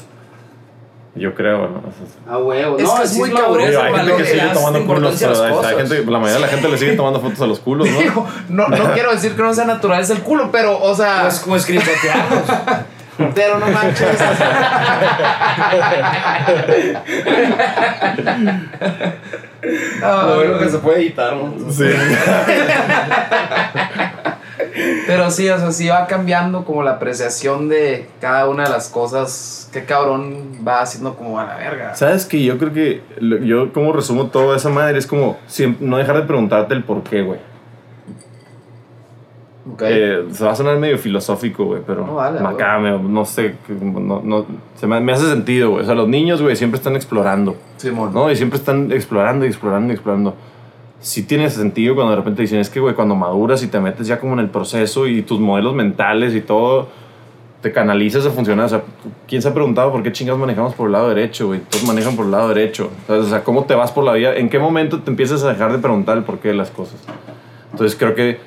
Yo 1.16 1.36
creo, 1.36 1.70
¿no? 1.70 1.78
O 1.78 1.92
sea, 1.92 2.34
A 2.34 2.38
huevo. 2.40 2.76
Es 2.78 2.84
no, 2.86 2.96
que 2.96 3.04
es 3.04 3.18
muy 3.18 3.32
madurez, 3.32 3.70
Digo, 3.70 3.82
hay 3.84 3.94
gente 3.94 4.16
que 4.18 4.26
sigue 4.26 4.48
tomando 4.52 4.86
culos, 4.88 5.22
hay- 5.22 5.76
gente, 5.76 6.06
la 6.06 6.18
mayoría 6.20 6.34
de 6.34 6.40
la 6.40 6.48
gente 6.48 6.70
le 6.70 6.78
sigue 6.80 6.94
tomando 6.96 7.20
fotos 7.22 7.42
a 7.42 7.46
los 7.46 7.60
culos, 7.60 7.88
¿no? 7.88 8.00
Digo, 8.00 8.28
no, 8.50 8.68
no 8.68 8.92
quiero 8.94 9.12
decir 9.12 9.36
que 9.36 9.42
no 9.44 9.54
sea 9.54 9.66
naturaleza 9.66 10.14
el 10.14 10.22
culo, 10.22 10.50
pero, 10.52 10.82
o 10.82 10.96
sea, 10.96 11.22
Pues 11.24 11.40
como 11.40 11.60
screenshoteamos. 11.60 12.42
Pero 13.36 13.60
no 13.60 13.68
manches. 13.68 14.20
Lo 20.02 20.36
bueno 20.36 20.60
que 20.60 20.70
se 20.70 20.78
puede 20.80 21.02
editar, 21.02 21.36
¿no? 21.36 21.72
Sí. 21.72 21.86
Pero 25.08 25.30
sí, 25.32 25.50
o 25.50 25.58
sea, 25.58 25.72
sí 25.72 25.88
va 25.88 26.08
cambiando 26.08 26.66
como 26.66 26.84
la 26.84 26.92
apreciación 26.92 27.70
de 27.70 28.08
cada 28.20 28.48
una 28.48 28.64
de 28.64 28.70
las 28.70 28.90
cosas. 28.90 29.70
Qué 29.72 29.86
cabrón 29.86 30.60
va 30.68 30.82
haciendo 30.82 31.16
como 31.16 31.40
a 31.40 31.46
la 31.46 31.56
verga. 31.58 31.96
¿Sabes 31.96 32.26
que 32.26 32.44
Yo 32.44 32.58
creo 32.58 32.74
que 32.74 33.02
yo 33.46 33.72
como 33.74 33.94
resumo 33.94 34.28
toda 34.28 34.58
esa 34.58 34.70
madre 34.70 34.98
es 34.98 35.08
como 35.08 35.38
no 35.80 35.98
dejar 35.98 36.18
de 36.18 36.24
preguntarte 36.24 36.74
el 36.74 36.84
por 36.84 37.04
qué, 37.04 37.22
güey. 37.22 37.40
Ok. 39.72 39.82
Eh, 39.86 40.26
se 40.32 40.44
va 40.44 40.52
a 40.52 40.56
sonar 40.56 40.78
medio 40.78 40.98
filosófico, 40.98 41.64
güey, 41.66 41.82
pero 41.88 42.06
No, 42.06 42.16
vale, 42.16 42.40
acá 42.40 42.80
me- 42.80 43.00
no 43.00 43.24
sé, 43.24 43.56
no, 43.70 44.22
no- 44.24 44.46
se 44.76 44.88
me, 44.88 45.00
me 45.00 45.14
hace 45.14 45.30
sentido, 45.30 45.70
güey. 45.72 45.84
O 45.84 45.86
sea, 45.86 45.96
los 45.96 46.08
niños, 46.10 46.42
güey, 46.42 46.56
siempre 46.58 46.78
están 46.78 46.96
explorando, 46.98 47.56
Simón. 47.78 48.14
¿no? 48.14 48.30
Y 48.30 48.36
siempre 48.36 48.60
están 48.60 48.92
explorando 48.92 49.46
y 49.46 49.48
explorando 49.48 49.94
y 49.94 49.96
explorando. 49.96 50.36
Sí 51.00 51.24
tiene 51.24 51.50
sentido 51.50 51.96
cuando 51.96 52.12
de 52.12 52.18
repente 52.18 52.42
dicen, 52.42 52.60
es 52.60 52.70
que, 52.70 52.80
güey, 52.80 52.94
cuando 52.94 53.16
maduras 53.16 53.64
y 53.64 53.68
te 53.68 53.80
metes 53.80 54.08
ya 54.08 54.20
como 54.20 54.34
en 54.34 54.40
el 54.40 54.50
proceso 54.50 55.08
y 55.08 55.22
tus 55.22 55.40
modelos 55.40 55.74
mentales 55.76 56.34
y 56.36 56.42
todo, 56.42 56.88
te 57.62 57.72
canalizas 57.72 58.26
a 58.26 58.32
funcionar. 58.32 58.66
O 58.66 58.70
sea, 58.70 58.82
¿quién 59.28 59.42
se 59.42 59.48
ha 59.48 59.54
preguntado 59.54 59.92
por 59.94 60.04
qué 60.04 60.12
chingados 60.12 60.40
manejamos 60.42 60.74
por 60.76 60.88
el 60.88 60.92
lado 60.94 61.08
derecho, 61.08 61.48
güey? 61.48 61.62
Todos 61.70 61.86
manejan 61.86 62.16
por 62.18 62.26
el 62.26 62.32
lado 62.32 62.50
derecho. 62.50 62.90
¿Sabes? 63.08 63.26
O 63.26 63.30
sea, 63.30 63.44
¿cómo 63.46 63.64
te 63.64 63.76
vas 63.76 63.92
por 63.94 64.04
la 64.04 64.12
vida? 64.14 64.36
¿En 64.36 64.50
qué 64.50 64.60
momento 64.60 65.00
te 65.02 65.10
empiezas 65.10 65.44
a 65.46 65.50
dejar 65.50 65.72
de 65.72 65.78
preguntar 65.80 66.18
el 66.18 66.24
porqué 66.26 66.50
de 66.50 66.54
las 66.56 66.70
cosas? 66.72 67.02
Entonces 67.72 67.98
creo 67.98 68.16
que 68.16 68.40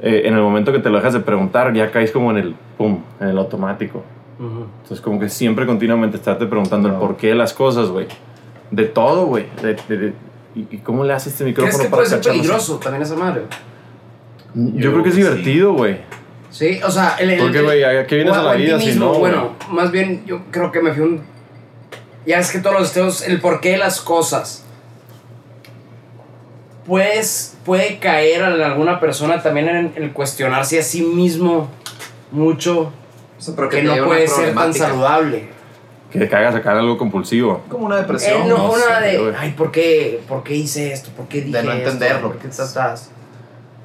eh, 0.00 0.22
en 0.24 0.34
el 0.34 0.40
momento 0.40 0.72
que 0.72 0.78
te 0.80 0.90
lo 0.90 0.96
dejas 0.98 1.12
de 1.14 1.20
preguntar, 1.20 1.72
ya 1.74 1.90
caes 1.90 2.10
como 2.10 2.30
en 2.30 2.36
el 2.38 2.54
pum, 2.76 3.00
en 3.20 3.28
el 3.28 3.38
automático. 3.38 4.02
Entonces, 4.38 5.00
como 5.00 5.18
que 5.20 5.28
siempre 5.28 5.64
continuamente 5.64 6.16
estarte 6.16 6.44
preguntando 6.46 6.88
el 6.88 6.94
porqué 6.96 7.28
de 7.28 7.34
las 7.36 7.52
cosas, 7.54 7.88
güey. 7.88 8.06
De 8.70 8.84
todo, 8.84 9.26
güey. 9.26 9.46
De- 9.62 9.76
de- 9.88 9.96
de- 9.96 10.12
¿Y 10.56 10.78
cómo 10.78 11.04
le 11.04 11.12
hace 11.12 11.30
este 11.30 11.44
¿Crees 11.44 11.56
micrófono 11.56 11.82
que 11.84 11.90
para 11.90 12.02
puede 12.04 12.10
ser 12.10 12.20
peligroso 12.20 12.78
también 12.78 13.02
esa 13.02 13.14
madre? 13.16 13.42
Yo 14.54 14.92
creo 14.92 15.02
que 15.02 15.08
es 15.10 15.16
divertido, 15.16 15.72
güey. 15.72 15.98
Sí, 16.50 16.80
o 16.84 16.90
sea, 16.90 17.16
el, 17.18 17.30
el- 17.30 17.40
Porque, 17.40 17.62
güey, 17.62 17.82
¿a 17.82 18.06
qué 18.06 18.16
vienes 18.16 18.34
a 18.34 18.42
la 18.42 18.54
vida 18.54 18.78
si 18.78 18.96
no? 18.98 19.14
Bueno, 19.14 19.52
más 19.70 19.90
bien 19.90 20.22
yo 20.26 20.42
creo 20.50 20.70
que 20.70 20.80
me 20.80 20.92
fui 20.92 21.02
un... 21.02 21.22
Ya 22.26 22.38
es 22.38 22.50
que 22.52 22.58
todos 22.60 22.76
los 22.78 22.88
esteos, 22.88 23.26
el 23.26 23.40
porqué 23.40 23.72
de 23.72 23.78
las 23.78 24.00
cosas. 24.00 24.63
Pues 26.86 27.56
puede 27.64 27.98
caer 27.98 28.42
en 28.42 28.60
alguna 28.62 29.00
persona 29.00 29.42
también 29.42 29.68
en 29.68 29.92
el 29.96 30.12
cuestionarse 30.12 30.78
a 30.78 30.82
sí 30.82 31.02
mismo 31.02 31.68
mucho 32.30 32.92
O 33.38 33.40
sea, 33.40 33.54
pero 33.56 33.68
que 33.68 33.82
no 33.82 34.04
puede 34.04 34.28
ser 34.28 34.54
tan 34.54 34.74
saludable. 34.74 35.48
Que 36.10 36.20
te 36.20 36.28
cagas 36.28 36.54
a 36.54 36.58
sacar 36.58 36.76
algo 36.76 36.96
compulsivo. 36.96 37.62
Como 37.68 37.86
una 37.86 37.96
depresión. 37.96 38.42
Eh, 38.42 38.48
no, 38.48 38.58
no 38.58 38.72
una 38.72 39.00
sé, 39.00 39.06
de, 39.06 39.18
güey. 39.18 39.34
ay, 39.36 39.50
¿por 39.52 39.72
qué, 39.72 40.20
¿por 40.28 40.44
qué 40.44 40.54
hice 40.54 40.92
esto? 40.92 41.10
¿Por 41.16 41.26
qué 41.26 41.40
dije 41.40 41.60
no 41.62 41.72
esto? 41.72 41.90
entenderlo. 41.90 42.28
¿Por 42.28 42.38
qué 42.38 42.48
estás? 42.48 43.10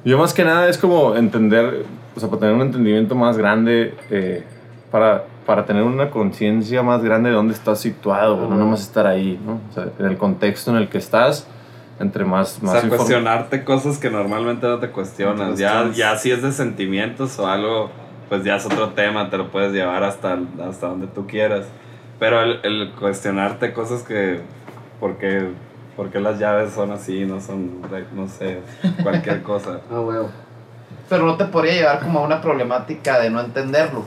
Yo 0.04 0.16
más 0.16 0.32
que 0.32 0.44
nada 0.44 0.68
es 0.68 0.78
como 0.78 1.16
entender, 1.16 1.84
o 2.14 2.20
sea, 2.20 2.28
para 2.28 2.40
tener 2.40 2.54
un 2.54 2.62
entendimiento 2.62 3.14
más 3.14 3.36
grande, 3.36 3.94
eh, 4.10 4.44
para, 4.90 5.24
para 5.44 5.66
tener 5.66 5.82
una 5.82 6.10
conciencia 6.10 6.82
más 6.82 7.02
grande 7.02 7.30
de 7.30 7.34
dónde 7.34 7.52
estás 7.52 7.80
situado, 7.80 8.36
no 8.48 8.56
nomás 8.56 8.80
estar 8.80 9.06
ahí, 9.06 9.38
¿no? 9.44 9.60
O 9.68 9.74
sea, 9.74 9.88
en 9.98 10.06
el 10.06 10.16
contexto 10.16 10.70
en 10.70 10.76
el 10.76 10.88
que 10.88 10.98
estás, 10.98 11.46
entre 12.00 12.24
más... 12.24 12.58
O 12.60 12.66
más 12.66 12.72
sea, 12.80 12.82
inform- 12.82 12.96
cuestionarte 12.96 13.62
cosas 13.64 13.98
que 13.98 14.10
normalmente 14.10 14.66
no 14.66 14.78
te 14.78 14.88
cuestionas. 14.90 15.58
Ya, 15.58 15.88
ya 15.92 16.16
si 16.16 16.32
es 16.32 16.42
de 16.42 16.50
sentimientos 16.50 17.38
o 17.38 17.46
algo, 17.46 17.90
pues 18.28 18.42
ya 18.42 18.56
es 18.56 18.66
otro 18.66 18.88
tema, 18.90 19.30
te 19.30 19.38
lo 19.38 19.50
puedes 19.52 19.72
llevar 19.72 20.02
hasta, 20.02 20.38
hasta 20.68 20.88
donde 20.88 21.06
tú 21.06 21.26
quieras. 21.28 21.66
Pero 22.18 22.42
el, 22.42 22.60
el 22.64 22.90
cuestionarte 22.98 23.72
cosas 23.72 24.02
que, 24.02 24.40
¿por 24.98 25.16
qué, 25.18 25.48
por 25.96 26.10
qué 26.10 26.20
las 26.20 26.38
llaves 26.38 26.72
son 26.72 26.90
así, 26.90 27.24
no 27.24 27.40
son, 27.40 27.80
no 28.14 28.26
sé, 28.28 28.60
cualquier 29.02 29.42
cosa. 29.44 29.80
Ah, 29.90 30.00
huevo. 30.00 30.24
Pues, 30.24 30.32
eh, 30.34 31.04
Pero 31.08 31.26
no 31.26 31.36
te 31.36 31.44
podría 31.46 31.74
llevar 31.74 32.00
como 32.00 32.20
a 32.20 32.22
una 32.22 32.40
problemática 32.40 33.18
de 33.20 33.30
no 33.30 33.40
entenderlo. 33.40 34.04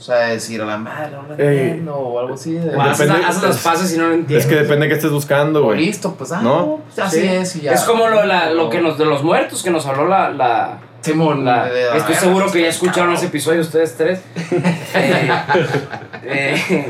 O 0.00 0.02
sea, 0.02 0.16
decir 0.28 0.62
a 0.62 0.64
la 0.64 0.78
madre, 0.78 1.10
no 1.12 1.22
lo 1.24 1.34
Ey. 1.44 1.58
entiendo 1.58 1.94
o 1.94 2.18
algo 2.20 2.32
así. 2.32 2.54
De, 2.54 2.74
O 2.74 2.80
haces, 2.80 3.06
Depende- 3.06 3.26
haces 3.26 3.42
las 3.42 3.60
fases 3.60 3.94
y 3.94 3.98
no 3.98 4.08
lo 4.08 4.14
entiendes. 4.14 4.46
Es 4.46 4.50
que 4.50 4.56
depende 4.56 4.86
de 4.86 4.88
qué 4.88 4.94
estés 4.94 5.10
buscando, 5.10 5.62
güey. 5.64 5.78
listo, 5.84 6.14
pues, 6.14 6.32
ah, 6.32 6.40
¿No? 6.42 6.80
pues, 6.86 7.06
así 7.06 7.20
Sí. 7.20 7.26
es 7.28 7.56
y 7.56 7.60
ya. 7.60 7.72
Es 7.72 7.82
como 7.82 8.08
lo, 8.08 8.24
la- 8.24 8.50
lo 8.50 8.70
que 8.70 8.80
nos, 8.80 8.96
de 8.96 9.04
los 9.04 9.22
muertos 9.22 9.62
que 9.62 9.70
nos 9.70 9.84
habló 9.84 10.08
la. 10.08 10.30
la, 10.30 10.78
Simón, 11.02 11.44
la- 11.44 11.66
de- 11.66 11.72
de- 11.84 11.96
estoy 11.98 12.14
seguro 12.14 12.46
pues, 12.46 12.52
que 12.54 12.62
ya 12.62 12.68
escucharon 12.68 13.12
ese 13.12 13.26
episodio 13.26 13.60
ustedes 13.60 13.94
tres. 13.96 14.22
Eh, 14.94 15.30
eh, 16.24 16.88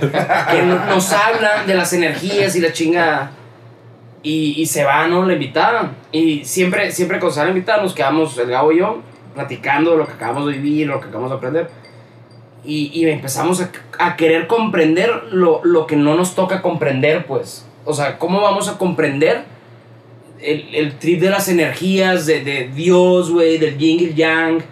que 0.51 0.63
no- 0.63 0.85
nos 0.87 1.13
hablan 1.13 1.67
de 1.67 1.75
las 1.75 1.93
energías 1.93 2.55
y 2.57 2.61
la 2.61 2.73
chinga. 2.73 3.31
Y, 4.23 4.61
y 4.61 4.67
se 4.67 4.85
va, 4.85 5.07
¿no? 5.09 5.25
La 5.25 5.33
invitada. 5.33 5.93
Y 6.13 6.45
siempre, 6.45 6.93
siempre 6.93 7.19
cuando 7.19 7.35
se 7.35 7.41
va 7.41 7.45
la 7.47 7.51
invitada 7.53 7.83
nos 7.83 7.95
quedamos, 7.95 8.37
el 8.39 8.51
Gabo 8.51 8.71
y 8.73 8.79
yo, 8.79 8.99
platicando 9.35 9.93
de 9.93 9.97
lo 9.97 10.07
que 10.07 10.13
acabamos 10.13 10.47
de 10.47 10.53
vivir, 10.53 10.87
lo 10.89 11.01
que 11.01 11.07
acabamos 11.09 11.31
de 11.31 11.37
aprender. 11.37 11.71
Y, 12.65 12.91
y 12.93 13.09
empezamos 13.09 13.61
a, 13.63 13.71
a 13.99 14.17
querer 14.17 14.47
comprender 14.47 15.11
lo, 15.31 15.61
lo 15.65 15.87
que 15.87 15.97
no 15.97 16.15
nos 16.15 16.35
toca 16.35 16.61
comprender, 16.61 17.27
pues. 17.27 17.65
O 17.85 17.95
sea, 17.95 18.19
¿cómo 18.19 18.41
vamos 18.43 18.69
a 18.69 18.77
comprender 18.77 19.45
el, 20.41 20.75
el 20.75 20.99
trip 20.99 21.21
de 21.21 21.31
las 21.31 21.49
energías, 21.49 22.27
de, 22.27 22.45
de 22.45 22.69
Dios, 22.69 23.31
güey, 23.31 23.59
del 23.59 23.79
yin 23.79 24.01
y 24.01 24.05
el 24.05 24.15
yang? 24.15 24.63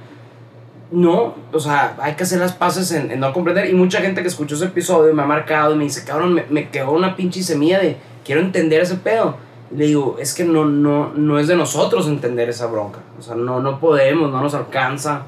No, 0.90 1.34
o 1.52 1.60
sea, 1.60 1.96
hay 2.00 2.14
que 2.14 2.22
hacer 2.22 2.40
las 2.40 2.52
paces 2.52 2.92
en, 2.92 3.10
en 3.10 3.20
no 3.20 3.32
comprender. 3.32 3.68
Y 3.68 3.74
mucha 3.74 4.00
gente 4.00 4.22
que 4.22 4.28
escuchó 4.28 4.54
ese 4.54 4.66
episodio 4.66 5.14
me 5.14 5.22
ha 5.22 5.26
marcado 5.26 5.74
y 5.74 5.78
me 5.78 5.84
dice, 5.84 6.04
cabrón, 6.04 6.34
me, 6.34 6.44
me 6.48 6.68
quedó 6.70 6.92
una 6.92 7.16
pinche 7.16 7.42
semilla 7.42 7.78
de 7.78 7.96
quiero 8.24 8.40
entender 8.40 8.82
ese 8.82 8.96
pedo. 8.96 9.36
Y 9.70 9.76
le 9.76 9.86
digo, 9.86 10.16
es 10.18 10.34
que 10.34 10.44
no, 10.44 10.64
no, 10.64 11.12
no 11.14 11.38
es 11.38 11.46
de 11.46 11.56
nosotros 11.56 12.06
entender 12.06 12.48
esa 12.48 12.66
bronca. 12.66 13.00
O 13.18 13.22
sea, 13.22 13.34
no, 13.34 13.60
no 13.60 13.80
podemos, 13.80 14.30
no 14.30 14.40
nos 14.40 14.54
alcanza 14.54 15.22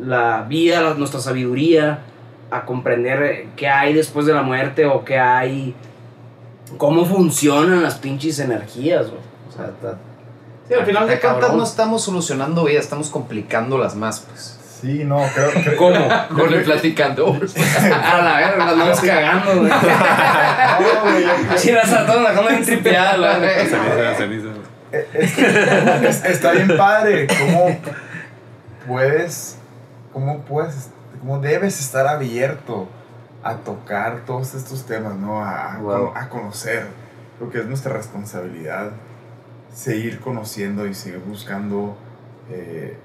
la 0.00 0.44
vida, 0.48 0.80
la- 0.82 0.94
nuestra 0.94 1.20
sabiduría 1.20 2.00
a 2.50 2.64
comprender 2.64 3.22
eh, 3.22 3.48
qué 3.56 3.68
hay 3.68 3.92
después 3.94 4.26
de 4.26 4.34
la 4.34 4.42
muerte 4.42 4.86
o 4.86 5.04
qué 5.04 5.18
hay, 5.18 5.74
cómo 6.78 7.04
funcionan 7.04 7.82
las 7.82 7.96
pinches 7.96 8.38
energías, 8.38 9.08
güey. 9.08 9.20
O 9.48 9.52
sea, 9.56 9.66
está- 9.66 9.98
Sí, 10.68 10.74
al 10.74 10.84
final 10.84 11.06
de 11.06 11.20
cuentas 11.20 11.52
no 11.54 11.62
estamos 11.62 12.02
solucionando 12.02 12.64
vidas, 12.64 12.82
estamos 12.84 13.08
complicándolas 13.08 13.94
más, 13.94 14.20
pues. 14.28 14.58
Sí, 14.80 15.04
no, 15.04 15.22
creo 15.32 15.50
que. 15.52 15.76
¿Cómo? 15.76 16.08
Con 16.34 16.52
el 16.52 16.62
platicando. 16.64 17.26
A 18.04 18.20
la 18.22 18.36
verga, 18.36 18.64
la 18.66 18.70
andamos 18.72 19.00
cagando, 19.00 19.56
güey. 19.60 19.70
No, 19.70 21.02
güey, 21.10 21.22
yo- 21.24 21.56
Sí, 21.56 21.70
las 21.72 21.90
estamos 21.90 22.28
dejando 22.28 22.48
bien 22.50 22.64
tripeadas, 22.64 23.18
la 23.18 23.38
verga. 23.38 23.64
Ceniza, 23.64 24.14
ceniza. 24.16 24.48
Es- 26.08 26.24
está 26.24 26.52
bien 26.52 26.76
padre 26.76 27.26
cómo 27.28 27.78
puedes 28.86 29.55
cómo 30.16 30.38
puedes 30.40 30.88
cómo 31.20 31.40
debes 31.40 31.78
estar 31.78 32.06
abierto 32.06 32.88
a 33.42 33.56
tocar 33.56 34.24
todos 34.24 34.54
estos 34.54 34.86
temas 34.86 35.14
no 35.14 35.44
a, 35.44 35.74
a- 35.74 35.78
Wow. 35.78 36.12
a 36.14 36.30
conocer 36.30 36.86
lo 37.38 37.50
que 37.50 37.58
es 37.60 37.66
nuestra 37.66 37.92
responsabilidad 37.92 38.92
seguir 39.70 40.20
conociendo 40.20 40.86
y 40.86 40.94
seguir 40.94 41.18
buscando 41.18 41.98
eh, 42.50 42.96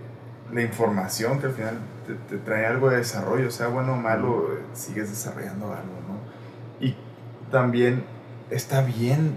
la 0.53 0.61
información 0.61 1.39
que 1.39 1.47
al 1.47 1.51
final 1.51 1.75
te, 2.07 2.13
te 2.29 2.37
trae 2.41 2.65
algo 2.65 2.89
de 2.89 2.97
desarrollo 2.97 3.51
sea 3.51 3.67
bueno 3.67 3.91
o 3.93 3.97
malo 3.97 4.47
eh, 4.53 4.61
sigues 4.73 5.09
desarrollando 5.09 5.65
algo 5.65 5.95
no 6.07 6.85
y 6.85 6.95
también 7.51 8.05
está 8.49 8.81
bien 8.83 9.35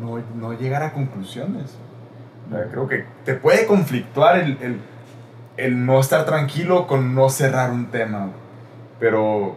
no, 0.00 0.22
no 0.36 0.52
llegar 0.52 0.82
a 0.84 0.92
conclusiones. 0.92 1.72
O 2.46 2.50
sea, 2.54 2.68
creo 2.70 2.86
que 2.86 3.04
te 3.24 3.34
puede 3.34 3.66
conflictuar 3.66 4.36
el, 4.38 4.56
el, 4.62 4.80
el 5.56 5.84
no 5.86 6.00
estar 6.00 6.24
tranquilo 6.26 6.86
con 6.86 7.14
no 7.14 7.28
cerrar 7.28 7.70
un 7.70 7.86
tema, 7.86 8.18
güey. 8.20 8.32
pero 9.00 9.56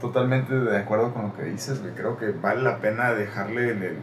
totalmente 0.00 0.54
de 0.54 0.76
acuerdo 0.78 1.12
con 1.14 1.22
lo 1.24 1.36
que 1.36 1.44
dices, 1.44 1.80
güey. 1.80 1.94
Creo 1.94 2.16
que 2.18 2.30
vale 2.30 2.62
la 2.62 2.78
pena 2.78 3.12
dejarle 3.12 3.70
el, 3.70 3.82
el- 3.82 3.98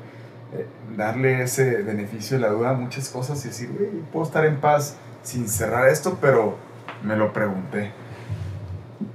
eh, 0.56 0.68
darle 0.96 1.42
ese 1.44 1.82
beneficio 1.82 2.38
de 2.38 2.42
la 2.44 2.50
duda 2.50 2.70
a 2.72 2.74
muchas 2.74 3.10
cosas 3.10 3.44
y 3.46 3.48
decir, 3.50 3.72
güey, 3.76 3.90
puedo 4.12 4.26
estar 4.26 4.46
en 4.46 4.58
paz 4.58 4.98
sin 5.24 5.48
cerrar 5.50 5.88
esto, 5.90 6.18
pero 6.22 6.58
me 7.04 7.16
lo 7.16 7.34
pregunté. 7.34 7.92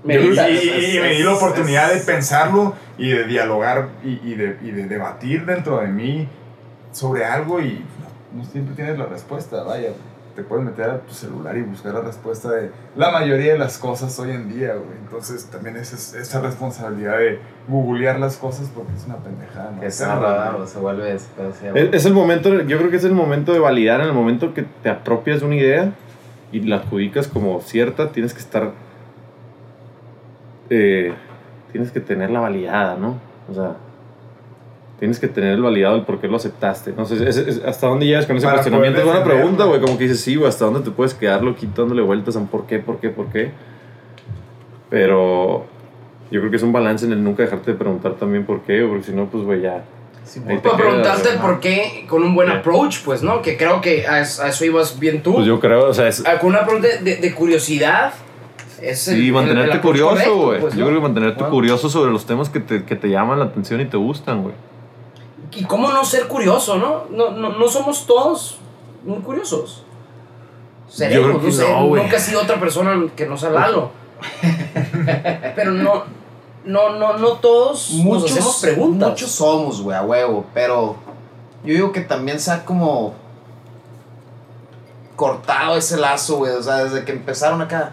Y, 0.05 0.99
me 1.01 1.09
di 1.15 1.23
la 1.23 1.35
oportunidad 1.35 1.93
de 1.93 2.01
pensarlo 2.01 2.75
y 2.99 3.11
de 3.11 3.25
dialogar 3.25 3.89
y, 4.05 4.21
y 4.29 4.35
de, 4.35 4.59
y 4.63 4.71
de 4.71 4.87
debatir 4.87 5.47
dentro 5.47 5.79
de 5.79 5.89
mí 5.89 6.29
sobre 6.93 7.25
algo 7.25 7.61
y 7.61 7.85
no, 8.33 8.39
no 8.41 8.45
siempre 8.45 8.75
tienes 8.75 8.99
la 8.99 9.07
respuesta, 9.07 9.63
vaya. 9.63 9.91
Te 10.39 10.45
puedes 10.45 10.65
meter 10.65 10.89
a 10.89 11.01
tu 11.01 11.13
celular 11.13 11.57
y 11.57 11.63
buscar 11.63 11.95
la 11.95 12.01
respuesta 12.03 12.53
de 12.53 12.71
la 12.95 13.11
mayoría 13.11 13.55
de 13.55 13.59
las 13.59 13.77
cosas 13.77 14.17
hoy 14.21 14.31
en 14.31 14.49
día, 14.49 14.75
güey. 14.75 14.97
Entonces 15.03 15.47
también 15.47 15.75
es 15.77 15.93
es- 15.93 16.15
esa 16.15 16.41
responsabilidad 16.41 17.19
de 17.19 17.41
googlear 17.67 18.21
las 18.21 18.37
cosas 18.37 18.71
porque 18.73 18.93
es 18.97 19.05
una 19.07 19.17
pendejada. 19.17 19.73
¿no? 19.73 19.81
Que 19.81 19.91
se 19.91 20.05
Hacerlo, 20.05 20.23
raro, 20.29 20.57
güey. 20.59 20.69
se 20.69 20.79
vuelve 20.79 21.13
Es, 21.13 21.27
es 21.75 22.07
el 22.07 22.13
momento, 22.15 22.55
yo 22.63 22.79
creo 22.79 22.89
que 22.89 22.99
es 22.99 23.05
el 23.05 23.15
momento 23.15 23.53
de 23.53 23.59
validar, 23.59 24.01
en 24.01 24.07
el 24.07 24.13
momento 24.13 24.55
que 24.55 24.63
te 24.63 24.89
apropias 24.91 25.41
de 25.41 25.47
una 25.47 25.57
idea 25.57 25.93
y 26.53 26.61
la 26.61 26.77
adjudicas 26.77 27.27
como 27.27 27.61
cierta, 27.61 28.13
tienes 28.13 28.33
que 28.33 28.39
estar, 28.39 28.71
eh, 30.71 31.15
tienes 31.73 31.91
que 31.91 31.99
tenerla 31.99 32.39
validada, 32.39 32.97
¿no? 32.97 33.17
O 33.51 33.55
sea, 33.55 33.75
tienes 34.99 35.19
que 35.21 35.29
tener 35.29 35.53
el 35.55 35.63
validado 35.63 35.97
el 35.97 36.03
por 36.03 36.21
qué 36.21 36.27
lo 36.29 36.37
aceptaste. 36.37 36.93
No 36.97 37.05
sé, 37.05 37.29
es- 37.29 37.37
es- 37.37 37.63
¿hasta 37.65 37.87
dónde 37.87 38.07
llegas 38.07 38.27
con 38.27 38.37
ese 38.37 38.45
Para 38.47 38.57
cuestionamiento? 38.59 38.99
Es 39.01 39.05
buena 39.07 39.23
pregunta, 39.25 39.65
güey, 39.65 39.81
como 39.81 39.97
que 39.97 40.05
dices, 40.05 40.21
sí, 40.21 40.35
güey, 40.37 40.49
¿hasta 40.49 40.65
dónde 40.65 40.81
te 40.81 40.91
puedes 40.91 41.15
quedar 41.15 41.43
loquito 41.43 41.83
dándole 41.83 42.03
vueltas 42.03 42.35
a 42.37 42.41
un 42.41 42.49
por 42.49 42.67
qué, 42.67 42.79
por 42.81 42.99
qué, 42.99 43.09
por 43.11 43.27
qué? 43.27 43.53
Pero 44.91 45.67
yo 46.31 46.41
creo 46.41 46.51
que 46.51 46.57
es 46.57 46.63
un 46.63 46.73
balance 46.73 47.05
en 47.07 47.13
el 47.13 47.23
nunca 47.23 47.43
dejarte 47.43 47.73
de 47.73 47.77
preguntar 47.77 48.15
también 48.15 48.45
por 48.45 48.63
qué, 48.63 48.85
porque 48.89 49.05
si 49.05 49.13
no, 49.13 49.27
pues, 49.27 49.45
güey, 49.45 49.61
ya... 49.63 49.85
Sí, 50.25 50.41
Para 50.41 50.61
quedas, 50.61 50.77
preguntarte 50.77 51.29
el 51.31 51.39
por 51.39 51.59
qué 51.61 52.05
con 52.07 52.23
un 52.23 52.35
buen 52.35 52.51
approach, 52.51 53.03
pues, 53.03 53.23
¿no? 53.23 53.41
Que 53.41 53.57
creo 53.57 53.81
que 53.81 54.07
a 54.07 54.21
eso, 54.21 54.43
a 54.43 54.49
eso 54.49 54.63
ibas 54.67 54.99
bien 55.01 55.23
tú. 55.23 55.33
Pues 55.35 55.47
yo 55.47 55.59
creo, 55.59 55.89
o 55.89 55.95
sea, 55.95 56.07
es, 56.09 56.23
Ah, 56.27 56.39
Con 56.39 56.51
un 56.51 56.57
approach 56.57 56.83
de, 56.83 57.35
curiosidad. 57.35 58.13
Es 58.83 59.09
el- 59.09 59.17
Sí, 59.17 59.27
el- 59.29 59.33
mantenerte 59.33 59.73
el 59.77 59.81
curioso, 59.81 60.37
güey. 60.37 60.61
pues, 60.61 60.75
Yo 60.75 60.81
¿no? 60.81 60.87
creo 60.87 60.99
que 60.99 61.03
mantenerte 61.03 61.43
Wow. 61.45 61.51
curioso 61.51 61.89
sobre 61.89 62.11
los 62.13 62.27
temas 62.27 62.51
que 62.51 62.61
te, 62.61 62.85
que 62.85 62.95
te 62.95 63.09
llaman 63.09 63.39
la 63.39 63.47
atención 63.47 63.81
y 63.81 63.87
te 63.87 63.97
gustan, 63.97 64.43
güey. 64.43 64.55
Y 65.53 65.65
cómo 65.65 65.91
no 65.91 66.05
ser 66.05 66.29
curioso, 66.29 66.77
¿no? 66.77 67.05
No, 67.11 67.31
no, 67.31 67.59
no 67.59 67.69
somos 67.69 68.07
todos 68.07 68.59
muy 69.05 69.19
curiosos. 69.19 69.85
Seremos, 70.89 71.43
no 71.43 71.51
sé, 71.53 71.69
no, 71.69 71.97
nunca 71.97 72.17
he 72.17 72.21
sido 72.21 72.43
otra 72.43 72.59
persona 72.59 73.11
que 73.15 73.27
no 73.27 73.37
sea 73.37 73.51
Lalo. 73.51 73.91
Pero 75.55 75.73
no, 75.73 76.05
no, 76.65 76.91
no, 76.91 77.19
no 77.19 77.33
todos 77.35 77.93
nos 77.93 78.25
hacemos 78.25 78.61
preguntas. 78.61 79.11
Muchos 79.11 79.31
somos, 79.31 79.81
güey, 79.83 79.97
a 79.97 80.03
huevo, 80.03 80.45
pero 80.53 80.97
yo 81.65 81.75
digo 81.75 81.93
que 81.93 82.01
también 82.01 82.39
se 82.41 82.51
ha 82.51 82.65
como 82.65 83.15
cortado 85.17 85.77
ese 85.77 85.97
lazo, 85.97 86.39
güey, 86.39 86.53
o 86.53 86.63
sea, 86.63 86.85
desde 86.85 87.05
que 87.05 87.13
empezaron 87.13 87.63
acá, 87.63 87.93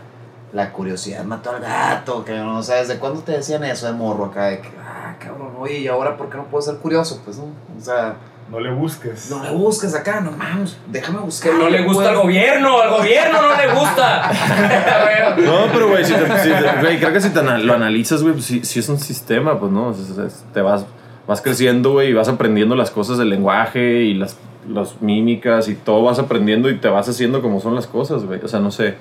la 0.55 0.71
curiosidad 0.71 1.23
mató 1.25 1.49
al 1.51 1.59
gato, 1.61 2.23
que 2.23 2.31
no, 2.33 2.57
o 2.59 2.63
sea, 2.63 2.77
¿desde 2.77 2.97
cuándo 2.97 3.19
te 3.21 3.33
decían 3.33 3.63
eso 3.65 3.87
de 3.87 3.93
morro 3.93 4.25
acá? 4.25 4.45
De 4.45 4.61
que, 4.61 4.69
ah, 4.81 5.15
cabrón, 5.19 5.51
oye, 5.59 5.79
¿y 5.79 5.87
ahora 5.87 6.15
por 6.15 6.29
qué 6.29 6.37
no 6.37 6.45
puedo 6.45 6.61
ser 6.61 6.77
curioso? 6.77 7.21
Pues 7.25 7.37
no, 7.37 7.43
o 7.45 7.81
sea, 7.81 8.15
No 8.49 8.61
le 8.61 8.71
busques. 8.71 9.29
no 9.29 9.43
le 9.43 9.51
busques 9.51 9.93
acá, 9.93 10.21
no 10.21 10.31
mames, 10.31 10.77
déjame 10.87 11.19
buscar. 11.19 11.53
no 11.55 11.69
le 11.69 11.83
gusta 11.83 12.03
pues. 12.03 12.09
al 12.15 12.23
gobierno, 12.23 12.79
al 12.79 12.89
gobierno 12.89 13.41
no 13.41 13.57
le 13.57 13.73
gusta. 13.79 14.31
No, 15.37 15.67
pero, 15.73 15.89
güey, 15.89 16.05
si 16.05 16.13
te- 16.13 16.39
si 16.39 16.97
creo 16.99 17.11
que 17.13 17.19
si 17.21 17.29
te 17.31 17.41
lo 17.43 17.73
analizas, 17.73 18.21
güey, 18.23 18.33
pues 18.35 18.45
sí, 18.45 18.61
sí 18.63 18.79
es 18.79 18.87
un 18.87 18.97
sistema, 18.99 19.59
pues, 19.59 19.71
¿no? 19.71 19.87
O 19.89 19.93
sea, 19.93 20.25
es- 20.25 20.45
te 20.53 20.61
vas, 20.61 20.85
vas 21.27 21.41
creciendo, 21.41 21.91
güey, 21.91 22.09
y 22.11 22.13
vas 22.13 22.29
aprendiendo 22.29 22.75
las 22.75 22.91
cosas 22.91 23.17
del 23.17 23.29
lenguaje 23.29 24.03
y 24.03 24.13
las, 24.13 24.37
las 24.69 25.01
mímicas 25.01 25.67
y 25.67 25.75
todo 25.75 26.03
vas 26.03 26.19
aprendiendo 26.19 26.69
y 26.69 26.77
te 26.77 26.87
vas 26.87 27.09
haciendo 27.09 27.41
como 27.41 27.59
son 27.59 27.75
las 27.75 27.87
cosas, 27.87 28.23
güey. 28.23 28.39
O 28.43 28.47
sea, 28.47 28.59
no 28.61 28.71
sé. 28.71 28.95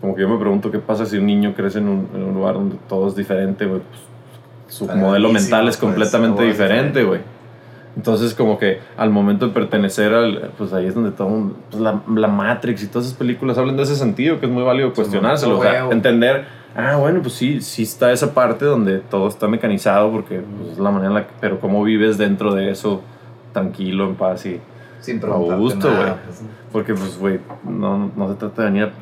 Como 0.00 0.14
que 0.14 0.22
yo 0.22 0.28
me 0.28 0.38
pregunto 0.38 0.70
qué 0.70 0.78
pasa 0.78 1.06
si 1.06 1.16
un 1.18 1.26
niño 1.26 1.54
crece 1.56 1.78
en 1.78 1.88
un, 1.88 2.08
en 2.14 2.22
un 2.22 2.34
lugar 2.34 2.54
donde 2.54 2.76
todo 2.88 3.08
es 3.08 3.16
diferente, 3.16 3.66
güey. 3.66 3.80
Pues, 3.80 4.74
su 4.74 4.86
modelo 4.86 5.30
mental 5.32 5.62
es 5.68 5.76
pues, 5.76 5.78
completamente 5.78 6.42
diferente, 6.44 7.02
güey. 7.04 7.20
Entonces, 7.96 8.32
como 8.34 8.58
que 8.58 8.78
al 8.96 9.10
momento 9.10 9.48
de 9.48 9.52
pertenecer 9.52 10.14
al. 10.14 10.50
Pues 10.56 10.72
ahí 10.72 10.86
es 10.86 10.94
donde 10.94 11.10
todo. 11.10 11.28
mundo- 11.28 11.56
Pues 11.70 11.82
la, 11.82 12.00
la 12.14 12.28
Matrix 12.28 12.84
y 12.84 12.86
todas 12.86 13.06
esas 13.06 13.18
películas 13.18 13.58
hablan 13.58 13.76
de 13.76 13.82
ese 13.82 13.96
sentido, 13.96 14.38
que 14.38 14.46
es 14.46 14.52
muy 14.52 14.62
válido 14.62 14.92
cuestionárselo. 14.92 15.58
O 15.58 15.62
sea, 15.62 15.88
entender. 15.90 16.44
Ah, 16.76 16.96
bueno, 16.96 17.20
pues 17.22 17.34
sí, 17.34 17.60
sí 17.60 17.82
está 17.82 18.12
esa 18.12 18.34
parte 18.34 18.64
donde 18.66 18.98
todo 18.98 19.26
está 19.26 19.48
mecanizado, 19.48 20.12
porque 20.12 20.40
pues, 20.60 20.72
es 20.74 20.78
la 20.78 20.90
manera 20.92 21.08
en 21.08 21.14
la 21.14 21.26
que. 21.26 21.32
Pero 21.40 21.58
cómo 21.58 21.82
vives 21.82 22.18
dentro 22.18 22.54
de 22.54 22.70
eso, 22.70 23.00
tranquilo, 23.52 24.04
en 24.04 24.14
paz 24.14 24.46
y. 24.46 24.60
Sin 25.00 25.20
A 25.24 25.28
gusto, 25.56 25.88
güey. 25.90 26.12
pues. 26.24 26.42
Porque, 26.70 26.94
pues, 26.94 27.18
güey, 27.18 27.40
no, 27.64 28.12
no 28.14 28.28
se 28.28 28.34
trata 28.34 28.62
de 28.62 28.68
venir 28.70 28.84
a- 28.84 28.92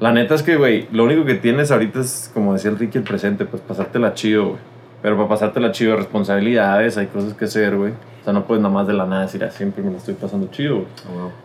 La 0.00 0.12
neta 0.12 0.34
es 0.34 0.42
que, 0.42 0.56
güey, 0.56 0.88
lo 0.92 1.04
único 1.04 1.24
que 1.26 1.34
tienes 1.34 1.70
ahorita 1.70 2.00
es, 2.00 2.30
como 2.32 2.54
decía 2.54 2.70
el 2.70 2.78
Ricky, 2.78 2.98
el 2.98 3.04
presente, 3.04 3.44
pues 3.44 3.62
pasártela 3.62 4.14
chido, 4.14 4.46
güey. 4.48 4.58
Pero 5.02 5.16
para 5.16 5.28
pasártela 5.28 5.72
chido, 5.72 5.92
hay 5.92 5.98
responsabilidades, 5.98 6.96
hay 6.96 7.06
cosas 7.06 7.34
que 7.34 7.44
hacer, 7.46 7.76
güey. 7.76 7.92
O 7.92 8.24
sea, 8.24 8.32
no 8.32 8.44
puedes 8.44 8.62
nada 8.62 8.74
más 8.74 8.86
de 8.86 8.92
la 8.94 9.06
nada 9.06 9.22
decir, 9.22 9.42
ah, 9.44 9.50
siempre 9.50 9.82
me 9.82 9.90
la 9.92 9.98
estoy 9.98 10.14
pasando 10.14 10.48
chido, 10.50 10.76
güey. 10.76 10.86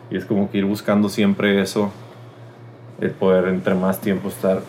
Y 0.10 0.18
es 0.18 0.26
como 0.26 0.50
que 0.50 0.58
ir 0.58 0.66
buscando 0.66 1.10
siempre 1.10 1.62
eso, 1.62 1.92
el 3.02 3.12
poder 3.12 3.48
entre 3.50 3.76
más 3.76 4.00
tiempo 4.00 4.30
estar 4.30 4.62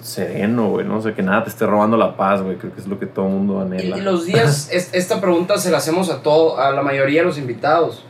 sereno, 0.00 0.68
güey, 0.70 0.86
¿no? 0.86 0.98
O 0.98 1.02
sea, 1.02 1.12
que 1.14 1.22
nada 1.22 1.42
te 1.44 1.50
esté 1.50 1.66
robando 1.66 1.96
la 1.96 2.16
paz, 2.16 2.40
güey. 2.42 2.56
Creo 2.56 2.72
que 2.72 2.80
es 2.80 2.86
lo 2.86 2.98
que 3.00 3.06
todo 3.06 3.26
el 3.26 3.32
mundo 3.32 3.60
anhela. 3.60 3.98
y 3.98 4.00
los 4.00 4.26
días, 4.26 4.68
es- 4.72 4.94
esta 4.94 5.20
pregunta 5.20 5.58
se 5.58 5.70
la 5.72 5.78
hacemos 5.78 6.08
a 6.10 6.22
todo, 6.22 6.58
a 6.60 6.70
la 6.70 6.82
mayoría 6.82 7.20
de 7.22 7.26
los 7.26 7.38
invitados. 7.38 8.04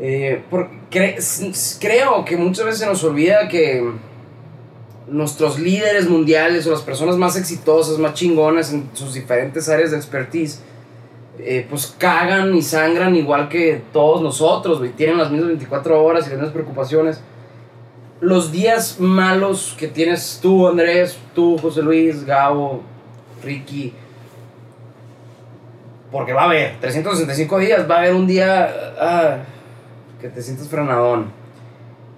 Eh, 0.00 0.42
por- 0.50 0.68
creo 1.80 2.24
que 2.24 2.36
muchas 2.36 2.64
veces 2.64 2.80
se 2.80 2.86
nos 2.86 3.02
olvida 3.04 3.48
que 3.48 3.92
nuestros 5.08 5.58
líderes 5.58 6.08
mundiales 6.08 6.66
o 6.66 6.70
las 6.70 6.82
personas 6.82 7.16
más 7.16 7.36
exitosas, 7.36 7.98
más 7.98 8.14
chingonas 8.14 8.72
en 8.72 8.90
sus 8.92 9.14
diferentes 9.14 9.68
áreas 9.68 9.90
de 9.90 9.96
expertise, 9.96 10.62
eh, 11.38 11.66
pues 11.68 11.94
cagan 11.98 12.54
y 12.54 12.62
sangran 12.62 13.16
igual 13.16 13.48
que 13.48 13.82
todos 13.92 14.22
nosotros, 14.22 14.78
güey. 14.78 14.90
Tienen 14.90 15.18
las 15.18 15.30
mismas 15.30 15.48
24 15.48 16.02
horas 16.02 16.26
y 16.26 16.30
las 16.30 16.38
mismas 16.38 16.52
preocupaciones. 16.52 17.22
Los 18.20 18.52
días 18.52 19.00
malos 19.00 19.74
que 19.78 19.88
tienes 19.88 20.38
tú, 20.40 20.68
Andrés, 20.68 21.18
tú, 21.34 21.58
José 21.58 21.82
Luis, 21.82 22.24
Gabo, 22.24 22.82
Ricky, 23.42 23.92
porque 26.12 26.34
va 26.34 26.42
a 26.42 26.44
haber 26.44 26.78
365 26.78 27.58
días, 27.58 27.90
va 27.90 27.96
a 27.96 27.98
haber 27.98 28.14
un 28.14 28.26
día 28.26 28.70
ah, 29.00 29.38
que 30.22 30.28
te 30.28 30.40
sientes 30.40 30.68
frenadón. 30.68 31.26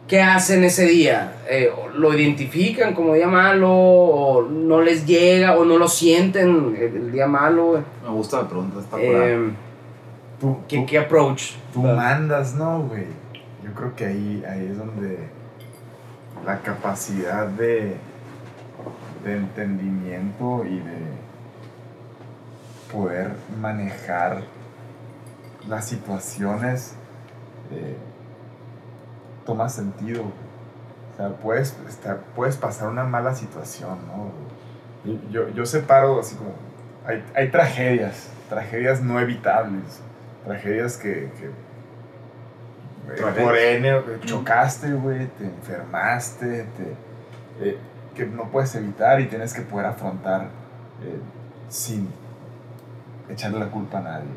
¿Qué 0.07 0.21
hacen 0.21 0.63
ese 0.65 0.85
día? 0.87 1.33
Eh, 1.49 1.71
¿Lo 1.95 2.13
identifican 2.13 2.95
como 2.95 3.15
día 3.15 3.27
malo? 3.27 3.73
¿O 3.73 4.43
no 4.43 4.83
les 4.83 5.07
llega? 5.07 5.57
¿O 5.57 5.65
no 5.65 5.79
lo 5.79 5.89
sienten 5.89 6.77
el, 6.79 6.97
el 6.97 7.11
día 7.13 7.27
malo? 7.27 7.67
güey? 7.69 7.83
Me 8.05 8.11
gusta 8.11 8.43
la 8.43 8.49
pregunta, 8.49 8.81
está. 8.81 8.97
Eh, 9.01 9.51
Tú, 10.39 10.59
¿qué, 10.69 10.79
tú- 10.81 10.87
qué 10.87 10.99
approach? 10.99 11.53
tú 11.73 11.81
mandas, 11.83 12.55
¿no, 12.55 12.83
güey? 12.83 13.07
Yo 13.65 13.73
creo 13.73 13.97
que 13.97 14.05
ahí, 14.05 14.45
ahí 14.47 14.69
es 14.71 14.77
donde 14.77 15.19
la 16.45 16.61
capacidad 16.61 17.47
de, 17.47 17.97
de 19.25 19.37
entendimiento 19.37 20.65
y 20.67 20.77
de 20.81 21.15
poder 22.93 23.33
manejar 23.59 24.43
las 25.67 25.89
situaciones 25.89 26.95
eh, 27.71 27.97
toma 29.45 29.69
sentido. 29.69 30.23
O 30.23 31.17
sea, 31.17 31.29
puedes, 31.31 31.77
estar, 31.89 32.19
puedes 32.35 32.57
pasar 32.57 32.89
una 32.89 33.05
mala 33.05 33.35
situación, 33.35 33.99
¿no? 34.07 34.31
Yo, 35.31 35.49
yo 35.51 35.67
separo 35.67 36.19
así 36.19 36.35
como... 36.35 36.53
Hay, 37.07 37.23
hay 37.35 37.51
tragedias, 37.51 38.31
tragedias 38.49 39.01
no 39.03 39.21
evitables, 39.21 40.01
tragedias 40.45 40.97
que... 40.97 41.31
que 41.39 41.51
eh, 43.15 43.43
por 43.43 43.57
N, 43.57 44.03
chocaste, 44.25 44.93
güey, 44.95 45.27
te 45.27 45.45
enfermaste, 45.45 46.65
te, 46.77 46.97
eh, 47.61 47.79
que 48.15 48.25
no 48.27 48.51
puedes 48.51 48.75
evitar 48.75 49.21
y 49.21 49.27
tienes 49.27 49.53
que 49.53 49.61
poder 49.63 49.87
afrontar 49.87 50.43
eh, 51.03 51.19
sin 51.69 52.09
echarle 53.29 53.59
la 53.59 53.71
culpa 53.71 53.99
a 53.99 54.03
nadie. 54.03 54.31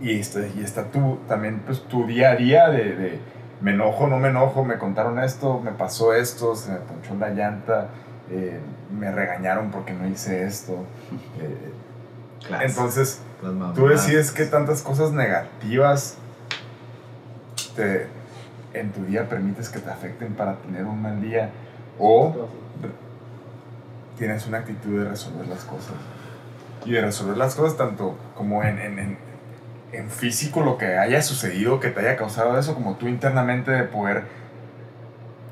Güey. 0.00 0.16
Y, 0.16 0.20
este, 0.20 0.50
y 0.56 0.62
está 0.62 0.84
tú, 0.84 1.18
también 1.28 1.60
pues 1.64 1.82
tu 1.84 2.06
día 2.06 2.30
a 2.32 2.36
día 2.36 2.68
de, 2.68 2.96
de 2.96 3.20
me 3.60 3.70
enojo, 3.72 4.06
no 4.06 4.18
me 4.18 4.28
enojo, 4.28 4.64
me 4.64 4.78
contaron 4.78 5.18
esto, 5.18 5.60
me 5.60 5.72
pasó 5.72 6.12
esto, 6.12 6.54
se 6.54 6.72
me 6.72 6.78
ponchó 6.78 7.14
la 7.14 7.30
llanta, 7.30 7.88
eh, 8.30 8.60
me 8.98 9.10
regañaron 9.10 9.70
porque 9.70 9.92
no 9.92 10.06
hice 10.08 10.44
esto. 10.44 10.84
eh, 11.40 11.72
Claro. 12.46 12.64
entonces, 12.64 13.22
tú 13.74 13.88
decides 13.88 14.30
qué 14.30 14.44
tantas 14.44 14.80
cosas 14.82 15.10
negativas 15.10 16.16
te, 17.74 18.06
en 18.72 18.92
tu 18.92 19.04
día 19.04 19.28
permites 19.28 19.68
que 19.68 19.80
te 19.80 19.90
afecten 19.90 20.34
para 20.34 20.54
tener 20.56 20.84
un 20.84 21.00
mal 21.02 21.20
día 21.20 21.50
o 21.98 22.46
tienes 24.18 24.46
una 24.46 24.58
actitud 24.58 24.98
de 25.02 25.08
resolver 25.08 25.46
las 25.48 25.64
cosas. 25.64 25.94
Y 26.84 26.92
de 26.92 27.00
resolver 27.00 27.36
las 27.36 27.54
cosas 27.56 27.76
tanto 27.76 28.16
como 28.36 28.62
en, 28.62 28.78
en, 28.78 28.98
en, 28.98 29.18
en 29.96 30.10
físico, 30.10 30.60
lo 30.62 30.78
que 30.78 30.96
haya 30.98 31.22
sucedido, 31.22 31.80
que 31.80 31.88
te 31.90 32.00
haya 32.00 32.16
causado 32.16 32.58
eso, 32.58 32.74
como 32.74 32.96
tú 32.96 33.08
internamente 33.08 33.70
de 33.70 33.84
poder 33.84 34.24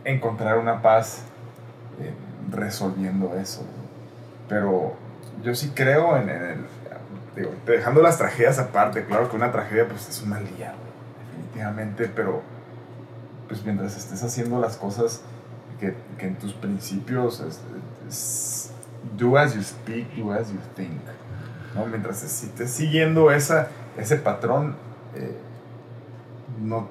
encontrar 0.05 0.59
una 0.59 0.83
paz 0.83 1.23
eh, 2.01 2.13
resolviendo 2.51 3.35
eso. 3.37 3.63
Pero 4.49 4.95
yo 5.43 5.55
sí 5.55 5.73
creo 5.75 6.17
en, 6.17 6.29
en 6.29 6.43
el... 6.43 6.59
Digo, 7.37 7.51
dejando 7.67 8.01
las 8.01 8.17
tragedias 8.19 8.59
aparte, 8.61 9.05
claro 9.07 9.29
que 9.29 9.35
una 9.37 9.51
tragedia 9.51 9.89
pues 9.89 10.09
es 10.09 10.23
un 10.23 10.29
mal 10.31 10.47
día, 10.57 10.73
definitivamente, 11.33 12.09
pero 12.15 12.43
pues 13.49 13.65
mientras 13.65 13.97
estés 13.97 14.23
haciendo 14.23 14.61
las 14.61 14.77
cosas 14.77 15.23
que, 15.81 15.95
que 16.17 16.27
en 16.29 16.37
tus 16.37 16.53
principios 16.53 17.41
es, 17.41 17.61
es- 18.09 18.71
do 19.19 19.37
as 19.37 19.55
you 19.55 19.63
speak, 19.63 20.15
do 20.15 20.33
as 20.33 20.51
you 20.53 20.59
think. 20.77 21.01
¿no? 21.75 21.87
Mientras 21.87 22.23
estés 22.23 22.71
siguiendo 22.71 23.33
esa, 23.33 23.67
ese 23.99 24.17
patrón, 24.17 24.75
eh, 25.15 25.37
no, 26.63 26.89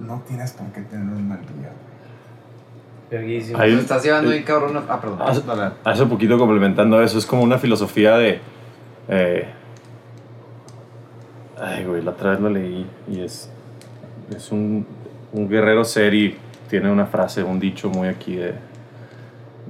no 0.00 0.22
tienes 0.26 0.52
por 0.52 0.66
qué 0.68 0.80
tener 0.82 1.06
un 1.14 1.28
mal 1.28 1.40
día. 1.40 1.70
güey. 1.70 1.82
Verguísimo. 3.10 3.58
Ahí- 3.58 3.72
Lo 3.74 3.80
estás 3.80 4.02
llevando 4.02 4.30
ahí, 4.30 4.42
cabrón. 4.42 4.82
Ah, 4.88 5.00
perdón. 5.00 5.18
Dale. 5.46 5.72
Hace 5.84 6.06
poquito 6.06 6.38
complementando 6.38 7.02
eso, 7.02 7.18
es 7.18 7.26
como 7.26 7.42
una 7.42 7.58
filosofía 7.58 8.16
de... 8.16 8.40
eh, 9.08 9.48
ay, 11.60 11.84
güey, 11.84 12.02
la 12.02 12.10
otra 12.12 12.30
vez 12.30 12.40
lo 12.40 12.48
leí 12.50 12.86
y 13.08 13.20
es, 13.20 13.50
es 14.34 14.50
un, 14.50 14.86
un 15.32 15.48
guerrero 15.48 15.84
seri, 15.84 16.36
tiene 16.68 16.90
una 16.90 17.06
frase, 17.06 17.42
un 17.42 17.60
dicho 17.60 17.88
muy 17.90 18.08
aquí 18.08 18.36
de, 18.36 18.54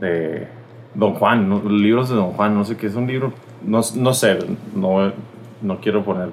de 0.01 0.47
Don 0.95 1.15
Juan, 1.15 1.49
¿no? 1.49 1.63
libros 1.69 2.09
de 2.09 2.15
Don 2.15 2.33
Juan, 2.33 2.55
no 2.55 2.65
sé 2.65 2.77
qué 2.77 2.87
es 2.87 2.95
un 2.95 3.07
libro, 3.07 3.33
no, 3.65 3.81
no 3.97 4.15
sé, 4.15 4.39
no, 4.75 5.13
no 5.61 5.81
quiero 5.81 6.05
poner 6.05 6.31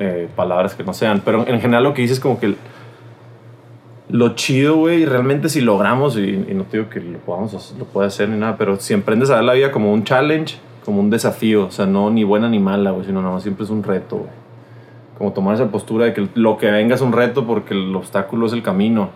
eh, 0.00 0.28
palabras 0.34 0.74
que 0.74 0.82
no 0.82 0.92
sean, 0.92 1.22
pero 1.24 1.46
en 1.46 1.60
general 1.60 1.84
lo 1.84 1.94
que 1.94 2.02
dice 2.02 2.14
es 2.14 2.20
como 2.20 2.40
que 2.40 2.56
lo 4.08 4.30
chido, 4.34 4.76
güey, 4.76 5.04
realmente 5.04 5.48
si 5.48 5.60
logramos, 5.60 6.16
y, 6.16 6.22
y 6.48 6.54
no 6.54 6.64
te 6.64 6.78
digo 6.78 6.90
que 6.90 6.98
lo 7.00 7.18
podamos 7.20 7.74
lo 7.78 7.84
pueda 7.84 8.08
hacer 8.08 8.28
ni 8.28 8.36
nada, 8.38 8.56
pero 8.56 8.76
si 8.80 8.92
aprendes 8.94 9.30
a 9.30 9.36
ver 9.36 9.44
la 9.44 9.52
vida 9.52 9.70
como 9.70 9.92
un 9.92 10.02
challenge, 10.02 10.56
como 10.84 11.00
un 11.00 11.10
desafío, 11.10 11.66
o 11.66 11.70
sea, 11.70 11.86
no 11.86 12.10
ni 12.10 12.24
buena 12.24 12.48
ni 12.48 12.58
mala, 12.58 12.90
güey, 12.90 13.06
sino 13.06 13.20
nada 13.22 13.34
más 13.34 13.42
siempre 13.44 13.64
es 13.64 13.70
un 13.70 13.82
reto, 13.84 14.16
güey. 14.16 14.30
Como 15.16 15.32
tomar 15.32 15.54
esa 15.54 15.66
postura 15.70 16.06
de 16.06 16.14
que 16.14 16.28
lo 16.34 16.56
que 16.56 16.70
venga 16.70 16.94
es 16.94 17.02
un 17.02 17.12
reto 17.12 17.46
porque 17.46 17.74
el 17.74 17.94
obstáculo 17.94 18.46
es 18.46 18.54
el 18.54 18.62
camino. 18.62 19.10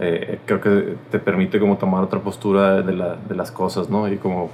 Eh, 0.00 0.40
creo 0.46 0.60
que 0.60 0.96
te 1.12 1.20
permite 1.20 1.60
como 1.60 1.76
tomar 1.78 2.02
otra 2.02 2.18
postura 2.18 2.82
de, 2.82 2.92
la- 2.92 3.14
de 3.28 3.34
las 3.36 3.52
cosas, 3.52 3.88
¿no? 3.88 4.08
Y 4.12 4.16
como 4.16 4.50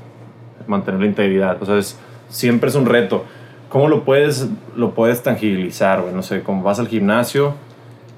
mantener 0.66 1.00
la 1.00 1.06
integridad. 1.06 1.56
O 1.62 1.64
sea, 1.64 1.78
es, 1.78 1.98
siempre 2.28 2.68
es 2.68 2.74
un 2.76 2.84
reto. 2.84 3.24
¿Cómo 3.68 3.88
lo 3.88 4.04
puedes, 4.04 4.48
lo 4.76 4.94
puedes 4.94 5.22
tangibilizar, 5.22 6.00
güey? 6.00 6.14
No 6.14 6.22
sé, 6.22 6.42
como 6.42 6.62
vas 6.62 6.78
al 6.78 6.88
gimnasio 6.88 7.54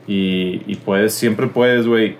y, 0.06 0.62
y 0.66 0.76
puedes, 0.76 1.14
siempre 1.14 1.46
puedes, 1.48 1.86
güey. 1.86 2.16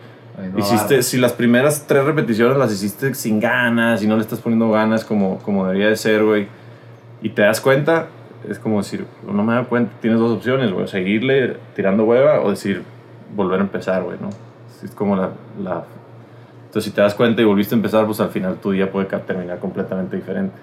No 0.52 0.58
Hiciste, 0.58 1.02
si 1.02 1.18
las 1.18 1.32
primeras 1.32 1.86
tres 1.86 2.04
repeticiones 2.04 2.56
las 2.56 2.72
hiciste 2.72 3.14
sin 3.14 3.40
ganas 3.40 4.02
y 4.02 4.06
no 4.06 4.16
le 4.16 4.22
estás 4.22 4.40
poniendo 4.40 4.70
ganas 4.70 5.04
como, 5.04 5.38
como 5.38 5.66
debería 5.66 5.88
de 5.88 5.96
ser, 5.96 6.24
güey, 6.24 6.48
y 7.20 7.28
te 7.30 7.42
das 7.42 7.60
cuenta, 7.60 8.06
es 8.48 8.58
como 8.58 8.78
decir, 8.78 9.06
no 9.26 9.42
me 9.42 9.54
da 9.54 9.64
cuenta, 9.64 9.92
tienes 10.00 10.18
dos 10.18 10.32
opciones, 10.32 10.72
güey, 10.72 10.88
seguirle 10.88 11.58
tirando 11.74 12.04
hueva 12.04 12.40
o 12.40 12.50
decir, 12.50 12.82
volver 13.36 13.60
a 13.60 13.62
empezar, 13.62 14.02
güey, 14.02 14.16
¿no? 14.20 14.30
Es 14.82 14.92
como 14.92 15.14
la, 15.14 15.30
la... 15.62 15.84
Entonces, 16.66 16.84
si 16.84 16.90
te 16.90 17.02
das 17.02 17.14
cuenta 17.14 17.42
y 17.42 17.44
volviste 17.44 17.74
a 17.74 17.76
empezar, 17.76 18.06
pues 18.06 18.20
al 18.20 18.30
final 18.30 18.56
tu 18.56 18.70
día 18.70 18.90
puede 18.90 19.06
terminar 19.06 19.58
completamente 19.58 20.16
diferente. 20.16 20.54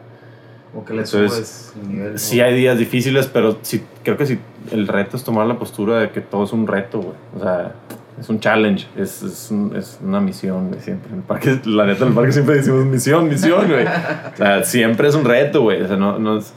O 0.79 0.85
que 0.85 0.93
le 0.93 1.01
Entonces, 1.01 1.71
subes 1.73 1.73
el 1.81 1.89
nivel. 1.89 2.19
Sí 2.19 2.39
hay 2.39 2.55
días 2.55 2.77
difíciles, 2.77 3.25
pero 3.25 3.57
sí, 3.63 3.83
creo 4.03 4.15
que 4.15 4.27
sí, 4.27 4.37
el 4.71 4.87
reto 4.87 5.17
es 5.17 5.23
tomar 5.23 5.47
la 5.47 5.57
postura 5.57 5.97
de 5.99 6.11
que 6.11 6.21
todo 6.21 6.43
es 6.43 6.53
un 6.53 6.67
reto, 6.67 6.99
güey. 7.01 7.15
O 7.35 7.39
sea, 7.41 7.73
es 8.19 8.29
un 8.29 8.39
challenge, 8.39 8.85
es, 8.95 9.23
es, 9.23 9.49
un- 9.49 9.75
es 9.75 9.97
una 10.03 10.19
misión, 10.21 10.67
güey, 10.69 10.79
siempre. 10.81 11.09
En 11.11 11.17
el 11.17 11.23
parque, 11.23 11.59
la 11.65 11.85
neta, 11.87 12.03
en 12.03 12.09
el 12.09 12.15
parque 12.15 12.31
siempre 12.31 12.55
decimos 12.57 12.85
misión, 12.85 13.27
misión, 13.27 13.67
güey. 13.67 13.85
O 13.87 14.37
sea, 14.37 14.63
siempre 14.63 15.07
es 15.07 15.15
un 15.15 15.25
reto, 15.25 15.61
güey. 15.63 15.81
O 15.81 15.87
sea, 15.87 15.97
no, 15.97 16.19
no 16.19 16.37
es... 16.37 16.53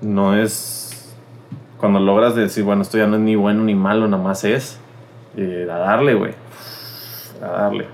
No 0.00 0.36
es... 0.36 1.12
Cuando 1.78 1.98
logras 1.98 2.34
decir, 2.36 2.62
bueno, 2.62 2.82
esto 2.82 2.96
ya 2.98 3.06
no 3.08 3.16
es 3.16 3.22
ni 3.22 3.34
bueno 3.36 3.64
ni 3.64 3.74
malo, 3.74 4.06
nada 4.06 4.22
más 4.22 4.44
es... 4.44 4.78
eh, 5.36 5.66
a 5.70 5.78
darle, 5.78 6.14
güey. 6.14 6.32
A 7.42 7.46
darle 7.46 7.86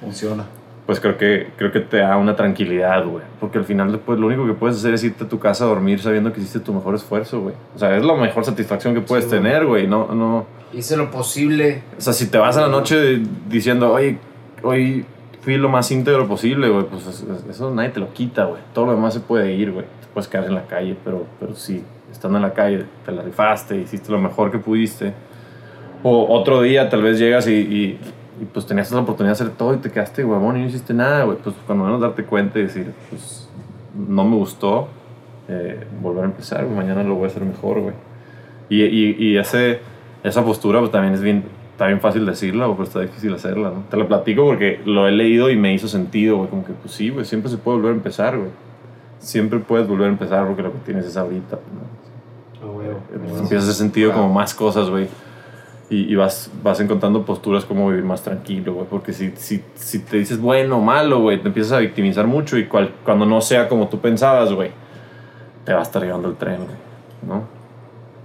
Funciona. 0.00 0.44
Pues 0.86 1.00
creo 1.00 1.18
que, 1.18 1.48
creo 1.56 1.72
que 1.72 1.80
te 1.80 1.96
da 1.98 2.16
una 2.16 2.36
tranquilidad, 2.36 3.04
güey. 3.04 3.24
Porque 3.40 3.58
al 3.58 3.64
final, 3.64 3.90
después, 3.90 4.18
lo 4.20 4.28
único 4.28 4.46
que 4.46 4.52
puedes 4.52 4.76
hacer 4.76 4.94
es 4.94 5.02
irte 5.02 5.24
a 5.24 5.28
tu 5.28 5.38
casa 5.40 5.64
a 5.64 5.66
dormir 5.66 5.98
sabiendo 6.00 6.32
que 6.32 6.40
hiciste 6.40 6.60
tu 6.60 6.72
mejor 6.72 6.94
esfuerzo, 6.94 7.40
güey. 7.40 7.54
O 7.74 7.78
sea, 7.78 7.96
es 7.96 8.04
la 8.04 8.14
mejor 8.14 8.44
satisfacción 8.44 8.94
que 8.94 9.00
puedes 9.00 9.24
Sí, 9.24 9.30
tener, 9.32 9.66
güey. 9.66 9.86
No, 9.88 10.14
no... 10.14 10.46
Hice 10.72 10.96
lo 10.96 11.10
posible. 11.10 11.82
O 11.98 12.00
sea, 12.00 12.12
si 12.12 12.28
te 12.30 12.38
vas 12.38 12.56
a 12.56 12.62
la 12.62 12.68
noche 12.68 13.20
diciendo, 13.48 13.92
oye, 13.92 14.18
hoy 14.62 15.04
fui 15.40 15.56
lo 15.56 15.68
más 15.68 15.90
íntegro 15.90 16.26
posible, 16.28 16.68
güey, 16.68 16.84
pues 16.86 17.06
es- 17.06 17.22
es- 17.22 17.46
eso 17.50 17.72
nadie 17.74 17.88
te 17.90 18.00
lo 18.00 18.12
quita, 18.12 18.44
güey. 18.44 18.60
Todo 18.72 18.86
lo 18.86 18.92
demás 18.94 19.12
se 19.14 19.20
puede 19.20 19.52
ir, 19.54 19.72
güey. 19.72 19.84
Te 19.86 20.06
puedes 20.14 20.28
quedar 20.28 20.44
en 20.46 20.54
la 20.54 20.66
calle, 20.66 20.96
pero, 21.04 21.24
pero 21.40 21.54
sí, 21.54 21.82
estando 22.12 22.38
en 22.38 22.42
la 22.42 22.52
calle, 22.52 22.84
te 23.04 23.10
la 23.12 23.22
rifaste, 23.22 23.76
hiciste 23.76 24.10
lo 24.12 24.18
mejor 24.18 24.50
que 24.52 24.58
pudiste. 24.58 25.12
O 26.02 26.26
otro 26.36 26.62
día 26.62 26.88
tal 26.88 27.02
vez 27.02 27.18
llegas 27.18 27.48
y, 27.48 27.54
y 27.54 27.98
y 28.40 28.44
pues 28.44 28.66
tenías 28.66 28.90
la 28.92 29.00
oportunidad 29.00 29.36
de 29.36 29.44
hacer 29.44 29.56
todo 29.56 29.74
y 29.74 29.78
te 29.78 29.90
quedaste 29.90 30.24
huevón 30.24 30.56
y 30.56 30.60
no 30.60 30.66
hiciste 30.66 30.92
nada, 30.92 31.24
güey. 31.24 31.38
Pues 31.38 31.54
cuando 31.66 31.84
menos 31.84 32.00
darte 32.00 32.24
cuenta 32.24 32.58
y 32.58 32.62
decir, 32.62 32.92
pues 33.08 33.48
no 33.94 34.24
me 34.24 34.36
gustó, 34.36 34.88
eh, 35.48 35.86
volver 36.02 36.24
a 36.24 36.26
empezar, 36.26 36.64
güey. 36.64 36.76
Mañana 36.76 37.02
lo 37.02 37.14
voy 37.14 37.24
a 37.24 37.26
hacer 37.28 37.44
mejor, 37.44 37.80
güey. 37.80 37.94
Y, 38.68 38.82
y, 38.82 39.16
y 39.18 39.38
ese, 39.38 39.80
esa 40.22 40.44
postura, 40.44 40.80
pues 40.80 40.90
también 40.90 41.14
es 41.14 41.22
bien, 41.22 41.44
está 41.72 41.86
bien 41.86 42.00
fácil 42.00 42.26
decirla, 42.26 42.66
güey, 42.66 42.76
pero 42.76 42.88
está 42.88 43.00
difícil 43.00 43.32
hacerla, 43.32 43.70
¿no? 43.70 43.84
Te 43.90 43.96
lo 43.96 44.06
platico 44.06 44.44
porque 44.44 44.80
lo 44.84 45.08
he 45.08 45.12
leído 45.12 45.50
y 45.50 45.56
me 45.56 45.72
hizo 45.72 45.88
sentido, 45.88 46.38
güey. 46.38 46.50
Como 46.50 46.64
que, 46.64 46.72
pues 46.72 46.92
sí, 46.92 47.10
güey, 47.10 47.24
siempre 47.24 47.50
se 47.50 47.56
puede 47.56 47.78
volver 47.78 47.92
a 47.92 47.96
empezar, 47.96 48.36
güey. 48.36 48.50
Siempre 49.18 49.58
puedes 49.60 49.88
volver 49.88 50.08
a 50.08 50.10
empezar 50.10 50.46
porque 50.46 50.62
lo 50.62 50.72
que 50.72 50.78
tienes 50.80 51.06
es 51.06 51.16
ahorita, 51.16 51.56
¿no? 51.56 51.96
Entonces 53.12 53.40
empiezas 53.40 53.68
a 53.68 53.70
hacer 53.70 53.74
sentido 53.74 54.12
como 54.12 54.32
más 54.32 54.54
cosas, 54.54 54.90
güey. 54.90 55.08
Y, 55.88 56.12
y 56.12 56.16
vas, 56.16 56.50
vas 56.62 56.80
encontrando 56.80 57.24
posturas 57.24 57.64
como 57.64 57.88
vivir 57.88 58.04
más 58.04 58.22
tranquilo, 58.22 58.74
güey. 58.74 58.86
Porque 58.90 59.12
si, 59.12 59.32
si, 59.36 59.62
si 59.76 60.00
te 60.00 60.16
dices 60.16 60.40
bueno 60.40 60.78
o 60.78 60.80
malo, 60.80 61.20
güey, 61.20 61.40
te 61.40 61.48
empiezas 61.48 61.72
a 61.72 61.78
victimizar 61.78 62.26
mucho 62.26 62.58
y 62.58 62.66
cual, 62.66 62.92
cuando 63.04 63.24
no 63.24 63.40
sea 63.40 63.68
como 63.68 63.88
tú 63.88 64.00
pensabas, 64.00 64.52
güey, 64.52 64.72
te 65.64 65.72
va 65.72 65.80
a 65.80 65.82
estar 65.82 66.02
llevando 66.02 66.28
el 66.28 66.36
tren, 66.36 66.56
güey. 66.64 66.76
¿No? 67.26 67.56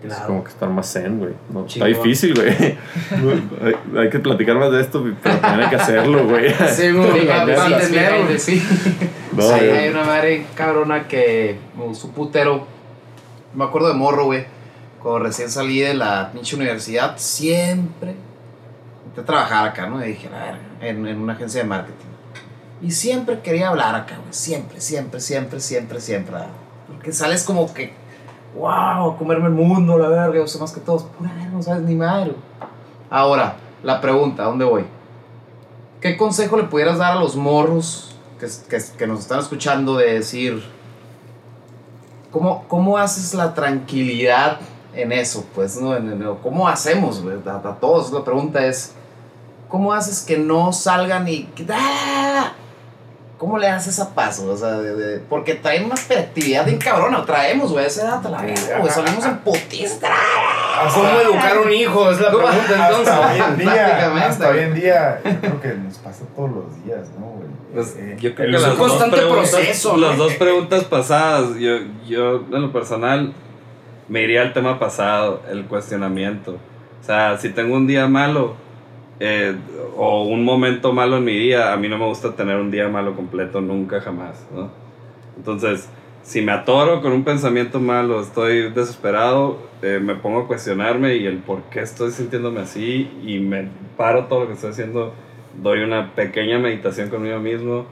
Es 0.04 0.16
como 0.16 0.44
que 0.44 0.50
estar 0.50 0.68
más 0.70 0.92
zen, 0.92 1.20
güey. 1.20 1.34
No, 1.52 1.66
está 1.68 1.86
difícil, 1.86 2.34
güey. 2.34 2.50
Hay, 3.64 3.76
hay 4.00 4.10
que 4.10 4.18
platicar 4.18 4.58
más 4.58 4.72
de 4.72 4.82
esto, 4.82 5.06
pero 5.22 5.38
también 5.38 5.66
hay 5.66 5.70
que 5.70 5.76
hacerlo, 5.76 6.28
güey. 6.28 6.52
Sí, 6.70 6.92
güey. 6.92 7.28
Sí, 8.40 8.40
sí. 8.40 8.64
No, 9.34 9.44
Sí, 9.44 9.50
güey. 9.50 9.70
hay 9.72 9.90
una 9.90 10.04
madre 10.04 10.46
cabrona 10.56 11.08
que 11.08 11.58
un 11.78 11.94
putero. 12.14 12.66
Me 13.54 13.64
acuerdo 13.64 13.90
de 13.90 13.94
morro, 13.94 14.26
güey. 14.26 14.46
Cuando 15.02 15.20
recién 15.20 15.50
salí 15.50 15.80
de 15.80 15.94
la 15.94 16.32
pinche 16.32 16.56
universidad, 16.56 17.18
siempre 17.18 18.16
a 19.18 19.26
trabajar 19.26 19.68
acá, 19.68 19.88
¿no? 19.88 20.04
Y 20.04 20.10
dije, 20.10 20.28
a 20.28 20.46
ver, 20.46 20.60
en, 20.82 21.06
en 21.06 21.20
una 21.20 21.34
agencia 21.34 21.62
de 21.62 21.68
marketing. 21.68 22.06
Y 22.82 22.92
siempre 22.92 23.42
quería 23.42 23.70
hablar 23.70 23.96
acá, 23.96 24.18
güey. 24.18 24.34
Siempre, 24.34 24.82
siempre, 24.82 25.20
siempre, 25.20 25.60
siempre, 25.60 26.00
siempre. 26.00 26.36
ah. 26.38 26.48
Porque 26.88 27.12
sales 27.12 27.44
como 27.44 27.72
que, 27.74 27.94
wow, 28.56 29.12
a 29.12 29.18
comerme 29.18 29.48
el 29.48 29.54
mundo, 29.54 29.98
la 29.98 30.08
verga. 30.08 30.36
Yo 30.36 30.48
sé 30.48 30.60
más 30.60 30.72
que 30.72 30.80
todos. 30.80 31.04
Pura 31.04 31.32
no 31.52 31.62
sabes 31.62 31.84
ni 31.84 31.96
madre. 31.96 32.34
Ahora, 33.10 33.56
la 33.84 34.00
pregunta, 34.02 34.44
¿a 34.44 34.46
dónde 34.48 34.66
voy? 34.66 34.86
¿Qué 36.00 36.18
consejo 36.18 36.58
le 36.58 36.64
pudieras 36.64 36.98
dar 36.98 37.18
a 37.18 37.20
los 37.20 37.36
morros 37.36 38.16
que, 38.40 38.48
que, 38.70 38.84
que 38.98 39.08
nos 39.08 39.20
están 39.20 39.40
escuchando 39.40 39.98
de 39.98 40.14
decir, 40.14 40.64
¿cómo, 42.32 42.66
cómo 42.68 42.98
haces 42.98 43.34
la 43.36 43.54
tranquilidad 43.54 44.60
en 44.94 45.12
eso? 45.12 45.46
Pues, 45.56 45.78
¿no? 45.80 45.96
En- 45.96 46.12
en- 46.12 46.36
¿Cómo 46.44 46.68
hacemos? 46.68 47.22
güey? 47.22 47.38
A, 47.46 47.56
a 47.56 47.76
todos 47.80 48.12
la 48.12 48.24
pregunta 48.24 48.66
es, 48.66 48.94
¿cómo 49.70 49.94
haces 49.94 50.22
que 50.22 50.38
no 50.38 50.74
salgan 50.74 51.28
y... 51.28 51.48
¡Ah! 51.70 52.54
¿Cómo 53.38 53.58
le 53.58 53.68
haces 53.68 54.00
a 54.00 54.14
paso? 54.14 54.52
O 54.52 54.56
sea, 54.56 54.74
de- 54.74 54.96
de- 54.96 55.20
porque 55.20 55.56
traen 55.56 55.86
una 55.86 55.96
actividad 55.96 56.64
bien 56.66 56.78
cabrona, 56.78 57.26
traemos, 57.26 57.72
güey, 57.72 57.88
esa 57.88 58.04
edad, 58.04 58.24
la 58.30 58.40
verga, 58.42 58.78
güey, 58.80 58.92
salimos 58.92 59.26
en 59.26 59.38
putiza. 59.40 60.10
¿Cómo 60.94 61.08
educar 61.20 61.58
a 61.58 61.62
un 61.62 61.74
hijo? 61.74 62.12
Es 62.12 62.20
la 62.22 62.28
pregunta 62.30 62.60
entonces. 62.70 63.08
Hasta 63.08 63.32
hoy 63.34 63.40
en 63.40 63.58
día, 63.58 63.74
Prácticamente. 63.74 64.28
hasta 64.28 64.50
hoy 64.50 64.60
en 64.60 64.74
día, 64.76 65.22
yo 65.26 65.40
creo 65.40 65.62
que 65.62 65.68
nos 65.74 65.98
pasa 65.98 66.24
todos 66.36 66.52
los 66.52 66.84
días, 66.86 67.00
¿no, 67.20 67.26
güey? 67.28 67.48
Pues, 67.74 67.96
Eh, 67.98 68.18
yo 68.20 68.36
creo 68.36 68.52
que 68.52 68.56
es 68.58 68.62
las 68.62 68.72
un 68.74 68.78
dos 68.78 68.88
constante 68.90 69.18
preguntas- 69.18 69.50
proceso. 69.52 69.98
Las 69.98 70.18
dos 70.18 70.34
preguntas 70.34 70.84
pasadas, 70.84 71.50
yo, 71.58 71.78
yo 72.08 72.36
en 72.52 72.62
lo 72.62 72.72
personal 72.72 73.34
me 74.12 74.24
iría 74.24 74.42
al 74.42 74.52
tema 74.52 74.78
pasado, 74.78 75.42
el 75.50 75.64
cuestionamiento. 75.68 76.58
O 77.00 77.04
sea, 77.04 77.38
si 77.38 77.48
tengo 77.48 77.78
un 77.78 77.88
día 77.88 78.10
malo 78.10 78.56
eh, 79.22 79.56
o 79.96 80.24
un 80.24 80.44
momento 80.44 80.92
malo 80.92 81.16
en 81.16 81.24
mi 81.24 81.38
día, 81.38 81.72
a 81.72 81.78
mí 81.78 81.88
no 81.88 81.98
me 81.98 82.06
gusta 82.06 82.36
tener 82.36 82.58
un 82.58 82.70
día 82.70 82.90
malo 82.90 83.16
completo 83.16 83.62
nunca 83.62 84.02
jamás, 84.02 84.46
¿no? 84.54 84.70
Entonces, 85.38 85.88
si 86.24 86.42
me 86.42 86.52
atoro 86.52 87.02
con 87.02 87.14
un 87.14 87.24
pensamiento 87.24 87.80
malo, 87.80 88.20
estoy 88.20 88.70
desesperado, 88.72 89.60
eh, 89.82 90.02
me 90.04 90.16
pongo 90.16 90.42
a 90.42 90.48
cuestionarme 90.48 91.16
y 91.16 91.26
el 91.26 91.38
por 91.38 91.62
qué 91.70 91.80
estoy 91.80 92.12
sintiéndome 92.12 92.60
así 92.60 93.10
y 93.26 93.40
me 93.40 93.70
paro 93.96 94.26
todo 94.26 94.42
lo 94.42 94.48
que 94.48 94.54
estoy 94.54 94.72
haciendo, 94.72 95.14
doy 95.64 95.84
una 95.84 96.14
pequeña 96.16 96.60
meditación 96.60 97.10
conmigo 97.10 97.40
mismo 97.40 97.86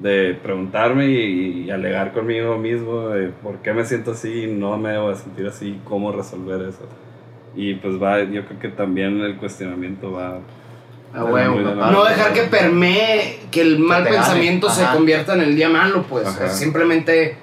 de 0.00 0.36
preguntarme 0.42 1.06
y, 1.06 1.64
y 1.66 1.70
alegar 1.70 2.12
conmigo 2.12 2.58
mismo 2.58 3.08
de 3.10 3.28
por 3.28 3.56
qué 3.58 3.72
me 3.72 3.84
siento 3.84 4.12
así, 4.12 4.46
no 4.48 4.76
me 4.78 4.90
debo 4.90 5.10
de 5.10 5.16
sentir 5.16 5.46
así, 5.46 5.78
cómo 5.84 6.10
resolver 6.12 6.60
eso. 6.68 6.88
Y 7.54 7.74
pues 7.74 8.02
va, 8.02 8.22
yo 8.24 8.44
creo 8.46 8.58
que 8.58 8.68
también 8.68 9.20
el 9.20 9.36
cuestionamiento 9.36 10.12
va... 10.12 10.38
A 11.14 11.24
huevo, 11.24 11.56
Muy 11.56 11.64
de 11.64 11.70
papá. 11.72 11.90
No 11.90 12.04
dejar 12.04 12.32
que 12.32 12.42
permee, 12.44 13.38
que 13.50 13.60
el 13.60 13.78
mal 13.78 14.02
gane. 14.02 14.16
pensamiento 14.16 14.70
se 14.70 14.86
convierta 14.86 15.34
en 15.34 15.42
el 15.42 15.54
día 15.54 15.68
malo, 15.68 16.06
pues. 16.08 16.26
Ajá. 16.26 16.46
Es 16.46 16.52
simplemente 16.56 17.36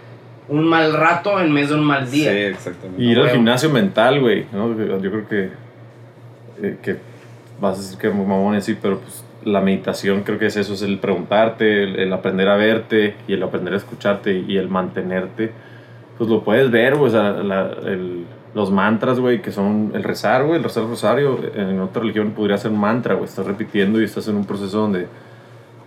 un 0.48 0.68
mal 0.68 0.92
rato 0.92 1.40
en 1.40 1.54
vez 1.54 1.70
de 1.70 1.76
un 1.76 1.84
mal 1.84 2.08
Sí, 2.08 2.22
día. 2.22 2.48
exactamente. 2.50 3.00
Y 3.04 3.12
ir 3.12 3.18
al 3.20 3.26
Huevo. 3.26 3.36
gimnasio 3.36 3.70
mental, 3.70 4.20
güey. 4.22 4.48
¿no? 4.52 4.70
Yo 5.00 5.12
creo 5.12 5.28
que, 5.30 5.50
eh, 6.64 6.78
que 6.82 6.98
vas 7.62 7.78
a 7.78 7.82
decir 7.84 8.00
que 8.00 8.10
mamón 8.10 8.56
y 8.56 8.58
así, 8.58 8.76
pero 8.82 8.98
pues 8.98 9.24
la 9.46 9.62
meditación 9.62 10.24
creo 10.24 10.38
que 10.40 10.48
es 10.48 10.58
eso, 10.58 10.74
es 10.74 10.82
el 10.82 11.00
preguntarte, 11.00 11.84
el, 11.84 11.96
el 12.00 12.14
aprender 12.14 12.48
a 12.50 12.56
verte 12.58 13.16
y 13.28 13.34
el 13.34 13.44
aprender 13.44 13.74
a 13.74 13.78
escucharte 13.78 14.34
y 14.34 14.58
el 14.58 14.68
mantenerte. 14.70 15.52
Pues 16.18 16.30
lo 16.30 16.44
puedes 16.44 16.70
ver, 16.70 16.96
güey, 16.96 17.08
o 17.10 17.12
sea, 17.12 17.32
la- 17.32 17.72
el- 17.86 18.26
los 18.56 18.72
mantras, 18.72 19.20
güey, 19.20 19.42
que 19.44 19.52
son 19.52 19.92
el 19.94 20.04
rezar, 20.04 20.44
güey, 20.44 20.58
el 20.58 20.64
rezar 20.64 20.84
el 20.84 20.90
rosario, 20.90 21.40
en 21.56 21.80
otra 21.80 22.02
religión 22.02 22.32
podría 22.32 22.58
ser 22.58 22.72
un 22.72 22.80
mantra, 22.80 23.14
güey, 23.14 23.26
estás 23.26 23.46
repitiendo 23.46 24.02
y 24.02 24.06
estás 24.06 24.28
en 24.28 24.36
un 24.36 24.46
proceso 24.46 24.80
donde 24.80 25.08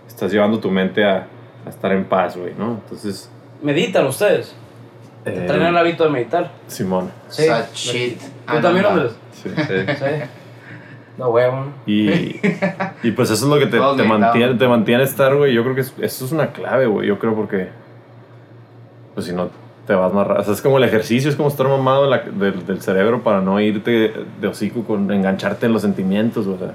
estás 0.07 0.31
llevando 0.31 0.59
tu 0.59 0.71
mente 0.71 1.03
a, 1.03 1.27
a 1.65 1.69
estar 1.69 1.91
en 1.91 2.05
paz, 2.05 2.37
güey, 2.37 2.53
¿no? 2.57 2.79
Entonces... 2.83 3.29
Meditan 3.61 4.05
ustedes. 4.07 4.55
eh, 5.25 5.43
Traen 5.45 5.63
el 5.63 5.77
hábito 5.77 6.05
de 6.05 6.09
meditar. 6.09 6.51
Simón. 6.67 7.11
Sí. 7.27 7.43
Such 7.45 7.73
shit. 7.75 8.19
¿Tú 8.47 8.61
también. 8.61 8.85
Andrés? 8.85 9.11
Sí. 9.33 9.49
Sí. 9.55 10.05
No 11.17 11.29
huevo. 11.29 11.65
Y, 11.85 12.09
y 13.03 13.11
pues 13.11 13.29
eso 13.29 13.45
es 13.45 13.49
lo 13.51 13.59
que 13.59 13.67
te, 13.67 13.77
te 13.97 14.03
mantiene, 14.07 14.55
te 14.55 14.67
mantiene 14.67 15.03
estar, 15.03 15.35
güey. 15.35 15.53
Yo 15.53 15.63
creo 15.63 15.75
que 15.75 15.81
es- 15.81 15.93
eso 16.01 16.25
es 16.25 16.31
una 16.31 16.51
clave, 16.53 16.87
güey. 16.87 17.07
Yo 17.07 17.19
creo 17.19 17.35
porque, 17.35 17.69
pues 19.13 19.27
si 19.27 19.33
no, 19.33 19.49
te 19.85 19.93
vas 19.93 20.11
más 20.13 20.25
rápido. 20.25 20.41
O 20.41 20.45
sea, 20.45 20.53
es 20.53 20.61
como 20.61 20.77
el 20.77 20.83
ejercicio, 20.85 21.29
es 21.29 21.35
como 21.35 21.49
estar 21.49 21.67
mamado 21.67 22.09
la- 22.09 22.19
del, 22.19 22.65
del 22.65 22.81
cerebro 22.81 23.21
para 23.21 23.41
no 23.41 23.59
irte 23.59 24.11
de 24.41 24.47
hocico 24.47 24.83
con 24.83 25.11
engancharte 25.11 25.65
en 25.67 25.73
los 25.73 25.81
sentimientos, 25.83 26.45
güey. 26.47 26.57
O 26.57 26.59
sea, 26.59 26.73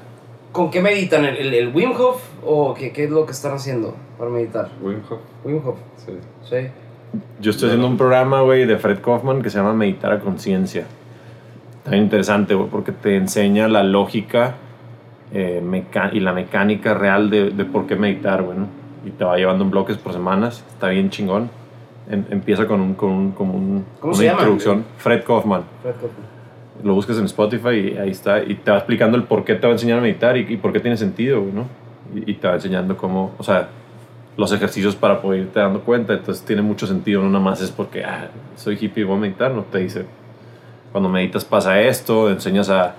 ¿Con 0.52 0.70
qué 0.70 0.80
meditan? 0.80 1.24
¿El, 1.24 1.36
el, 1.36 1.54
el 1.54 1.74
Wim 1.74 1.92
Hof 1.98 2.22
o 2.44 2.74
qué, 2.74 2.92
qué 2.92 3.04
es 3.04 3.10
lo 3.10 3.26
que 3.26 3.32
están 3.32 3.52
haciendo 3.52 3.94
para 4.18 4.30
meditar? 4.30 4.68
Wim 4.80 5.00
Hof, 5.08 5.18
Wim 5.44 5.60
Hof, 5.66 5.76
sí. 5.96 6.12
sí. 6.48 6.56
yo 7.40 7.50
estoy 7.50 7.68
haciendo 7.68 7.86
un 7.86 7.96
programa, 7.96 8.40
güey, 8.42 8.64
de 8.66 8.78
Fred 8.78 9.00
Kaufman 9.00 9.42
que 9.42 9.50
se 9.50 9.58
llama 9.58 9.74
Meditar 9.74 10.12
a 10.12 10.20
Conciencia. 10.20 10.86
Bien 11.90 12.02
interesante, 12.04 12.54
güey, 12.54 12.68
porque 12.68 12.92
te 12.92 13.16
enseña 13.16 13.68
la 13.68 13.82
lógica 13.82 14.54
eh, 15.32 15.62
y 16.12 16.20
la 16.20 16.32
mecánica 16.32 16.94
real 16.94 17.30
de, 17.30 17.50
de 17.50 17.64
por 17.64 17.86
qué 17.86 17.96
meditar, 17.96 18.42
güey, 18.42 18.58
¿no? 18.58 18.66
Y 19.04 19.10
te 19.10 19.24
va 19.24 19.36
llevando 19.36 19.64
en 19.64 19.70
bloques 19.70 19.96
por 19.96 20.12
semanas. 20.12 20.64
Está 20.70 20.88
bien 20.88 21.10
chingón. 21.10 21.50
Em- 22.10 22.24
empieza 22.30 22.66
con, 22.66 22.80
un, 22.80 22.94
con, 22.94 23.10
un, 23.10 23.30
como 23.32 23.54
un- 23.54 23.84
¿Cómo 24.00 24.12
una 24.12 24.18
se 24.18 24.24
llama? 24.24 24.38
introducción. 24.40 24.84
Fred 24.96 25.22
Kaufman. 25.24 25.62
Fred 25.82 25.92
Kaufman. 25.92 26.28
Lo 26.82 26.94
buscas 26.94 27.18
en 27.18 27.24
Spotify 27.24 27.68
y 27.94 27.96
ahí 27.98 28.10
está. 28.10 28.42
Y 28.42 28.54
te 28.54 28.70
va 28.70 28.78
explicando 28.78 29.16
el 29.16 29.24
por 29.24 29.44
qué 29.44 29.54
te 29.54 29.62
va 29.66 29.68
a 29.68 29.72
enseñar 29.72 29.98
a 29.98 30.02
meditar 30.02 30.36
y, 30.36 30.46
y 30.48 30.56
por 30.56 30.72
qué 30.72 30.80
tiene 30.80 30.96
sentido, 30.96 31.40
güey, 31.42 31.52
¿no? 31.52 31.66
Y, 32.14 32.30
y 32.32 32.34
te 32.34 32.48
va 32.48 32.54
enseñando 32.54 32.96
cómo, 32.96 33.32
o 33.38 33.42
sea, 33.42 33.68
los 34.36 34.52
ejercicios 34.52 34.94
para 34.96 35.20
poder 35.20 35.40
irte 35.42 35.58
dando 35.60 35.80
cuenta. 35.80 36.12
Entonces 36.14 36.44
tiene 36.44 36.62
mucho 36.62 36.86
sentido. 36.86 37.22
No 37.22 37.28
nada 37.30 37.44
más 37.44 37.60
es 37.60 37.70
porque, 37.70 38.04
ah, 38.04 38.28
soy 38.56 38.78
hippie 38.80 39.02
y 39.02 39.04
voy 39.04 39.16
a 39.16 39.20
meditar. 39.20 39.50
No 39.52 39.62
te 39.62 39.78
dice, 39.78 40.04
cuando 40.92 41.08
meditas 41.08 41.44
pasa 41.44 41.80
esto, 41.80 42.30
enseñas 42.30 42.70
a, 42.70 42.94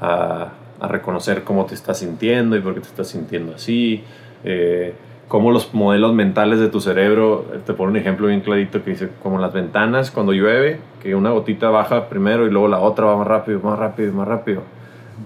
a, 0.00 0.48
a 0.80 0.88
reconocer 0.88 1.44
cómo 1.44 1.66
te 1.66 1.74
estás 1.74 1.98
sintiendo 1.98 2.56
y 2.56 2.60
por 2.60 2.74
qué 2.74 2.80
te 2.80 2.88
estás 2.88 3.08
sintiendo 3.08 3.54
así. 3.54 4.04
Eh, 4.44 4.94
cómo 5.28 5.50
los 5.50 5.72
modelos 5.74 6.14
mentales 6.14 6.60
de 6.60 6.68
tu 6.68 6.80
cerebro, 6.80 7.46
te 7.66 7.72
pone 7.72 7.92
un 7.92 7.96
ejemplo 7.96 8.26
bien 8.28 8.40
clarito 8.40 8.82
que 8.84 8.90
dice, 8.90 9.08
como 9.22 9.38
las 9.38 9.52
ventanas 9.52 10.10
cuando 10.10 10.32
llueve, 10.32 10.80
que 11.02 11.14
una 11.14 11.30
gotita 11.30 11.70
baja 11.70 12.08
primero 12.08 12.46
y 12.46 12.50
luego 12.50 12.68
la 12.68 12.78
otra 12.78 13.06
va 13.06 13.16
más 13.16 13.26
rápido, 13.26 13.60
más 13.60 13.78
rápido, 13.78 14.12
más 14.12 14.28
rápido. 14.28 14.62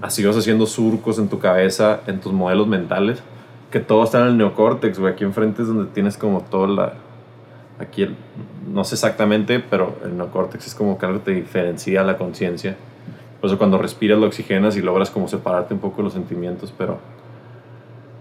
Así 0.01 0.24
vas 0.24 0.36
haciendo 0.36 0.66
surcos 0.66 1.19
en 1.19 1.28
tu 1.28 1.39
cabeza, 1.39 2.01
en 2.07 2.20
tus 2.20 2.32
modelos 2.32 2.69
mentales, 2.69 3.23
que 3.70 3.81
todo 3.81 4.05
está 4.05 4.20
en 4.20 4.28
el 4.28 4.36
neocórtex, 4.36 4.99
güey. 4.99 5.12
Aquí 5.12 5.24
enfrente 5.24 5.62
es 5.62 5.69
donde 5.69 5.90
tienes 5.93 6.16
como 6.16 6.43
toda 6.43 6.69
la... 6.69 6.93
Aquí, 7.81 8.03
el- 8.03 8.17
no 8.73 8.85
sé 8.85 8.95
exactamente, 8.97 9.61
pero 9.61 9.97
el 10.05 10.17
neocórtex 10.17 10.67
es 10.67 10.75
como 10.75 10.99
que 10.99 11.07
algo 11.07 11.19
que 11.21 11.25
te 11.27 11.31
diferencia 11.33 12.03
la 12.03 12.17
conciencia. 12.19 12.77
Por 13.41 13.49
eso 13.51 13.59
cuando 13.59 13.79
respiras 13.79 14.19
lo 14.19 14.27
oxigenas 14.27 14.77
y 14.77 14.83
logras 14.83 15.11
como 15.11 15.29
separarte 15.29 15.73
un 15.75 15.81
poco 15.81 15.99
de 15.99 16.03
los 16.05 16.13
sentimientos, 16.13 16.75
pero... 16.77 16.99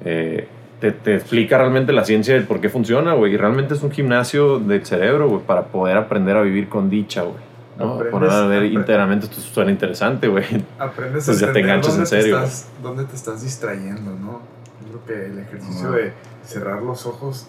eh, 0.04 0.48
te, 0.80 0.92
te 0.92 1.16
explica 1.16 1.58
realmente 1.58 1.92
la 1.92 2.06
ciencia 2.06 2.36
del 2.36 2.44
por 2.44 2.62
qué 2.62 2.70
funciona, 2.70 3.14
güey. 3.14 3.34
Y 3.34 3.38
realmente 3.38 3.74
es 3.74 3.82
un 3.82 3.90
gimnasio 3.90 4.60
del 4.60 4.86
cerebro, 4.86 5.28
güey, 5.28 5.42
para 5.42 5.64
poder 5.66 5.98
aprender 5.98 6.38
a 6.38 6.42
vivir 6.44 6.70
con 6.70 6.88
dicha, 6.90 7.24
güey. 7.24 7.36
¿no? 7.80 7.96
Aprendes- 7.96 8.12
Poner 8.12 8.30
a 8.30 8.46
ver 8.46 8.64
íntegramente, 8.66 9.26
esto 9.26 9.42
suena 9.42 9.72
interesante, 9.72 10.28
güey. 10.28 10.46
aprendes 10.78 11.26
Pues 11.26 11.40
ya 11.40 11.48
a 11.50 11.54
te 11.54 11.60
entender 11.60 11.64
enganchas 11.64 11.94
en 11.96 12.04
dónde 12.04 12.10
te 12.16 12.22
serio. 12.22 12.38
estás- 12.38 12.70
dónde 12.84 13.04
te 13.06 13.16
estás 13.16 13.42
distrayendo, 13.42 14.12
¿no? 14.12 14.42
Yo 14.86 15.00
creo 15.02 15.06
que 15.06 15.26
el 15.32 15.40
ejercicio 15.40 15.88
Ajá. 15.90 15.98
de 15.98 16.14
cerrar 16.46 16.82
los 16.84 17.06
ojos 17.08 17.48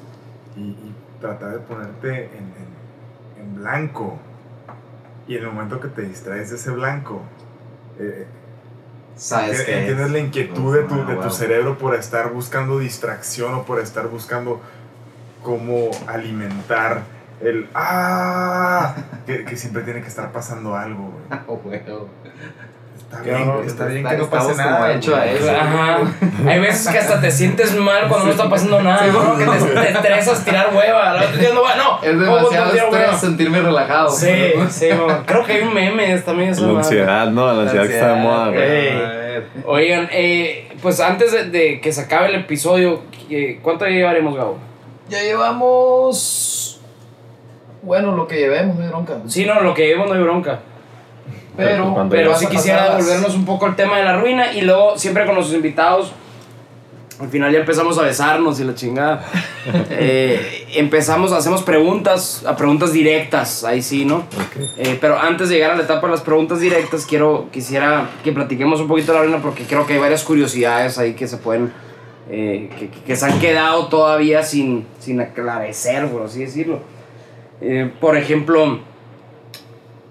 y, 0.56 0.60
y 0.60 0.94
tratar 1.20 1.52
de 1.52 1.58
ponerte 1.58 2.24
en, 2.26 2.52
en- 2.54 3.42
en 3.42 3.54
blanco. 3.56 4.18
Y 5.26 5.36
en 5.36 5.44
el 5.44 5.50
momento 5.52 5.80
que 5.80 5.88
te 5.88 6.02
distraes 6.02 6.50
de 6.50 6.56
ese 6.56 6.70
blanco, 6.70 7.22
eh, 7.98 8.26
¿Sabes 9.16 9.60
enti- 9.60 9.64
qué? 9.66 9.78
entiendes 9.80 10.10
la 10.10 10.18
inquietud 10.18 10.74
de 10.74 10.84
tu, 10.84 11.04
de 11.06 11.16
tu 11.16 11.30
cerebro 11.30 11.76
por 11.76 11.94
estar 11.94 12.30
buscando 12.32 12.78
distracción 12.78 13.52
o 13.54 13.64
por 13.64 13.80
estar 13.80 14.06
buscando 14.08 14.60
cómo 15.42 15.90
alimentar 16.06 17.02
el 17.40 17.68
¡ah! 17.74 18.94
Que, 19.28 19.44
que 19.44 19.56
siempre 19.56 19.82
tiene 19.82 20.00
que 20.00 20.08
estar 20.08 20.32
pasando 20.32 20.74
algo, 20.74 21.12
güey. 21.12 21.40
Oh, 21.46 21.60
huevo. 21.64 22.08
Está 22.98 23.22
Qué 23.22 23.30
bien, 23.30 23.48
horror, 23.48 23.64
está 23.64 23.84
bien 23.86 23.98
está- 23.98 24.10
que 24.10 24.16
no 24.22 24.28
pase 24.28 24.54
nada. 24.56 24.92
hecho 24.92 25.16
a 25.16 25.20
güey. 25.20 25.36
eso. 25.36 25.50
Ajá. 25.50 25.98
Hay 26.46 26.60
veces 26.60 26.88
que 26.88 26.98
hasta 26.98 27.20
te 27.20 27.30
sientes 27.30 27.74
mal 27.76 28.06
cuando 28.06 28.26
no 28.26 28.32
está 28.32 28.50
pasando 28.50 28.82
nada, 28.82 29.06
¿no? 29.06 29.38
Que 29.38 29.44
te, 29.46 29.80
te 29.80 29.92
estresas 29.92 30.44
tirar 30.44 30.74
hueva. 30.74 31.18
Diciendo, 31.32 31.62
bueno, 31.62 32.00
Es 32.02 32.12
¿cómo 32.12 32.36
demasiado 32.36 32.66
estrés 32.74 32.92
hueva? 32.92 33.18
sentirme 33.18 33.60
relajado. 33.62 34.10
Sí, 34.10 34.52
sí, 34.68 34.88
mamá. 34.92 35.22
Creo 35.24 35.42
que 35.46 35.52
hay 35.54 35.62
un 35.62 35.72
meme 35.72 36.18
también. 36.18 36.50
esa 36.50 36.60
La 36.66 36.78
ansiedad, 36.80 37.26
¿no? 37.30 37.50
La 37.54 37.62
ansiedad 37.62 37.86
que 37.86 37.94
está 37.94 38.08
de 38.14 38.20
moda, 38.20 38.48
güey. 38.48 38.62
Ey. 38.62 39.42
Oigan, 39.64 40.08
eh, 40.12 40.68
pues 40.82 41.00
antes 41.00 41.32
de, 41.32 41.44
de 41.44 41.80
que 41.80 41.92
se 41.92 42.02
acabe 42.02 42.28
el 42.28 42.34
episodio, 42.34 43.04
eh, 43.30 43.58
¿cuánto 43.62 43.86
ya 43.86 43.92
llevaremos, 43.92 44.36
Gabo? 44.36 44.58
Ya 45.08 45.22
llevamos. 45.22 46.67
Bueno, 47.82 48.12
lo 48.16 48.26
que 48.26 48.36
llevemos, 48.36 48.76
no 48.76 48.82
hay 48.84 48.88
bronca. 48.88 49.18
Sí, 49.26 49.44
no, 49.46 49.60
lo 49.60 49.74
que 49.74 49.86
llevemos 49.86 50.08
no 50.08 50.14
hay 50.14 50.22
bronca. 50.22 50.60
Pero, 51.56 52.06
Pero 52.08 52.30
vas 52.30 52.38
sí 52.40 52.46
a 52.46 52.50
quisiera 52.50 52.78
pasar 52.78 52.94
las- 52.94 53.04
devolvernos 53.06 53.34
un 53.36 53.44
poco 53.44 53.66
al 53.66 53.74
tema 53.76 53.98
de 53.98 54.04
la 54.04 54.20
ruina 54.20 54.52
y 54.52 54.60
luego 54.62 54.96
siempre 54.96 55.26
con 55.26 55.34
los 55.34 55.52
invitados. 55.52 56.12
Al 57.20 57.28
final 57.30 57.50
ya 57.52 57.58
empezamos 57.58 57.98
a 57.98 58.02
besarnos 58.02 58.60
y 58.60 58.64
la 58.64 58.74
chingada. 58.74 59.24
Eh, 59.90 60.66
empezamos, 60.76 61.32
hacemos 61.32 61.62
preguntas, 61.62 62.42
a 62.46 62.56
preguntas 62.56 62.90
directas, 62.92 63.64
ahí 63.64 63.82
sí, 63.82 64.06
¿no? 64.06 64.22
Eh, 64.78 64.96
pero 64.98 65.18
antes 65.18 65.48
de 65.50 65.56
llegar 65.56 65.72
a 65.72 65.76
la 65.76 65.82
etapa 65.82 66.06
de 66.06 66.12
las 66.12 66.22
preguntas 66.22 66.60
directas, 66.60 67.04
quiero, 67.04 67.48
quisiera 67.52 68.08
que 68.24 68.32
platiquemos 68.32 68.80
un 68.80 68.88
poquito 68.88 69.12
de 69.12 69.18
la 69.18 69.24
ruina 69.24 69.42
porque 69.42 69.64
creo 69.64 69.84
que 69.86 69.94
hay 69.94 69.98
varias 69.98 70.22
curiosidades 70.24 70.96
ahí 70.96 71.12
que 71.12 71.26
se 71.28 71.36
pueden, 71.36 71.70
eh, 72.30 72.70
que, 72.78 72.88
que- 72.88 73.00
que 73.02 73.16
se 73.16 73.26
han 73.26 73.38
quedado 73.40 73.88
todavía 73.88 74.42
sin, 74.42 74.86
sin 75.00 75.20
aclarecer, 75.20 76.08
por 76.08 76.22
así 76.22 76.40
decirlo. 76.40 76.78
Eh, 77.60 77.90
por 78.00 78.16
ejemplo, 78.16 78.80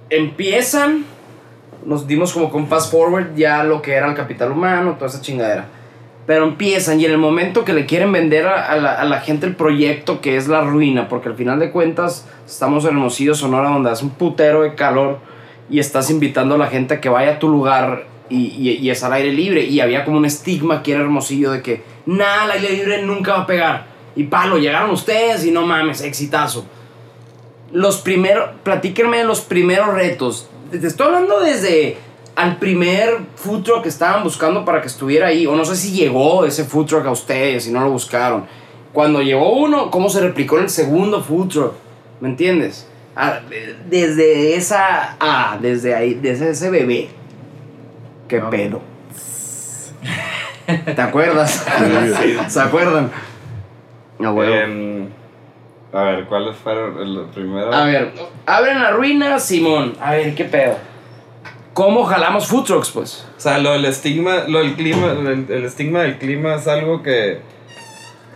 empiezan 0.10 1.06
nos 1.88 2.06
dimos 2.06 2.34
como 2.34 2.50
con 2.50 2.68
fast 2.68 2.92
forward 2.92 3.34
ya 3.38 3.64
lo 3.64 3.82
que 3.82 3.94
era 3.94 4.10
el 4.10 4.14
capital 4.14 4.52
humano, 4.52 4.96
toda 4.96 5.08
esa 5.08 5.22
chingadera. 5.22 5.70
Pero 6.26 6.44
empiezan 6.44 7.00
y 7.00 7.06
en 7.06 7.12
el 7.12 7.18
momento 7.18 7.64
que 7.64 7.72
le 7.72 7.86
quieren 7.86 8.12
vender 8.12 8.46
a, 8.46 8.66
a 8.70 8.76
la, 8.76 8.92
a 8.94 9.06
la 9.06 9.22
gente 9.22 9.46
el 9.46 9.56
proyecto 9.56 10.20
que 10.20 10.36
es 10.36 10.50
la 10.50 10.60
ruina, 10.60 11.08
porque 11.08 11.30
al 11.30 11.36
final 11.36 11.60
de 11.60 11.72
cuentas 11.72 12.28
estamos 12.46 12.84
en 12.84 12.90
Hermosillo, 12.90 13.34
Sonora, 13.34 13.70
donde 13.70 13.90
hace 13.90 14.04
un 14.04 14.12
putero 14.12 14.64
de 14.64 14.76
calor 14.76 15.20
y 15.70 15.80
estás 15.80 16.10
invitando 16.10 16.56
a 16.56 16.58
la 16.58 16.68
gente 16.68 16.96
a 16.96 17.02
que 17.02 17.08
vaya 17.08 17.36
a 17.36 17.40
tu 17.40 17.48
lugar 17.48 18.04
y, 18.28 18.48
y, 18.48 18.72
y 18.72 18.90
es 18.90 19.02
al 19.06 19.14
aire 19.14 19.32
libre. 19.32 19.64
Y 19.64 19.80
había 19.80 20.04
como 20.04 20.18
un 20.18 20.26
estigma 20.26 20.80
aquí 20.80 20.92
en 20.92 21.00
Hermosillo 21.00 21.52
de 21.52 21.62
que 21.62 21.84
nada, 22.06 22.44
al 22.44 22.52
aire 22.52 22.74
libre 22.74 23.02
nunca 23.04 23.32
va 23.32 23.40
a 23.44 23.48
pegar. 23.48 23.86
Y 24.18 24.26
palo, 24.26 24.58
llegaron 24.58 24.90
ustedes 24.90 25.46
y 25.46 25.52
no 25.52 25.66
mames, 25.66 26.02
exitazo 26.02 26.68
los 27.72 27.98
primeros, 27.98 28.50
platíquenme 28.64 29.18
de 29.18 29.24
los 29.24 29.42
primeros 29.42 29.94
retos. 29.94 30.50
Te 30.72 30.86
estoy 30.86 31.08
hablando 31.08 31.40
desde 31.40 31.98
al 32.36 32.58
primer 32.58 33.18
food 33.36 33.64
truck 33.64 33.84
que 33.84 33.90
estaban 33.90 34.24
buscando 34.24 34.64
para 34.66 34.82
que 34.82 34.88
estuviera 34.88 35.28
ahí, 35.28 35.48
o 35.48 35.56
no 35.56 35.66
sé 35.66 35.76
si 35.76 35.92
llegó 35.92 36.46
ese 36.46 36.64
food 36.66 36.86
truck 36.86 37.06
a 37.06 37.12
ustedes, 37.12 37.64
si 37.64 37.72
no 37.72 37.82
lo 37.82 37.90
buscaron. 37.92 38.46
Cuando 38.94 39.22
llegó 39.22 39.54
uno, 39.58 39.90
cómo 39.92 40.10
se 40.10 40.22
replicó 40.22 40.58
en 40.58 40.64
el 40.66 40.70
segundo 40.70 41.22
food 41.24 41.48
truck, 41.50 41.74
¿me 42.22 42.30
entiendes? 42.30 42.88
Ah, 43.16 43.40
de- 43.50 43.76
Desde 43.90 44.56
esa, 44.56 45.16
ah, 45.20 45.58
desde 45.62 45.96
ahí, 45.96 46.14
desde 46.16 46.52
ese 46.52 46.70
bebé. 46.70 47.10
¿Qué 48.28 48.40
pedo? 48.42 48.82
¿Te 50.96 51.02
acuerdas? 51.02 51.66
¿Se 52.50 52.60
acuerdan? 52.60 53.10
No. 54.20 54.44
Em, 54.44 55.08
a 55.98 56.04
ver, 56.04 56.26
¿cuáles 56.26 56.56
fueron 56.58 57.00
el 57.00 57.26
primero? 57.34 57.74
A 57.74 57.86
ver, 57.86 58.14
abren 58.46 58.82
la 58.82 58.92
ruina, 58.92 59.40
Simón. 59.40 59.94
A 60.00 60.12
ver, 60.12 60.36
¿qué 60.36 60.46
pedo? 60.46 60.76
¿Cómo 61.74 62.04
jalamos 62.06 62.48
food 62.48 62.64
trucks, 62.66 62.90
pues? 62.92 63.26
O 63.38 63.40
sea, 63.40 63.58
lo 63.60 63.72
del 63.72 63.86
estigma, 63.86 64.44
lo 64.48 64.60
del 64.60 64.74
clima, 64.76 65.12
el, 65.12 65.46
el 65.50 65.66
estigma 65.66 66.02
del 66.02 66.18
clima 66.18 66.56
es 66.56 66.68
algo 66.68 67.04
que, 67.04 67.40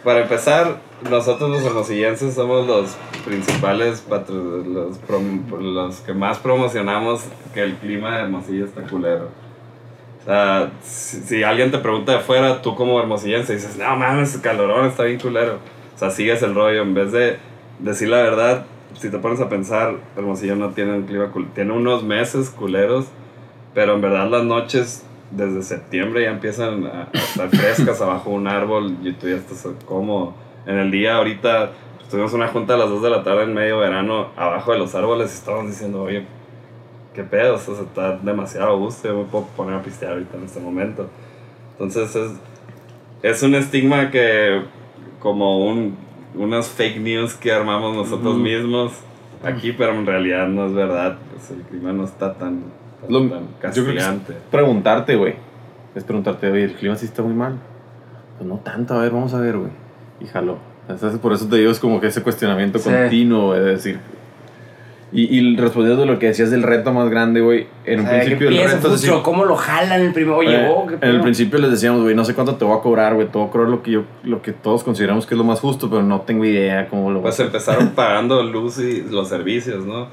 para 0.03 0.21
empezar, 0.21 0.77
nosotros 1.09 1.49
los 1.49 1.63
hermosillenses 1.63 2.35
somos 2.35 2.67
los 2.67 2.95
principales, 3.25 4.01
patro- 4.07 4.63
los, 4.63 4.97
los 5.61 5.95
que 6.01 6.13
más 6.13 6.37
promocionamos 6.37 7.21
que 7.53 7.63
el 7.63 7.75
clima 7.77 8.15
de 8.17 8.23
Hermosillo 8.23 8.65
está 8.65 8.81
culero. 8.83 9.29
O 10.21 10.25
sea, 10.25 10.71
si, 10.83 11.21
si 11.21 11.43
alguien 11.43 11.71
te 11.71 11.79
pregunta 11.79 12.11
de 12.11 12.19
fuera, 12.19 12.61
tú 12.61 12.75
como 12.75 12.99
hermosillense 12.99 13.53
dices, 13.55 13.75
no 13.77 13.95
mames, 13.95 14.37
calorón 14.37 14.85
está 14.87 15.03
bien 15.03 15.19
culero. 15.19 15.57
O 15.95 15.97
sea, 15.97 16.11
sigues 16.11 16.43
el 16.43 16.53
rollo. 16.53 16.83
En 16.83 16.93
vez 16.93 17.11
de 17.11 17.37
decir 17.81 18.09
la 18.09 18.17
verdad, 18.17 18.65
si 18.99 19.09
te 19.09 19.17
pones 19.17 19.39
a 19.39 19.49
pensar, 19.49 19.95
Hermosillo 20.15 20.55
no 20.55 20.69
tiene 20.71 20.93
un 20.93 21.03
clima 21.03 21.31
Tiene 21.53 21.73
unos 21.73 22.03
meses 22.03 22.49
culeros, 22.49 23.05
pero 23.73 23.95
en 23.95 24.01
verdad 24.01 24.29
las 24.29 24.43
noches 24.43 25.05
desde 25.31 25.63
septiembre 25.63 26.23
ya 26.23 26.31
empiezan 26.31 26.85
a, 26.85 27.09
a 27.13 27.17
estar 27.17 27.49
frescas 27.55 28.01
abajo 28.01 28.31
de 28.31 28.35
un 28.35 28.47
árbol 28.47 28.97
y 29.03 29.13
tú 29.13 29.29
ya 29.29 29.35
estás 29.35 29.65
cómodo. 29.85 30.33
En 30.65 30.77
el 30.77 30.91
día 30.91 31.15
ahorita 31.15 31.71
tuvimos 32.09 32.33
una 32.33 32.49
junta 32.49 32.73
a 32.73 32.77
las 32.77 32.89
2 32.89 33.01
de 33.01 33.09
la 33.09 33.23
tarde 33.23 33.43
en 33.43 33.53
medio 33.53 33.79
verano 33.79 34.27
abajo 34.35 34.73
de 34.73 34.79
los 34.79 34.93
árboles 34.93 35.31
y 35.31 35.35
estábamos 35.35 35.71
diciendo, 35.71 36.03
oye, 36.03 36.25
qué 37.13 37.23
pedo, 37.23 37.55
o 37.55 37.57
sea, 37.57 37.73
está 37.75 38.17
demasiado 38.17 38.77
gusto, 38.77 39.07
yo 39.07 39.17
me 39.17 39.23
puedo 39.25 39.45
poner 39.47 39.75
a 39.75 39.81
pistear 39.81 40.13
ahorita 40.13 40.37
en 40.37 40.43
este 40.43 40.59
momento. 40.59 41.09
Entonces 41.73 42.15
es, 42.15 42.31
es 43.23 43.43
un 43.43 43.55
estigma 43.55 44.11
que 44.11 44.61
como 45.19 45.65
un, 45.65 45.97
unas 46.35 46.67
fake 46.69 46.99
news 46.99 47.33
que 47.35 47.51
armamos 47.51 47.95
nosotros 47.95 48.37
mismos 48.37 48.93
aquí, 49.43 49.71
pero 49.73 49.93
en 49.93 50.05
realidad 50.05 50.47
no 50.47 50.67
es 50.67 50.73
verdad, 50.73 51.17
pues 51.31 51.51
el 51.51 51.63
clima 51.63 51.91
no 51.93 52.03
está 52.05 52.33
tan, 52.33 52.61
tan, 53.01 53.11
Lo- 53.11 53.19
tan 53.29 53.39
yo 53.73 53.83
creo 53.83 53.85
que 53.85 53.91
es 53.99 54.05
castigante. 54.05 54.33
preguntarte, 54.51 55.15
güey. 55.15 55.35
Es 55.95 56.03
preguntarte, 56.03 56.49
oye, 56.49 56.63
el 56.65 56.73
clima 56.73 56.95
sí 56.95 57.05
está 57.05 57.21
muy 57.21 57.33
mal. 57.33 57.55
Pues 58.37 58.47
no 58.49 58.57
tanto, 58.57 58.93
a 58.93 59.01
ver, 59.01 59.11
vamos 59.11 59.33
a 59.33 59.39
ver, 59.39 59.57
güey. 59.57 59.71
Y 60.21 60.25
jaló. 60.25 60.57
Entonces, 60.87 61.19
por 61.19 61.33
eso 61.33 61.47
te 61.47 61.57
digo, 61.57 61.71
es 61.71 61.79
como 61.79 61.99
que 61.99 62.07
ese 62.07 62.21
cuestionamiento 62.23 62.79
Sí. 62.79 62.89
continuo, 62.89 63.47
güey, 63.47 63.59
de 63.59 63.65
decir. 63.65 63.99
Y, 65.13 65.37
y 65.37 65.55
respondiendo 65.57 66.03
a 66.03 66.05
lo 66.05 66.19
que 66.19 66.27
decías 66.27 66.51
del 66.51 66.63
reto 66.63 66.93
más 66.93 67.09
grande, 67.09 67.41
güey. 67.41 67.67
En 67.85 67.99
un 67.99 68.05
O 68.05 68.09
sea, 68.09 68.19
que 68.19 68.25
principio 68.25 68.47
el 68.47 68.53
empieza 68.55 68.75
reto 68.77 68.89
decir, 68.91 69.09
truck, 69.09 69.23
¿Cómo 69.23 69.43
lo 69.43 69.55
jalan 69.57 70.01
el 70.01 70.13
primero? 70.13 70.37
Oye, 70.37 70.55
eh, 70.55 70.69
oh, 70.73 70.87
en 70.89 71.09
el 71.09 71.21
principio 71.21 71.59
les 71.59 71.71
decíamos, 71.71 72.01
güey, 72.01 72.15
no 72.15 72.23
sé 72.23 72.33
cuánto 72.33 72.55
te 72.55 72.63
voy 72.63 72.77
a 72.77 72.81
cobrar, 72.81 73.15
güey. 73.15 73.27
Te 73.27 73.37
voy 73.37 73.47
a 73.47 73.51
cobrar 73.51 73.69
lo 73.69 73.83
que 73.83 73.91
yo, 73.91 74.03
lo 74.23 74.41
que 74.41 74.53
todos 74.53 74.83
consideramos 74.83 75.25
que 75.25 75.33
es 75.33 75.37
lo 75.37 75.43
más 75.43 75.59
justo, 75.59 75.89
pero 75.89 76.01
no 76.01 76.21
tengo 76.21 76.45
idea 76.45 76.87
cómo 76.87 77.11
lo 77.11 77.21
Pues 77.21 77.39
empezaron 77.39 77.89
pagando 77.95 78.41
luz 78.43 78.79
y 78.79 79.01
los 79.01 79.27
servicios, 79.27 79.85
¿no? 79.85 80.07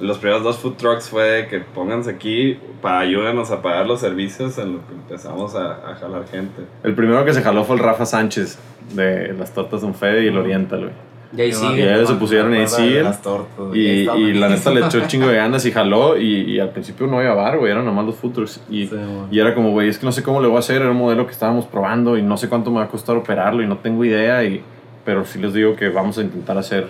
Los 0.00 0.18
primeros 0.18 0.42
dos 0.42 0.58
food 0.58 0.74
trucks 0.74 1.08
fue 1.08 1.46
que 1.48 1.60
pónganse 1.60 2.10
aquí 2.10 2.58
para 2.82 2.98
ayúdanos 2.98 3.50
a 3.52 3.62
pagar 3.62 3.86
los 3.86 4.00
servicios 4.00 4.58
en 4.58 4.74
lo 4.74 4.86
que 4.86 4.92
empezamos 4.92 5.54
a, 5.54 5.90
a 5.90 5.94
jalar 5.94 6.26
gente. 6.26 6.62
El 6.82 6.94
primero 6.94 7.24
que 7.24 7.32
se 7.32 7.42
jaló 7.42 7.64
fue 7.64 7.76
el 7.76 7.82
Rafa 7.82 8.04
Sánchez 8.04 8.58
de 8.92 9.32
las 9.32 9.54
tortas 9.54 9.82
Don 9.82 9.94
Fede 9.94 10.24
y 10.24 10.26
el 10.26 10.36
Oriental, 10.36 10.80
güey. 10.80 10.92
Y 11.36 11.40
ahí 11.40 11.52
sigue. 11.52 11.80
Y 11.80 11.82
ellos 11.82 12.08
se 12.08 12.14
pusieron 12.14 12.52
a 12.54 12.58
decir. 12.58 13.02
Las 13.02 13.22
tortas, 13.22 13.66
güey. 13.66 13.80
Y, 13.80 14.00
Está 14.02 14.16
y 14.16 14.34
la 14.34 14.48
neta 14.48 14.70
le 14.70 14.86
echó 14.86 14.98
un 14.98 15.06
chingo 15.06 15.28
de 15.28 15.36
ganas 15.36 15.64
y 15.66 15.72
jaló. 15.72 16.16
Y, 16.16 16.52
y 16.52 16.60
al 16.60 16.70
principio 16.70 17.06
no 17.06 17.22
iba 17.22 17.32
a 17.32 17.34
bar, 17.34 17.58
güey. 17.58 17.72
Eran 17.72 17.84
nomás 17.84 18.06
los 18.06 18.16
food 18.16 18.32
trucks. 18.32 18.60
Y, 18.70 18.86
Sí, 18.86 18.96
y 19.30 19.38
era 19.38 19.54
como, 19.54 19.70
güey, 19.70 19.88
es 19.88 19.98
que 19.98 20.06
no 20.06 20.12
sé 20.12 20.22
cómo 20.22 20.40
le 20.40 20.48
voy 20.48 20.56
a 20.56 20.60
hacer. 20.60 20.82
Era 20.82 20.90
un 20.90 20.96
modelo 20.96 21.26
que 21.26 21.32
estábamos 21.32 21.66
probando 21.66 22.16
y 22.16 22.22
no 22.22 22.36
sé 22.36 22.48
cuánto 22.48 22.70
me 22.70 22.78
va 22.78 22.84
a 22.84 22.88
costar 22.88 23.16
operarlo 23.16 23.62
y 23.62 23.66
no 23.66 23.78
tengo 23.78 24.04
idea. 24.04 24.44
Y, 24.44 24.62
pero 25.04 25.24
sí 25.24 25.38
les 25.38 25.52
digo 25.52 25.76
que 25.76 25.88
vamos 25.88 26.18
a 26.18 26.22
intentar 26.22 26.56
hacer 26.56 26.88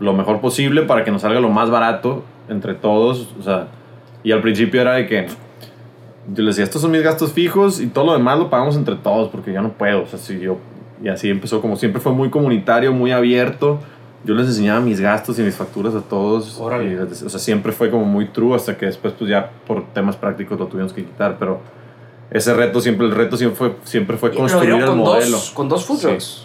lo 0.00 0.12
mejor 0.12 0.40
posible 0.40 0.82
para 0.82 1.04
que 1.04 1.10
nos 1.10 1.22
salga 1.22 1.40
lo 1.40 1.50
más 1.50 1.70
barato 1.70 2.24
entre 2.48 2.74
todos. 2.74 3.34
O 3.38 3.42
sea, 3.42 3.68
y 4.24 4.32
al 4.32 4.40
principio 4.40 4.80
era 4.80 4.94
de 4.94 5.06
que 5.06 5.26
yo 6.34 6.42
les 6.42 6.56
decía, 6.56 6.64
estos 6.64 6.82
son 6.82 6.90
mis 6.90 7.02
gastos 7.02 7.32
fijos 7.32 7.80
y 7.80 7.88
todo 7.88 8.06
lo 8.06 8.12
demás 8.12 8.38
lo 8.38 8.48
pagamos 8.48 8.76
entre 8.76 8.94
todos 8.96 9.28
porque 9.28 9.52
yo 9.52 9.62
no 9.62 9.72
puedo. 9.72 10.02
O 10.02 10.06
sea, 10.06 10.18
si 10.18 10.38
yo. 10.40 10.58
Y 11.02 11.08
así 11.08 11.28
empezó, 11.30 11.60
como 11.60 11.76
siempre 11.76 12.00
fue 12.00 12.12
muy 12.12 12.30
comunitario, 12.30 12.92
muy 12.92 13.10
abierto. 13.12 13.80
Yo 14.24 14.34
les 14.34 14.46
enseñaba 14.46 14.80
mis 14.80 15.00
gastos 15.00 15.38
y 15.38 15.42
mis 15.42 15.56
facturas 15.56 15.94
a 15.96 16.00
todos. 16.00 16.58
Órale. 16.60 16.92
Y, 16.92 16.94
o 16.96 17.28
sea, 17.28 17.40
siempre 17.40 17.72
fue 17.72 17.90
como 17.90 18.04
muy 18.04 18.26
true 18.28 18.54
hasta 18.54 18.76
que 18.78 18.86
después, 18.86 19.12
pues 19.18 19.28
ya 19.28 19.50
por 19.66 19.84
temas 19.92 20.14
prácticos 20.16 20.58
lo 20.60 20.66
tuvimos 20.68 20.92
que 20.92 21.04
quitar. 21.04 21.38
Pero 21.40 21.60
ese 22.30 22.54
reto 22.54 22.80
siempre, 22.80 23.06
el 23.06 23.14
reto 23.14 23.36
siempre 23.36 23.56
fue, 23.56 23.74
siempre 23.82 24.16
fue 24.16 24.32
construir 24.32 24.70
el 24.74 24.84
con 24.86 24.98
modelo. 24.98 25.30
dos, 25.32 25.50
con 25.50 25.68
dos 25.68 25.84
food 25.84 25.96
Sí. 25.98 26.06
trucks. 26.06 26.44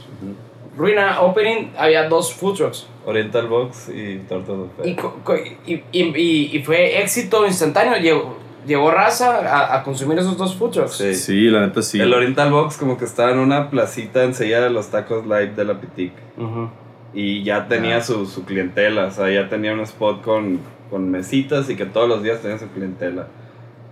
Ruina 0.75 1.21
Opening 1.21 1.71
había 1.77 2.07
dos 2.09 2.33
food 2.33 2.55
trucks. 2.55 2.87
Oriental 3.05 3.47
Box 3.47 3.89
y 3.89 4.17
Tortas 4.27 4.55
y, 4.83 5.71
y, 5.73 5.83
y- 5.93 6.57
y 6.57 6.63
fue 6.63 7.01
éxito 7.01 7.45
instantáneo. 7.47 7.95
Llegó, 7.97 8.37
llegó 8.67 8.91
raza 8.91 9.39
a, 9.39 9.77
a 9.77 9.83
consumir 9.83 10.19
esos 10.19 10.37
dos 10.37 10.55
food 10.55 10.71
trucks. 10.71 10.97
Sí. 10.97 11.15
Sí, 11.15 11.49
la 11.49 11.61
neta 11.61 11.81
sí. 11.81 11.99
El 11.99 12.13
Oriental 12.13 12.51
Box 12.51 12.77
como 12.77 12.97
que 12.97 13.05
estaba 13.05 13.31
en 13.31 13.39
una 13.39 13.69
placita 13.69 14.23
enseguida 14.23 14.61
de 14.61 14.69
los 14.69 14.89
tacos 14.89 15.23
live 15.25 15.53
de 15.55 15.65
la 15.65 15.79
Pitic. 15.79 16.13
Ujú. 16.37 16.69
Y 17.13 17.43
ya 17.43 17.67
tenía 17.67 18.01
su, 18.01 18.25
su 18.27 18.45
clientela, 18.45 19.05
o 19.05 19.11
sea, 19.11 19.29
ya 19.31 19.49
tenía 19.49 19.73
un 19.73 19.79
spot 19.79 20.21
con, 20.21 20.59
con 20.91 21.09
mesitas 21.09 21.69
y 21.69 21.75
que 21.75 21.85
todos 21.85 22.07
los 22.07 22.21
días 22.21 22.41
tenía 22.41 22.59
su 22.59 22.67
clientela. 22.67 23.27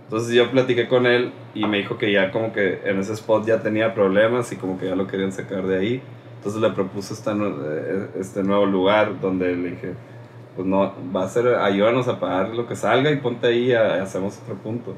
Entonces 0.04 0.32
yo 0.32 0.48
platiqué 0.52 0.86
con 0.86 1.06
él 1.06 1.32
y 1.52 1.66
me 1.66 1.78
dijo 1.78 1.98
que 1.98 2.12
ya 2.12 2.30
como 2.30 2.52
que 2.52 2.82
en 2.84 3.00
ese 3.00 3.14
spot 3.14 3.44
ya 3.44 3.60
tenía 3.62 3.94
problemas 3.94 4.52
y 4.52 4.56
como 4.56 4.78
que 4.78 4.86
ya 4.86 4.94
lo 4.94 5.08
querían 5.08 5.32
sacar 5.32 5.66
de 5.66 5.78
ahí. 5.78 6.02
Entonces 6.36 6.60
le 6.60 6.70
propuse 6.70 7.14
eh, 7.14 8.06
este 8.20 8.44
nuevo 8.44 8.66
lugar 8.66 9.20
donde 9.20 9.56
le 9.56 9.70
dije, 9.70 9.94
pues 10.56 10.66
no, 10.66 10.92
va 11.14 11.24
a 11.24 11.28
ser, 11.28 11.46
ayúdanos 11.56 12.08
a 12.08 12.18
pagar 12.18 12.48
lo 12.50 12.66
que 12.66 12.74
salga 12.76 13.10
y 13.10 13.16
ponte 13.16 13.46
ahí 13.46 13.66
y 13.70 13.72
a- 13.74 14.02
hacemos 14.02 14.38
otro 14.42 14.54
punto. 14.56 14.94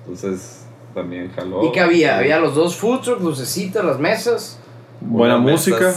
Entonces 0.00 0.66
también 0.94 1.30
jaló. 1.34 1.64
¿Y 1.64 1.72
qué 1.72 1.80
había? 1.80 2.18
Había 2.18 2.38
los 2.40 2.54
dos 2.54 2.76
food 2.76 3.00
trucks, 3.00 3.22
lucecitas, 3.22 3.84
las 3.84 3.98
mesas. 3.98 4.58
Buena 5.00 5.38
música. 5.38 5.92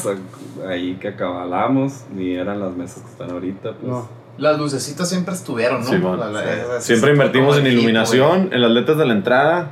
Ahí 0.67 0.97
que 0.99 1.09
acabalamos, 1.09 2.05
ni 2.15 2.33
eran 2.35 2.59
las 2.59 2.75
mesas 2.75 3.03
que 3.03 3.09
están 3.11 3.31
ahorita. 3.31 3.73
Pues. 3.73 3.83
No. 3.91 4.07
Las 4.37 4.57
lucecitas 4.59 5.07
siempre 5.09 5.33
estuvieron, 5.33 5.81
¿no? 5.83 5.89
Sí. 5.89 5.97
La- 5.97 6.27
la- 6.27 6.41
Sí. 6.81 6.87
Siempre 6.87 7.11
invertimos 7.11 7.57
en 7.57 7.65
el 7.65 7.71
hit, 7.73 7.79
iluminación, 7.79 8.49
en 8.51 8.61
las 8.61 8.71
letras 8.71 8.97
de 8.97 9.05
la 9.05 9.13
entrada, 9.13 9.69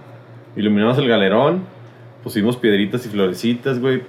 iluminamos 0.55 0.97
el 0.99 1.07
galerón, 1.07 1.63
pusimos 2.23 2.57
piedritas 2.57 3.05
y 3.05 3.09
florecitas, 3.09 3.79
güey. 3.79 4.03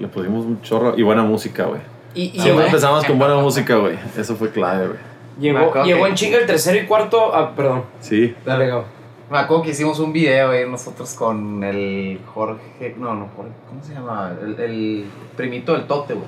Le 0.00 0.08
pusimos 0.08 0.44
un 0.46 0.60
chorro 0.62 0.94
y 0.98 1.02
buena 1.02 1.22
música, 1.22 1.64
güey. 1.66 1.80
Y, 2.14 2.22
y 2.22 2.30
Siempre 2.30 2.50
llegó, 2.52 2.60
empezamos 2.62 3.04
con 3.04 3.18
buena 3.18 3.36
música, 3.36 3.76
güey. 3.76 3.96
Eso 4.16 4.34
fue 4.36 4.50
clave, 4.50 4.86
güey. 4.88 4.98
Llegó, 5.38 5.84
llegó 5.84 6.06
en 6.06 6.14
chinga 6.14 6.38
el 6.38 6.46
tercero 6.46 6.78
y 6.78 6.86
cuarto. 6.86 7.34
Ah, 7.34 7.52
perdón. 7.54 7.84
Sí. 8.00 8.34
Dale, 8.44 8.66
Gabo. 8.66 8.84
Me 9.30 9.38
acuerdo 9.38 9.62
que 9.62 9.70
hicimos 9.70 9.98
un 10.00 10.12
video 10.12 10.50
ahí 10.50 10.68
nosotros 10.68 11.14
con 11.14 11.62
el 11.62 12.20
Jorge. 12.34 12.94
No, 12.98 13.14
no, 13.14 13.28
Jorge. 13.36 13.52
¿Cómo 13.68 13.82
se 13.82 13.94
llama? 13.94 14.32
El, 14.42 14.58
el 14.60 15.04
primito 15.36 15.72
del 15.72 15.86
Tote, 15.86 16.14
güey. 16.14 16.26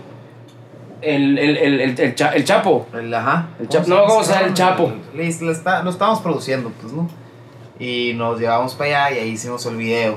El, 1.00 1.36
el, 1.36 1.56
el, 1.56 1.80
el, 1.80 1.98
el 2.00 2.14
cha- 2.14 2.30
el 2.30 2.44
Chapo. 2.44 2.86
El, 2.94 3.12
ajá. 3.12 3.48
El 3.58 3.68
Chapo, 3.68 3.88
no, 3.88 4.04
¿cómo 4.04 4.22
se 4.22 4.32
llama? 4.34 4.46
El 4.46 4.54
Chapo. 4.54 4.92
Le- 5.14 5.24
le 5.24 5.52
está- 5.52 5.82
lo 5.82 5.90
estábamos 5.90 6.20
produciendo, 6.20 6.70
pues, 6.80 6.92
¿no? 6.92 7.08
Y 7.80 8.12
nos 8.14 8.38
llevamos 8.38 8.74
para 8.76 9.06
allá 9.06 9.16
y 9.16 9.22
ahí 9.24 9.28
hicimos 9.30 9.66
el 9.66 9.76
video. 9.76 10.16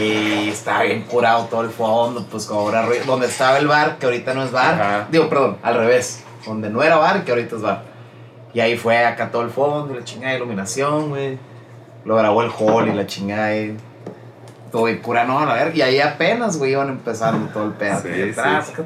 Y 0.00 0.48
estaba 0.48 0.82
bien 0.82 1.02
curado 1.02 1.44
todo 1.44 1.62
el 1.62 1.70
fondo, 1.70 2.24
pues 2.30 2.46
como 2.46 2.68
era 2.68 2.82
ruido. 2.82 3.04
Donde 3.06 3.26
estaba 3.26 3.58
el 3.58 3.66
bar, 3.66 3.98
que 3.98 4.06
ahorita 4.06 4.34
no 4.34 4.44
es 4.44 4.52
bar. 4.52 4.74
Ajá. 4.74 5.08
Digo, 5.10 5.28
perdón, 5.28 5.58
al 5.62 5.74
revés. 5.76 6.24
Donde 6.46 6.70
no 6.70 6.82
era 6.82 6.96
bar, 6.96 7.24
que 7.24 7.30
ahorita 7.30 7.56
es 7.56 7.62
bar. 7.62 7.82
Y 8.52 8.60
ahí 8.60 8.76
fue 8.76 9.04
acá 9.04 9.30
todo 9.30 9.42
el 9.42 9.50
fondo, 9.50 9.94
y 9.94 9.98
la 9.98 10.04
chingada 10.04 10.32
de 10.32 10.38
iluminación, 10.38 11.10
güey. 11.10 11.38
Lo 12.04 12.16
grabó 12.16 12.42
el 12.42 12.50
hall 12.50 12.88
y 12.88 12.94
la 12.94 13.06
chingada 13.06 13.48
de... 13.48 13.76
Todo 14.72 14.84
bien 14.84 14.98
cura, 14.98 15.24
no, 15.24 15.40
a 15.40 15.46
la 15.46 15.54
verga. 15.54 15.74
Y 15.74 15.82
ahí 15.82 16.00
apenas, 16.00 16.56
güey, 16.56 16.72
iban 16.72 16.88
empezando 16.88 17.52
todo 17.52 17.64
el 17.66 17.72
pedo. 17.72 18.00
Sí, 18.00 18.08
Y. 18.08 18.82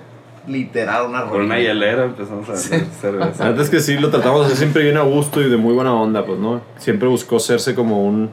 Literal, 0.46 1.06
una 1.06 1.24
Con 1.24 1.42
una 1.42 1.58
hielera 1.58 2.04
empezamos 2.04 2.48
a 2.50 2.52
hacer 2.52 2.84
cerveza. 3.00 3.44
La 3.44 3.50
neta 3.50 3.62
es 3.62 3.70
que 3.70 3.80
sí, 3.80 3.96
lo 3.96 4.10
tratamos 4.10 4.40
de 4.40 4.46
hacer 4.46 4.58
siempre 4.58 4.82
bien 4.82 4.98
a 4.98 5.02
gusto 5.02 5.40
y 5.40 5.48
de 5.48 5.56
muy 5.56 5.72
buena 5.72 5.94
onda, 5.94 6.26
pues, 6.26 6.38
¿no? 6.38 6.60
Siempre 6.76 7.08
buscó 7.08 7.36
hacerse 7.36 7.74
como 7.74 8.04
un, 8.04 8.30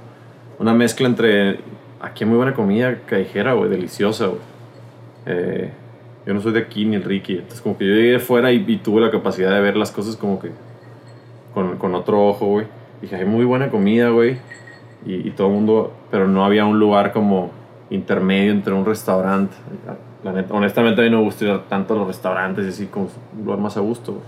una 0.60 0.74
mezcla 0.74 1.08
entre... 1.08 1.60
Aquí 2.02 2.24
hay 2.24 2.30
muy 2.30 2.38
buena 2.38 2.54
comida 2.54 3.00
callejera, 3.06 3.54
güey, 3.54 3.70
deliciosa, 3.70 4.28
güey. 4.28 4.40
Eh, 5.28 5.72
yo 6.26 6.34
no 6.34 6.42
soy 6.42 6.54
de 6.54 6.60
aquí 6.60 6.86
ni 6.86 6.96
el 6.96 7.04
Ricky, 7.04 7.34
entonces 7.34 7.62
como 7.62 7.78
que 7.78 7.88
yo 7.88 7.94
llegué 7.94 8.20
fuera 8.20 8.52
y, 8.52 8.64
y 8.68 8.78
tuve 8.78 9.02
la 9.02 9.12
capacidad 9.12 9.52
de 9.52 9.62
ver 9.62 9.78
las 9.78 9.92
cosas 9.92 10.16
como 10.16 10.40
que 10.40 10.52
con, 11.54 11.78
con 11.78 11.96
otro 11.96 12.28
ojo, 12.28 12.46
güey. 12.48 12.66
Dije, 13.02 13.16
hay 13.16 13.26
muy 13.26 13.46
buena 13.46 13.70
comida, 13.70 14.10
güey. 14.10 14.38
Y, 15.04 15.32
todo 15.32 15.50
mundo, 15.50 15.94
pero 16.12 16.28
no 16.28 16.46
había 16.46 16.64
un 16.66 16.78
lugar 16.78 17.12
como 17.12 17.50
intermedio 17.90 18.52
entre 18.52 18.74
un 18.74 18.86
restaurante. 18.86 19.56
La 20.24 20.46
honestamente 20.52 21.02
a 21.02 21.04
mí 21.04 21.10
no 21.10 21.18
me 21.18 21.24
gusta 21.24 21.46
ir 21.46 21.60
tanto 21.68 21.96
a 21.96 21.98
los 21.98 22.08
restaurantes 22.08 22.66
y 22.66 22.70
así 22.70 22.86
como 22.86 23.10
un 23.36 23.46
lugar 23.46 23.60
más 23.60 23.78
a 23.78 23.80
gusto. 23.80 24.22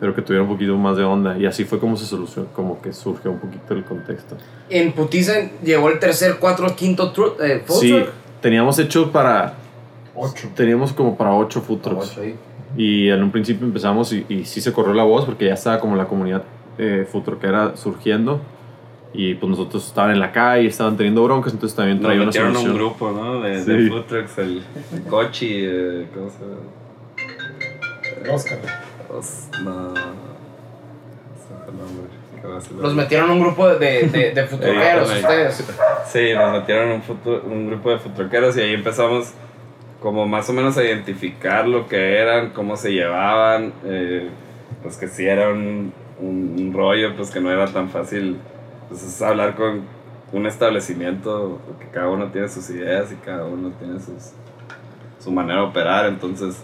Pero 0.00 0.14
que 0.14 0.22
tuviera 0.22 0.42
un 0.42 0.48
poquito 0.50 0.76
más 0.76 0.96
de 0.96 1.04
onda. 1.04 1.36
Y 1.38 1.46
así 1.46 1.64
fue 1.64 1.78
como 1.78 1.96
se 1.96 2.04
solucionó, 2.06 2.48
como 2.54 2.80
que 2.82 2.92
surge 2.92 3.28
un 3.28 3.38
poquito 3.38 3.74
el 3.74 3.84
contexto. 3.84 4.36
En 4.68 4.92
Putiza 4.92 5.32
llegó 5.64 5.88
el 5.90 5.98
tercer, 5.98 6.36
cuatro, 6.38 6.74
quinto 6.76 7.12
tru- 7.14 7.34
eh, 7.40 7.62
food 7.64 7.80
Sí, 7.80 7.92
truck. 7.92 8.08
teníamos 8.40 8.78
hecho 8.78 9.10
para... 9.10 9.54
Ocho. 10.14 10.48
Teníamos 10.54 10.92
como 10.92 11.16
para 11.16 11.32
ocho 11.34 11.60
food 11.60 11.78
trucks. 11.80 12.12
Ocho 12.12 12.20
ahí. 12.22 12.34
Y 12.76 13.08
en 13.08 13.22
un 13.22 13.30
principio 13.30 13.66
empezamos 13.66 14.12
y, 14.12 14.24
y 14.28 14.44
sí 14.44 14.60
se 14.60 14.72
corrió 14.72 14.92
la 14.94 15.02
voz 15.04 15.24
porque 15.24 15.46
ya 15.46 15.54
estaba 15.54 15.78
como 15.78 15.94
la 15.96 16.06
comunidad 16.06 16.42
eh, 16.78 17.06
food 17.10 17.22
truckera 17.22 17.76
surgiendo. 17.76 18.40
Y 19.14 19.34
pues 19.34 19.48
nosotros 19.48 19.86
estaban 19.86 20.10
en 20.10 20.20
la 20.20 20.30
calle, 20.32 20.68
estaban 20.68 20.94
teniendo 20.96 21.22
broncas, 21.24 21.52
entonces 21.54 21.74
también 21.74 21.98
Nos 21.98 22.04
traía 22.06 22.18
una 22.20 22.26
metieron 22.26 22.48
a 22.54 22.58
un 22.58 22.64
solución. 22.66 22.76
grupo, 22.86 23.12
¿no? 23.12 23.40
De, 23.40 23.62
Sí. 23.62 23.70
de 23.72 23.88
food 23.88 24.02
trucks, 24.04 24.38
el, 24.38 24.62
el 24.92 25.02
Cochi, 25.04 25.48
eh, 25.52 26.06
¿cómo 26.14 26.28
se 26.28 26.38
llama? 26.40 28.34
Oscar. 28.34 28.58
Os- 29.10 29.48
no. 29.62 29.92
no 29.92 29.94
Los 32.82 32.94
metieron 32.94 33.30
en 33.30 33.36
un 33.36 33.42
grupo 33.42 33.68
de, 33.68 34.08
de, 34.08 34.30
de, 34.32 34.40
Eh, 34.40 35.02
ustedes. 35.02 35.64
Sí, 36.06 36.32
nos 36.34 36.52
metieron 36.52 36.88
en 36.90 36.94
un, 36.96 37.02
futu- 37.02 37.42
un 37.44 37.66
grupo 37.68 37.90
de 37.90 37.98
futroqueros 37.98 38.56
y 38.56 38.60
ahí 38.60 38.74
empezamos 38.74 39.32
como 40.00 40.26
más 40.26 40.48
o 40.50 40.52
menos 40.52 40.76
a 40.78 40.84
identificar 40.84 41.66
lo 41.66 41.88
que 41.88 42.18
eran, 42.18 42.50
cómo 42.50 42.76
se 42.76 42.92
llevaban, 42.92 43.72
eh, 43.84 44.28
pues 44.82 44.96
que 44.96 45.08
si 45.08 45.26
era 45.26 45.48
un, 45.48 45.92
un- 46.20 46.54
un 46.58 46.72
rollo, 46.72 47.16
pues 47.16 47.30
que 47.30 47.40
no 47.40 47.50
era 47.50 47.66
tan 47.66 47.88
fácil, 47.90 48.36
pues 48.88 49.02
es 49.02 49.20
hablar 49.22 49.56
con 49.56 49.82
un 50.32 50.46
establecimiento, 50.46 51.58
que 51.80 51.88
cada 51.88 52.08
uno 52.08 52.30
tiene 52.30 52.48
sus 52.48 52.68
ideas 52.70 53.10
y 53.12 53.16
cada 53.16 53.44
uno 53.44 53.70
tiene 53.78 53.98
sus, 53.98 54.32
su 55.18 55.32
manera 55.32 55.60
de 55.62 55.66
operar, 55.66 56.06
entonces 56.06 56.62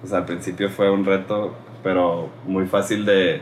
pues 0.00 0.12
al 0.12 0.24
principio 0.24 0.68
fue 0.70 0.90
un 0.90 1.04
reto, 1.04 1.54
pero 1.82 2.28
muy 2.46 2.66
fácil 2.66 3.04
de 3.04 3.40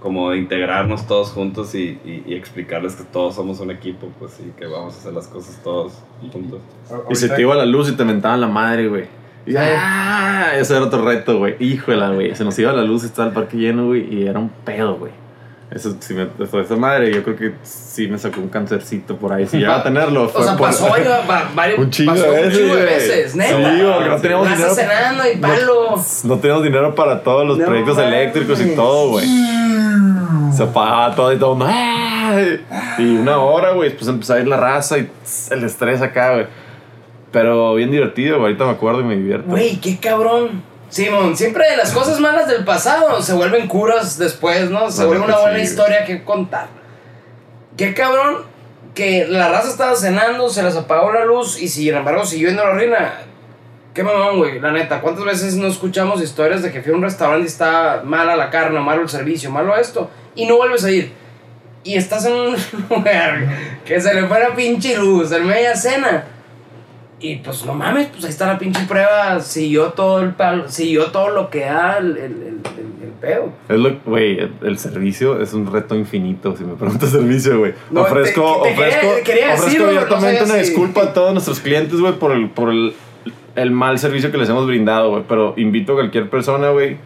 como 0.00 0.30
de 0.30 0.38
integrarnos 0.38 1.06
todos 1.06 1.30
juntos 1.30 1.74
y, 1.74 1.98
y- 2.04 2.22
y 2.26 2.34
explicarles 2.34 2.94
que 2.94 3.04
todos 3.04 3.34
somos 3.34 3.58
un 3.60 3.70
equipo, 3.70 4.08
pues 4.18 4.38
y 4.40 4.50
que 4.58 4.66
vamos 4.66 4.94
a 4.94 4.98
hacer 4.98 5.12
las 5.14 5.26
cosas 5.26 5.60
todos 5.64 5.94
juntos. 6.32 6.60
Y 7.10 7.14
se 7.16 7.28
te 7.28 7.40
iba 7.42 7.54
la 7.54 7.64
luz 7.66 7.88
y 7.90 7.92
te 7.96 8.04
mentaban 8.04 8.40
la 8.40 8.46
madre, 8.48 8.88
güey. 8.88 9.04
Y, 9.46 9.54
¡ah! 9.56 10.50
Ese 10.56 10.76
era 10.76 10.84
otro 10.86 11.04
reto, 11.04 11.38
güey. 11.38 11.56
Híjole, 11.60 12.14
güey. 12.14 12.34
Se 12.34 12.44
nos 12.44 12.58
iba 12.58 12.72
la 12.72 12.82
luz 12.82 13.02
y 13.04 13.06
estaba 13.06 13.28
el 13.28 13.34
parque 13.34 13.56
lleno, 13.56 13.86
güey. 13.86 14.12
Y 14.14 14.26
era 14.26 14.38
un 14.38 14.48
pedo, 14.48 14.96
güey. 14.96 15.12
Eso, 15.68 15.96
sí 15.98 16.14
me, 16.14 16.28
eso, 16.44 16.60
esa 16.60 16.76
madre, 16.76 17.12
yo 17.12 17.24
creo 17.24 17.34
que 17.36 17.52
sí 17.64 18.06
me 18.06 18.18
sacó 18.18 18.40
un 18.40 18.48
cancercito 18.48 19.16
por 19.16 19.32
ahí. 19.32 19.46
Si 19.48 19.56
llegaba 19.58 19.78
a 19.80 19.82
tenerlo, 19.82 20.28
fue 20.28 20.40
O 20.42 20.44
sea, 20.44 20.56
por- 20.56 20.68
pasó 20.68 20.86
va- 20.88 21.50
varios, 21.54 21.78
Un 21.80 21.90
chingo 21.90 22.12
pasó 22.12 22.22
de 22.24 22.30
veces, 22.30 22.46
un 22.46 22.52
chingo 22.60 22.76
de 22.76 22.84
veces, 22.84 23.34
neta. 23.36 23.56
Sí, 23.56 23.82
porque 23.92 24.08
no 24.10 24.16
teníamos 24.20 24.48
dinero. 24.50 24.74
cenando 24.74 25.22
y 25.32 25.36
palo. 25.38 26.02
No 26.24 26.38
teníamos 26.38 26.62
dinero 26.64 26.94
para 26.94 27.20
todos 27.22 27.46
los 27.46 27.58
No 27.58 27.66
proyectos 27.66 27.98
eléctricos 27.98 28.60
y 28.60 28.76
todo, 28.76 29.10
güey. 29.10 29.26
Se 30.56 30.62
apagaba 30.62 31.14
todo 31.16 31.32
y 31.32 31.36
todo. 31.36 31.58
Y 32.98 33.16
una 33.16 33.38
hora, 33.38 33.72
güey. 33.72 33.88
Después 33.90 34.08
empezaba 34.08 34.38
a 34.38 34.42
ir 34.42 34.48
la 34.48 34.56
raza 34.56 34.98
y 34.98 35.10
el 35.50 35.64
estrés 35.64 36.00
acá, 36.00 36.32
güey. 36.34 36.46
Pero 37.32 37.74
bien 37.74 37.90
divertido, 37.90 38.36
güey. 38.38 38.52
Ahorita 38.52 38.64
me 38.66 38.70
acuerdo 38.70 39.00
y 39.00 39.04
me 39.04 39.16
divierto. 39.16 39.48
Güey, 39.48 39.76
qué 39.80 39.98
cabrón. 39.98 40.62
Simón, 40.88 41.36
siempre 41.36 41.68
de 41.68 41.76
las 41.76 41.92
cosas 41.92 42.20
malas 42.20 42.46
del 42.46 42.64
pasado 42.64 43.20
se 43.20 43.32
vuelven 43.32 43.66
curas 43.66 44.18
después, 44.18 44.70
¿no? 44.70 44.90
Se 44.90 45.04
vuelve 45.04 45.24
una 45.24 45.38
buena 45.38 45.58
sí, 45.58 45.64
historia 45.64 46.04
que 46.04 46.24
contar. 46.24 46.68
Qué 47.76 47.92
cabrón 47.92 48.44
que 48.94 49.26
la 49.26 49.48
raza 49.48 49.68
estaba 49.68 49.94
cenando, 49.96 50.48
se 50.48 50.62
les 50.62 50.76
apagó 50.76 51.12
la 51.12 51.24
luz 51.24 51.60
y 51.60 51.68
sin 51.68 51.94
embargo 51.94 52.24
siguió 52.24 52.48
yendo 52.48 52.64
la 52.64 52.72
ruina. 52.72 53.14
Qué 53.92 54.02
mamón, 54.02 54.38
güey, 54.38 54.60
la 54.60 54.72
neta. 54.72 55.00
¿Cuántas 55.00 55.24
veces 55.24 55.56
no 55.56 55.66
escuchamos 55.66 56.22
historias 56.22 56.62
de 56.62 56.70
que 56.70 56.82
fui 56.82 56.92
a 56.92 56.96
un 56.96 57.02
restaurante 57.02 57.44
y 57.44 57.46
está 57.46 58.02
mala 58.04 58.36
la 58.36 58.50
carne, 58.50 58.78
malo 58.80 59.02
el 59.02 59.08
servicio, 59.08 59.50
malo 59.50 59.76
esto, 59.76 60.10
y 60.34 60.46
no 60.46 60.56
vuelves 60.56 60.84
a 60.84 60.90
ir? 60.90 61.12
Y 61.82 61.96
estás 61.96 62.26
en 62.26 62.32
un 62.32 62.56
lugar 62.90 63.46
que 63.84 64.00
se 64.00 64.14
le 64.14 64.26
fue 64.26 64.38
la 64.38 64.54
pinche 64.54 64.96
luz, 64.96 65.32
en 65.32 65.46
media 65.46 65.74
cena. 65.74 66.24
Y 67.18 67.36
pues 67.36 67.64
no 67.64 67.72
mames, 67.74 68.08
pues 68.08 68.24
ahí 68.24 68.30
está 68.30 68.46
la 68.46 68.58
pinche 68.58 68.82
prueba. 68.86 69.40
Siguió 69.40 69.86
todo 69.92 70.20
el 70.20 70.34
palo, 70.34 70.68
siguió 70.68 71.06
todo 71.06 71.30
lo 71.30 71.48
que 71.48 71.60
da 71.60 71.96
el, 71.98 72.16
el, 72.16 72.22
el, 72.24 72.60
el- 73.02 73.06
pedo. 73.20 73.50
Es 73.70 73.78
lo, 73.78 73.96
güey, 74.04 74.38
el, 74.62 74.78
servicio 74.78 75.40
es 75.40 75.54
un 75.54 75.72
reto 75.72 75.94
infinito, 75.94 76.54
si 76.54 76.64
me 76.64 76.74
preguntas 76.74 77.08
servicio, 77.08 77.58
güey. 77.58 77.72
No, 77.90 78.02
ofrezco, 78.02 78.60
te- 78.62 78.68
te 78.68 78.74
quería- 78.74 78.98
ofrezco, 78.98 79.24
quería 79.24 79.54
ofrezco 79.54 79.84
abiertamente 79.84 80.44
una 80.44 80.52
si- 80.54 80.60
disculpa 80.60 81.02
a 81.04 81.12
todos 81.14 81.32
nuestros 81.32 81.60
clientes, 81.60 81.98
güey, 81.98 82.12
por 82.18 82.32
el, 82.32 82.50
por 82.50 82.68
el, 82.68 82.92
el 83.54 83.70
mal 83.70 83.98
servicio 83.98 84.30
que 84.30 84.36
les 84.36 84.50
hemos 84.50 84.66
brindado, 84.66 85.08
güey. 85.12 85.22
Pero 85.26 85.54
invito 85.56 85.92
a 85.92 85.96
cualquier 85.96 86.28
persona, 86.28 86.68
güey. 86.68 86.98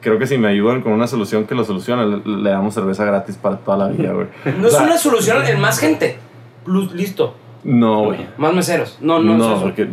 Creo 0.00 0.18
que 0.18 0.26
si 0.26 0.38
me 0.38 0.48
ayudan 0.48 0.80
con 0.80 0.92
una 0.92 1.06
solución 1.06 1.46
que 1.46 1.54
lo 1.54 1.64
solucione, 1.66 2.06
le, 2.06 2.36
le 2.42 2.50
damos 2.50 2.72
cerveza 2.72 3.04
gratis 3.04 3.36
para 3.36 3.58
toda 3.58 3.76
la 3.76 3.88
vida, 3.88 4.12
güey. 4.14 4.28
No 4.58 4.68
O 4.68 4.70
sea, 4.70 4.80
es 4.80 4.86
una 4.86 4.96
solución 4.98 5.44
en 5.46 5.60
más 5.60 5.78
gente. 5.78 6.16
Plus- 6.64 6.92
listo. 6.94 7.36
No, 7.64 8.04
güey. 8.06 8.26
Más 8.38 8.54
meseros. 8.54 8.98
No, 9.00 9.18
no, 9.20 9.36
No, 9.36 9.56
es 9.56 9.62
porque 9.62 9.88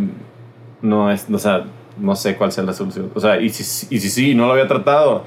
no 0.82 1.12
es, 1.12 1.28
o 1.32 1.38
sea, 1.40 1.66
no 1.98 2.16
sé 2.16 2.36
cuál 2.36 2.52
sea 2.52 2.64
la 2.64 2.74
solución. 2.74 3.12
O 3.14 3.20
sea, 3.20 3.40
y 3.42 3.50
si, 3.50 3.88
y 3.96 4.00
si 4.00 4.10
sí, 4.10 4.34
no 4.36 4.46
lo 4.48 4.54
había 4.54 4.68
tratado, 4.68 5.24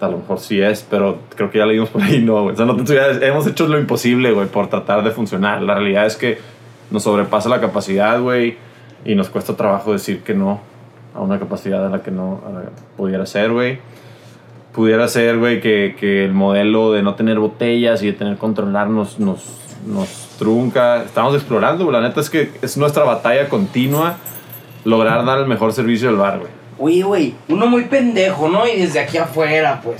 a 0.00 0.08
lo 0.08 0.18
mejor 0.18 0.38
sí 0.40 0.60
es, 0.60 0.86
pero 0.88 1.18
creo 1.34 1.50
que 1.50 1.58
ya 1.58 1.66
le 1.66 1.74
dimos 1.74 1.88
por 1.88 2.02
ahí, 2.02 2.20
no, 2.20 2.42
güey. 2.42 2.54
O 2.54 2.56
sea, 2.56 2.66
no 2.66 2.76
te- 2.76 3.26
hemos 3.26 3.46
hecho 3.46 3.66
lo 3.68 3.78
imposible, 3.78 4.32
güey, 4.32 4.48
por 4.48 4.68
tratar 4.68 5.02
de 5.04 5.10
funcionar. 5.10 5.62
La 5.62 5.74
realidad 5.74 6.04
es 6.06 6.16
que 6.16 6.38
nos 6.90 7.04
sobrepasa 7.04 7.48
la 7.48 7.60
capacidad, 7.60 8.20
güey, 8.20 8.56
y 9.04 9.14
nos 9.14 9.30
cuesta 9.30 9.56
trabajo 9.56 9.92
decir 9.92 10.22
que 10.22 10.34
no 10.34 10.60
a 11.14 11.20
una 11.20 11.38
capacidad 11.38 11.86
a 11.86 11.88
la 11.88 12.02
que 12.02 12.10
no 12.10 12.42
a 12.46 12.50
la 12.50 12.60
que 12.62 12.68
pudiera 12.96 13.24
ser, 13.24 13.52
güey. 13.52 13.78
Pudiera 14.74 15.06
ser, 15.06 15.38
güey, 15.38 15.60
que, 15.60 15.94
que 15.98 16.24
el 16.24 16.32
modelo 16.32 16.90
de 16.92 17.02
no 17.02 17.14
tener 17.14 17.38
botellas 17.38 18.02
y 18.02 18.06
de 18.06 18.12
tener 18.12 18.36
controlar 18.36 18.88
nos, 18.90 19.20
nos, 19.20 19.60
nos 19.86 20.23
trunca. 20.38 21.02
Estamos 21.02 21.34
explorando. 21.34 21.90
La 21.90 22.00
neta 22.00 22.20
es 22.20 22.30
que 22.30 22.52
es 22.62 22.76
nuestra 22.76 23.04
batalla 23.04 23.48
continua 23.48 24.16
lograr 24.84 25.24
dar 25.24 25.38
el 25.38 25.46
mejor 25.46 25.72
servicio 25.72 26.08
del 26.08 26.16
bar, 26.16 26.38
güey. 26.38 26.50
Oye, 26.78 27.02
güey, 27.02 27.34
uno 27.48 27.66
muy 27.66 27.84
pendejo, 27.84 28.48
¿no? 28.48 28.66
Y 28.66 28.80
desde 28.80 29.00
aquí 29.00 29.16
afuera, 29.16 29.80
pues. 29.82 29.98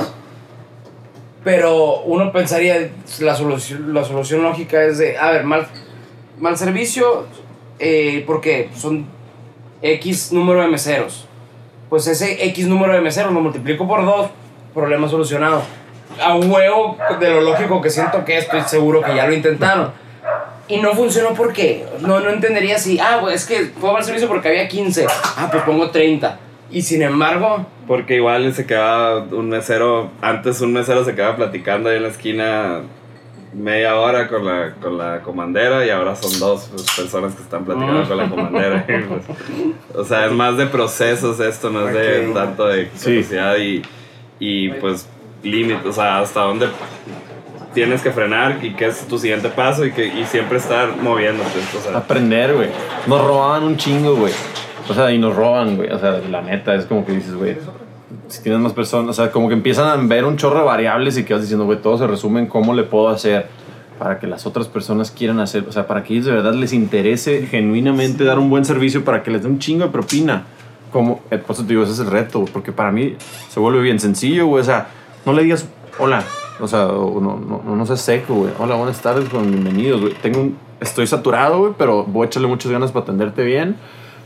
Pero 1.42 2.00
uno 2.02 2.32
pensaría, 2.32 2.90
la 3.20 3.34
solución, 3.34 3.92
la 3.92 4.04
solución 4.04 4.42
lógica 4.42 4.82
es 4.82 4.98
de, 4.98 5.16
a 5.18 5.30
ver, 5.30 5.44
mal, 5.44 5.66
mal 6.38 6.56
servicio, 6.56 7.26
eh, 7.78 8.24
porque 8.26 8.70
son 8.74 9.06
X 9.82 10.32
número 10.32 10.62
de 10.62 10.68
meseros. 10.68 11.26
Pues 11.90 12.06
ese 12.06 12.46
X 12.46 12.66
número 12.66 12.94
de 12.94 13.00
meseros 13.00 13.32
lo 13.32 13.40
multiplico 13.40 13.86
por 13.86 14.04
dos, 14.04 14.30
problema 14.72 15.08
solucionado. 15.08 15.62
A 16.22 16.34
huevo 16.34 16.96
de 17.20 17.30
lo 17.30 17.40
lógico 17.42 17.80
que 17.80 17.90
siento 17.90 18.24
que 18.24 18.38
estoy 18.38 18.62
seguro 18.62 19.02
que 19.02 19.14
ya 19.14 19.26
lo 19.26 19.34
intentaron. 19.34 19.92
Y 20.68 20.78
no 20.78 20.92
funcionó 20.94 21.34
porque 21.34 21.84
no, 22.00 22.20
no 22.20 22.30
entendería 22.30 22.78
si, 22.78 22.98
ah, 22.98 23.18
pues 23.20 23.42
es 23.42 23.46
que 23.46 23.72
fue 23.78 23.92
mal 23.92 24.02
servicio 24.02 24.28
porque 24.28 24.48
había 24.48 24.66
15. 24.68 25.06
Ah, 25.36 25.48
pues 25.50 25.62
pongo 25.64 25.90
30. 25.90 26.38
Y 26.70 26.82
sin 26.82 27.02
embargo, 27.02 27.66
Porque 27.86 28.16
igual 28.16 28.52
se 28.54 28.64
quedaba 28.66 29.18
un 29.30 29.50
mesero, 29.50 30.10
antes 30.22 30.60
un 30.62 30.72
mesero 30.72 31.04
se 31.04 31.14
quedaba 31.14 31.36
platicando 31.36 31.90
ahí 31.90 31.96
en 31.98 32.02
la 32.04 32.08
esquina 32.08 32.80
media 33.52 33.94
hora 33.96 34.26
con 34.26 34.44
la, 34.44 34.72
con 34.80 34.98
la 34.98 35.20
comandera 35.20 35.86
y 35.86 35.90
ahora 35.90 36.16
son 36.16 36.36
dos 36.40 36.68
pues, 36.72 36.82
personas 36.96 37.34
que 37.34 37.42
están 37.42 37.64
platicando 37.64 38.08
con 38.08 38.16
la 38.16 38.28
comandera. 38.28 38.84
pues, 38.86 39.22
o 39.94 40.04
sea, 40.04 40.26
es 40.26 40.32
más 40.32 40.56
de 40.56 40.66
procesos 40.66 41.38
esto, 41.38 41.70
no 41.70 41.86
es 41.88 41.94
de 41.94 42.30
tanto 42.34 42.66
de 42.66 42.90
Sí. 42.96 43.18
capacidad 43.18 43.56
y, 43.58 43.82
y 44.40 44.70
pues 44.70 45.06
límites, 45.44 45.86
o 45.86 45.92
sea, 45.92 46.18
hasta 46.20 46.40
dónde 46.40 46.66
tienes 47.74 48.00
que 48.00 48.10
frenar 48.10 48.64
y 48.64 48.74
qué 48.74 48.86
es 48.86 49.06
tu 49.06 49.18
siguiente 49.18 49.48
paso 49.48 49.84
y, 49.84 49.92
que, 49.92 50.06
y 50.06 50.24
siempre 50.24 50.58
estar 50.58 50.96
moviéndote. 50.96 51.58
O 51.76 51.82
sea, 51.82 51.98
Aprender, 51.98 52.54
güey. 52.54 52.68
Nos 53.06 53.22
robaban 53.22 53.64
un 53.64 53.76
chingo, 53.76 54.14
güey. 54.14 54.32
O 54.88 54.94
sea, 54.94 55.12
y 55.12 55.18
nos 55.18 55.34
roban, 55.34 55.76
güey. 55.76 55.90
O 55.90 55.98
sea, 55.98 56.20
la 56.30 56.40
neta, 56.40 56.74
es 56.74 56.86
como 56.86 57.04
que 57.04 57.12
dices, 57.12 57.34
güey. 57.34 57.56
Si 58.28 58.42
tienes 58.42 58.60
más 58.60 58.72
personas, 58.72 59.10
o 59.10 59.12
sea, 59.12 59.30
como 59.30 59.48
que 59.48 59.54
empiezan 59.54 59.88
a 59.88 59.96
ver 59.96 60.24
un 60.24 60.36
chorro 60.36 60.60
de 60.60 60.64
variables 60.64 61.18
y 61.18 61.24
que 61.24 61.34
vas 61.34 61.42
diciendo, 61.42 61.64
güey, 61.66 61.82
todo 61.82 61.98
se 61.98 62.06
resume 62.06 62.40
en 62.40 62.46
cómo 62.46 62.72
le 62.72 62.84
puedo 62.84 63.08
hacer 63.08 63.48
para 63.98 64.18
que 64.18 64.26
las 64.26 64.46
otras 64.46 64.66
personas 64.66 65.10
quieran 65.10 65.38
hacer, 65.40 65.64
o 65.68 65.72
sea, 65.72 65.86
para 65.86 66.02
que 66.02 66.14
ellos 66.14 66.26
de 66.26 66.32
verdad 66.32 66.52
les 66.54 66.72
interese 66.72 67.46
genuinamente 67.46 68.24
dar 68.24 68.40
un 68.40 68.50
buen 68.50 68.64
servicio 68.64 69.04
para 69.04 69.22
que 69.22 69.30
les 69.30 69.42
dé 69.42 69.48
un 69.48 69.58
chingo 69.58 69.84
de 69.84 69.90
propina. 69.90 70.44
Como, 70.92 71.22
eh, 71.30 71.38
por 71.38 71.54
eso 71.54 71.62
te 71.62 71.70
digo, 71.70 71.82
ese 71.82 71.92
es 71.92 71.98
el 72.00 72.06
reto, 72.06 72.44
porque 72.52 72.72
para 72.72 72.90
mí 72.90 73.16
se 73.48 73.60
vuelve 73.60 73.80
bien 73.80 74.00
sencillo, 74.00 74.46
güey. 74.46 74.62
O 74.62 74.64
sea, 74.64 74.88
no 75.24 75.32
le 75.32 75.42
digas, 75.42 75.66
hola, 75.98 76.24
o 76.60 76.68
sea, 76.68 76.86
o 76.86 77.20
no, 77.20 77.36
no, 77.36 77.62
no, 77.64 77.76
no 77.76 77.86
seas 77.86 78.00
seco, 78.00 78.34
güey. 78.34 78.52
Hola, 78.58 78.76
buenas 78.76 79.00
tardes, 79.00 79.28
con 79.28 79.50
bienvenidos, 79.50 80.00
güey. 80.00 80.14
Tengo 80.14 80.40
un, 80.40 80.58
estoy 80.80 81.06
saturado, 81.06 81.58
güey, 81.58 81.72
pero 81.76 82.04
voy 82.04 82.24
a 82.24 82.26
echarle 82.28 82.48
muchas 82.48 82.70
ganas 82.70 82.92
para 82.92 83.04
atenderte 83.04 83.42
bien. 83.42 83.76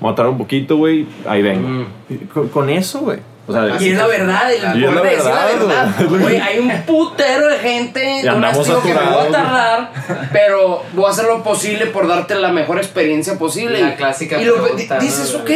Voy 0.00 0.12
a 0.12 0.14
tardar 0.14 0.30
un 0.32 0.38
poquito, 0.38 0.76
güey, 0.76 1.06
ahí 1.26 1.42
vengo. 1.42 1.86
Y 2.09 2.16
Con, 2.26 2.48
con 2.48 2.68
eso, 2.70 3.00
güey. 3.00 3.18
O 3.48 3.52
sea, 3.52 3.66
Y 3.80 3.88
es 3.88 3.96
la 3.96 4.06
verdad, 4.06 4.52
el 4.52 4.78
Y 4.78 4.84
es 4.84 4.92
la 4.94 5.00
es 5.10 5.24
verdad, 5.24 5.94
güey. 6.09 6.36
Hay 6.40 6.59
un 6.59 6.70
putero 6.86 7.48
de 7.48 7.56
gente 7.59 8.18
con 8.22 8.30
andamos 8.30 8.59
estilo 8.59 8.82
que 8.82 8.88
me 8.92 9.00
voy 9.00 9.26
a 9.26 9.30
tardar, 9.30 9.92
pero 10.32 10.82
voy 10.92 11.06
a 11.06 11.09
hacer 11.09 11.24
lo 11.24 11.42
posible 11.42 11.86
por 11.86 12.06
darte 12.06 12.34
la 12.34 12.52
mejor 12.52 12.76
experiencia 12.76 13.38
posible. 13.38 13.80
La 13.80 13.94
Y- 13.94 13.96
clásica 13.96 14.40
Y 14.40 14.44
lo, 14.44 14.62
pregunta, 14.62 14.98
di- 14.98 15.06
dices, 15.06 15.32
¿no? 15.34 15.40
ok. 15.40 15.50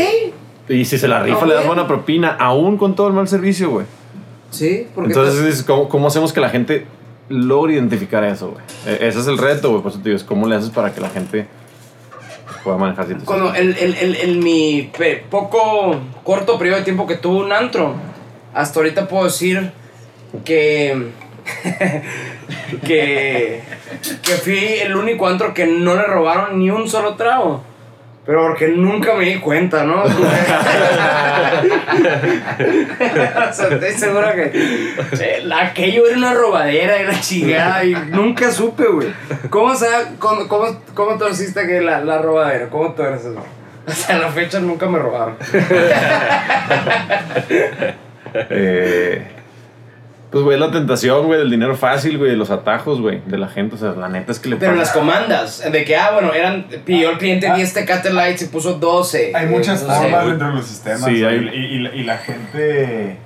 y 0.70 0.84
si 0.86 0.96
se 0.96 1.06
la 1.06 1.22
rifa, 1.22 1.44
le 1.44 1.52
das 1.54 1.66
buena 1.66 1.86
propina, 1.86 2.34
aún 2.40 2.78
con 2.78 2.94
todo 2.96 3.08
el 3.08 3.12
mal 3.12 3.28
servicio, 3.28 3.68
güey. 3.68 3.84
Sí, 4.52 4.86
porque 4.94 5.12
Entonces, 5.12 5.44
es 5.58 5.62
¿cómo, 5.64 5.88
¿cómo 5.88 6.06
hacemos 6.06 6.32
que 6.32 6.40
la 6.40 6.48
gente 6.50 6.86
logre 7.28 7.72
identificar 7.74 8.22
eso, 8.22 8.50
güey? 8.52 8.62
E- 8.86 9.08
Ese 9.08 9.18
es 9.20 9.26
el 9.26 9.38
reto, 9.38 9.70
güey. 9.70 9.82
Por 9.82 9.90
eso 9.90 9.98
te 10.00 10.10
digo, 10.10 10.16
es 10.16 10.22
cómo 10.24 10.46
le 10.46 10.54
haces 10.56 10.70
para 10.70 10.92
que 10.94 11.00
la 11.00 11.08
gente 11.10 11.46
pueda 12.62 12.76
manejar 12.76 13.06
situaciones. 13.08 13.26
cuando 13.26 13.54
el, 13.54 13.76
el, 13.78 13.94
el, 13.96 14.14
el- 14.16 14.36
mi 14.38 14.92
poco 15.30 15.96
corto 16.22 16.58
periodo 16.58 16.76
de 16.78 16.84
tiempo 16.84 17.06
que 17.08 17.16
tuve 17.16 17.44
un 17.44 17.52
antro, 17.52 17.94
hasta 18.54 18.78
ahorita 18.78 19.08
puedo 19.08 19.24
decir 19.24 19.72
que 20.44 21.08
que 22.86 23.62
que 24.22 24.32
fui 24.34 24.58
el 24.82 24.96
único 24.96 25.26
antro 25.26 25.54
que 25.54 25.66
no 25.66 25.94
le 25.94 26.02
robaron 26.04 26.58
ni 26.58 26.70
un 26.70 26.88
solo 26.88 27.14
trago. 27.14 27.64
Pero 28.24 28.42
porque 28.42 28.68
nunca 28.68 29.14
me 29.14 29.24
di 29.24 29.40
cuenta, 29.40 29.82
¿no? 29.82 30.04
o 30.04 30.08
sea, 33.52 33.68
estoy 33.68 33.90
seguro 33.92 34.28
que 34.32 34.94
aquello 35.52 36.06
era 36.06 36.16
una 36.16 36.32
robadera, 36.32 36.98
era 36.98 37.20
chingada 37.20 37.84
y 37.84 37.96
nunca 38.10 38.52
supe, 38.52 38.86
güey. 38.86 39.12
¿Cómo, 39.50 39.74
cómo, 40.20 40.46
cómo, 40.46 40.66
cómo 40.94 41.18
te 41.18 41.30
hiciste 41.30 41.66
que 41.66 41.80
la, 41.80 42.04
la 42.04 42.18
robadera? 42.18 42.68
¿Cómo 42.68 42.94
eres 42.96 43.22
eso? 43.22 43.42
Hasta 43.88 44.18
la 44.18 44.28
fecha 44.28 44.60
nunca 44.60 44.86
me 44.86 44.98
robaron. 44.98 45.36
Eh, 48.34 49.26
pues, 50.32 50.42
güey, 50.44 50.58
la 50.58 50.70
tentación, 50.70 51.26
güey, 51.26 51.38
del 51.38 51.50
dinero 51.50 51.76
fácil, 51.76 52.18
güey, 52.18 52.30
de 52.30 52.36
los 52.36 52.50
atajos, 52.50 53.00
güey, 53.00 53.20
de 53.26 53.38
la 53.38 53.48
gente. 53.48 53.76
O 53.76 53.78
sea, 53.78 53.92
la 53.92 54.08
neta 54.08 54.32
es 54.32 54.38
que 54.40 54.48
le 54.48 54.56
Pero 54.56 54.72
pagan. 54.72 54.78
las 54.80 54.90
comandas, 54.92 55.70
de 55.70 55.84
que, 55.84 55.94
ah, 55.96 56.10
bueno, 56.12 56.32
eran, 56.32 56.64
pidió 56.84 57.10
el 57.10 57.18
cliente 57.18 57.52
10 57.54 57.74
Tecate 57.74 58.12
Lights 58.12 58.42
y 58.42 58.46
puso 58.46 58.74
12. 58.74 59.32
Hay 59.34 59.46
muchas 59.46 59.82
Eh, 59.82 59.86
formas 59.86 60.26
dentro 60.26 60.48
de 60.48 60.54
los 60.54 60.66
sistemas. 60.66 61.04
Sí, 61.04 61.20
güey, 61.22 61.24
hay- 61.24 61.50
y, 61.54 61.64
y 61.76 61.78
la- 61.80 61.94
y 61.94 62.02
la 62.04 62.18
gente 62.18 63.18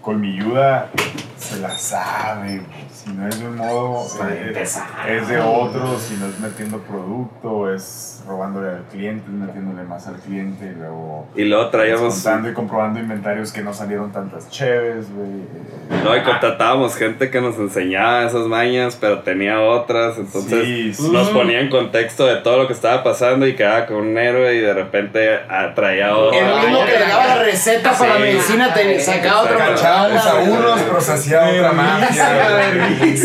colmilluda 0.00 0.90
se 1.38 1.58
la 1.60 1.76
sabe. 1.76 2.58
güey. 2.58 2.90
Si 2.92 3.10
no 3.10 3.26
es 3.26 3.40
de 3.40 3.46
un 3.48 3.56
modo, 3.56 4.06
eh, 4.28 4.52
es 5.08 5.28
de 5.28 5.40
otro. 5.40 5.98
Si 5.98 6.14
no 6.16 6.26
es 6.26 6.38
metiendo 6.38 6.78
producto, 6.80 7.72
es 7.72 8.19
robándole 8.30 8.68
al 8.70 8.84
cliente, 8.84 9.28
metiéndole 9.28 9.82
más 9.86 10.06
al 10.06 10.14
cliente. 10.16 10.66
Y 10.66 10.78
luego 10.78 11.26
y 11.34 11.44
luego 11.44 11.68
traíamos 11.70 12.14
descontando 12.14 12.48
y 12.50 12.54
comprobando 12.54 13.00
inventarios 13.00 13.52
que 13.52 13.60
no 13.62 13.74
salieron 13.74 14.12
tantas 14.12 14.48
cheves, 14.48 15.06
güey. 15.12 15.28
eh, 15.30 16.02
No, 16.04 16.16
y 16.16 16.22
contratábamos 16.22 16.94
gente 16.96 17.30
que 17.30 17.40
nos 17.40 17.56
enseñaba 17.58 18.24
esas 18.24 18.46
mañas, 18.46 18.96
pero 19.00 19.20
tenía 19.20 19.60
otras, 19.60 20.16
entonces 20.18 20.64
Sí, 20.64 20.94
sí. 20.94 21.10
nos 21.12 21.28
ponía 21.30 21.60
en 21.60 21.68
contexto 21.68 22.24
de 22.26 22.36
todo 22.36 22.58
lo 22.58 22.66
que 22.66 22.72
estaba 22.72 23.02
pasando 23.02 23.46
y 23.46 23.54
quedaba 23.56 23.86
con 23.86 23.96
un 23.96 24.16
héroe 24.18 24.54
y 24.54 24.60
de 24.60 24.72
repente 24.74 25.40
ah, 25.48 25.72
traía 25.74 26.16
otra. 26.16 26.38
El 26.38 26.68
mismo 26.70 26.84
que 26.86 26.92
le 26.98 27.06
daba 27.06 27.26
la 27.26 27.42
receta 27.42 27.92
para 27.92 28.10
la 28.14 28.16
Sí. 28.16 28.22
medicina 28.22 28.72
te 28.74 29.00
sacaba 29.00 29.42
otra 29.42 29.58
Cachábamos 29.58 30.26
a 30.26 30.34
unos, 30.40 30.80
pero 30.82 31.00
se 31.00 31.12
hacía 31.12 31.48
otra 31.48 31.70
güey. 33.00 33.16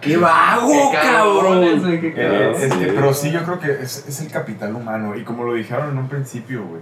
¡Qué 0.00 0.16
vago, 0.16 0.92
cabrón! 0.92 1.64
Eh, 1.64 2.52
es 2.60 2.72
que- 2.74 2.86
pero 2.94 3.12
sí, 3.12 3.30
yo 3.32 3.42
creo 3.42 3.58
que 3.58 3.65
es, 3.70 4.06
es 4.08 4.20
el 4.20 4.30
capital 4.30 4.74
humano. 4.74 5.14
Y 5.16 5.24
como 5.24 5.44
lo 5.44 5.54
dijeron 5.54 5.90
en 5.90 5.98
un 5.98 6.08
principio, 6.08 6.64
güey, 6.66 6.80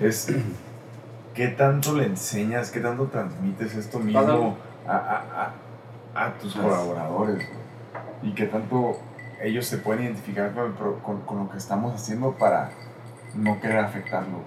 es 0.00 0.28
qué 1.34 1.48
tanto 1.48 1.94
le 1.94 2.06
enseñas, 2.06 2.70
qué 2.70 2.80
tanto 2.80 3.06
transmites 3.06 3.74
esto 3.74 3.98
mismo 3.98 4.20
a, 4.86 4.92
a- 4.96 5.52
a- 6.14 6.26
a 6.26 6.32
tus 6.38 6.54
colaboradores, 6.54 7.36
güey. 7.36 8.30
Y 8.30 8.34
qué 8.34 8.46
tanto 8.46 8.98
ellos 9.42 9.64
se 9.66 9.78
pueden 9.78 10.04
identificar 10.04 10.52
con, 10.52 10.72
con- 11.02 11.20
con 11.22 11.38
lo 11.38 11.50
que 11.50 11.56
estamos 11.58 11.94
haciendo 11.94 12.32
para 12.32 12.70
no 13.34 13.60
querer 13.60 13.78
afectarlo. 13.78 14.38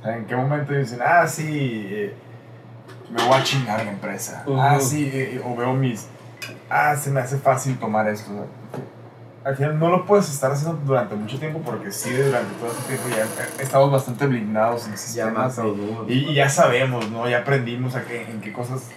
O 0.00 0.02
sea, 0.04 0.16
¿en 0.16 0.26
qué 0.26 0.36
momento 0.36 0.72
dicen, 0.72 1.00
ah, 1.04 1.26
sí, 1.26 1.86
eh, 1.90 2.14
me 3.10 3.24
voy 3.26 3.34
a 3.38 3.42
chingar 3.42 3.84
la 3.84 3.90
empresa? 3.92 4.44
Ah, 4.60 4.78
sí, 4.80 5.10
eh, 5.12 5.40
o 5.44 5.56
veo 5.56 5.72
mis, 5.72 6.06
ah, 6.70 6.94
se 6.96 7.10
me 7.10 7.20
hace 7.20 7.38
fácil 7.38 7.78
tomar 7.78 8.08
esto. 8.08 8.30
Al 9.44 9.56
final 9.56 9.78
no 9.78 9.88
lo 9.90 10.06
puedes 10.06 10.28
estar 10.30 10.52
haciendo 10.52 10.78
durante 10.84 11.14
mucho 11.16 11.38
tiempo 11.38 11.60
porque 11.64 11.90
sí, 11.90 12.12
durante 12.12 12.54
todo 12.60 12.70
este 12.70 12.96
tiempo 12.96 13.08
ya 13.08 13.24
eh, 13.24 13.48
estamos 13.60 13.90
bastante 13.90 14.26
blindados 14.26 14.86
en 14.86 14.96
sistemas 14.96 15.54
y- 16.08 16.34
ya 16.34 16.48
sabemos, 16.48 17.10
¿no? 17.10 17.28
Ya 17.28 17.38
aprendimos 17.38 17.96
a 17.96 18.04
qué, 18.04 18.22
en 18.30 18.40
qué 18.40 18.52
cosas 18.52 18.88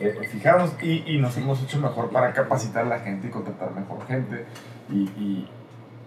eh, 0.00 0.28
fijarnos 0.30 0.72
y, 0.82 1.04
y 1.06 1.18
nos 1.18 1.36
hemos 1.36 1.62
hecho 1.62 1.78
mejor 1.78 2.10
para 2.10 2.32
capacitar 2.32 2.84
a 2.84 2.88
la 2.88 2.98
gente 3.00 3.28
y 3.28 3.30
contratar 3.30 3.70
mejor 3.72 4.04
gente 4.06 4.44
y, 4.90 5.02
y- 5.04 5.50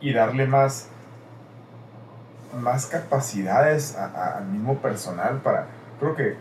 y 0.02 0.14
darle 0.14 0.46
más, 0.46 0.90
más 2.62 2.86
capacidades 2.88 3.96
a- 3.96 4.06
a- 4.06 4.38
al 4.40 4.46
mismo 4.48 4.78
personal 4.80 5.38
para... 5.38 5.68
Creo 6.00 6.16
que 6.16 6.36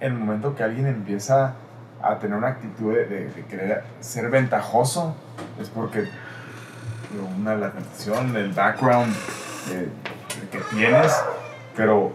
en 0.00 0.12
el 0.12 0.18
momento 0.18 0.54
que 0.54 0.62
alguien 0.62 0.86
empieza 0.86 1.54
a 2.02 2.18
tener 2.18 2.36
una 2.36 2.48
actitud 2.48 2.92
de, 2.92 3.06
de- 3.06 3.28
de 3.30 3.44
querer 3.46 3.84
ser 4.00 4.28
ventajoso 4.30 5.14
es 5.60 5.68
porque 5.70 6.08
digo, 7.14 7.28
una 7.38 7.54
la 7.56 7.70
tentación, 7.72 8.36
el 8.36 8.50
background, 8.50 9.14
eh, 9.72 9.88
que 10.52 10.58
tienes, 10.74 11.12
pero 11.76 12.12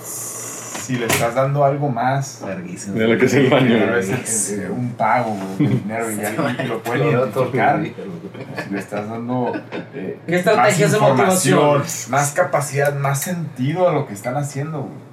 si 0.00 0.96
le 0.96 1.06
estás 1.06 1.34
dando 1.34 1.64
algo 1.64 1.88
más, 1.88 2.42
Larguísimo. 2.46 2.98
De 2.98 3.06
lo 3.06 3.18
que 3.18 3.26
es 3.26 3.34
el 3.34 3.48
baño. 3.48 3.76
El- 3.76 3.94
el- 3.94 4.70
un 4.70 4.92
pago 4.94 5.36
de 5.58 5.68
dinero 5.68 6.10
y 6.10 6.24
alguien 6.24 6.56
que 6.56 6.64
lo 6.64 6.82
puede 6.82 7.08
identificar. 7.10 7.80
Si 7.82 8.70
le 8.70 8.78
estás 8.78 9.08
dando 9.08 9.52
eh, 9.94 10.18
¿Qué 10.26 10.34
estrategias 10.36 10.90
más 10.92 11.00
de 11.00 11.08
información, 11.08 11.58
motivación? 11.64 12.10
más 12.10 12.32
capacidad, 12.32 12.94
más 12.96 13.20
sentido 13.20 13.88
a 13.88 13.92
lo 13.92 14.06
que 14.06 14.14
están 14.14 14.36
haciendo. 14.36 14.80
güey. 14.80 15.12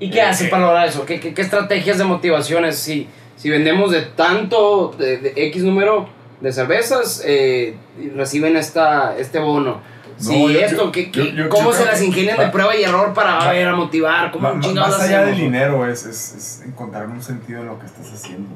¿Y 0.00 0.10
qué 0.10 0.20
hace 0.22 0.48
para 0.48 0.66
lograr 0.66 0.88
eso? 0.88 1.06
¿Qué, 1.06 1.20
qué, 1.20 1.32
qué 1.32 1.42
estrategias 1.42 1.98
de 1.98 2.04
motivaciones? 2.04 2.76
Si, 2.76 3.08
si 3.36 3.48
vendemos 3.48 3.92
de 3.92 4.02
tanto, 4.02 4.94
de, 4.98 5.18
de 5.18 5.32
X 5.48 5.62
número 5.62 6.08
de 6.40 6.52
cervezas, 6.52 7.22
eh, 7.24 7.76
reciben 8.16 8.56
esta, 8.56 9.16
este 9.16 9.38
bono. 9.38 9.80
No, 10.16 10.20
Si 10.22 10.52
yo- 10.54 10.60
esto, 10.60 10.84
yo- 10.84 10.92
¿qué, 10.92 11.10
qué- 11.10 11.32
yo- 11.32 11.44
yo- 11.44 11.48
¿cómo 11.48 11.72
yo 11.72 11.76
se 11.78 11.84
las 11.86 12.00
ingenian 12.02 12.38
de 12.38 12.46
prueba 12.48 12.76
y 12.76 12.84
error 12.84 13.12
para 13.14 13.50
ver, 13.50 13.66
a 13.68 13.74
motivar? 13.74 14.30
¿Cómo 14.30 14.54
Ma- 14.54 14.72
más 14.72 15.00
allá 15.00 15.24
del 15.24 15.36
dinero 15.36 15.86
es, 15.88 16.06
es, 16.06 16.34
es 16.34 16.62
encontrar 16.66 17.08
un 17.08 17.20
sentido 17.22 17.60
en 17.62 17.66
lo 17.66 17.78
que 17.80 17.86
estás 17.86 18.12
haciendo. 18.12 18.50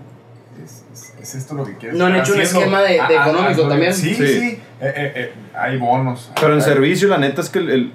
Es, 0.63 0.85
es- 0.93 1.15
es 1.21 1.35
esto 1.35 1.55
lo 1.55 1.65
que 1.65 1.77
quieres 1.77 1.99
¿No 1.99 2.07
han 2.07 2.15
hecho 2.17 2.33
un 2.35 2.41
haciendo? 2.41 2.61
esquema 2.61 2.83
de- 2.83 3.01
de 3.09 3.15
económico 3.17 3.63
ah, 3.65 3.69
también? 3.71 3.93
Sí, 3.95 4.15
Sí. 4.15 4.27
sí. 4.27 4.47
Eh, 4.47 4.61
eh, 4.81 5.13
eh, 5.17 5.33
hay 5.57 5.79
bonos. 5.79 6.31
Pero 6.41 6.55
en 6.55 6.63
servicio, 6.63 7.09
la 7.09 7.19
neta 7.19 7.41
es 7.41 7.49
que 7.51 7.59
el, 7.59 7.71
el- 7.71 7.93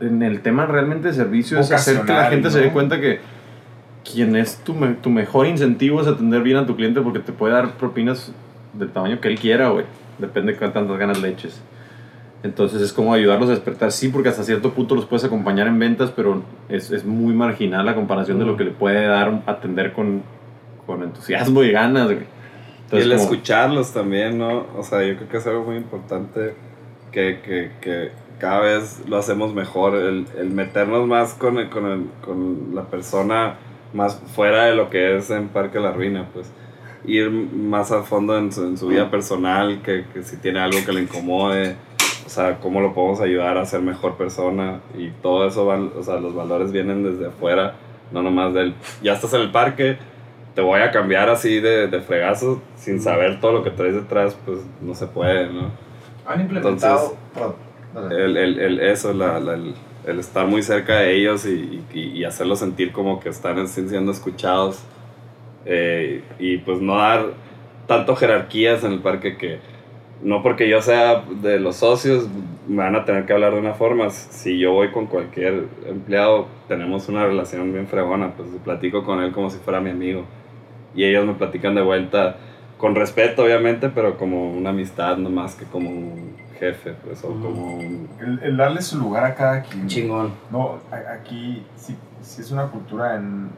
en 0.00 0.22
el 0.22 0.40
tema 0.42 0.66
realmente 0.66 1.08
de 1.08 1.14
servicio 1.14 1.58
es 1.58 1.70
hacer 1.72 2.02
que 2.02 2.12
la 2.12 2.28
gente 2.28 2.50
se 2.50 2.58
dé 2.60 2.66
¿no? 2.66 2.72
cuenta 2.74 3.00
que 3.00 3.20
quien 4.10 4.36
es 4.36 4.56
tu, 4.58 4.74
me- 4.74 4.94
tu 4.94 5.08
mejor 5.08 5.46
incentivo 5.46 6.02
es 6.02 6.06
atender 6.06 6.42
bien 6.42 6.58
a 6.58 6.66
tu 6.66 6.76
cliente 6.76 7.00
porque 7.00 7.18
te 7.20 7.32
puede 7.32 7.54
dar 7.54 7.72
propinas 7.78 8.30
del 8.78 8.90
tamaño 8.90 9.20
que 9.20 9.28
él 9.28 9.38
quiera, 9.38 9.68
güey. 9.68 9.84
Depende 10.18 10.52
de 10.52 10.58
cuántas 10.58 10.86
ganas 10.98 11.20
le 11.20 11.28
eches. 11.30 11.60
Entonces 12.42 12.80
es 12.82 12.92
como 12.92 13.12
ayudarlos 13.12 13.48
a 13.48 13.52
despertar, 13.52 13.90
sí, 13.92 14.08
porque 14.08 14.28
hasta 14.28 14.42
cierto 14.44 14.72
punto 14.72 14.94
los 14.94 15.06
puedes 15.06 15.24
acompañar 15.24 15.66
en 15.66 15.78
ventas, 15.78 16.12
pero 16.14 16.42
es, 16.68 16.90
es 16.90 17.04
muy 17.04 17.34
marginal 17.34 17.84
la 17.84 17.94
comparación 17.94 18.38
de 18.38 18.44
lo 18.44 18.56
que 18.56 18.64
le 18.64 18.70
puede 18.70 19.06
dar 19.06 19.42
atender 19.46 19.92
con, 19.92 20.22
con 20.86 21.02
entusiasmo 21.02 21.62
y 21.62 21.72
ganas, 21.72 22.04
güey. 22.06 22.18
Y 22.18 22.82
Entonces, 22.84 23.06
el 23.10 23.16
como- 23.16 23.22
escucharlos 23.22 23.92
también, 23.92 24.38
¿no? 24.38 24.66
O 24.76 24.82
sea, 24.84 25.02
yo 25.04 25.16
creo 25.16 25.28
que 25.28 25.36
es 25.38 25.46
algo 25.46 25.64
muy 25.64 25.76
importante 25.76 26.54
que, 27.10 27.40
que, 27.44 27.70
que 27.80 28.10
cada 28.38 28.60
vez 28.60 29.02
lo 29.08 29.16
hacemos 29.16 29.52
mejor, 29.54 29.96
el, 29.96 30.26
el 30.38 30.50
meternos 30.50 31.06
más 31.08 31.34
con, 31.34 31.58
el- 31.58 31.68
con, 31.70 31.86
el- 31.86 32.06
con 32.24 32.74
la 32.74 32.84
persona 32.84 33.56
más 33.92 34.20
fuera 34.34 34.66
de 34.66 34.76
lo 34.76 34.88
que 34.90 35.16
es 35.16 35.30
en 35.30 35.48
Parque 35.48 35.80
La 35.80 35.90
Ruina, 35.90 36.26
pues. 36.32 36.52
Ir 37.04 37.30
más 37.30 37.92
a 37.92 38.02
fondo 38.02 38.36
en 38.38 38.52
su, 38.52 38.64
en 38.64 38.76
su 38.78 38.88
vida 38.88 39.10
personal, 39.10 39.80
que, 39.82 40.04
que 40.12 40.22
si 40.22 40.36
tiene 40.38 40.60
algo 40.60 40.78
que 40.84 40.92
le 40.92 41.02
incomode, 41.02 41.76
o 42.24 42.28
sea, 42.28 42.58
cómo 42.58 42.80
lo 42.80 42.92
podemos 42.94 43.20
ayudar 43.20 43.56
a 43.58 43.64
ser 43.66 43.80
mejor 43.82 44.16
persona 44.16 44.80
y 44.98 45.10
todo 45.22 45.46
eso, 45.46 45.66
van, 45.66 45.92
o 45.96 46.02
sea, 46.02 46.16
los 46.16 46.34
valores 46.34 46.72
vienen 46.72 47.04
desde 47.04 47.26
afuera, 47.28 47.74
no 48.10 48.22
nomás 48.22 48.52
del, 48.54 48.74
ya 49.02 49.12
estás 49.14 49.32
en 49.34 49.42
el 49.42 49.50
parque, 49.52 49.98
te 50.54 50.60
voy 50.62 50.80
a 50.80 50.90
cambiar 50.90 51.28
así 51.28 51.60
de, 51.60 51.86
de 51.86 52.00
fregazo 52.00 52.62
sin 52.76 53.00
saber 53.00 53.40
todo 53.40 53.52
lo 53.52 53.62
que 53.62 53.70
traes 53.70 53.94
detrás, 53.94 54.36
pues 54.44 54.58
no 54.80 54.94
se 54.94 55.06
puede, 55.06 55.52
¿no? 55.52 55.70
Han 56.26 56.40
implementado. 56.40 57.16
Entonces. 57.94 58.18
El, 58.18 58.36
el, 58.36 58.58
el- 58.58 58.80
eso, 58.80 59.12
la, 59.14 59.38
la- 59.38 59.54
el, 59.54 59.74
el 60.06 60.18
estar 60.18 60.46
muy 60.46 60.62
cerca 60.62 60.96
de 61.00 61.14
ellos 61.16 61.46
y, 61.46 61.82
y, 61.94 62.00
y 62.18 62.24
hacerlos 62.24 62.58
sentir 62.58 62.90
como 62.92 63.20
que 63.20 63.28
están 63.28 63.66
siendo 63.68 64.10
escuchados 64.12 64.80
eh, 65.66 66.22
y 66.38 66.58
pues 66.58 66.80
no 66.80 66.96
dar 66.96 67.26
tanto 67.86 68.16
jerarquías 68.16 68.82
en 68.84 68.92
el 68.92 69.00
parque 69.00 69.36
que 69.36 69.58
no 70.22 70.42
porque 70.42 70.68
yo 70.68 70.80
sea 70.80 71.24
de 71.42 71.60
los 71.60 71.76
socios 71.76 72.26
me 72.66 72.78
van 72.78 72.96
a 72.96 73.04
tener 73.04 73.26
que 73.26 73.32
hablar 73.34 73.52
de 73.52 73.60
una 73.60 73.74
forma. 73.74 74.08
Si 74.10 74.58
yo 74.58 74.72
voy 74.72 74.90
con 74.90 75.06
cualquier 75.06 75.64
empleado, 75.86 76.46
tenemos 76.68 77.08
una 77.08 77.26
relación 77.26 77.72
bien 77.72 77.86
fregona, 77.86 78.30
pues 78.32 78.48
platico 78.64 79.04
con 79.04 79.22
él 79.22 79.30
como 79.32 79.50
si 79.50 79.58
fuera 79.58 79.80
mi 79.80 79.90
amigo. 79.90 80.24
Y 80.94 81.04
ellos 81.04 81.26
me 81.26 81.34
platican 81.34 81.74
de 81.74 81.82
vuelta 81.82 82.36
con 82.78 82.94
respeto, 82.94 83.44
obviamente, 83.44 83.88
pero 83.90 84.16
como 84.16 84.50
una 84.52 84.70
amistad, 84.70 85.16
no 85.18 85.28
más 85.30 85.54
que 85.54 85.64
como 85.66 85.90
un 85.90 86.34
jefe, 86.58 86.94
pues, 87.04 87.22
o 87.22 87.28
como 87.28 87.76
un... 87.76 88.08
El, 88.18 88.40
el 88.42 88.56
darle 88.56 88.80
su 88.82 88.98
lugar 88.98 89.24
a 89.24 89.34
cada 89.34 89.62
quien. 89.62 89.86
Chingón. 89.86 90.32
No, 90.50 90.78
a- 90.90 91.12
aquí 91.20 91.62
sí, 91.76 91.94
sí 92.22 92.40
es 92.40 92.50
una 92.50 92.68
cultura 92.68 93.16
en... 93.16 93.50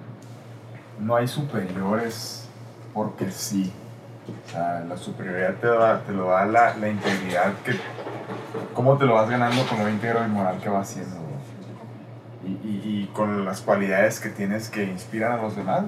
No 1.01 1.17
hay 1.17 1.29
superiores 1.29 2.49
porque 2.95 3.31
sí. 3.31 3.73
O 4.47 4.51
sea, 4.51 4.85
la 4.89 4.97
superioridad 4.97 5.55
te, 5.55 5.67
da- 5.69 6.01
te 6.03 6.13
lo 6.13 6.29
da 6.29 6.45
la, 6.47 6.77
la 6.77 6.89
integridad 6.89 7.53
que... 7.65 7.73
¿Cómo 8.75 8.97
te 8.99 9.07
lo 9.07 9.15
vas 9.15 9.29
ganando 9.31 9.63
con 9.67 9.79
lo 9.79 9.89
íntegro 9.89 10.25
y 10.25 10.29
moral 10.29 10.59
que 10.63 10.69
vas 10.69 10.91
haciendo? 10.91 11.17
güey? 11.17 11.29
Y, 12.65 12.69
y, 12.69 13.03
y 13.03 13.07
con 13.15 13.45
las 13.45 13.61
cualidades 13.61 14.21
que 14.21 14.29
tienes 14.29 14.69
que 14.69 14.85
inspiran 14.85 15.33
a 15.39 15.43
los 15.43 15.57
demás. 15.57 15.85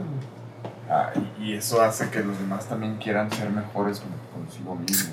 Ah, 0.89 1.11
y, 1.39 1.51
y 1.51 1.55
eso 1.55 1.81
hace 1.83 2.09
que 2.11 2.21
los 2.21 2.39
demás 2.39 2.67
también 2.67 2.97
quieran 2.97 3.31
ser 3.31 3.51
mejores 3.51 4.01
con- 4.01 4.43
consigo 4.43 4.75
mismos. 4.75 5.13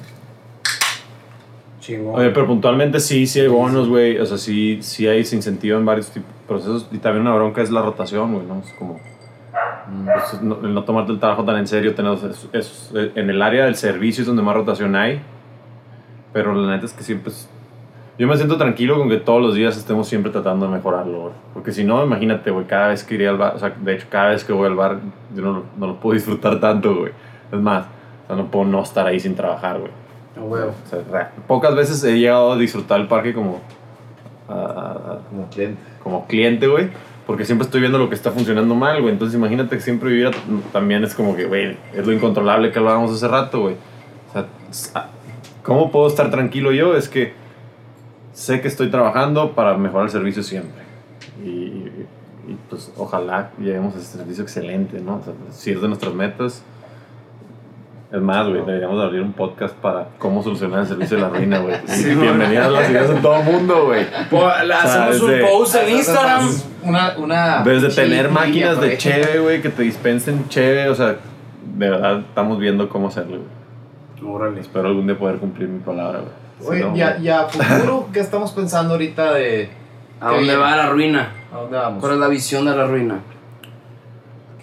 Chingón. 1.82 2.15
Oye, 2.15 2.30
pero 2.32 2.48
puntualmente 2.48 2.99
sí, 2.99 3.28
sí 3.28 3.40
hay 3.40 3.48
bonos, 3.48 3.88
güey. 3.88 4.18
O 4.19 4.26
sea, 4.26 4.38
sí, 4.38 4.80
sí 4.82 5.07
hay 5.07 5.22
ese 5.22 5.36
incentivo 5.36 5.78
en 5.78 5.86
varios 5.86 6.07
tipos 6.10 6.30
de 6.30 6.48
procesos. 6.48 6.88
Y 6.91 6.98
también 6.98 7.22
una 7.28 7.36
bronca 7.36 7.61
es 7.61 7.69
la 7.72 7.82
rotación, 7.82 8.34
güey, 8.34 8.45
¿no? 8.45 8.60
Es 8.65 8.72
como... 8.74 8.99
pues, 10.05 10.41
no, 10.41 10.55
no 10.57 10.84
tomarte 10.84 11.11
el 11.11 11.19
trabajo 11.19 11.43
tan 11.43 11.57
en 11.57 11.68
serio. 11.68 11.95
Tener, 11.95 12.14
es- 12.14 12.49
es- 12.53 12.91
en 13.15 13.30
el 13.30 13.41
área 13.41 13.65
del 13.65 13.76
servicio 13.76 14.22
es 14.22 14.27
donde 14.27 14.41
más 14.43 14.55
rotación 14.55 14.95
hay. 14.95 15.22
Pero 16.34 16.53
la 16.53 16.73
neta 16.73 16.85
es 16.85 16.93
que 16.93 17.03
siempre 17.03 17.31
es... 17.31 17.49
Yo 18.19 18.27
me 18.27 18.35
siento 18.35 18.57
tranquilo 18.57 18.97
con 18.97 19.09
que 19.09 19.18
todos 19.18 19.41
los 19.41 19.53
días 19.55 19.77
estemos 19.77 20.07
siempre 20.07 20.31
tratando 20.31 20.65
de 20.65 20.72
mejorarlo. 20.73 21.31
Porque 21.53 21.72
si 21.72 21.84
no, 21.84 22.03
imagínate, 22.03 22.49
güey, 22.51 22.65
cada 22.65 22.88
vez 22.89 23.03
que 23.03 23.15
iría 23.15 23.30
al 23.30 23.38
bar... 23.38 23.55
O 23.55 23.59
sea, 23.59 23.69
de 23.80 23.93
hecho, 23.95 24.07
cada 24.09 24.30
vez 24.30 24.43
que 24.43 24.53
voy 24.53 24.68
al 24.68 24.76
bar, 24.76 24.97
yo 25.35 25.41
no, 25.43 25.64
no 25.77 25.88
lo 25.88 25.95
puedo 25.99 26.14
disfrutar 26.15 26.59
tanto, 26.59 26.95
güey. 26.95 27.11
Es 27.51 27.59
más, 27.59 27.85
o 28.23 28.27
sea, 28.27 28.35
no 28.35 28.45
puedo 28.51 28.65
no 28.65 28.81
estar 28.81 29.05
ahí 29.07 29.19
sin 29.19 29.35
trabajar, 29.35 29.80
güey. 29.80 29.91
O 30.85 30.89
sea, 30.89 30.99
re- 31.11 31.27
pocas 31.47 31.73
veces 31.76 32.03
he 32.03 32.18
llegado 32.19 32.51
a 32.51 32.57
disfrutar 32.57 32.99
el 32.99 33.07
parque 33.07 33.34
como, 33.34 33.61
a- 34.49 34.53
a- 34.53 34.91
a- 35.14 35.19
Como 35.30 35.47
cliente. 35.49 35.81
como 36.03 36.27
cliente, 36.27 36.68
güey. 36.68 36.89
Porque 37.28 37.44
siempre 37.45 37.66
estoy 37.66 37.82
viendo 37.82 37.99
lo 37.99 38.08
que 38.10 38.16
está 38.16 38.32
funcionando 38.32 38.74
mal, 38.74 39.02
güey. 39.02 39.12
Entonces 39.14 39.38
imagínate 39.38 39.76
que 39.76 39.82
siempre 39.82 40.10
vivir 40.10 40.32
también 40.72 41.04
es 41.04 41.14
como 41.14 41.36
que, 41.36 41.45
güey, 41.45 41.78
es 41.94 42.06
lo 42.08 42.14
incontrolable 42.14 42.72
que 42.72 42.80
hablábamos 42.80 43.12
hace 43.12 43.28
rato, 43.28 43.60
güey. 43.62 43.76
O 44.30 44.34
sea, 44.34 44.45
s- 44.72 44.91
a- 44.95 45.10
¿cómo 45.62 45.91
puedo 45.91 46.08
estar 46.08 46.32
tranquilo 46.32 46.72
yo? 46.72 46.95
Es 46.95 47.10
que 47.10 47.34
sé 48.34 48.62
que 48.62 48.68
estoy 48.70 48.90
trabajando 48.90 49.52
para 49.54 49.78
mejorar 49.78 50.06
el 50.06 50.12
servicio 50.12 50.41
siempre. 50.41 50.82
Y, 51.44 51.49
y- 51.49 52.08
y, 52.48 52.58
pues 52.70 52.94
ojalá 52.95 53.52
lleguemos 53.60 53.94
a 53.95 53.98
ese 53.99 54.18
servicio 54.18 54.44
excelente, 54.44 55.02
¿no? 55.02 55.18
O 55.18 55.24
sea, 55.24 55.34
si 55.52 55.72
es 55.72 55.82
de 55.82 55.88
nuestras 55.90 56.14
metas. 56.14 56.64
Es 58.09 58.21
más, 58.21 58.47
güey, 58.47 58.61
deberíamos 58.65 58.97
de 58.99 59.03
abrir 59.03 59.21
un 59.21 59.34
podcast 59.34 59.75
para 59.75 60.07
cómo 60.17 60.41
solucionar 60.41 60.79
el 60.79 60.88
servicio 60.88 61.17
de 61.17 61.23
la 61.23 61.29
ruina, 61.29 61.59
güey. 61.59 61.75
Y 61.99 62.15
bienvenidas 62.15 62.71
las 62.71 62.89
ideas 62.89 63.09
en 63.09 63.21
todo 63.21 63.35
el 63.35 63.43
mundo, 63.43 63.85
güey. 63.88 64.05
Le 64.65 64.73
hacemos 64.73 65.21
un 65.21 65.41
post 65.41 65.75
en 65.75 65.95
Instagram. 65.97 66.49
Una, 66.84 67.17
una 67.17 67.63
Desde 67.63 67.89
tener 67.89 68.29
máquinas 68.29 68.79
de 68.79 68.97
cheve, 68.97 69.39
güey, 69.39 69.61
que 69.61 69.69
te 69.69 69.84
dispensen 69.84 70.47
cheve, 70.47 70.88
o 70.88 70.95
sea, 70.95 71.17
de 71.77 71.89
verdad 71.89 72.19
estamos 72.19 72.59
viendo 72.59 72.88
cómo 72.88 73.09
hacerlo, 73.09 73.39
güey. 73.39 74.34
Órale. 74.34 74.61
Espero 74.61 74.88
algún 74.88 75.05
día 75.05 75.17
poder 75.17 75.38
cumplir 75.38 75.67
mi 75.67 75.79
palabra, 75.79 76.19
güey. 76.19 76.31
Si 76.59 76.67
Oye, 76.67 76.84
no, 76.89 76.95
ya, 76.95 77.17
ya, 77.17 77.43
futuro, 77.45 78.07
¿qué 78.13 78.21
estamos 78.21 78.53
pensando 78.53 78.93
ahorita 78.93 79.34
de. 79.34 79.69
¿A 80.21 80.29
¿Qué 80.29 80.35
dónde 80.35 80.43
viene? 80.43 80.55
va 80.55 80.75
la 80.77 80.89
ruina? 80.89 81.31
¿A 81.53 81.57
dónde 81.57 81.77
vamos? 81.77 81.99
¿Cuál 81.99 82.13
es 82.13 82.19
la 82.19 82.27
visión 82.29 82.65
de 82.65 82.75
la 82.75 82.85
ruina? 82.85 83.19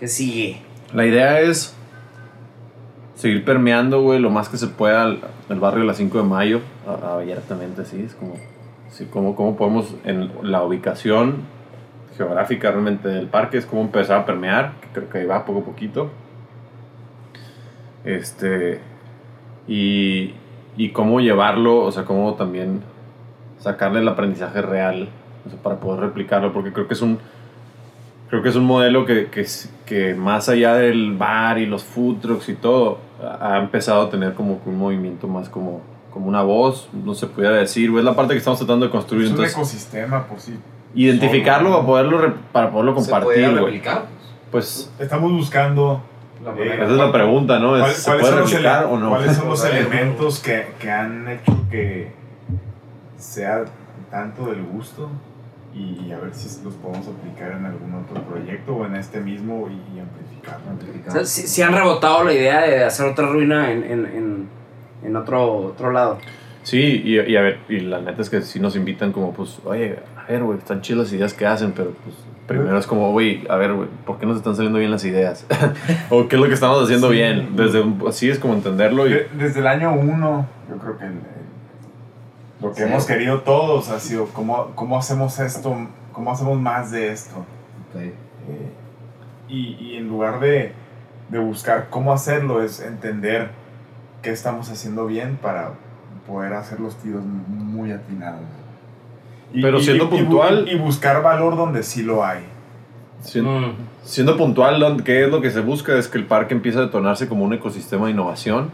¿Qué 0.00 0.08
sigue? 0.08 0.62
La 0.94 1.04
idea 1.06 1.40
es 1.40 1.73
seguir 3.24 3.42
permeando, 3.42 4.02
güey, 4.02 4.18
lo 4.18 4.28
más 4.28 4.51
que 4.51 4.59
se 4.59 4.66
pueda 4.66 5.05
el, 5.05 5.18
el 5.48 5.59
barrio 5.59 5.80
de 5.80 5.86
la 5.86 5.94
5 5.94 6.18
de 6.18 6.24
mayo, 6.24 6.60
abiertamente, 6.86 7.80
así, 7.80 8.02
es 8.02 8.14
como, 8.14 8.34
sí, 8.90 9.06
como, 9.06 9.34
como 9.34 9.56
podemos, 9.56 9.96
en 10.05 10.30
la 10.42 10.62
ubicación 10.62 11.36
geográfica 12.18 12.70
realmente 12.70 13.09
del 13.09 13.28
parque, 13.28 13.56
es 13.56 13.64
como 13.64 13.80
empezar 13.80 14.20
a 14.20 14.26
permear, 14.26 14.74
que 14.78 14.88
creo 14.88 15.09
que 15.09 15.18
ahí 15.20 15.24
va 15.24 15.46
poco 15.46 15.60
a 15.60 15.64
poquito. 15.64 16.10
Este, 18.05 18.82
y, 19.66 20.34
y 20.76 20.90
cómo 20.90 21.20
llevarlo, 21.20 21.78
o 21.78 21.90
sea, 21.92 22.05
cómo 22.05 22.34
también 22.34 22.82
sacarle 23.59 24.01
el 24.01 24.09
aprendizaje 24.09 24.60
real, 24.60 25.09
o 25.46 25.48
sea, 25.48 25.59
para 25.62 25.80
poder 25.80 26.01
replicarlo, 26.01 26.52
porque 26.52 26.74
creo 26.74 26.88
que 26.88 26.92
es 26.92 27.01
un, 27.01 27.20
creo 28.28 28.42
que 28.42 28.48
es 28.48 28.56
un 28.56 28.64
modelo 28.64 29.05
que, 29.06 29.26
que, 29.26 29.46
que 29.86 30.14
más 30.14 30.48
allá 30.48 30.74
del 30.74 31.16
bar 31.16 31.59
y 31.59 31.66
los 31.66 31.84
food 31.84 32.16
trucks 32.20 32.48
y 32.48 32.55
todo, 32.55 32.98
ha 33.40 33.59
empezado 33.59 34.02
a 34.02 34.10
tener 34.10 34.34
como 34.34 34.62
que 34.62 34.68
un 34.70 34.78
movimiento 34.78 35.28
más 35.28 35.48
como, 35.48 35.80
como 36.10 36.26
una 36.26 36.42
voz, 36.42 36.88
no 36.92 37.14
se 37.14 37.26
pudiera 37.26 37.55
decir, 37.56 37.90
es 37.96 38.05
la 38.05 38.14
parte 38.14 38.32
que 38.34 38.38
estamos 38.38 38.59
tratando 38.59 38.86
de 38.86 38.92
construir, 38.92 39.24
Es 39.24 39.30
un 39.30 39.36
entonces 39.36 39.56
ecosistema 39.56 40.26
por 40.26 40.40
sí. 40.40 40.55
identificarlo 40.94 41.70
para 41.72 41.86
poderlo, 41.86 42.34
para 42.52 42.70
poderlo 42.70 43.01
¿Se 43.01 43.10
puede 43.10 43.44
compartir, 43.44 43.60
güey. 43.60 43.82
Pues 44.51 44.90
Estamos 44.98 45.32
buscando 45.32 46.01
La 46.44 46.51
Eh, 46.52 46.74
esa 46.74 46.84
es 46.84 46.90
la 46.90 47.10
pregunta, 47.10 47.59
¿no? 47.59 47.70
¿Cuál- 47.70 47.90
Es, 47.90 47.96
¿Se 47.96 48.05
¿Cuáles 48.10 48.20
puede 48.22 48.32
son, 48.32 48.40
los, 48.42 48.51
replicar 48.52 48.84
o 48.86 48.98
no? 48.98 49.09
cuáles 49.10 49.36
son 49.36 49.48
los 49.48 49.64
elementos 49.70 50.38
que, 50.40 50.66
que 50.78 50.90
han 50.90 51.28
hecho 51.28 51.56
que 51.70 52.12
sea 53.16 53.64
tanto 54.10 54.46
del 54.46 54.62
gusto 54.62 55.09
y, 55.74 56.12
a 56.12 56.18
ver 56.18 56.32
si 56.34 56.62
los 56.64 56.74
podemos 56.74 57.06
aplicar 57.09 57.52
en 57.52 57.66
algún 57.66 57.94
otro 57.94 58.22
proyecto 58.22 58.74
o 58.76 58.86
en 58.86 58.94
este 58.96 59.20
mismo 59.20 59.68
y, 59.68 59.96
y 59.96 60.01
amplificarlo. 60.01 61.09
O 61.09 61.10
sea, 61.10 61.24
si, 61.24 61.42
si 61.48 61.62
han 61.62 61.72
rebotado 61.74 62.22
la 62.24 62.32
idea 62.32 62.60
de 62.62 62.84
hacer 62.84 63.06
otra 63.06 63.26
ruina 63.26 63.72
en, 63.72 63.82
en, 63.84 64.06
en, 64.06 64.48
en 65.02 65.16
otro, 65.16 65.56
otro 65.56 65.90
lado. 65.90 66.18
Sí, 66.62 67.02
y, 67.05 67.18
y 67.20 67.36
a 67.36 67.42
ver, 67.42 67.59
y 67.68 67.80
la 67.80 68.01
neta 68.01 68.22
es 68.22 68.30
que 68.30 68.40
sí 68.42 68.60
nos 68.60 68.76
invitan 68.76 69.12
como, 69.12 69.32
pues, 69.34 69.59
oye, 69.64 69.98
a 70.16 70.30
ver, 70.30 70.42
güey, 70.44 70.59
están 70.59 70.80
chidas 70.80 70.98
las 71.05 71.12
ideas 71.12 71.34
que 71.34 71.44
hacen, 71.46 71.72
pero 71.72 71.90
pues 72.05 72.14
primero 72.46 72.78
es 72.78 72.86
como, 72.86 73.10
güey, 73.12 73.42
a 73.51 73.56
ver, 73.56 73.72
güey, 73.74 73.88
¿por 74.06 74.18
qué 74.18 74.26
nos 74.26 74.36
están 74.38 74.55
saliendo 74.55 74.78
bien 74.78 74.90
las 74.90 75.05
ideas? 75.05 75.44
o 76.10 76.26
qué 76.28 76.36
es 76.36 76.40
lo 76.42 76.48
que 76.48 76.55
estamos 76.55 76.82
haciendo 76.84 77.09
Sí. 77.09 77.14
bien. 77.14 77.56
Desde 77.56 77.84
así 78.09 78.30
es 78.30 78.38
como 78.38 78.55
entenderlo 78.55 79.06
y 79.06 79.12
De- 79.12 79.28
Desde 79.36 79.60
el 79.60 79.66
año 79.66 79.92
uno, 79.92 80.46
yo 80.70 80.76
creo 80.78 80.96
que 80.98 81.05
el- 81.05 81.20
lo 82.65 82.70
que 82.74 82.82
Sí. 82.82 82.89
hemos 82.89 83.05
querido 83.07 83.41
todos 83.41 83.91
ha 83.91 84.01
sido 84.01 84.27
cómo, 84.27 84.73
cómo 84.74 84.99
hacemos 84.99 85.39
esto, 85.39 85.77
cómo 86.12 86.32
hacemos 86.32 86.59
más 86.61 86.91
de 86.91 87.12
esto. 87.12 87.45
Eh, 87.97 88.12
y, 89.49 89.74
y 89.81 89.97
en 89.97 90.09
lugar 90.09 90.41
de, 90.41 90.73
de 91.28 91.39
buscar 91.39 91.89
cómo 91.91 92.12
hacerlo, 92.12 92.62
es 92.62 92.81
entender 92.81 93.51
qué 94.23 94.31
estamos 94.31 94.70
haciendo 94.70 95.07
bien 95.07 95.36
para 95.41 95.73
poder 96.27 96.55
hacer 96.55 96.81
los 96.81 96.97
tiros 96.97 97.23
muy 97.24 97.93
atinados. 97.93 98.41
Y- 99.53 99.62
Pero 99.62 99.78
siendo 99.81 100.05
y- 100.07 100.09
puntual- 100.09 100.66
Y, 100.69 100.77
buscar 100.77 101.23
valor 101.23 101.57
donde 101.57 101.82
sí 101.82 102.03
lo 102.03 102.24
hay. 102.24 102.41
sien- 103.23 103.45
Mm. 103.45 103.74
siendo 104.03 104.36
puntual. 104.36 105.03
¿qué 105.05 105.24
es 105.24 105.31
lo 105.31 105.41
que 105.41 105.51
se 105.51 105.61
busca? 105.61 105.97
Es 105.97 106.09
que 106.09 106.19
el 106.19 106.27
parque 106.27 106.53
empiece 106.55 106.78
a 106.78 106.82
detonarse 106.82 107.28
como 107.28 107.45
un 107.45 107.53
ecosistema 107.55 108.07
de 108.07 108.12
innovación, 108.12 108.70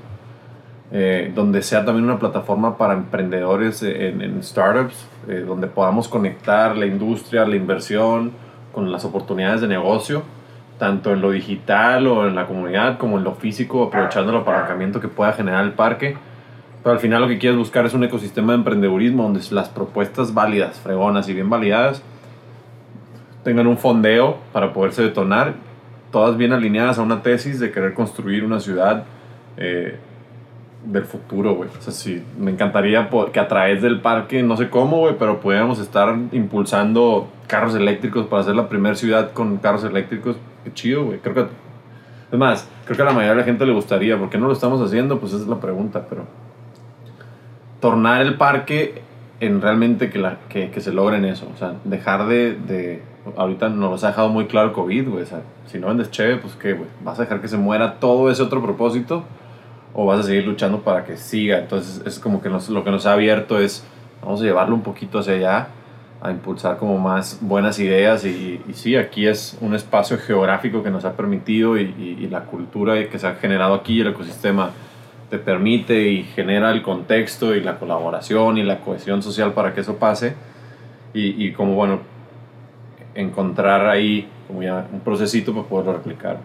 eh, 0.92 1.32
donde 1.34 1.62
sea 1.62 1.84
también 1.84 2.04
una 2.04 2.18
plataforma 2.18 2.76
para 2.76 2.94
emprendedores 2.94 3.82
en, 3.82 4.22
en 4.22 4.42
startups, 4.42 5.06
eh, 5.28 5.44
donde 5.46 5.66
podamos 5.66 6.08
conectar 6.08 6.76
la 6.76 6.86
industria, 6.86 7.44
la 7.46 7.56
inversión 7.56 8.32
con 8.72 8.90
las 8.90 9.04
oportunidades 9.04 9.60
de 9.60 9.68
negocio, 9.68 10.22
tanto 10.78 11.12
en 11.12 11.20
lo 11.20 11.30
digital 11.30 12.06
o 12.06 12.26
en 12.26 12.34
la 12.34 12.46
comunidad 12.46 12.98
como 12.98 13.18
en 13.18 13.24
lo 13.24 13.34
físico, 13.34 13.84
aprovechando 13.84 14.32
el 14.32 14.38
apalancamiento 14.38 15.00
que 15.00 15.08
pueda 15.08 15.32
generar 15.32 15.64
el 15.64 15.72
parque. 15.72 16.16
Pero 16.82 16.94
al 16.94 17.00
final 17.00 17.20
lo 17.20 17.28
que 17.28 17.38
quieres 17.38 17.58
buscar 17.58 17.84
es 17.84 17.92
un 17.92 18.02
ecosistema 18.04 18.52
de 18.52 18.58
emprendedurismo 18.58 19.22
donde 19.22 19.40
las 19.50 19.68
propuestas 19.68 20.32
válidas, 20.32 20.80
fregonas 20.80 21.28
y 21.28 21.34
bien 21.34 21.50
validadas 21.50 22.02
tengan 23.44 23.66
un 23.66 23.78
fondeo 23.78 24.38
para 24.52 24.72
poderse 24.72 25.02
detonar, 25.02 25.54
todas 26.10 26.36
bien 26.36 26.52
alineadas 26.52 26.98
a 26.98 27.02
una 27.02 27.22
tesis 27.22 27.60
de 27.60 27.70
querer 27.70 27.94
construir 27.94 28.44
una 28.44 28.60
ciudad 28.60 29.04
eh, 29.56 29.98
del 30.84 31.04
futuro, 31.04 31.54
güey. 31.54 31.68
O 31.78 31.82
sea, 31.82 31.92
sí, 31.92 32.22
me 32.38 32.50
encantaría 32.50 33.08
que 33.32 33.40
a 33.40 33.48
través 33.48 33.82
del 33.82 34.00
parque, 34.00 34.42
no 34.42 34.56
sé 34.56 34.70
cómo, 34.70 34.98
güey, 34.98 35.16
pero 35.18 35.40
pudiéramos 35.40 35.78
estar 35.78 36.16
impulsando 36.32 37.28
carros 37.46 37.74
eléctricos 37.74 38.26
para 38.26 38.42
hacer 38.42 38.54
la 38.54 38.68
primera 38.68 38.94
ciudad 38.94 39.32
con 39.32 39.58
carros 39.58 39.84
eléctricos. 39.84 40.36
Qué 40.64 40.72
chido, 40.72 41.04
güey. 41.04 41.18
Creo 41.18 41.34
que... 41.34 41.46
Es 42.32 42.38
más, 42.38 42.68
creo 42.84 42.96
que 42.96 43.02
a 43.02 43.06
la 43.06 43.12
mayoría 43.12 43.32
de 43.32 43.38
la 43.38 43.44
gente 43.44 43.66
le 43.66 43.72
gustaría. 43.72 44.16
¿Por 44.16 44.30
qué 44.30 44.38
no 44.38 44.46
lo 44.46 44.52
estamos 44.52 44.80
haciendo? 44.80 45.18
Pues 45.18 45.32
esa 45.32 45.42
es 45.42 45.48
la 45.48 45.60
pregunta, 45.60 46.06
pero... 46.08 46.24
Tornar 47.80 48.20
el 48.22 48.36
parque 48.36 49.02
en 49.40 49.60
realmente 49.60 50.10
que, 50.10 50.18
la, 50.18 50.36
que, 50.48 50.70
que 50.70 50.80
se 50.80 50.92
logren 50.92 51.24
eso. 51.24 51.48
O 51.52 51.58
sea, 51.58 51.74
dejar 51.84 52.26
de, 52.26 52.54
de... 52.54 53.02
Ahorita 53.36 53.68
nos 53.68 54.02
ha 54.04 54.08
dejado 54.08 54.28
muy 54.28 54.46
claro 54.46 54.72
COVID, 54.72 55.08
güey. 55.08 55.22
O 55.24 55.26
sea, 55.26 55.42
si 55.66 55.78
no 55.78 55.88
vendes 55.88 56.10
cheve, 56.10 56.36
pues 56.36 56.54
qué, 56.54 56.72
güey. 56.72 56.88
¿Vas 57.04 57.18
a 57.18 57.22
dejar 57.22 57.40
que 57.40 57.48
se 57.48 57.58
muera 57.58 57.94
todo 58.00 58.30
ese 58.30 58.42
otro 58.42 58.62
propósito? 58.62 59.24
¿O 59.92 60.06
vas 60.06 60.20
a 60.20 60.22
seguir 60.22 60.46
luchando 60.46 60.80
para 60.80 61.04
que 61.04 61.16
siga? 61.16 61.58
Entonces, 61.58 62.02
es 62.06 62.18
como 62.18 62.40
que 62.40 62.48
nos, 62.48 62.68
lo 62.68 62.84
que 62.84 62.90
nos 62.90 63.06
ha 63.06 63.12
abierto 63.12 63.58
es... 63.58 63.84
Vamos 64.22 64.40
a 64.42 64.44
llevarlo 64.44 64.74
un 64.74 64.82
poquito 64.82 65.18
hacia 65.18 65.32
allá, 65.32 65.68
a 66.20 66.30
impulsar 66.30 66.76
como 66.76 66.98
más 66.98 67.38
buenas 67.40 67.78
ideas. 67.78 68.24
Y, 68.24 68.60
y 68.68 68.74
sí, 68.74 68.96
aquí 68.96 69.26
es 69.26 69.56
un 69.60 69.74
espacio 69.74 70.18
geográfico 70.18 70.82
que 70.82 70.90
nos 70.90 71.04
ha 71.04 71.16
permitido 71.16 71.78
y, 71.78 72.28
la 72.30 72.44
cultura 72.44 73.08
que 73.08 73.18
se 73.18 73.26
ha 73.26 73.34
generado 73.34 73.74
aquí, 73.74 74.00
el 74.00 74.08
ecosistema 74.08 74.70
te 75.30 75.38
permite 75.38 76.08
y 76.08 76.22
genera 76.22 76.70
el 76.70 76.82
contexto 76.82 77.54
y 77.54 77.60
la 77.60 77.78
colaboración 77.78 78.58
y 78.58 78.62
la 78.62 78.80
cohesión 78.80 79.22
social 79.22 79.52
para 79.52 79.74
que 79.74 79.80
eso 79.80 79.96
pase. 79.96 80.34
Y, 81.14 81.44
y 81.44 81.52
como, 81.52 81.74
bueno, 81.74 82.00
encontrar 83.14 83.88
ahí 83.88 84.28
como 84.46 84.62
ya 84.62 84.86
un 84.92 85.00
procesito 85.00 85.52
para 85.54 85.66
poderlo 85.66 85.92
replicar. 85.94 86.38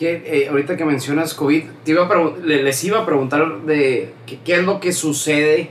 Que, 0.00 0.22
eh, 0.24 0.48
ahorita 0.48 0.78
que 0.78 0.84
mencionas 0.86 1.34
COVID, 1.34 1.62
te 1.84 1.90
iba 1.90 2.06
a 2.08 2.30
les 2.42 2.84
iba 2.84 3.00
a 3.00 3.04
preguntar 3.06 3.60
de 3.66 4.14
qué, 4.26 4.38
qué 4.42 4.54
es 4.54 4.64
lo 4.64 4.80
que 4.80 4.92
sucede 4.94 5.68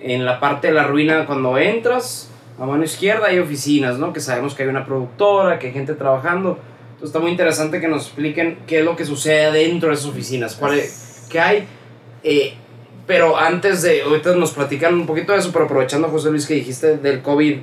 en 0.00 0.24
la 0.26 0.40
parte 0.40 0.66
de 0.66 0.72
la 0.74 0.84
ruina 0.88 1.24
cuando 1.24 1.56
entras. 1.56 2.30
A 2.58 2.66
mano 2.66 2.82
izquierda 2.82 3.28
hay 3.28 3.38
oficinas, 3.38 3.96
¿no? 3.96 4.12
Que 4.12 4.18
sabemos 4.18 4.54
que 4.56 4.64
hay 4.64 4.68
una 4.68 4.84
productora, 4.84 5.60
que 5.60 5.68
hay 5.68 5.72
gente 5.72 5.94
trabajando. 5.94 6.58
Entonces 6.94 7.10
está 7.10 7.20
muy 7.20 7.30
interesante 7.30 7.80
que 7.80 7.86
nos 7.86 8.06
expliquen 8.06 8.58
qué 8.66 8.80
es 8.80 8.84
lo 8.84 8.96
que 8.96 9.04
sucede 9.04 9.52
dentro 9.52 9.88
de 9.90 9.94
esas 9.94 10.06
oficinas, 10.06 10.56
cuál 10.56 10.74
es- 10.80 11.28
qué 11.30 11.38
hay. 11.38 11.64
Eh, 12.24 12.54
pero 13.06 13.36
antes 13.38 13.82
de, 13.82 14.02
ahorita 14.02 14.34
nos 14.34 14.50
platican 14.50 14.94
un 14.94 15.06
poquito 15.06 15.32
de 15.32 15.38
eso, 15.38 15.52
pero 15.52 15.66
aprovechando 15.66 16.08
José 16.08 16.30
Luis 16.30 16.44
que 16.46 16.54
dijiste 16.54 16.96
del 16.96 17.22
COVID, 17.22 17.58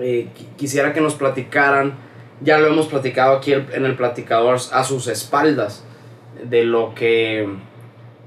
eh, 0.00 0.26
qui- 0.36 0.56
quisiera 0.56 0.92
que 0.92 1.00
nos 1.00 1.14
platicaran, 1.14 1.92
ya 2.44 2.58
lo 2.58 2.68
hemos 2.68 2.86
platicado 2.86 3.36
aquí 3.38 3.52
en 3.52 3.84
el 3.84 3.96
platicador 3.96 4.58
a 4.72 4.84
sus 4.84 5.08
espaldas, 5.08 5.82
de 6.42 6.64
lo 6.64 6.94
que 6.94 7.48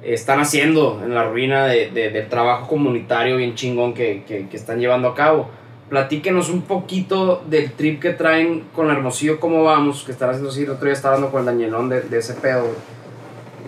están 0.03 0.39
haciendo 0.39 1.01
en 1.03 1.13
la 1.13 1.23
ruina 1.29 1.65
de, 1.67 1.91
de- 1.91 2.09
del 2.09 2.27
trabajo 2.27 2.67
comunitario 2.67 3.37
bien 3.37 3.55
chingón 3.55 3.93
que, 3.93 4.23
que- 4.27 4.47
que 4.49 4.57
están 4.57 4.79
llevando 4.79 5.07
a 5.09 5.15
cabo. 5.15 5.49
Platíquenos 5.89 6.49
un 6.49 6.63
poquito 6.63 7.43
del 7.49 7.71
trip 7.71 8.01
que 8.01 8.11
traen 8.11 8.65
con 8.73 8.89
Hermosillo, 8.89 9.39
cómo 9.39 9.63
vamos, 9.63 10.03
que 10.03 10.11
están 10.11 10.29
haciendo 10.29 10.49
así, 10.49 10.63
el 10.63 10.71
otro 10.71 10.85
día 10.85 10.93
estaba 10.93 11.15
hablando 11.15 11.31
con 11.31 11.39
el 11.41 11.45
Danielón 11.45 11.87
de, 11.89 12.01
de 12.01 12.17
ese 12.19 12.33
pedo. 12.33 12.65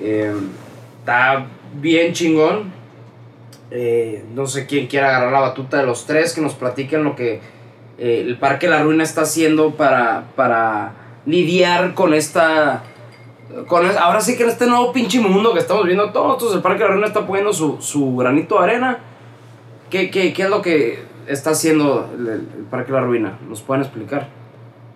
Eh, 0.02 0.34
está 1.00 1.46
bien 1.80 2.12
chingón. 2.14 2.72
Eh, 3.72 4.24
no 4.34 4.48
sé 4.48 4.66
quién 4.66 4.88
quiera 4.88 5.10
agarrar 5.10 5.32
la 5.32 5.40
batuta 5.42 5.78
de 5.78 5.86
los 5.86 6.06
tres, 6.06 6.34
que 6.34 6.42
nos 6.42 6.56
platiquen 6.56 7.04
lo 7.04 7.16
que 7.16 7.40
eh, 8.00 8.24
el 8.26 8.38
Parque 8.38 8.68
La 8.68 8.82
Ruina 8.84 9.04
está 9.04 9.22
haciendo 9.22 9.72
para, 9.72 10.24
para 10.36 10.94
lidiar 11.26 11.94
con 11.94 12.14
esta... 12.14 12.84
Con, 13.68 13.86
es- 13.86 13.98
ahora 13.98 14.22
sí 14.22 14.38
que 14.38 14.44
en 14.44 14.50
este 14.50 14.68
nuevo 14.68 14.92
pinche 14.94 15.20
mundo 15.20 15.54
que 15.54 15.60
estamos 15.60 15.86
viendo 15.86 16.12
todos, 16.12 16.34
entonces 16.34 16.58
el 16.58 16.62
Parque 16.62 16.84
La 16.84 16.90
Ruina 16.92 17.08
está 17.08 17.26
poniendo 17.26 17.52
su, 17.52 17.82
su 17.82 18.16
granito 18.16 18.58
de 18.60 18.64
arena. 18.64 19.00
¿Qué, 19.90 20.12
qué, 20.12 20.34
qué 20.34 20.44
es 20.44 20.50
lo 20.50 20.62
que 20.62 21.00
está 21.28 21.50
haciendo 21.52 22.10
el, 22.18 22.28
el 22.28 22.42
Parque 22.70 22.92
La 22.92 23.02
Ruina? 23.02 23.38
¿Nos 23.50 23.62
pueden 23.62 23.84
explicar? 23.84 24.28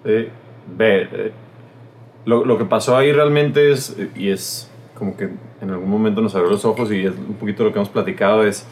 Eh, 0.05 0.29
ve, 0.77 1.07
eh, 1.11 1.31
lo, 2.25 2.45
lo 2.45 2.57
que 2.57 2.65
pasó 2.65 2.95
ahí 2.95 3.11
realmente 3.11 3.71
es, 3.71 3.95
y 4.15 4.29
es 4.29 4.69
como 4.97 5.17
que 5.17 5.29
en 5.61 5.69
algún 5.71 5.89
momento 5.89 6.21
nos 6.21 6.35
abrió 6.35 6.51
los 6.51 6.63
ojos 6.63 6.91
y 6.91 7.05
es 7.05 7.11
un 7.11 7.35
poquito 7.39 7.63
lo 7.63 7.71
que 7.73 7.79
hemos 7.79 7.89
platicado, 7.89 8.45
es 8.45 8.67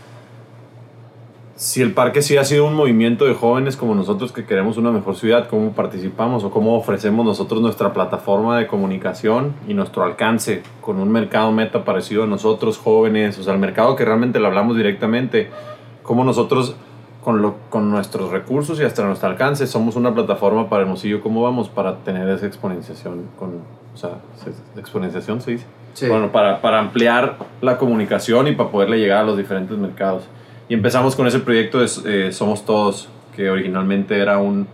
si 1.61 1.83
el 1.83 1.93
parque 1.93 2.23
sí 2.23 2.37
ha 2.37 2.43
sido 2.43 2.65
un 2.65 2.73
movimiento 2.73 3.25
de 3.25 3.35
jóvenes 3.35 3.77
como 3.77 3.93
nosotros 3.93 4.31
que 4.31 4.45
queremos 4.45 4.77
una 4.77 4.89
mejor 4.89 5.15
ciudad, 5.15 5.47
cómo 5.47 5.73
participamos 5.73 6.43
o 6.43 6.49
cómo 6.49 6.75
ofrecemos 6.75 7.23
nosotros 7.23 7.61
nuestra 7.61 7.93
plataforma 7.93 8.57
de 8.57 8.65
comunicación 8.65 9.53
y 9.67 9.75
nuestro 9.75 10.03
alcance 10.03 10.63
con 10.81 10.97
un 10.99 11.11
mercado 11.11 11.51
meta 11.51 11.85
parecido 11.85 12.23
a 12.23 12.25
nosotros 12.25 12.79
jóvenes, 12.79 13.37
o 13.37 13.43
sea, 13.43 13.53
el 13.53 13.59
mercado 13.59 13.95
que 13.95 14.03
realmente 14.03 14.39
le 14.39 14.47
hablamos 14.47 14.75
directamente, 14.75 15.51
cómo 16.01 16.23
nosotros 16.23 16.75
con, 17.23 17.43
lo, 17.43 17.57
con 17.69 17.91
nuestros 17.91 18.31
recursos 18.31 18.79
y 18.79 18.83
hasta 18.83 19.05
nuestro 19.05 19.29
alcance 19.29 19.67
somos 19.67 19.95
una 19.95 20.15
plataforma 20.15 20.67
para 20.67 20.81
Hermosillo, 20.81 21.21
cómo 21.21 21.43
vamos 21.43 21.69
para 21.69 21.97
tener 21.97 22.27
esa 22.29 22.47
exponenciación, 22.47 23.25
con, 23.37 23.49
o 23.93 23.97
sea, 23.97 24.15
se- 24.43 24.79
exponenciación 24.79 25.39
se 25.41 25.51
dice. 25.51 25.65
Bueno, 26.07 26.31
para, 26.31 26.59
para 26.61 26.79
ampliar 26.79 27.37
la 27.61 27.77
comunicación 27.77 28.47
y 28.47 28.53
para 28.53 28.71
poderle 28.71 28.97
llegar 28.97 29.19
a 29.19 29.23
los 29.25 29.37
diferentes 29.37 29.77
mercados. 29.77 30.23
Y 30.71 30.73
empezamos 30.73 31.17
con 31.17 31.27
ese 31.27 31.39
proyecto 31.39 31.79
de 31.79 32.27
eh, 32.27 32.31
Somos 32.31 32.65
Todos, 32.65 33.09
que 33.35 33.49
originalmente 33.49 34.17
era 34.17 34.37
un... 34.37 34.65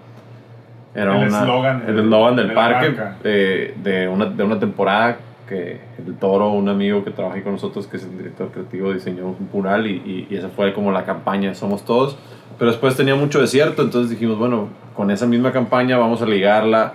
Era 0.94 1.19
El 1.19 1.30
eslogan 1.30 1.84
el 1.88 1.95
del 2.36 2.49
de 2.49 2.53
parque 2.53 2.95
eh, 3.24 3.74
de, 3.84 4.07
una, 4.07 4.28
de 4.28 4.44
una 4.44 4.60
temporada 4.60 5.18
que 5.49 5.80
el 5.98 6.15
Toro, 6.18 6.52
un 6.52 6.69
amigo 6.69 7.03
que 7.03 7.10
trabaja 7.10 7.41
con 7.41 7.53
nosotros, 7.53 7.88
que 7.88 7.98
es 7.98 8.03
el 8.03 8.15
director 8.15 8.52
creativo, 8.52 8.94
diseñó 8.94 9.26
un 9.26 9.49
mural 9.52 9.88
y, 9.88 9.95
y, 10.06 10.28
y 10.30 10.36
esa 10.36 10.49
fue 10.49 10.72
como 10.72 10.91
la 10.91 11.03
campaña 11.03 11.56
Somos 11.56 11.84
Todos. 11.84 12.15
Pero 12.60 12.69
después 12.69 12.95
tenía 12.95 13.15
mucho 13.15 13.41
desierto, 13.41 13.82
entonces 13.82 14.11
dijimos, 14.11 14.38
bueno, 14.38 14.69
con 14.95 15.10
esa 15.10 15.26
misma 15.26 15.52
campaña 15.52 15.98
vamos 15.98 16.22
a 16.22 16.28
ligarla 16.28 16.94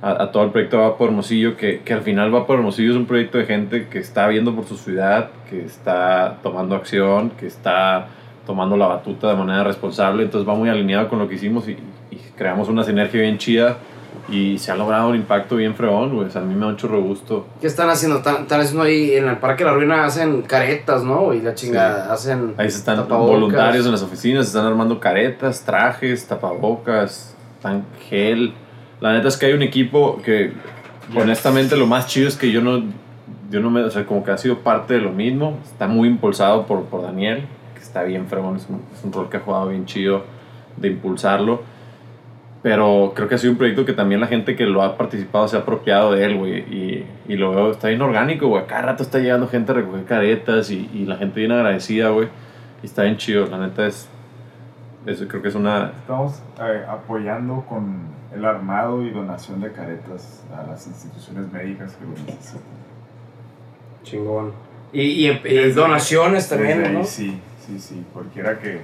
a, 0.00 0.22
a 0.22 0.32
todo 0.32 0.44
el 0.44 0.52
proyecto 0.52 0.78
Va 0.78 0.96
por 0.96 1.10
Hermosillo, 1.10 1.54
que, 1.58 1.80
que 1.80 1.92
al 1.92 2.00
final 2.00 2.34
Va 2.34 2.46
por 2.46 2.56
Hermosillo 2.56 2.92
es 2.92 2.96
un 2.96 3.04
proyecto 3.04 3.36
de 3.36 3.44
gente 3.44 3.88
que 3.88 3.98
está 3.98 4.26
viendo 4.26 4.54
por 4.54 4.64
su 4.64 4.78
ciudad, 4.78 5.28
que 5.50 5.66
está 5.66 6.38
tomando 6.42 6.76
acción, 6.76 7.28
que 7.38 7.46
está 7.46 8.08
tomando 8.48 8.78
la 8.78 8.86
batuta 8.86 9.28
de 9.28 9.36
manera 9.36 9.62
responsable, 9.62 10.22
entonces 10.24 10.48
va 10.48 10.54
muy 10.54 10.70
alineado 10.70 11.06
con 11.08 11.18
lo 11.18 11.28
que 11.28 11.34
hicimos 11.34 11.68
y, 11.68 11.72
y 12.10 12.16
creamos 12.34 12.68
una 12.70 12.82
sinergia 12.82 13.20
bien 13.20 13.36
chida 13.36 13.76
Y 14.30 14.58
se 14.58 14.72
ha 14.72 14.74
logrado 14.74 15.08
un 15.10 15.16
impacto 15.16 15.56
bien 15.56 15.74
fregón, 15.74 16.14
güey. 16.14 16.28
O 16.28 16.30
sea, 16.30 16.40
a 16.40 16.44
mí 16.44 16.54
me 16.54 16.64
da 16.64 16.74
chorro 16.76 17.00
gusto. 17.02 17.46
¿Qué 17.60 17.66
están 17.66 17.90
haciendo? 17.90 18.18
Están, 18.18 18.42
están 18.42 18.60
haciendo 18.62 18.82
ahí 18.84 19.12
en 19.12 19.28
el 19.28 19.36
Parque 19.36 19.64
de 19.64 19.70
la 19.70 19.76
Ruina, 19.76 20.04
hacen 20.04 20.42
caretas, 20.42 21.02
¿no? 21.04 21.34
Y 21.34 21.42
la 21.42 21.54
chingada, 21.54 22.10
hacen 22.12 22.54
Ahí 22.56 22.70
se 22.70 22.78
están 22.78 22.96
tapabocas. 22.96 23.40
voluntarios 23.40 23.84
en 23.84 23.92
las 23.92 24.02
oficinas, 24.02 24.46
se 24.46 24.50
están 24.56 24.66
armando 24.66 24.98
caretas, 24.98 25.62
trajes, 25.62 26.26
tapabocas, 26.26 27.36
tan 27.60 27.84
gel. 28.08 28.54
La 29.00 29.12
neta 29.12 29.28
es 29.28 29.36
que 29.36 29.46
hay 29.46 29.52
un 29.52 29.62
equipo 29.62 30.20
que, 30.24 30.52
honestamente, 31.14 31.76
lo 31.76 31.86
más 31.86 32.06
chido 32.06 32.28
es 32.28 32.36
que 32.36 32.50
yo 32.50 32.60
no, 32.62 32.82
yo 33.50 33.60
no 33.60 33.70
me, 33.70 33.82
o 33.82 33.90
sea, 33.90 34.04
como 34.06 34.24
que 34.24 34.30
ha 34.30 34.38
sido 34.38 34.58
parte 34.58 34.94
de 34.94 35.00
lo 35.00 35.12
mismo. 35.12 35.58
Está 35.64 35.86
muy 35.86 36.08
impulsado 36.08 36.66
por, 36.66 36.84
por 36.84 37.02
Daniel, 37.02 37.46
está 37.88 38.02
bien 38.02 38.26
fregón, 38.26 38.56
es 38.56 38.66
un, 38.68 38.82
es 38.94 39.02
un 39.02 39.12
rol 39.12 39.28
que 39.28 39.38
ha 39.38 39.40
jugado 39.40 39.68
bien 39.68 39.86
chido 39.86 40.24
de 40.76 40.88
impulsarlo. 40.88 41.62
Pero 42.62 43.12
creo 43.14 43.28
que 43.28 43.36
ha 43.36 43.38
sido 43.38 43.52
un 43.52 43.58
proyecto 43.58 43.84
que 43.84 43.92
también 43.92 44.20
la 44.20 44.26
gente 44.26 44.56
que 44.56 44.66
lo 44.66 44.82
ha 44.82 44.96
participado 44.96 45.46
se 45.46 45.56
ha 45.56 45.60
apropiado 45.60 46.12
de 46.12 46.24
él, 46.24 46.36
güey. 46.36 46.58
Y, 46.58 47.06
y 47.28 47.36
lo 47.36 47.54
veo, 47.54 47.70
está 47.70 47.88
bien 47.88 48.02
orgánico, 48.02 48.48
güey. 48.48 48.66
Cada 48.66 48.82
rato 48.82 49.02
está 49.04 49.18
llegando 49.18 49.48
gente 49.48 49.72
a 49.72 49.76
recoger 49.76 50.04
caretas 50.04 50.70
y, 50.70 50.90
y 50.92 51.06
la 51.06 51.16
gente 51.16 51.38
bien 51.40 51.52
agradecida, 51.52 52.10
güey. 52.10 52.28
Y 52.82 52.86
está 52.86 53.04
bien 53.04 53.16
chido, 53.16 53.46
la 53.46 53.58
neta 53.58 53.86
es. 53.86 54.08
Eso 55.06 55.26
creo 55.28 55.40
que 55.40 55.48
es 55.48 55.54
una. 55.54 55.92
Estamos 56.00 56.42
eh, 56.60 56.84
apoyando 56.88 57.64
con 57.68 58.08
el 58.34 58.44
armado 58.44 59.02
y 59.02 59.10
donación 59.10 59.60
de 59.60 59.72
caretas 59.72 60.44
a 60.52 60.68
las 60.68 60.86
instituciones 60.86 61.50
médicas 61.52 61.94
que 61.94 62.04
lo 62.04 62.10
necesitan. 62.10 62.62
Chingón. 64.02 64.52
Y, 64.92 65.28
y, 65.28 65.40
y 65.44 65.70
donaciones 65.72 66.48
también, 66.48 66.84
ahí 66.84 66.92
¿no? 66.92 67.04
Sí, 67.04 67.40
sí, 67.68 67.78
sí. 67.78 68.06
Cualquiera 68.12 68.58
que, 68.58 68.80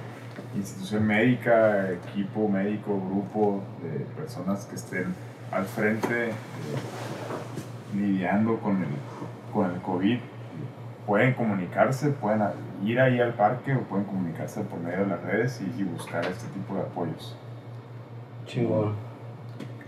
institución 0.55 1.05
médica, 1.05 1.91
equipo 1.91 2.47
médico, 2.47 3.01
grupo 3.09 3.63
de 3.81 4.05
personas 4.21 4.65
que 4.65 4.75
estén 4.75 5.13
al 5.51 5.65
frente 5.65 6.29
eh, 6.29 6.33
lidiando 7.95 8.57
con 8.59 8.77
el, 8.77 8.89
con 9.53 9.71
el 9.71 9.81
COVID, 9.81 10.19
pueden 11.05 11.33
comunicarse, 11.33 12.09
pueden 12.09 12.41
ir 12.83 12.99
ahí 12.99 13.19
al 13.19 13.33
parque 13.33 13.73
o 13.73 13.81
pueden 13.81 14.05
comunicarse 14.05 14.61
por 14.61 14.79
medio 14.79 14.99
de 14.99 15.07
las 15.07 15.21
redes 15.23 15.61
y, 15.61 15.81
y 15.81 15.83
buscar 15.83 16.25
este 16.25 16.47
tipo 16.47 16.75
de 16.75 16.81
apoyos. 16.81 17.35
Chingón. 18.45 18.93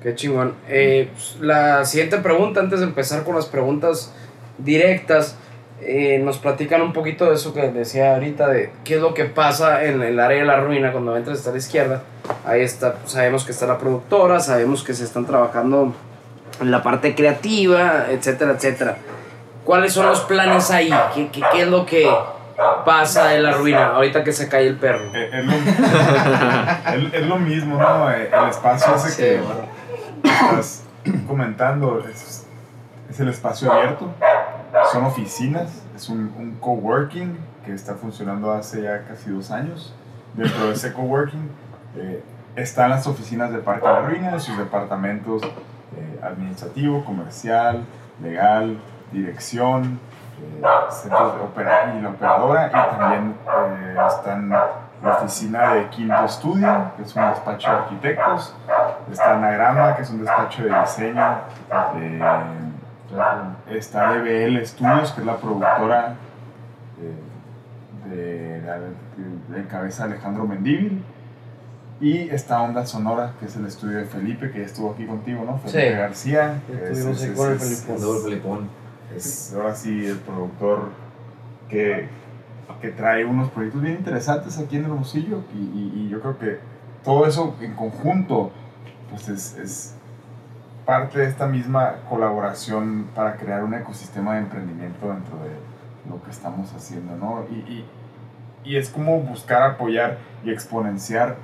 Qué 0.01 0.15
chingón. 0.15 0.53
Eh, 0.67 1.09
pues, 1.11 1.37
la 1.39 1.85
siguiente 1.85 2.17
pregunta, 2.17 2.59
antes 2.59 2.79
de 2.79 2.85
empezar 2.85 3.23
con 3.23 3.35
las 3.35 3.45
preguntas 3.45 4.13
directas, 4.57 5.37
eh, 5.81 6.19
nos 6.23 6.37
platican 6.39 6.81
un 6.81 6.91
poquito 6.93 7.25
de 7.25 7.35
eso 7.35 7.53
que 7.53 7.69
decía 7.71 8.13
ahorita, 8.15 8.47
de 8.47 8.71
qué 8.83 8.95
es 8.95 9.01
lo 9.01 9.13
que 9.13 9.25
pasa 9.25 9.83
en 9.85 10.01
el 10.01 10.19
área 10.19 10.39
de 10.39 10.45
la 10.45 10.59
ruina 10.59 10.91
cuando 10.91 11.15
entras 11.15 11.39
hasta 11.39 11.51
la 11.51 11.57
izquierda. 11.57 12.01
Ahí 12.45 12.61
está, 12.61 12.95
sabemos 13.05 13.45
que 13.45 13.51
está 13.51 13.65
la 13.67 13.77
productora, 13.77 14.39
sabemos 14.39 14.83
que 14.83 14.93
se 14.93 15.03
están 15.03 15.25
trabajando 15.25 15.93
en 16.59 16.71
la 16.71 16.81
parte 16.83 17.13
creativa, 17.15 18.07
etcétera, 18.09 18.51
etcétera. 18.53 18.97
¿Cuáles 19.63 19.93
son 19.93 20.07
los 20.07 20.21
planes 20.21 20.71
ahí? 20.71 20.89
¿Qué, 21.13 21.29
qué, 21.29 21.41
qué 21.51 21.61
es 21.61 21.67
lo 21.67 21.85
que 21.85 22.09
pasa 22.85 23.35
en 23.35 23.43
la 23.43 23.51
ruina 23.51 23.87
ahorita 23.87 24.23
que 24.23 24.31
se 24.33 24.47
cae 24.49 24.65
el 24.67 24.77
perro? 24.77 25.01
Eh, 25.13 25.29
Es, 25.31 25.45
lo, 25.45 25.53
es- 27.07 27.13
es 27.13 27.25
lo 27.27 27.37
mismo, 27.37 27.77
¿no? 27.79 28.11
Eh, 28.11 28.29
El 28.33 28.49
espacio 28.49 28.95
ese 28.95 29.09
Sí, 29.09 29.21
que 29.21 29.37
bueno. 29.37 29.61
estás 30.23 30.83
comentando 31.27 32.03
es, 32.11 32.45
es 33.09 33.19
el 33.19 33.29
espacio 33.29 33.71
abierto, 33.71 34.09
son 34.91 35.05
oficinas, 35.05 35.83
es 35.95 36.09
un, 36.09 36.33
un 36.37 36.57
coworking 36.59 37.37
que 37.65 37.73
está 37.73 37.95
funcionando 37.95 38.51
hace 38.51 38.83
ya 38.83 39.03
casi 39.03 39.29
dos 39.31 39.51
años. 39.51 39.93
Dentro 40.33 40.67
de 40.67 40.73
ese 40.73 40.93
coworking 40.93 41.49
eh, 41.95 42.23
están 42.55 42.89
las 42.89 43.07
oficinas 43.07 43.51
de 43.51 43.59
Parque 43.59 43.87
de 43.87 43.93
la 43.93 44.01
Ruina, 44.01 44.39
sus 44.39 44.57
departamentos 44.57 45.43
eh, 45.43 46.19
administrativo, 46.23 47.03
comercial, 47.03 47.85
legal, 48.21 48.79
dirección, 49.11 49.99
eh, 50.39 50.65
centros 50.89 51.35
de 51.35 51.41
opera 51.41 51.95
y 51.97 52.01
la 52.01 52.09
operadora, 52.09 52.67
y 52.67 52.97
también 52.97 53.35
eh, 53.71 53.97
están 54.07 54.49
la 54.49 55.17
oficina 55.17 55.73
de 55.73 55.89
Quinto 55.89 56.25
Estudio, 56.25 56.91
que 56.95 57.03
es 57.03 57.15
un 57.15 57.29
despacho 57.29 57.69
de 57.69 57.77
arquitectos, 57.77 58.55
está 59.11 59.35
Anagrama, 59.35 59.95
que 59.95 60.01
es 60.01 60.09
un 60.09 60.19
despacho 60.25 60.63
de 60.63 60.79
diseño, 60.79 61.37
eh, 61.95 62.21
está 63.69 64.15
EBL 64.15 64.65
Studios, 64.65 65.11
que 65.11 65.21
es 65.21 65.27
la 65.27 65.37
productora 65.37 66.15
eh, 67.01 68.09
de, 68.09 68.61
la, 68.65 68.79
de, 68.79 69.57
de 69.61 69.67
cabeza 69.67 70.05
Alejandro 70.05 70.45
Mendívil, 70.47 71.03
y 71.99 72.29
está 72.29 72.61
Onda 72.61 72.85
Sonora, 72.85 73.33
que 73.39 73.47
es 73.47 73.55
el 73.55 73.65
estudio 73.65 73.97
de 73.97 74.05
Felipe, 74.05 74.51
que 74.51 74.59
ya 74.59 74.65
estuvo 74.65 74.91
aquí 74.91 75.05
contigo, 75.05 75.43
¿no? 75.45 75.57
Felipe 75.57 75.89
Sí. 75.91 75.95
García. 75.97 76.61
Estuvimos 76.71 77.23
es- 77.23 77.31
con 77.85 77.95
el 77.95 78.21
Felipón. 78.23 78.69
ahora 79.55 79.73
sí 79.75 80.05
el 80.05 80.17
productor 80.17 80.89
que, 81.69 82.07
que 82.81 82.89
trae 82.89 83.25
unos 83.25 83.49
proyectos 83.49 83.81
bien 83.81 83.95
interesantes 83.95 84.59
aquí 84.59 84.77
en 84.77 84.83
Hermosillo 84.85 85.41
y, 85.55 85.57
y- 85.57 85.93
y 86.05 86.09
yo 86.09 86.19
creo 86.21 86.37
que 86.37 86.59
todo 87.03 87.25
eso 87.25 87.55
en 87.61 87.73
conjunto 87.73 88.51
pues 89.09 89.29
es, 89.29 89.57
es 89.57 89.95
parte 90.87 91.19
de 91.19 91.25
esta 91.25 91.45
misma 91.45 91.97
colaboración 92.09 93.07
para 93.13 93.35
crear 93.35 93.63
un 93.63 93.75
ecosistema 93.75 94.33
de 94.35 94.39
emprendimiento 94.39 95.07
dentro 95.07 95.37
de 95.43 96.09
lo 96.09 96.23
que 96.23 96.31
estamos 96.31 96.73
haciendo, 96.73 97.15
¿no? 97.17 97.43
Y, 97.51 97.55
y- 97.71 97.85
y 98.63 98.75
es 98.77 98.89
como 98.89 99.19
buscar 99.21 99.61
apoyar 99.61 100.17
y 100.43 100.49
exponenciar 100.51 101.35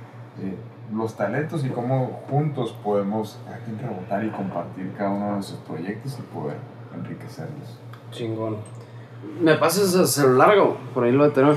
eh, 0.42 0.54
los 0.92 1.16
talentos 1.16 1.64
y 1.64 1.68
cómo 1.70 2.20
juntos 2.28 2.74
podemos 2.84 3.38
rebotar 3.80 4.24
y 4.24 4.28
compartir 4.30 4.92
cada 4.98 5.10
uno 5.10 5.26
de 5.26 5.32
nuestros 5.32 5.60
proyectos 5.60 6.18
y 6.18 6.22
poder 6.34 6.56
enriquecerlos. 6.94 7.78
Chingón. 8.10 8.56
¿Me 9.40 9.54
pasas 9.54 9.94
el 9.94 10.06
celular, 10.06 10.54
go? 10.56 10.76
Por 10.92 11.04
ahí 11.04 11.12
lo 11.12 11.24
de 11.24 11.30
tener. 11.30 11.56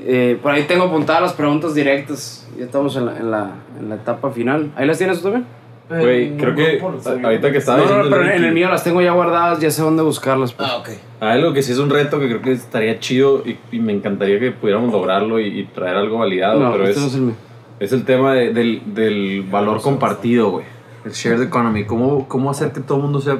Eh, 0.00 0.38
por 0.42 0.50
ahí 0.52 0.64
tengo 0.64 0.84
apuntadas 0.84 1.22
las 1.22 1.32
preguntas 1.34 1.74
directas. 1.74 2.48
Ya 2.58 2.64
estamos 2.64 2.96
en 2.96 3.06
la, 3.06 3.16
en 3.18 3.30
la, 3.30 3.50
en 3.78 3.88
la 3.88 3.94
etapa 3.96 4.30
final. 4.30 4.72
¿Ahí 4.76 4.86
las 4.86 4.98
tienes 4.98 5.18
tú 5.18 5.24
también? 5.30 5.46
Güey, 5.88 6.36
creo 6.38 6.54
que 6.54 6.80
ahorita 6.80 7.52
que 7.52 7.58
estaba 7.58 7.78
No, 7.84 8.04
no, 8.04 8.10
pero 8.10 8.24
en 8.30 8.42
el 8.44 8.52
mío 8.54 8.70
las 8.70 8.82
tengo 8.82 9.02
ya 9.02 9.12
guardadas, 9.12 9.60
ya 9.60 9.70
sé 9.70 9.82
dónde 9.82 10.02
buscarlas. 10.02 10.52
pues. 10.54 10.68
Ah, 10.68 10.76
ok. 10.78 10.88
Algo 11.20 11.52
que 11.52 11.62
sí 11.62 11.72
es 11.72 11.78
un 11.78 11.90
reto 11.90 12.18
que 12.18 12.26
creo 12.28 12.40
que 12.42 12.52
estaría 12.52 12.98
chido 13.00 13.42
y, 13.44 13.58
y 13.70 13.80
me 13.80 13.92
encantaría 13.92 14.40
que 14.40 14.50
pudiéramos 14.50 14.90
lograrlo 14.92 15.38
y, 15.38 15.46
y 15.60 15.64
traer 15.64 15.96
algo 15.96 16.18
validado, 16.18 16.58
no, 16.60 16.72
pero 16.72 16.88
este 16.88 17.00
no 17.00 17.06
es, 17.06 17.12
es 17.12 17.16
el 17.18 17.22
mío. 17.26 17.34
es 17.80 17.92
el 17.92 18.04
tema 18.04 18.32
de- 18.34 18.52
del, 18.54 18.82
del 18.94 19.42
valor 19.50 19.82
compartido, 19.82 20.50
güey. 20.52 20.64
El 21.04 21.12
shared 21.12 21.42
economy. 21.42 21.84
¿Cómo, 21.84 22.26
¿Cómo 22.28 22.50
hacer 22.50 22.72
que 22.72 22.80
todo 22.80 22.96
el 22.98 23.02
mundo 23.04 23.20
sea... 23.20 23.38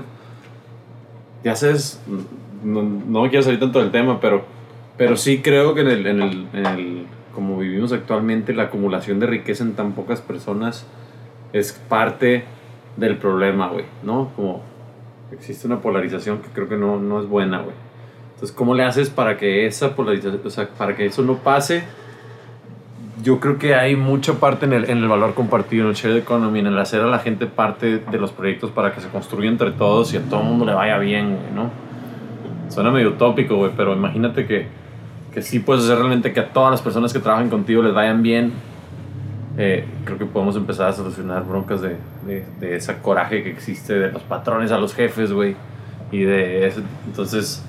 Ya 1.42 1.52
haces... 1.52 2.00
No, 2.62 2.82
no 2.82 3.22
me 3.22 3.30
quiero 3.30 3.42
salir 3.42 3.60
tanto 3.60 3.78
del 3.80 3.90
tema, 3.90 4.20
pero, 4.20 4.44
pero 4.98 5.16
sí 5.16 5.40
creo 5.42 5.74
que 5.74 5.80
en 5.82 5.88
el, 5.88 6.06
en, 6.06 6.22
el, 6.22 6.46
en 6.52 6.66
el... 6.66 7.06
Como 7.34 7.58
vivimos 7.58 7.92
actualmente, 7.92 8.52
la 8.54 8.64
acumulación 8.64 9.18
de 9.18 9.26
riqueza 9.26 9.64
en 9.64 9.72
tan 9.74 9.92
pocas 9.92 10.20
personas 10.20 10.86
es 11.54 11.72
parte 11.72 12.44
del 12.96 13.16
problema, 13.16 13.68
güey, 13.68 13.84
¿no? 14.02 14.32
Como 14.34 14.60
existe 15.30 15.68
una 15.68 15.80
polarización 15.80 16.38
que 16.38 16.48
creo 16.48 16.68
que 16.68 16.76
no, 16.76 16.98
no 16.98 17.20
es 17.20 17.28
buena, 17.28 17.60
güey. 17.60 17.76
Entonces, 18.34 18.54
¿cómo 18.54 18.74
le 18.74 18.82
haces 18.82 19.08
para 19.08 19.36
que 19.36 19.64
esa 19.64 19.94
polarización, 19.94 20.40
o 20.44 20.50
sea, 20.50 20.68
para 20.68 20.96
que 20.96 21.06
eso 21.06 21.22
no 21.22 21.36
pase? 21.36 21.84
Yo 23.22 23.38
creo 23.38 23.56
que 23.56 23.76
hay 23.76 23.94
mucha 23.94 24.34
parte 24.34 24.66
en 24.66 24.72
el, 24.72 24.90
en 24.90 24.98
el 24.98 25.08
valor 25.08 25.34
compartido, 25.34 25.84
en 25.84 25.90
el 25.90 25.94
shared 25.94 26.16
economy, 26.16 26.58
en 26.58 26.66
el 26.66 26.78
hacer 26.78 27.00
a 27.00 27.06
la 27.06 27.20
gente 27.20 27.46
parte 27.46 27.98
de 27.98 28.18
los 28.18 28.32
proyectos 28.32 28.72
para 28.72 28.92
que 28.92 29.00
se 29.00 29.08
construya 29.08 29.48
entre 29.48 29.70
todos 29.70 30.12
y 30.12 30.16
a 30.16 30.22
todo 30.22 30.40
el 30.40 30.46
mundo 30.46 30.64
le 30.64 30.74
vaya 30.74 30.98
bien, 30.98 31.36
güey, 31.36 31.52
¿no? 31.54 31.70
Suena 32.68 32.90
medio 32.90 33.10
utópico, 33.10 33.54
güey, 33.54 33.70
pero 33.76 33.92
imagínate 33.92 34.44
que, 34.44 34.66
que 35.32 35.40
sí 35.40 35.60
puedes 35.60 35.84
hacer 35.84 35.98
realmente 35.98 36.32
que 36.32 36.40
a 36.40 36.52
todas 36.52 36.72
las 36.72 36.82
personas 36.82 37.12
que 37.12 37.20
trabajan 37.20 37.48
contigo 37.48 37.80
les 37.80 37.94
vayan 37.94 38.24
bien. 38.24 38.73
Eh, 39.56 39.84
creo 40.04 40.18
que 40.18 40.26
podemos 40.26 40.56
empezar 40.56 40.88
a 40.88 40.92
solucionar 40.92 41.44
broncas 41.44 41.80
de, 41.80 41.96
de, 42.26 42.44
de 42.60 42.76
ese 42.76 42.96
coraje 42.98 43.42
que 43.44 43.50
existe 43.50 43.94
de 43.94 44.10
los 44.10 44.22
patrones 44.22 44.72
a 44.72 44.78
los 44.78 44.94
jefes, 44.94 45.32
güey. 45.32 45.54
Y 46.10 46.22
de 46.24 46.66
eso. 46.66 46.80
Entonces, 47.06 47.62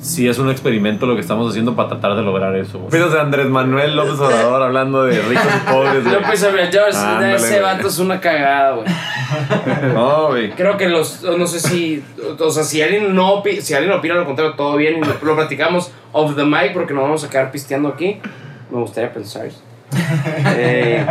sí 0.00 0.28
es 0.28 0.38
un 0.38 0.50
experimento 0.50 1.06
lo 1.06 1.14
que 1.14 1.20
estamos 1.20 1.48
haciendo 1.48 1.74
para 1.76 1.88
tratar 1.88 2.16
de 2.16 2.22
lograr 2.22 2.54
eso. 2.56 2.78
güey. 2.78 2.90
Pero 2.90 3.08
de 3.10 3.20
Andrés 3.20 3.46
Manuel 3.48 3.96
López 3.96 4.18
Obrador 4.18 4.62
hablando 4.62 5.04
de 5.04 5.20
ricos 5.22 5.44
y 5.46 5.70
pobres, 5.72 6.04
güey. 6.04 6.14
López 6.16 6.42
Obrador, 6.44 6.94
Ándale, 6.94 7.36
ese 7.36 7.48
güey. 7.48 7.62
vato 7.62 7.88
es 7.88 7.98
una 7.98 8.20
cagada, 8.20 8.72
güey. 8.76 8.86
No, 9.94 10.26
güey. 10.28 10.50
Creo 10.50 10.76
que 10.76 10.88
los, 10.88 11.22
no 11.22 11.46
sé 11.46 11.58
si, 11.60 12.04
o 12.38 12.50
sea, 12.50 12.62
si 12.62 12.82
alguien 12.82 13.14
no, 13.14 13.42
si 13.60 13.74
alguien 13.74 13.92
opina 13.92 14.14
lo 14.14 14.24
contrario, 14.26 14.54
todo 14.54 14.76
bien, 14.76 14.98
y 14.98 15.00
lo, 15.00 15.14
lo 15.22 15.34
platicamos 15.36 15.90
off 16.12 16.36
the 16.36 16.44
mic 16.44 16.72
porque 16.72 16.92
nos 16.92 17.02
vamos 17.04 17.24
a 17.24 17.30
quedar 17.30 17.50
pisteando 17.50 17.88
aquí. 17.88 18.20
Me 18.70 18.78
gustaría 18.78 19.12
pensar. 19.12 19.46
Eh, 20.56 21.04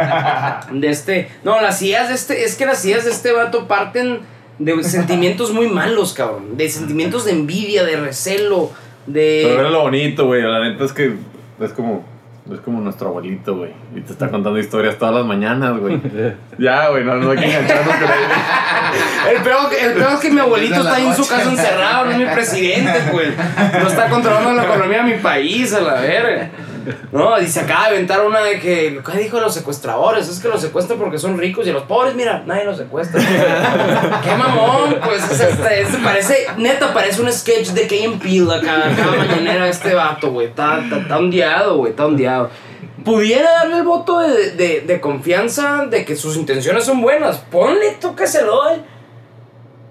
de 0.72 0.89
este, 0.89 1.30
no, 1.43 1.61
las 1.61 1.81
ideas 1.81 2.10
de 2.10 2.15
este, 2.15 2.43
es 2.43 2.55
que 2.55 2.65
las 2.65 2.84
ideas 2.85 3.05
de 3.05 3.11
este 3.11 3.31
vato 3.31 3.68
parten 3.68 4.22
de 4.60 4.84
sentimientos 4.84 5.51
muy 5.51 5.68
malos, 5.68 6.14
cabrón, 6.14 6.57
de 6.57 6.69
sentimientos 6.69 7.26
de 7.26 7.31
envidia, 7.31 7.84
de 7.84 7.97
recelo, 7.97 8.72
Pero 9.11 9.53
era 9.53 9.64
de... 9.64 9.69
lo 9.69 9.81
bonito, 9.81 10.27
güey. 10.27 10.41
La 10.41 10.60
neta 10.61 10.85
es 10.85 10.93
que 10.93 11.14
es 11.60 11.72
como, 11.73 12.05
es 12.51 12.60
como 12.60 12.81
nuestro 12.81 13.10
abuelito, 13.10 13.55
güey. 13.57 13.72
Y 13.95 14.01
te 14.01 14.14
está 14.14 14.30
contando 14.30 14.60
historias 14.60 14.97
todas 14.97 15.15
las 15.15 15.26
mañanas, 15.26 15.77
güey. 15.80 15.99
ya, 16.57 16.89
güey, 16.89 17.03
no, 17.03 17.15
no 17.15 17.31
hay 17.31 17.38
que 17.38 17.45
engancharnos 17.45 17.95
con 17.95 18.03
él. 18.03 19.35
El 19.35 19.41
peor, 19.41 19.69
el 19.81 19.93
peor 19.93 20.14
es 20.14 20.19
que 20.19 20.30
mi 20.30 20.39
abuelito 20.39 20.76
está 20.76 20.95
ahí 20.95 21.07
en 21.07 21.15
su 21.15 21.27
casa 21.27 21.49
encerrado, 21.49 22.05
no 22.05 22.11
es 22.11 22.18
mi 22.18 22.26
presidente, 22.26 22.93
pues. 23.11 23.34
No 23.81 23.88
está 23.88 24.10
controlando 24.10 24.53
la 24.53 24.64
economía 24.64 25.03
de 25.03 25.15
mi 25.15 25.22
país, 25.22 25.73
a 25.73 25.81
la 25.81 25.93
verga. 26.01 26.49
No, 27.11 27.39
y 27.39 27.47
se 27.47 27.61
acaba 27.61 27.89
de 27.89 27.95
inventar 27.95 28.26
una 28.26 28.41
de 28.41 28.60
que, 28.60 29.01
¿qué 29.05 29.18
dijo 29.19 29.39
los 29.39 29.53
secuestradores? 29.53 30.27
Es 30.27 30.39
que 30.39 30.47
los 30.47 30.61
secuestran 30.61 30.99
porque 30.99 31.18
son 31.18 31.38
ricos 31.38 31.68
y 31.68 31.72
los 31.72 31.84
pobres, 31.84 32.15
mira, 32.15 32.43
nadie 32.45 32.65
los 32.65 32.77
secuestra. 32.77 33.22
¡Qué 34.23 34.35
mamón! 34.35 34.97
Pues 35.03 35.23
es 35.31 35.39
este, 35.39 35.97
parece, 36.03 36.47
neta, 36.57 36.93
parece 36.93 37.22
un 37.22 37.31
sketch 37.31 37.69
de 37.69 37.88
Key 37.88 38.19
Peele 38.22 38.55
acá, 38.55 38.91
cada 38.95 39.15
mañanera 39.15 39.68
este 39.68 39.93
vato, 39.93 40.31
güey. 40.31 40.47
Está, 40.47 40.80
está, 40.80 40.97
está 40.99 41.18
ondeado, 41.18 41.77
güey, 41.77 41.91
está 41.91 42.05
ondeado. 42.05 42.49
Pudiera 43.03 43.51
darle 43.51 43.77
el 43.77 43.84
voto 43.84 44.19
de, 44.19 44.51
de, 44.51 44.81
de 44.81 45.01
confianza 45.01 45.85
de 45.89 46.05
que 46.05 46.15
sus 46.15 46.38
intenciones 46.38 46.85
son 46.85 47.01
buenas. 47.01 47.38
Ponle 47.38 47.97
tú 47.99 48.15
que 48.15 48.27
se 48.27 48.43
lo 48.43 48.55
doy. 48.55 48.81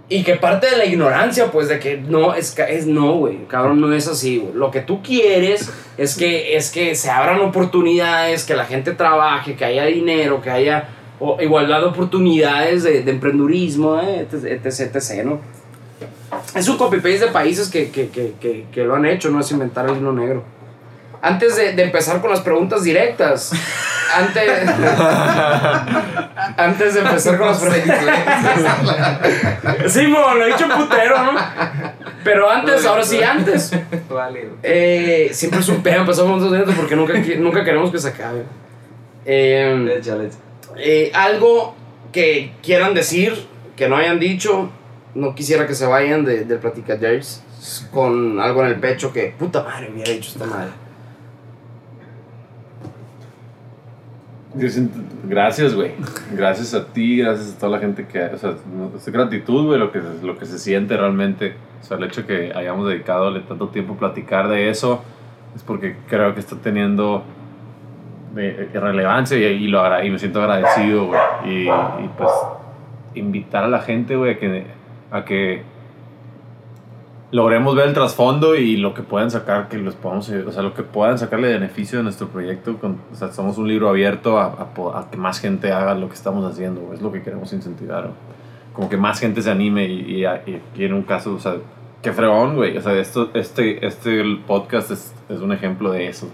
Y 0.08 0.24
que 0.24 0.34
parte 0.36 0.68
de 0.68 0.76
la 0.76 0.84
ignorancia, 0.84 1.50
pues, 1.50 1.68
de 1.68 1.78
que 1.78 1.96
no, 1.96 2.34
es, 2.34 2.54
es 2.58 2.86
no, 2.86 3.12
güey, 3.14 3.46
cabrón, 3.46 3.80
no 3.80 3.92
es 3.94 4.08
así, 4.08 4.38
güey. 4.38 4.52
Lo 4.54 4.70
que 4.70 4.80
tú 4.80 5.02
quieres 5.02 5.70
es 5.96 6.16
que, 6.16 6.56
es 6.56 6.70
que 6.70 6.94
se 6.94 7.08
abran 7.10 7.40
oportunidades, 7.40 8.44
que 8.44 8.54
la 8.54 8.66
gente 8.66 8.92
trabaje, 8.92 9.54
que 9.54 9.64
haya 9.64 9.84
dinero, 9.86 10.42
que 10.42 10.50
haya 10.50 10.88
o- 11.18 11.40
igualdad 11.40 11.80
de 11.80 11.86
oportunidades 11.86 12.82
de, 12.82 13.02
de 13.02 13.10
emprendurismo, 13.10 14.00
eh, 14.00 14.26
etc, 14.30 14.94
etc, 14.94 15.24
¿no? 15.24 15.40
Es 16.54 16.68
un 16.68 16.76
copy-paste 16.76 17.20
de 17.20 17.26
países 17.28 17.68
que, 17.70 17.90
que, 17.90 18.08
que, 18.08 18.66
que 18.70 18.84
lo 18.84 18.94
han 18.96 19.06
hecho, 19.06 19.30
no 19.30 19.40
es 19.40 19.50
inventar 19.50 19.88
el 19.88 19.96
hilo 19.96 20.12
negro. 20.12 20.42
Antes 21.24 21.54
de, 21.54 21.72
de 21.74 21.82
empezar 21.84 22.20
con 22.20 22.30
las 22.30 22.40
preguntas 22.40 22.82
directas, 22.82 23.52
antes, 24.12 24.68
antes 26.56 26.94
de 26.94 27.00
empezar 27.00 27.38
con 27.38 27.46
las 27.46 27.60
preguntas 27.60 28.04
Sí, 29.92 30.08
mo, 30.08 30.34
lo 30.34 30.44
he 30.44 30.48
dicho 30.48 30.68
putero, 30.68 31.22
¿no? 31.32 31.38
Pero 32.24 32.50
antes, 32.50 32.84
ahora 32.84 33.04
sí, 33.04 33.22
antes. 33.22 33.72
Eh, 34.64 35.30
siempre 35.32 35.60
es 35.60 35.68
un 35.68 35.80
pedo 35.82 36.00
empezar 36.00 36.24
con 36.24 36.40
los 36.40 36.50
directos 36.50 36.74
porque 36.74 36.96
nunca, 36.96 37.14
nunca 37.38 37.64
queremos 37.64 37.92
que 37.92 37.98
se 37.98 38.08
acabe. 38.08 38.42
Eh, 39.24 40.00
eh, 40.76 41.12
algo 41.14 41.76
que 42.10 42.52
quieran 42.64 42.94
decir, 42.94 43.46
que 43.76 43.88
no 43.88 43.96
hayan 43.96 44.18
dicho, 44.18 44.70
no 45.14 45.36
quisiera 45.36 45.68
que 45.68 45.74
se 45.74 45.86
vayan 45.86 46.24
de, 46.24 46.44
del 46.44 46.58
Platicadores 46.58 47.42
con 47.92 48.40
algo 48.40 48.62
en 48.62 48.68
el 48.70 48.80
pecho 48.80 49.12
que, 49.12 49.32
puta 49.38 49.62
madre, 49.62 49.88
hubiera 49.94 50.10
dicho 50.10 50.30
esta 50.32 50.46
madre. 50.46 50.70
Yo 52.82 52.88
siento- 53.90 54.41
Gracias, 55.24 55.74
güey. 55.74 55.92
Gracias 56.32 56.74
a 56.74 56.86
ti, 56.86 57.18
gracias 57.18 57.54
a 57.54 57.58
toda 57.58 57.72
la 57.72 57.78
gente 57.78 58.06
que... 58.06 58.22
O 58.24 58.38
sea, 58.38 58.54
es 58.96 59.08
gratitud, 59.08 59.66
güey, 59.66 59.78
lo 59.78 59.90
que, 59.90 60.00
lo 60.22 60.38
que 60.38 60.46
se 60.46 60.58
siente 60.58 60.96
realmente. 60.96 61.54
O 61.80 61.84
sea, 61.84 61.96
el 61.96 62.04
hecho 62.04 62.26
que 62.26 62.52
hayamos 62.54 62.88
dedicado 62.88 63.40
tanto 63.42 63.68
tiempo 63.68 63.94
a 63.94 63.98
platicar 63.98 64.48
de 64.48 64.68
eso 64.68 65.02
es 65.56 65.62
porque 65.62 65.96
creo 66.08 66.34
que 66.34 66.40
está 66.40 66.56
teniendo 66.56 67.24
eh, 68.36 68.70
relevancia 68.72 69.36
y, 69.36 69.42
y 69.42 69.68
lo 69.68 70.04
y 70.04 70.10
me 70.10 70.18
siento 70.18 70.40
agradecido, 70.42 71.06
güey. 71.06 71.20
Y, 71.44 71.68
y, 71.68 72.08
pues 72.16 72.30
invitar 73.14 73.64
a 73.64 73.68
la 73.68 73.80
gente, 73.80 74.16
güey, 74.16 74.38
a 75.10 75.24
que 75.24 75.62
logremos 77.32 77.74
ver 77.74 77.88
el 77.88 77.94
trasfondo 77.94 78.54
y 78.54 78.76
lo 78.76 78.94
que 78.94 79.02
puedan 79.02 79.30
sacar, 79.30 79.68
que 79.68 79.78
los 79.78 79.94
podamos, 79.96 80.28
o 80.28 80.52
sea, 80.52 80.62
lo 80.62 80.74
que 80.74 80.82
puedan 80.82 81.18
sacarle 81.18 81.48
de 81.48 81.54
beneficio 81.54 81.98
de 81.98 82.04
nuestro 82.04 82.28
proyecto. 82.28 82.76
Con, 82.78 82.98
o 83.12 83.16
sea, 83.16 83.32
somos 83.32 83.58
un 83.58 83.66
libro 83.66 83.88
abierto 83.88 84.38
a, 84.38 84.44
a 84.44 84.98
a 84.98 85.10
que 85.10 85.16
más 85.16 85.40
gente 85.40 85.72
haga 85.72 85.94
lo 85.94 86.08
que 86.08 86.14
estamos 86.14 86.44
haciendo, 86.50 86.92
es 86.92 87.00
lo 87.00 87.10
que 87.10 87.22
queremos 87.22 87.52
incentivar. 87.52 88.02
güey. 88.02 88.14
Como 88.74 88.88
que 88.88 88.96
más 88.96 89.18
gente 89.18 89.42
se 89.42 89.50
anime 89.50 89.86
y, 89.86 90.24
y, 90.24 90.60
y 90.76 90.84
en 90.84 90.92
un 90.92 91.02
caso, 91.02 91.34
o 91.34 91.40
sea, 91.40 91.56
qué 92.02 92.12
fregón, 92.12 92.54
güey. 92.54 92.76
O 92.76 92.82
sea, 92.82 92.92
esto, 92.94 93.30
este, 93.34 93.84
este 93.86 94.22
podcast 94.46 94.90
es, 94.90 95.14
es 95.28 95.40
un 95.40 95.52
ejemplo 95.52 95.90
de 95.90 96.08
eso. 96.08 96.28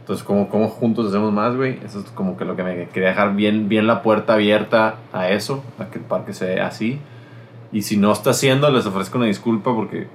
Entonces, 0.00 0.24
como, 0.24 0.48
como 0.48 0.68
juntos 0.68 1.08
hacemos 1.08 1.32
más, 1.32 1.56
güey. 1.56 1.78
Eso 1.84 1.98
es 2.00 2.06
como 2.12 2.36
que 2.36 2.44
lo 2.44 2.56
que 2.56 2.62
me 2.62 2.88
quería 2.88 3.10
dejar 3.10 3.34
bien, 3.34 3.68
bien 3.68 3.86
la 3.86 4.02
puerta 4.02 4.34
abierta 4.34 4.96
a 5.12 5.30
eso, 5.30 5.62
a 5.78 5.86
que 5.86 5.98
el 5.98 6.04
parque 6.04 6.32
sea 6.32 6.66
así. 6.66 6.98
Y 7.72 7.82
si 7.82 7.96
no 7.96 8.12
está 8.12 8.30
haciendo, 8.30 8.70
les 8.70 8.86
ofrezco 8.86 9.18
una 9.18 9.26
disculpa 9.26 9.74
porque 9.74 10.06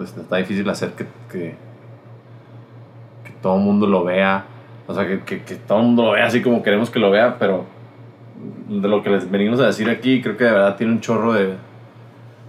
está 0.00 0.36
difícil 0.36 0.68
hacer 0.68 0.92
que, 0.92 1.06
que, 1.30 1.54
que 3.24 3.30
todo 3.40 3.56
el 3.56 3.62
mundo 3.62 3.86
lo 3.86 4.04
vea. 4.04 4.44
O 4.86 4.94
sea, 4.94 5.06
que, 5.06 5.20
que, 5.20 5.42
que 5.42 5.54
todo 5.54 5.78
el 5.78 5.84
mundo 5.86 6.04
lo 6.06 6.10
vea 6.12 6.26
así 6.26 6.42
como 6.42 6.62
queremos 6.62 6.90
que 6.90 6.98
lo 6.98 7.10
vea, 7.10 7.38
pero 7.38 7.64
de 8.68 8.88
lo 8.88 9.02
que 9.02 9.10
les 9.10 9.30
venimos 9.30 9.60
a 9.60 9.66
decir 9.66 9.88
aquí, 9.88 10.20
creo 10.20 10.36
que 10.36 10.44
de 10.44 10.52
verdad 10.52 10.76
tiene 10.76 10.92
un 10.92 11.00
chorro 11.00 11.32
de, 11.32 11.54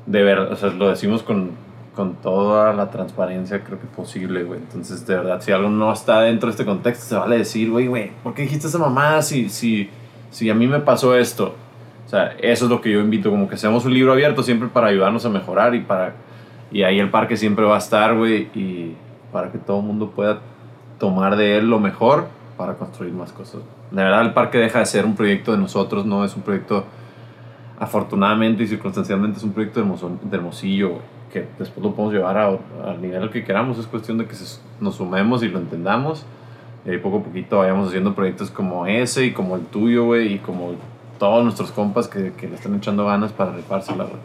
de 0.06 0.24
ver, 0.24 0.40
o 0.40 0.56
sea, 0.56 0.70
lo 0.70 0.90
decimos 0.90 1.24
con, 1.24 1.52
con 1.96 2.16
toda 2.16 2.74
la 2.74 2.90
transparencia 2.90 3.64
creo 3.64 3.80
que 3.80 3.88
posible, 3.88 4.44
güey. 4.44 4.60
Entonces, 4.60 5.06
de 5.06 5.16
verdad, 5.16 5.42
si 5.42 5.52
algo 5.52 5.70
no 5.70 5.92
está 5.92 6.22
dentro 6.22 6.48
de 6.48 6.52
este 6.52 6.66
contexto, 6.66 7.06
se 7.06 7.16
vale 7.16 7.38
decir, 7.38 7.70
güey, 7.70 7.88
güey, 7.88 8.12
¿por 8.24 8.34
qué 8.34 8.44
dijiste 8.44 8.68
esa 8.68 8.80
mamada 8.80 9.22
si, 9.22 9.50
si, 9.50 9.90
si 10.32 10.50
a 10.50 10.56
mí 10.56 10.68
me 10.68 10.80
pasó 10.80 11.16
esto? 11.16 11.56
O 12.06 12.10
sea, 12.10 12.36
eso 12.40 12.66
es 12.66 12.72
lo 12.72 12.82
que 12.82 12.92
yo 12.92 13.00
invito, 13.00 13.30
como 13.30 13.48
que 13.48 13.58
seamos 13.58 13.86
un 13.86 13.94
libro 13.94 14.12
abierto 14.14 14.44
siempre 14.44 14.68
para 14.68 14.88
ayudarnos 14.88 15.26
a 15.26 15.30
mejorar 15.30 15.76
y 15.76 15.82
para... 15.82 16.14
Y 16.74 16.84
ahí 16.84 17.00
el 17.00 17.10
parque 17.10 17.38
siempre 17.38 17.64
va 17.64 17.76
a 17.76 17.78
estar, 17.78 18.18
güey, 18.18 18.50
y 18.56 18.96
para 19.32 19.52
que 19.52 19.58
todo 19.60 19.80
el 19.80 19.86
mundo 19.86 20.10
pueda 20.10 20.40
tomar 21.00 21.36
de 21.38 21.58
él 21.58 21.70
lo 21.70 21.80
mejor 21.80 22.28
para 22.58 22.74
construir 22.74 23.14
más 23.14 23.32
cosas. 23.32 23.62
De 23.92 24.04
verdad, 24.04 24.22
el 24.24 24.34
parque 24.34 24.58
deja 24.58 24.80
de 24.80 24.86
ser 24.86 25.06
un 25.06 25.16
proyecto 25.16 25.52
de 25.52 25.60
nosotros, 25.60 26.06
no 26.06 26.26
es 26.26 26.36
un 26.36 26.42
proyecto, 26.42 26.84
afortunadamente 27.80 28.64
y 28.64 28.68
circunstancialmente, 28.68 29.38
es 29.38 29.44
un 29.44 29.54
proyecto 29.54 29.82
de, 29.84 30.36
Hermosillo, 30.36 30.94
que 31.32 31.48
después 31.60 31.84
lo 31.84 31.92
podemos 31.94 32.14
llevar 32.14 32.38
a- 32.38 32.58
al 32.90 33.02
nivel 33.02 33.30
que 33.30 33.44
queramos. 33.44 33.78
Es 33.80 33.88
cuestión 33.88 34.18
de 34.18 34.26
que 34.26 34.36
nos 34.80 34.96
sumemos 34.96 35.44
y 35.44 35.50
lo 35.50 35.60
entendamos. 35.60 36.26
Y 36.86 36.90
ahí 36.92 36.98
poco 36.98 37.18
a 37.20 37.24
poquito 37.24 37.60
vayamos 37.60 37.88
haciendo 37.90 38.14
proyectos 38.14 38.52
como 38.52 38.86
ese 38.86 39.26
y 39.26 39.32
como 39.32 39.56
el 39.56 39.64
tuyo, 39.66 40.06
güey, 40.06 40.34
y 40.34 40.38
como 40.40 40.74
todos 41.18 41.44
nuestros 41.44 41.72
compas 41.72 42.08
que, 42.08 42.34
que 42.34 42.48
le 42.48 42.56
están 42.56 42.76
echando 42.76 43.06
ganas 43.06 43.32
para 43.32 43.52
rifársela, 43.54 44.04
güey. 44.04 44.18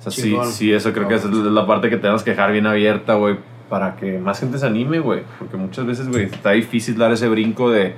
O 0.00 0.02
sea, 0.02 0.10
sí, 0.12 0.22
Chingón. 0.30 0.46
sí, 0.50 0.72
eso 0.72 0.92
creo 0.92 1.06
que 1.06 1.14
es 1.16 1.24
la 1.26 1.66
parte 1.66 1.90
que 1.90 1.96
tenemos 1.98 2.22
que 2.22 2.30
dejar 2.30 2.50
bien 2.52 2.66
abierta, 2.66 3.14
güey, 3.14 3.36
para 3.68 3.96
que 3.96 4.18
más 4.18 4.40
gente 4.40 4.58
se 4.58 4.66
anime, 4.66 4.98
güey. 4.98 5.22
Porque 5.38 5.56
muchas 5.56 5.84
veces, 5.86 6.08
güey, 6.08 6.24
está 6.24 6.50
difícil 6.52 6.96
dar 6.96 7.12
ese 7.12 7.28
brinco 7.28 7.70
de, 7.70 7.94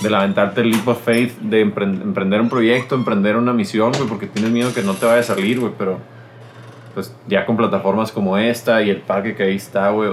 de 0.00 0.10
levantarte 0.10 0.60
el 0.60 0.70
leap 0.70 0.86
of 0.88 1.02
faith, 1.04 1.36
de 1.40 1.66
empren- 1.66 2.00
emprender 2.00 2.40
un 2.40 2.48
proyecto, 2.48 2.94
emprender 2.94 3.36
una 3.36 3.52
misión, 3.52 3.90
güey, 3.92 4.08
porque 4.08 4.26
tienes 4.28 4.52
miedo 4.52 4.72
que 4.72 4.82
no 4.82 4.94
te 4.94 5.04
vaya 5.04 5.18
a 5.20 5.24
salir, 5.24 5.58
güey, 5.60 5.72
pero 5.76 5.98
pues 6.94 7.14
ya 7.26 7.44
con 7.46 7.56
plataformas 7.56 8.12
como 8.12 8.36
esta 8.38 8.82
y 8.82 8.90
el 8.90 8.98
parque 9.00 9.34
que 9.34 9.42
ahí 9.44 9.56
está, 9.56 9.90
güey, 9.90 10.10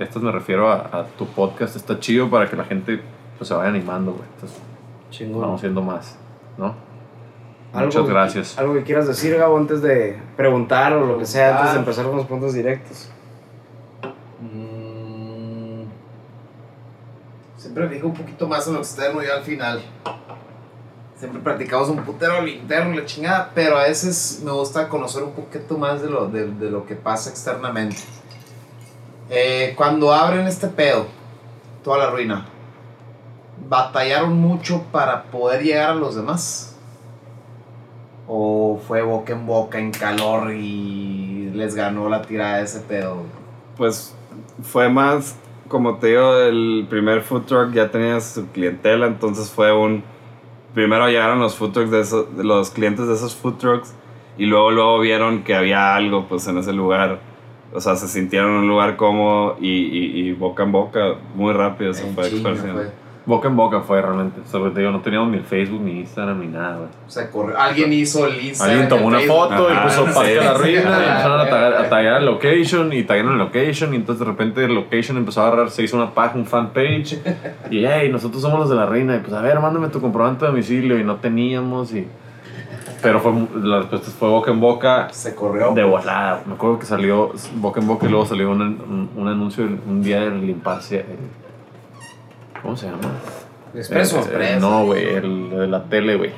estas 0.00 0.22
me 0.22 0.32
refiero 0.32 0.68
a, 0.70 0.76
a 0.92 1.06
tu 1.18 1.26
podcast, 1.26 1.76
está 1.76 2.00
chido 2.00 2.28
para 2.30 2.48
que 2.50 2.56
la 2.56 2.64
gente 2.64 3.00
pues 3.38 3.48
se 3.48 3.54
vaya 3.54 3.68
animando, 3.68 4.12
güey. 4.12 4.24
Entonces, 4.34 4.58
Chingón. 5.10 5.42
vamos 5.42 5.60
haciendo 5.60 5.82
más, 5.82 6.18
¿no? 6.58 6.74
Algo 7.72 7.86
Muchas 7.86 8.02
que- 8.02 8.08
gracias. 8.10 8.58
Algo 8.58 8.74
que 8.74 8.82
quieras 8.82 9.06
decir, 9.06 9.36
Gabo, 9.36 9.56
antes 9.56 9.80
de 9.80 10.18
preguntar 10.36 10.92
o 10.92 11.06
lo 11.06 11.18
que 11.18 11.24
sea, 11.26 11.56
antes 11.56 11.72
de 11.72 11.76
Ah. 11.78 11.80
empezar 11.80 12.04
con 12.06 12.16
los 12.16 12.26
puntos 12.26 12.52
directos. 12.52 13.08
Mm, 14.40 15.84
Siempre 17.56 17.88
fijo 17.88 18.08
un 18.08 18.14
poquito 18.14 18.48
más 18.48 18.66
en 18.66 18.74
lo 18.74 18.80
externo 18.80 19.22
y 19.22 19.26
al 19.26 19.42
final. 19.42 19.80
Siempre 21.16 21.40
practicamos 21.40 21.88
un 21.88 21.98
putero 21.98 22.34
al 22.38 22.48
interno, 22.48 22.96
la 22.98 23.04
chingada, 23.06 23.52
pero 23.54 23.78
a 23.78 23.84
veces 23.84 24.42
me 24.44 24.50
gusta 24.50 24.88
conocer 24.88 25.22
un 25.22 25.30
poquito 25.32 25.78
más 25.78 26.02
de 26.02 26.10
lo, 26.10 26.26
de, 26.26 26.48
de 26.48 26.70
lo 26.70 26.84
que 26.84 26.96
pasa 26.96 27.30
externamente. 27.30 27.96
Eh, 29.30 29.74
cuando 29.76 30.12
abren 30.12 30.46
este 30.48 30.66
pedo, 30.66 31.06
toda 31.84 31.98
la 31.98 32.10
ruina, 32.10 32.46
batallaron 33.68 34.36
mucho 34.36 34.82
para 34.90 35.22
poder 35.24 35.62
llegar 35.62 35.90
a 35.90 35.94
los 35.94 36.16
demás. 36.16 36.71
O 38.26 38.80
fue 38.86 39.02
boca 39.02 39.32
en 39.32 39.46
boca 39.46 39.78
en 39.78 39.90
calor 39.90 40.52
y 40.52 41.50
les 41.54 41.74
ganó 41.74 42.08
la 42.08 42.22
tirada 42.22 42.58
de 42.58 42.64
ese 42.64 42.80
pedo. 42.80 43.22
Pues 43.76 44.14
fue 44.62 44.88
más, 44.88 45.36
como 45.68 45.96
te 45.96 46.08
digo, 46.08 46.38
el 46.38 46.86
primer 46.88 47.22
food 47.22 47.42
truck 47.42 47.72
ya 47.72 47.90
tenía 47.90 48.20
su 48.20 48.46
clientela, 48.48 49.06
entonces 49.06 49.50
fue 49.50 49.72
un... 49.72 50.04
Primero 50.74 51.06
llegaron 51.08 51.40
los 51.40 51.56
food 51.56 51.72
trucks 51.72 51.90
de 51.90 52.00
esos, 52.00 52.26
los 52.36 52.70
clientes 52.70 53.06
de 53.06 53.14
esos 53.14 53.34
food 53.34 53.58
trucks 53.58 53.94
y 54.38 54.46
luego 54.46 54.70
luego 54.70 55.00
vieron 55.00 55.42
que 55.42 55.54
había 55.54 55.94
algo 55.94 56.26
pues 56.28 56.46
en 56.46 56.58
ese 56.58 56.72
lugar. 56.72 57.20
O 57.74 57.80
sea, 57.80 57.96
se 57.96 58.08
sintieron 58.08 58.50
en 58.50 58.56
un 58.58 58.68
lugar 58.68 58.96
cómodo 58.96 59.56
y, 59.60 59.68
y, 59.68 60.20
y 60.20 60.32
boca 60.32 60.62
en 60.62 60.72
boca 60.72 61.16
muy 61.34 61.52
rápido 61.52 61.92
se 61.92 62.04
fue 62.12 62.30
fue. 62.30 63.01
Boca 63.24 63.46
en 63.48 63.56
boca 63.56 63.80
fue 63.82 64.02
realmente. 64.02 64.40
Sobre 64.50 64.72
te 64.72 64.80
digo, 64.80 64.90
no 64.92 65.00
teníamos 65.00 65.30
ni 65.30 65.36
el 65.38 65.44
Facebook, 65.44 65.80
ni 65.80 66.00
Instagram, 66.00 66.40
ni 66.40 66.48
nada, 66.48 66.76
güey. 66.76 66.88
O 67.06 67.10
sea, 67.10 67.30
corrió. 67.30 67.56
Alguien 67.58 67.92
hizo 67.92 68.26
el 68.26 68.40
Instagram. 68.46 68.70
Alguien 68.72 68.88
tomó 68.88 69.06
una 69.06 69.18
Facebook. 69.18 69.36
foto 69.48 69.68
y 69.72 69.76
puso 69.76 70.06
sí, 70.06 70.12
Parque 70.14 70.34
La 70.36 70.58
sí. 70.58 70.70
y 70.70 70.76
empezaron 70.76 71.40
a 71.40 71.44
taggear, 71.48 71.74
a 71.74 71.88
taggear 71.88 72.16
el 72.20 72.26
location 72.26 72.92
y 72.92 73.02
taggearon 73.04 73.32
el 73.34 73.38
location 73.38 73.92
y 73.92 73.96
entonces 73.96 74.26
de 74.26 74.32
repente 74.32 74.64
el 74.64 74.74
location 74.74 75.16
empezó 75.18 75.40
a 75.42 75.46
agarrar, 75.46 75.70
se 75.70 75.84
hizo 75.84 75.96
una 75.96 76.12
página, 76.12 76.40
un 76.40 76.46
fanpage 76.46 77.20
y 77.70 77.84
hey, 77.84 78.08
nosotros 78.10 78.42
somos 78.42 78.58
los 78.58 78.68
de 78.70 78.74
La 78.74 78.86
Reina 78.86 79.14
y 79.14 79.20
pues 79.20 79.32
a 79.32 79.40
ver, 79.40 79.60
mándame 79.60 79.86
tu 79.88 80.00
comprobante 80.00 80.44
de 80.44 80.50
domicilio 80.50 80.98
y 80.98 81.04
no 81.04 81.16
teníamos 81.16 81.94
y 81.94 82.08
Pero 83.02 83.20
fue, 83.20 83.32
la 83.62 83.78
respuesta 83.80 84.10
fue 84.18 84.28
boca 84.30 84.50
en 84.50 84.58
boca 84.60 85.08
Se 85.12 85.34
corrió. 85.36 85.72
de 85.74 85.84
volada. 85.84 86.42
Me 86.46 86.54
acuerdo 86.54 86.78
que 86.80 86.86
salió 86.86 87.32
boca 87.56 87.80
en 87.80 87.86
boca 87.86 88.06
y 88.06 88.08
luego 88.10 88.26
salió 88.26 88.50
un, 88.50 88.62
un, 88.62 89.10
un 89.14 89.28
anuncio 89.28 89.64
un 89.64 90.02
día 90.02 90.20
de 90.22 90.30
limparse. 90.30 91.00
el- 91.00 91.06
¿Cómo 92.62 92.76
se 92.76 92.86
llama? 92.86 93.10
Expreso. 93.74 94.20
Eh, 94.32 94.54
eh, 94.54 94.58
no, 94.60 94.84
güey, 94.86 95.14
el 95.14 95.50
de 95.50 95.66
la 95.66 95.84
tele, 95.84 96.16
güey. 96.16 96.30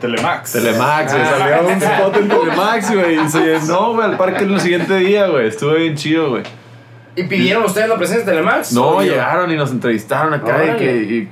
Telemax. 0.00 0.52
Telemax, 0.52 1.12
güey. 1.12 1.24
Ah. 1.24 1.34
Salió 1.38 1.68
un 1.68 1.82
spot 1.82 2.16
en 2.16 2.28
Telemax, 2.28 2.94
güey. 2.94 3.24
Y 3.24 3.28
se 3.28 3.40
llenó, 3.40 3.92
güey, 3.94 4.10
al 4.10 4.16
parque 4.16 4.44
el 4.44 4.60
siguiente 4.60 4.96
día, 4.96 5.26
güey. 5.28 5.46
Estuvo 5.48 5.72
bien 5.74 5.94
chido, 5.94 6.30
güey. 6.30 6.42
¿Y 7.14 7.24
pidieron 7.24 7.64
ustedes 7.64 7.88
la 7.88 7.96
presencia 7.96 8.26
de 8.26 8.32
Telemax? 8.32 8.72
No, 8.72 9.00
llegaron 9.00 9.50
y 9.50 9.56
nos 9.56 9.70
entrevistaron 9.70 10.34
acá 10.34 10.74
y, 10.74 10.76
que, 10.76 10.96
y 10.96 11.28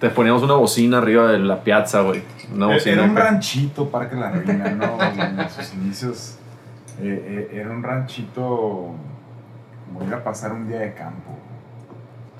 te 0.00 0.08
poníamos 0.08 0.42
una 0.42 0.54
bocina 0.54 0.98
arriba 0.98 1.30
de 1.30 1.38
la 1.38 1.62
piazza, 1.62 2.00
güey. 2.00 2.22
Una 2.54 2.74
Era- 2.76 3.02
un 3.02 3.10
acá. 3.10 3.24
ranchito, 3.24 3.90
Parque 3.90 4.16
La 4.16 4.30
Reina, 4.30 4.70
¿no? 4.70 4.96
En 5.22 5.50
sus 5.50 5.74
inicios 5.74 6.36
eh, 7.02 7.48
eh, 7.52 7.60
era 7.60 7.70
un 7.70 7.82
ranchito 7.82 8.94
como 9.86 10.06
ir 10.06 10.14
a 10.14 10.24
pasar 10.24 10.52
un 10.52 10.66
día 10.66 10.78
de 10.78 10.94
campo. 10.94 11.38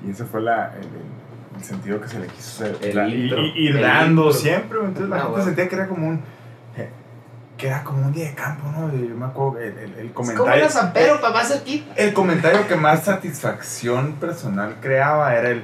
Y 0.05 0.11
ese 0.11 0.25
fue 0.25 0.41
la, 0.41 0.73
el, 0.75 0.83
el- 0.83 1.57
el 1.57 1.63
sentido 1.63 1.99
que 1.99 2.07
se 2.07 2.19
le 2.19 2.27
quiso 2.27 2.63
hacer. 2.65 2.77
El 2.81 2.95
La- 2.95 3.07
y, 3.07 3.23
intro. 3.23 3.41
y- 3.41 3.53
ir 3.67 3.75
El 3.75 3.81
dando 3.81 4.25
intro. 4.27 4.33
siempre. 4.39 4.79
Entonces 4.79 5.09
la 5.09 5.15
Ah, 5.15 5.19
gente 5.19 5.31
bueno. 5.31 5.45
sentía 5.45 5.67
que 5.69 5.75
era 5.75 5.87
como 5.87 6.07
un. 6.07 6.21
eh, 6.77 6.89
que 7.57 7.67
era 7.67 7.83
como 7.83 8.05
un 8.05 8.13
día 8.13 8.29
de 8.29 8.35
campo, 8.35 8.71
¿no? 8.71 8.89
Yo 8.95 9.15
me 9.15 9.25
acuerdo 9.25 9.59
el, 9.59 9.77
el, 9.77 9.93
el 9.95 10.05
Es 10.07 10.11
comentario. 10.13 10.37
como 10.45 10.55
era 10.55 10.69
San 10.69 10.93
Pedro, 10.93 11.19
papá 11.19 11.43
cerquita. 11.43 11.93
El 11.97 12.13
comentario 12.13 12.65
que 12.67 12.75
más 12.77 13.03
satisfacción 13.03 14.13
personal 14.13 14.77
creaba 14.81 15.35
era 15.35 15.49
el. 15.49 15.63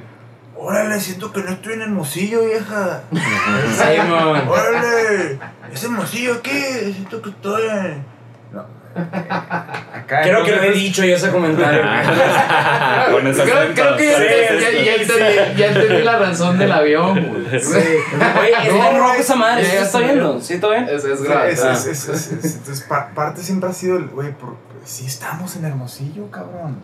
Órale, 0.58 0.98
siento 1.00 1.32
que 1.32 1.42
no 1.42 1.50
estoy 1.50 1.74
en 1.74 1.82
Hermosillo, 1.82 2.44
vieja. 2.44 3.02
Sí, 3.12 4.10
man. 4.10 4.48
¡Órale! 4.48 5.38
¿Ese 5.72 5.86
hermosillo 5.86 6.34
aquí? 6.34 6.50
Siento 6.94 7.20
que 7.22 7.28
estoy 7.30 7.62
en... 7.68 8.04
No. 8.52 8.64
Acá 9.96 10.22
Creo 10.22 10.44
que 10.44 10.52
lo 10.52 10.62
he 10.62 10.70
dicho 10.72 11.04
yo 11.04 11.16
ese 11.16 11.30
comentario. 11.30 11.82
Con 13.12 13.26
ese 13.26 13.42
Creo, 13.42 13.74
que 13.96 14.84
ya, 14.84 14.94
entendí, 14.94 15.58
ya 15.58 15.66
entendí 15.68 16.02
la 16.02 16.18
razón 16.18 16.58
del 16.58 16.72
avión, 16.72 17.14
güey. 17.14 17.46
Oye, 17.46 17.56
está 17.60 18.72
No, 18.72 18.90
en 18.90 18.96
rojo 18.98 19.14
esa 19.14 19.36
madre. 19.36 19.64
¿Sí 19.64 19.76
está 19.76 19.98
viendo? 19.98 20.40
¿Sí 20.40 20.54
está 20.54 20.68
bien? 20.70 20.88
Es, 20.88 21.04
es 21.04 21.22
grave. 21.22 21.52
es- 21.52 21.64
Ah. 21.64 21.72
es- 21.72 21.86
es- 21.86 22.08
es- 22.08 22.32
es- 22.32 22.54
Entonces, 22.56 22.84
pa- 22.88 23.10
parte 23.14 23.42
siempre 23.42 23.68
ha 23.70 23.72
sido 23.72 23.96
el, 23.96 24.06
güey, 24.08 24.32
por- 24.32 24.56
sí 24.84 25.06
estamos 25.06 25.56
en 25.56 25.64
Hermosillo, 25.64 26.30
cabrón. 26.30 26.82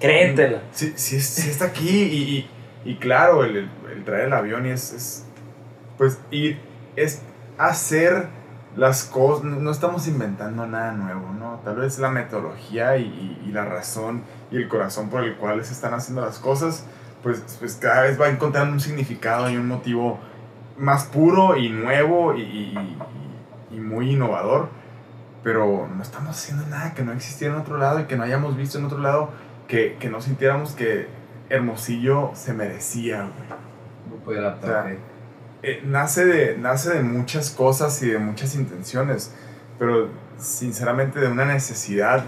Créetela. 0.00 0.60
Sí, 0.72 0.92
sí, 0.96 1.16
es- 1.16 1.26
sí 1.28 1.50
está 1.50 1.66
aquí 1.66 1.88
y, 1.88 2.48
y, 2.86 2.90
y 2.92 2.96
claro, 2.96 3.44
el, 3.44 3.56
el, 3.56 3.70
el 3.94 4.04
traer 4.04 4.26
el 4.26 4.32
avión 4.32 4.66
y 4.66 4.70
es, 4.70 4.92
es, 4.92 5.24
pues, 5.96 6.18
ir, 6.30 6.60
es 6.96 7.22
hacer 7.56 8.28
las 8.78 9.04
cosas, 9.04 9.44
no, 9.44 9.70
estamos 9.70 10.06
inventando 10.06 10.66
nada 10.66 10.92
nuevo, 10.92 11.32
¿no? 11.38 11.60
Tal 11.64 11.76
vez 11.76 11.98
la 11.98 12.10
metodología 12.10 12.96
y, 12.96 13.02
y- 13.04 13.48
y 13.48 13.52
la 13.52 13.64
razón 13.64 14.22
y 14.52 14.56
el 14.56 14.68
corazón 14.68 15.10
por 15.10 15.24
el 15.24 15.36
cual 15.36 15.64
se 15.64 15.72
están 15.72 15.94
haciendo 15.94 16.20
las 16.24 16.38
cosas, 16.38 16.84
pues, 17.22 17.56
pues 17.58 17.74
cada 17.74 18.02
vez 18.02 18.20
va 18.20 18.28
encontrando 18.28 18.72
un 18.72 18.80
significado 18.80 19.50
y 19.50 19.56
un 19.56 19.66
motivo 19.66 20.18
más 20.78 21.04
puro 21.04 21.56
y 21.56 21.68
nuevo 21.70 22.34
y, 22.34 22.40
y- 22.42 22.98
muy 23.80 24.12
innovador, 24.12 24.68
pero 25.42 25.88
no 25.94 26.02
estamos 26.02 26.30
haciendo 26.30 26.66
nada 26.66 26.94
que 26.94 27.02
no 27.02 27.12
existiera 27.12 27.54
en 27.54 27.60
otro 27.60 27.78
lado 27.78 28.00
y 28.00 28.04
que 28.04 28.16
no 28.16 28.22
hayamos 28.24 28.56
visto 28.56 28.78
en 28.78 28.84
otro 28.84 28.98
lado, 28.98 29.30
que, 29.66 29.96
que 30.00 30.08
no 30.10 30.20
sintiéramos 30.20 30.72
que 30.72 31.08
Hermosillo 31.48 32.30
se 32.34 32.52
merecía, 32.54 33.22
güey. 33.22 33.58
Grupo 34.08 34.32
de 34.32 34.40
la 34.40 34.48
O 34.54 34.60
sea, 34.60 34.72
tarde. 34.82 34.98
Eh, 35.62 35.82
nace, 35.84 36.24
de, 36.24 36.56
nace 36.58 36.90
de 36.94 37.02
muchas 37.02 37.50
cosas 37.50 38.00
y 38.02 38.10
de 38.10 38.18
muchas 38.18 38.54
intenciones, 38.54 39.34
pero 39.78 40.08
sinceramente 40.38 41.18
de 41.18 41.28
una 41.28 41.44
necesidad 41.44 42.24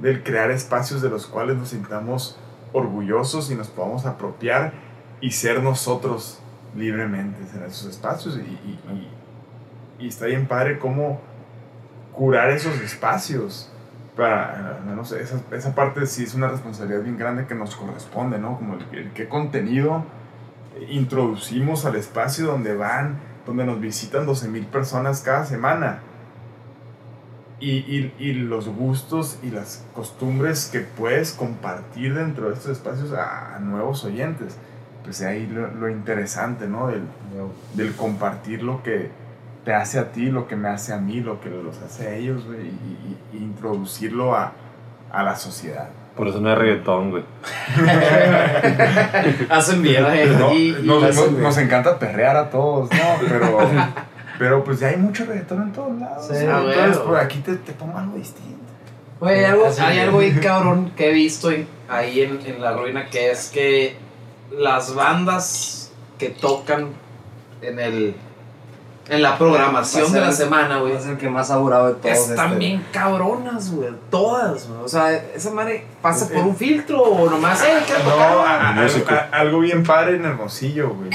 del 0.00 0.22
crear 0.22 0.50
espacios 0.50 1.00
de 1.00 1.08
los 1.08 1.26
cuales 1.26 1.56
nos 1.56 1.70
sintamos 1.70 2.38
orgullosos 2.74 3.50
y 3.50 3.54
nos 3.54 3.68
podamos 3.68 4.04
apropiar 4.04 4.74
y 5.22 5.30
ser 5.30 5.62
nosotros 5.62 6.40
libremente 6.76 7.38
en 7.56 7.62
esos 7.62 7.86
espacios. 7.90 8.36
Y, 8.36 8.40
y, 8.40 8.80
y- 8.92 9.10
y 9.98 10.08
está 10.08 10.26
bien 10.26 10.46
padre 10.46 10.78
cómo 10.78 11.20
curar 12.12 12.50
esos 12.50 12.78
espacios. 12.80 13.70
Para, 14.14 14.80
no 14.86 15.04
sé, 15.04 15.22
esa, 15.22 15.40
esa 15.52 15.74
parte 15.74 16.06
sí 16.06 16.24
es 16.24 16.34
una 16.34 16.48
responsabilidad 16.48 17.02
bien 17.02 17.18
grande 17.18 17.46
que 17.46 17.54
nos 17.54 17.76
corresponde, 17.76 18.38
¿no? 18.38 18.56
Como 18.56 18.74
el, 18.74 18.98
el 18.98 19.12
qué 19.12 19.28
contenido 19.28 20.04
introducimos 20.90 21.84
al 21.84 21.96
espacio 21.96 22.46
donde 22.46 22.74
van, 22.76 23.18
donde 23.46 23.64
nos 23.64 23.80
visitan 23.80 24.26
12 24.26 24.48
mil 24.48 24.66
personas 24.66 25.20
cada 25.22 25.44
semana. 25.46 26.00
Y, 27.58 27.70
y- 27.70 28.14
y 28.18 28.32
los 28.34 28.68
gustos 28.68 29.38
y 29.42 29.50
las 29.50 29.82
costumbres 29.94 30.68
que 30.70 30.80
puedes 30.80 31.32
compartir 31.32 32.14
dentro 32.14 32.48
de 32.48 32.54
estos 32.54 32.72
espacios 32.72 33.12
a, 33.12 33.58
nuevos 33.60 34.04
oyentes. 34.04 34.56
Pues 35.04 35.22
ahí 35.22 35.46
lo, 35.46 35.68
lo 35.68 35.88
interesante, 35.88 36.66
¿no? 36.66 36.88
Del, 36.88 37.02
del 37.74 37.94
compartir 37.94 38.62
lo 38.62 38.82
que 38.82 39.10
te 39.64 39.72
hace 39.72 39.98
a 39.98 40.12
ti, 40.12 40.26
lo 40.26 40.46
que 40.48 40.56
me 40.56 40.68
hace 40.68 40.92
a 40.92 40.98
mí, 40.98 41.20
lo 41.20 41.40
que 41.40 41.48
los 41.48 41.78
hace 41.78 42.08
a 42.08 42.14
ellos, 42.14 42.44
y- 42.50 43.36
y 43.36 43.38
introducirlo 43.38 44.34
a, 44.34 44.52
a 45.10 45.22
la 45.22 45.36
sociedad. 45.36 45.88
Por 46.16 46.28
eso 46.28 46.40
no 46.40 46.48
hay 46.48 46.54
reggaetón, 46.54 47.10
güey. 47.10 47.22
Hacen 49.50 49.82
bien. 49.82 50.02
No, 50.38 50.52
Y- 50.54 50.76
y 50.78 50.82
nos, 50.82 51.58
encanta 51.58 51.98
perrear 51.98 52.36
a 52.36 52.50
todos, 52.50 52.90
¿no? 52.90 52.98
Pero, 53.28 53.58
pero 54.38 54.64
pues 54.64 54.80
ya 54.80 54.88
hay 54.88 54.96
mucho 54.96 55.24
reggaetón 55.26 55.62
en 55.62 55.72
todos 55.72 55.98
lados. 55.98 56.26
Sí, 56.26 56.44
¿no? 56.46 56.62
güey. 56.62 56.74
Entonces, 56.78 57.02
pues 57.06 57.22
aquí 57.22 57.38
te, 57.40 57.56
te 57.56 57.72
pongo 57.72 57.98
algo 57.98 58.16
distinto. 58.16 58.56
Oye, 59.20 59.34
hay 59.38 59.44
algo, 59.44 59.64
hay 59.66 59.98
es. 59.98 60.04
algo 60.04 60.18
bien 60.18 60.38
cabrón 60.42 60.92
que 60.96 61.10
he 61.10 61.12
visto 61.12 61.52
y- 61.52 61.66
ahí 61.88 62.20
en, 62.22 62.40
en 62.44 62.60
la 62.62 62.72
ruina 62.72 63.06
que 63.06 63.30
es 63.30 63.50
que 63.50 63.96
las 64.56 64.94
bandas 64.94 65.92
que 66.18 66.30
tocan 66.30 66.88
en 67.62 67.78
el 67.78 68.14
en 69.08 69.22
la 69.22 69.38
programación 69.38 70.12
de 70.12 70.20
la 70.20 70.32
semana, 70.32 70.78
güey, 70.78 70.92
Es 70.96 71.06
el 71.06 71.16
que 71.16 71.28
más 71.30 71.50
ha 71.50 71.56
durado 71.56 71.88
de 71.88 71.94
todos. 71.94 72.30
están 72.30 72.46
este. 72.54 72.58
bien 72.58 72.84
cabronas, 72.92 73.70
güey, 73.70 73.90
todas, 74.10 74.66
güey. 74.68 74.80
O 74.82 74.88
sea, 74.88 75.12
esa 75.14 75.50
madre 75.52 75.86
pasa 76.02 76.28
por 76.28 76.38
un 76.44 76.56
filtro 76.56 77.00
o 77.02 77.30
nomás, 77.30 77.62
eh, 77.62 77.66
¿qué 77.86 77.92
No, 78.02 78.10
tocar? 78.10 78.36
a- 78.38 78.68
a- 78.70 78.72
músico. 78.72 79.14
a- 79.14 79.28
algo 79.38 79.60
bien 79.60 79.84
padre 79.84 80.16
en 80.16 80.24
Hermosillo, 80.24 80.90
güey. 80.90 81.10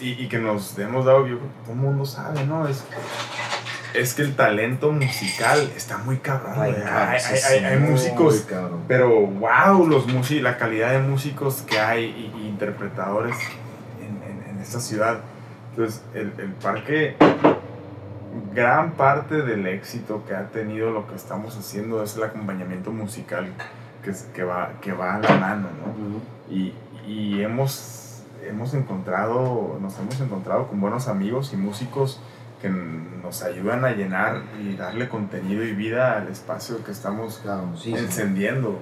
Y, 0.00 0.24
y 0.24 0.28
que 0.28 0.38
nos 0.38 0.78
hemos 0.78 1.06
dado, 1.06 1.20
yo 1.26 1.38
creo 1.38 1.48
que 1.50 1.60
todo 1.64 1.72
el 1.72 1.78
mundo 1.80 2.04
sabe, 2.04 2.44
¿no? 2.44 2.68
Es, 2.68 2.84
es 3.94 4.12
que 4.12 4.20
el 4.20 4.36
talento 4.36 4.92
musical 4.92 5.72
está 5.74 5.96
muy 5.96 6.18
cabrón, 6.18 6.54
güey. 6.56 6.74
Hay, 6.74 7.18
hay- 7.18 7.40
hay- 7.50 7.64
hay 7.64 7.78
músicos 7.78 8.44
Pero 8.86 9.08
wow, 9.26 9.86
los 9.86 10.06
músicos, 10.06 10.42
la 10.42 10.58
calidad 10.58 10.90
de 10.92 10.98
músicos 10.98 11.62
que 11.66 11.80
hay 11.80 12.04
y, 12.04 12.40
y 12.42 12.48
interpretadores 12.48 13.36
en, 14.00 14.22
en- 14.30 14.50
en 14.50 14.60
esta 14.60 14.80
ciudad. 14.80 15.20
Entonces, 15.76 16.02
el, 16.14 16.32
el 16.38 16.52
parque, 16.52 17.16
gran 18.54 18.92
parte 18.92 19.42
del 19.42 19.66
éxito 19.66 20.24
que 20.26 20.34
ha 20.34 20.46
tenido 20.46 20.90
lo 20.90 21.06
que 21.06 21.14
estamos 21.14 21.54
haciendo 21.54 22.02
es 22.02 22.16
el 22.16 22.22
acompañamiento 22.22 22.90
musical 22.92 23.46
que, 24.02 24.12
que, 24.32 24.42
va, 24.42 24.72
que 24.80 24.92
va 24.92 25.16
a 25.16 25.18
la 25.18 25.36
mano, 25.36 25.68
¿no? 25.68 26.54
Y, 26.54 26.72
y 27.06 27.42
hemos, 27.42 28.22
hemos 28.48 28.72
encontrado, 28.72 29.78
nos 29.78 29.98
hemos 29.98 30.18
encontrado 30.18 30.66
con 30.66 30.80
buenos 30.80 31.08
amigos 31.08 31.52
y 31.52 31.58
músicos 31.58 32.22
que 32.62 32.70
nos 32.70 33.42
ayudan 33.42 33.84
a 33.84 33.90
llenar 33.90 34.44
y 34.58 34.76
darle 34.76 35.10
contenido 35.10 35.62
y 35.62 35.74
vida 35.74 36.16
al 36.16 36.28
espacio 36.28 36.82
que 36.82 36.92
estamos 36.92 37.42
encendiendo. 37.84 38.78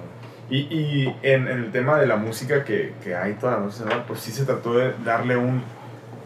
Y, 0.49 0.59
y 0.59 1.17
en, 1.23 1.49
en 1.49 1.57
el 1.57 1.71
tema 1.73 1.99
de 1.99 2.07
la 2.07 2.15
música 2.15 2.63
que, 2.63 2.93
que 3.03 3.17
hay 3.17 3.33
toda 3.33 3.57
la 3.57 3.65
noche, 3.65 3.83
¿no? 3.83 4.05
pues 4.07 4.21
sí 4.21 4.31
se 4.31 4.45
trató 4.45 4.75
de 4.75 4.93
darle 5.03 5.35
un, 5.35 5.61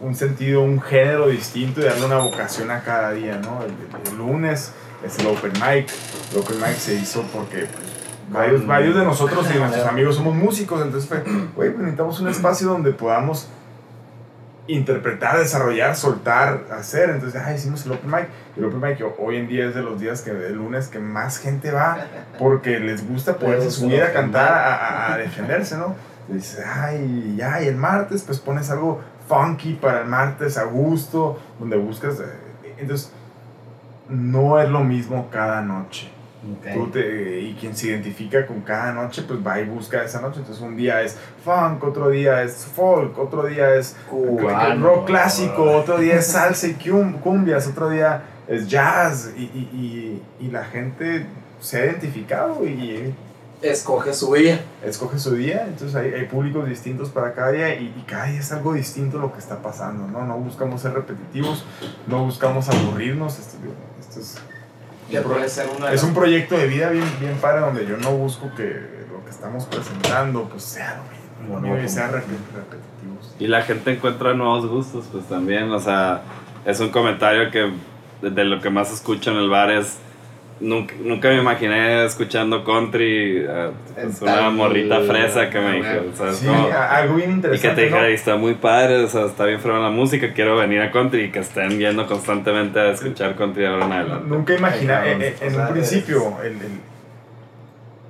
un 0.01 0.15
sentido, 0.15 0.61
un 0.61 0.81
género 0.81 1.27
distinto 1.27 1.81
y 1.81 1.83
darle 1.85 2.05
una 2.05 2.17
vocación 2.19 2.71
a 2.71 2.81
cada 2.81 3.11
día, 3.11 3.37
¿no? 3.37 3.61
El, 3.63 3.71
el 4.11 4.17
lunes 4.17 4.71
es 5.05 5.19
el 5.19 5.27
open 5.27 5.53
mic. 5.53 5.89
El 6.31 6.39
open 6.39 6.57
mic 6.57 6.75
se 6.77 6.95
hizo 6.95 7.21
porque 7.33 7.59
pues, 7.67 8.31
varios, 8.31 8.65
varios 8.67 8.95
de 8.95 9.03
nosotros 9.03 9.45
y 9.53 9.57
nuestros 9.57 9.85
amigos 9.85 10.15
somos 10.15 10.35
músicos, 10.35 10.81
entonces 10.81 11.07
fue, 11.09 11.19
güey, 11.55 11.69
pues 11.69 11.77
necesitamos 11.79 12.19
un 12.19 12.27
espacio 12.29 12.67
donde 12.67 12.91
podamos 12.91 13.49
interpretar, 14.67 15.39
desarrollar, 15.39 15.95
soltar, 15.95 16.65
hacer. 16.71 17.09
Entonces, 17.09 17.41
ah, 17.43 17.53
hicimos 17.53 17.85
el 17.85 17.93
open 17.93 18.11
mic. 18.11 18.27
El 18.55 18.65
open 18.65 18.79
mic 18.81 19.03
hoy 19.17 19.37
en 19.37 19.47
día 19.47 19.67
es 19.67 19.73
de 19.75 19.81
los 19.81 19.99
días 19.99 20.21
que 20.21 20.29
el 20.31 20.53
lunes 20.53 20.87
que 20.89 20.99
más 20.99 21.39
gente 21.39 21.71
va 21.71 21.97
porque 22.37 22.79
les 22.79 23.07
gusta 23.07 23.37
poderse 23.37 23.71
subir 23.71 24.03
a 24.03 24.13
cantar, 24.13 24.53
a, 24.53 25.13
a- 25.13 25.17
defenderse, 25.17 25.75
¿no? 25.77 25.95
Dices, 26.27 26.63
ay, 26.63 27.33
ya, 27.37 27.63
y 27.63 27.67
el 27.67 27.75
martes 27.77 28.21
pues 28.21 28.39
pones 28.39 28.69
algo 28.69 29.01
funky 29.29 29.75
para 29.75 30.01
el 30.01 30.07
martes 30.07 30.57
a 30.57 30.63
gusto, 30.65 31.39
donde 31.59 31.77
buscas... 31.77 32.19
eh, 32.19 32.73
Entonces, 32.79 33.11
no 34.09 34.59
es 34.59 34.67
lo 34.69 34.83
mismo 34.83 35.27
cada 35.31 35.61
noche. 35.61 36.09
Tú 36.73 36.87
te- 36.87 37.41
y 37.41 37.53
quien 37.59 37.75
se 37.75 37.87
identifica 37.87 38.47
con 38.47 38.61
cada 38.61 38.93
noche, 38.93 39.23
pues 39.27 39.45
va 39.45 39.59
y 39.59 39.65
busca 39.65 40.01
esa 40.03 40.21
noche. 40.21 40.39
Entonces 40.39 40.63
un 40.63 40.75
día 40.77 41.01
es 41.01 41.17
funk, 41.43 41.83
otro 41.83 42.09
día 42.09 42.41
es 42.43 42.65
folk, 42.65 43.17
otro 43.19 43.45
día 43.45 43.75
es 43.75 43.95
Cubano. 44.09 44.83
rock 44.85 45.05
clásico, 45.07 45.63
otro 45.63 45.97
día 45.97 46.15
es 46.15 46.27
salsa 46.27 46.67
y 46.67 46.73
cum- 46.75 47.19
cumbias, 47.19 47.67
otro 47.67 47.89
día 47.89 48.23
es 48.47 48.67
jazz. 48.69 49.31
Y, 49.37 49.41
y, 49.43 50.21
y, 50.39 50.45
y 50.47 50.49
la 50.49 50.63
gente 50.63 51.25
se 51.59 51.81
ha 51.81 51.85
identificado 51.87 52.65
y 52.65 53.13
Escoge 53.61 54.13
su 54.13 54.33
día. 54.33 54.61
escoge 54.83 55.19
su 55.19 55.35
día. 55.35 55.65
Entonces 55.67 55.95
hay, 55.95 56.13
hay 56.13 56.25
públicos 56.27 56.67
distintos 56.67 57.09
para 57.09 57.33
cada 57.33 57.51
día 57.51 57.75
y, 57.79 57.85
y 57.87 58.03
cada 58.07 58.25
día 58.25 58.39
es 58.39 58.51
algo 58.51 58.73
distinto 58.73 59.17
lo 59.19 59.33
que 59.33 59.39
está 59.39 59.61
pasando. 59.61 60.07
No, 60.07 60.25
no 60.25 60.37
buscamos 60.37 60.81
ser 60.81 60.93
repetitivos, 60.93 61.65
no 62.07 62.23
buscamos 62.25 62.69
aburrirnos. 62.69 63.37
Esto, 63.39 63.57
esto 63.99 64.19
es 64.21 64.35
de 65.09 65.93
es 65.93 66.03
un 66.03 66.13
proyecto 66.13 66.57
de 66.57 66.67
vida 66.67 66.89
bien, 66.89 67.05
bien 67.19 67.35
padre 67.41 67.61
donde 67.61 67.85
yo 67.85 67.97
no 67.97 68.11
busco 68.11 68.49
que 68.55 68.65
lo 69.11 69.23
que 69.25 69.31
estamos 69.31 69.65
presentando 69.65 70.47
pues 70.47 70.63
sea 70.63 70.97
lo 70.97 71.03
mismo, 71.49 71.59
mío 71.61 71.83
y 71.83 71.89
sea 71.89 72.07
rep- 72.11 72.23
repetitivo. 72.55 73.17
Y 73.39 73.47
la 73.47 73.63
gente 73.63 73.91
encuentra 73.93 74.33
nuevos 74.33 74.67
gustos, 74.67 75.05
pues 75.11 75.25
también, 75.27 75.71
o 75.71 75.79
sea, 75.79 76.21
es 76.65 76.79
un 76.79 76.89
comentario 76.89 77.49
que 77.51 77.71
de, 78.21 78.29
de 78.29 78.43
lo 78.45 78.61
que 78.61 78.69
más 78.69 78.91
escucho 78.93 79.31
en 79.31 79.37
el 79.37 79.49
bar 79.49 79.71
es, 79.71 79.97
nunca, 80.59 80.93
nunca 81.03 81.29
me 81.29 81.37
imaginé 81.37 82.05
escuchando 82.05 82.63
country, 82.63 83.45
eh, 83.47 83.69
es 83.97 84.21
una 84.21 84.49
morrita 84.49 85.01
fresa 85.01 85.49
que 85.49 85.59
me 85.59 85.73
dijo, 85.77 85.87
o 86.13 86.15
sea, 86.15 86.33
Sí, 86.33 86.45
como- 86.45 86.67
algo 86.71 87.15
bien 87.15 87.29
y 87.29 87.31
que 87.31 87.35
interesante. 87.47 87.75
te 87.75 87.81
dijera, 87.83 88.01
¿no? 88.03 88.09
"Y 88.09 88.13
está 88.13 88.35
muy 88.35 88.53
padre, 88.55 89.03
o 89.03 89.07
sea, 89.07 89.25
está 89.25 89.45
bien 89.45 89.59
fregón 89.59 89.81
la 89.83 89.89
música, 89.89 90.33
quiero 90.33 90.55
venir 90.57 90.81
a 90.81 90.91
country 90.91 91.25
y 91.25 91.31
que 91.31 91.39
estén 91.39 91.79
yendo 91.79 92.05
constantemente 92.07 92.79
a 92.79 92.91
escuchar 92.91 93.35
country 93.35 93.65
ahora 93.65 93.85
en 93.85 93.91
adelante. 93.93 94.25
Nunca 94.27 94.55
imaginé, 94.55 94.93
Ay, 94.93 94.99
eh, 94.99 95.11
cabrón, 95.11 95.21
eh, 95.21 95.35
en 95.41 95.47
o 95.47 95.51
sea, 95.51 95.65
un 95.67 95.73
principio, 95.73 96.37
el, 96.43 96.51
el, 96.53 96.79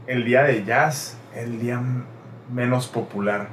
el 0.07 0.25
día 0.25 0.43
de 0.43 0.63
jazz, 0.63 1.17
el 1.35 1.59
día 1.59 1.79
menos 2.51 2.87
popular. 2.87 3.47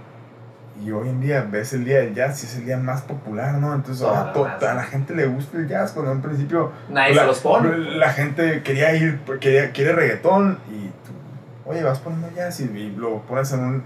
Y 0.85 0.91
hoy 0.91 1.09
en 1.09 1.21
día 1.21 1.47
ves 1.51 1.73
el 1.73 1.85
día 1.85 1.99
del 2.01 2.15
jazz 2.15 2.43
y 2.43 2.47
es 2.47 2.57
el 2.57 2.67
día 2.67 2.77
más 2.77 3.01
popular, 3.03 3.55
¿no? 3.55 3.75
Entonces 3.75 4.03
Toda 4.07 4.31
ahora 4.33 4.59
a 4.73 4.75
la 4.75 4.83
gente 4.85 5.15
le 5.15 5.27
gusta 5.27 5.57
el 5.59 5.67
jazz, 5.69 5.93
cuando 5.93 6.13
en 6.13 6.21
principio 6.23 6.71
Nadie 6.91 7.15
la, 7.15 7.23
se 7.23 7.27
los 7.29 7.39
pone. 7.41 7.77
la 7.79 8.11
gente 8.13 8.63
quería 8.63 8.95
ir, 8.95 9.21
quería, 9.41 9.73
quiere 9.73 9.93
reggaetón 9.95 10.59
y 10.71 10.87
tú, 10.89 11.71
oye, 11.71 11.83
vas 11.83 11.99
poniendo 12.01 12.29
jazz 12.37 12.61
y, 12.61 12.65
y 12.65 12.95
lo 12.97 13.23
pones 13.23 13.53
en 13.53 13.61
un, 13.61 13.85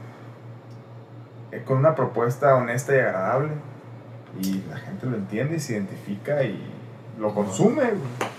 eh, 1.53 1.63
con 1.65 1.79
una 1.79 1.95
propuesta 1.95 2.55
honesta 2.57 2.95
y 2.95 2.99
agradable 2.99 3.51
y 4.41 4.63
la 4.71 4.77
gente 4.79 5.07
lo 5.07 5.17
entiende 5.17 5.57
y 5.57 5.61
se 5.61 5.75
identifica 5.75 6.43
y 6.43 6.61
lo 7.19 7.33
consume. 7.35 7.83
güey. 7.85 8.31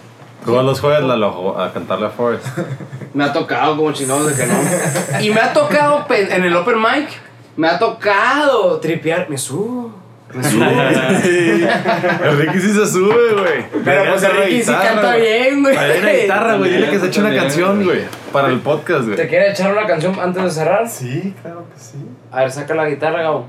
Todos 0.45 0.65
los 0.65 0.79
jueves 0.81 1.03
la 1.03 1.15
lo- 1.15 1.59
a 1.59 1.71
cantarle 1.71 2.07
a 2.07 2.09
Forrest. 2.09 2.45
Me 3.13 3.23
ha 3.25 3.31
tocado 3.33 3.77
como 3.77 3.91
chingados 3.91 4.27
de 4.27 4.33
que 4.43 4.49
no. 4.49 5.21
Y 5.21 5.29
me 5.31 5.39
ha 5.41 5.53
tocado 5.53 6.05
en 6.09 6.43
el 6.45 6.55
open 6.55 6.79
mic, 6.79 7.09
me 7.57 7.67
ha 7.67 7.79
tocado 7.79 8.79
tripear. 8.79 9.29
Me 9.29 9.37
subo. 9.37 9.91
Me 10.33 10.43
subo. 10.43 10.63
El 12.23 12.37
Ricky 12.37 12.59
sí 12.59 12.73
se 12.73 12.85
sube, 12.87 13.33
güey. 13.33 13.83
Pero 13.83 14.11
pues 14.11 14.23
el 14.23 14.31
Ricky 14.37 14.63
sí 14.63 14.71
canta 14.71 15.15
bien, 15.17 15.61
güey. 15.61 15.75
Ahí 15.75 15.99
una 15.99 16.11
guitarra, 16.11 16.55
güey. 16.55 16.71
Dile 16.71 16.89
que 16.89 16.99
se 16.99 17.07
eche 17.07 17.19
una 17.19 17.35
canción, 17.35 17.83
güey. 17.83 18.01
Para 18.31 18.47
el 18.47 18.59
podcast, 18.59 19.01
¿Te 19.09 19.15
güey. 19.15 19.27
quiere 19.27 19.51
echar 19.51 19.71
una 19.73 19.85
canción 19.85 20.17
antes 20.19 20.43
de 20.43 20.51
cerrar? 20.51 20.87
Sí, 20.87 21.35
claro 21.41 21.65
que 21.73 21.79
sí. 21.79 21.97
A 22.31 22.41
ver, 22.41 22.51
saca 22.51 22.73
la 22.75 22.87
guitarra, 22.87 23.23
Gabo. 23.23 23.45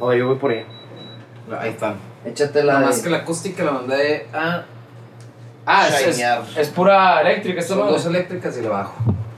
O 0.00 0.12
yo 0.12 0.26
voy 0.26 0.36
por 0.36 0.50
ella. 0.52 0.66
Ahí 1.60 1.70
están. 1.70 1.94
Échate 2.24 2.64
la. 2.64 2.74
Nada 2.74 2.86
más 2.86 3.00
que 3.00 3.10
la 3.10 3.18
acústica 3.18 3.62
la 3.62 3.70
mandé 3.72 4.26
a. 4.32 4.64
Ah, 5.66 5.88
es, 5.88 6.20
es, 6.56 6.68
pura 6.70 7.20
eléctrica, 7.22 7.60
esto 7.60 7.74
Son 7.74 7.86
no. 7.86 7.92
dos 7.92 8.04
eléctricas 8.04 8.58
y 8.58 8.62
le 8.62 8.68
bajo. 8.68 8.94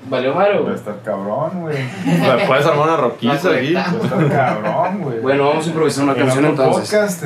Valió 0.09 0.35
Mario. 0.35 0.65
Va 0.65 0.73
a 0.73 0.75
estar 0.75 0.95
cabrón, 1.05 1.63
güey. 1.63 1.77
Puedes 2.47 2.67
armar 2.67 2.89
una 2.89 2.97
roquiza 2.97 3.51
aquí. 3.51 3.75
Va 3.75 3.83
a 3.83 4.05
estar 4.05 4.29
cabrón, 4.29 5.03
güey. 5.03 5.21
Bueno, 5.21 5.49
vamos 5.49 5.65
a 5.65 5.69
improvisar 5.69 6.05
una 6.05 6.15
canción 6.15 6.45
entonces. 6.45 6.91
podcast. 6.91 7.25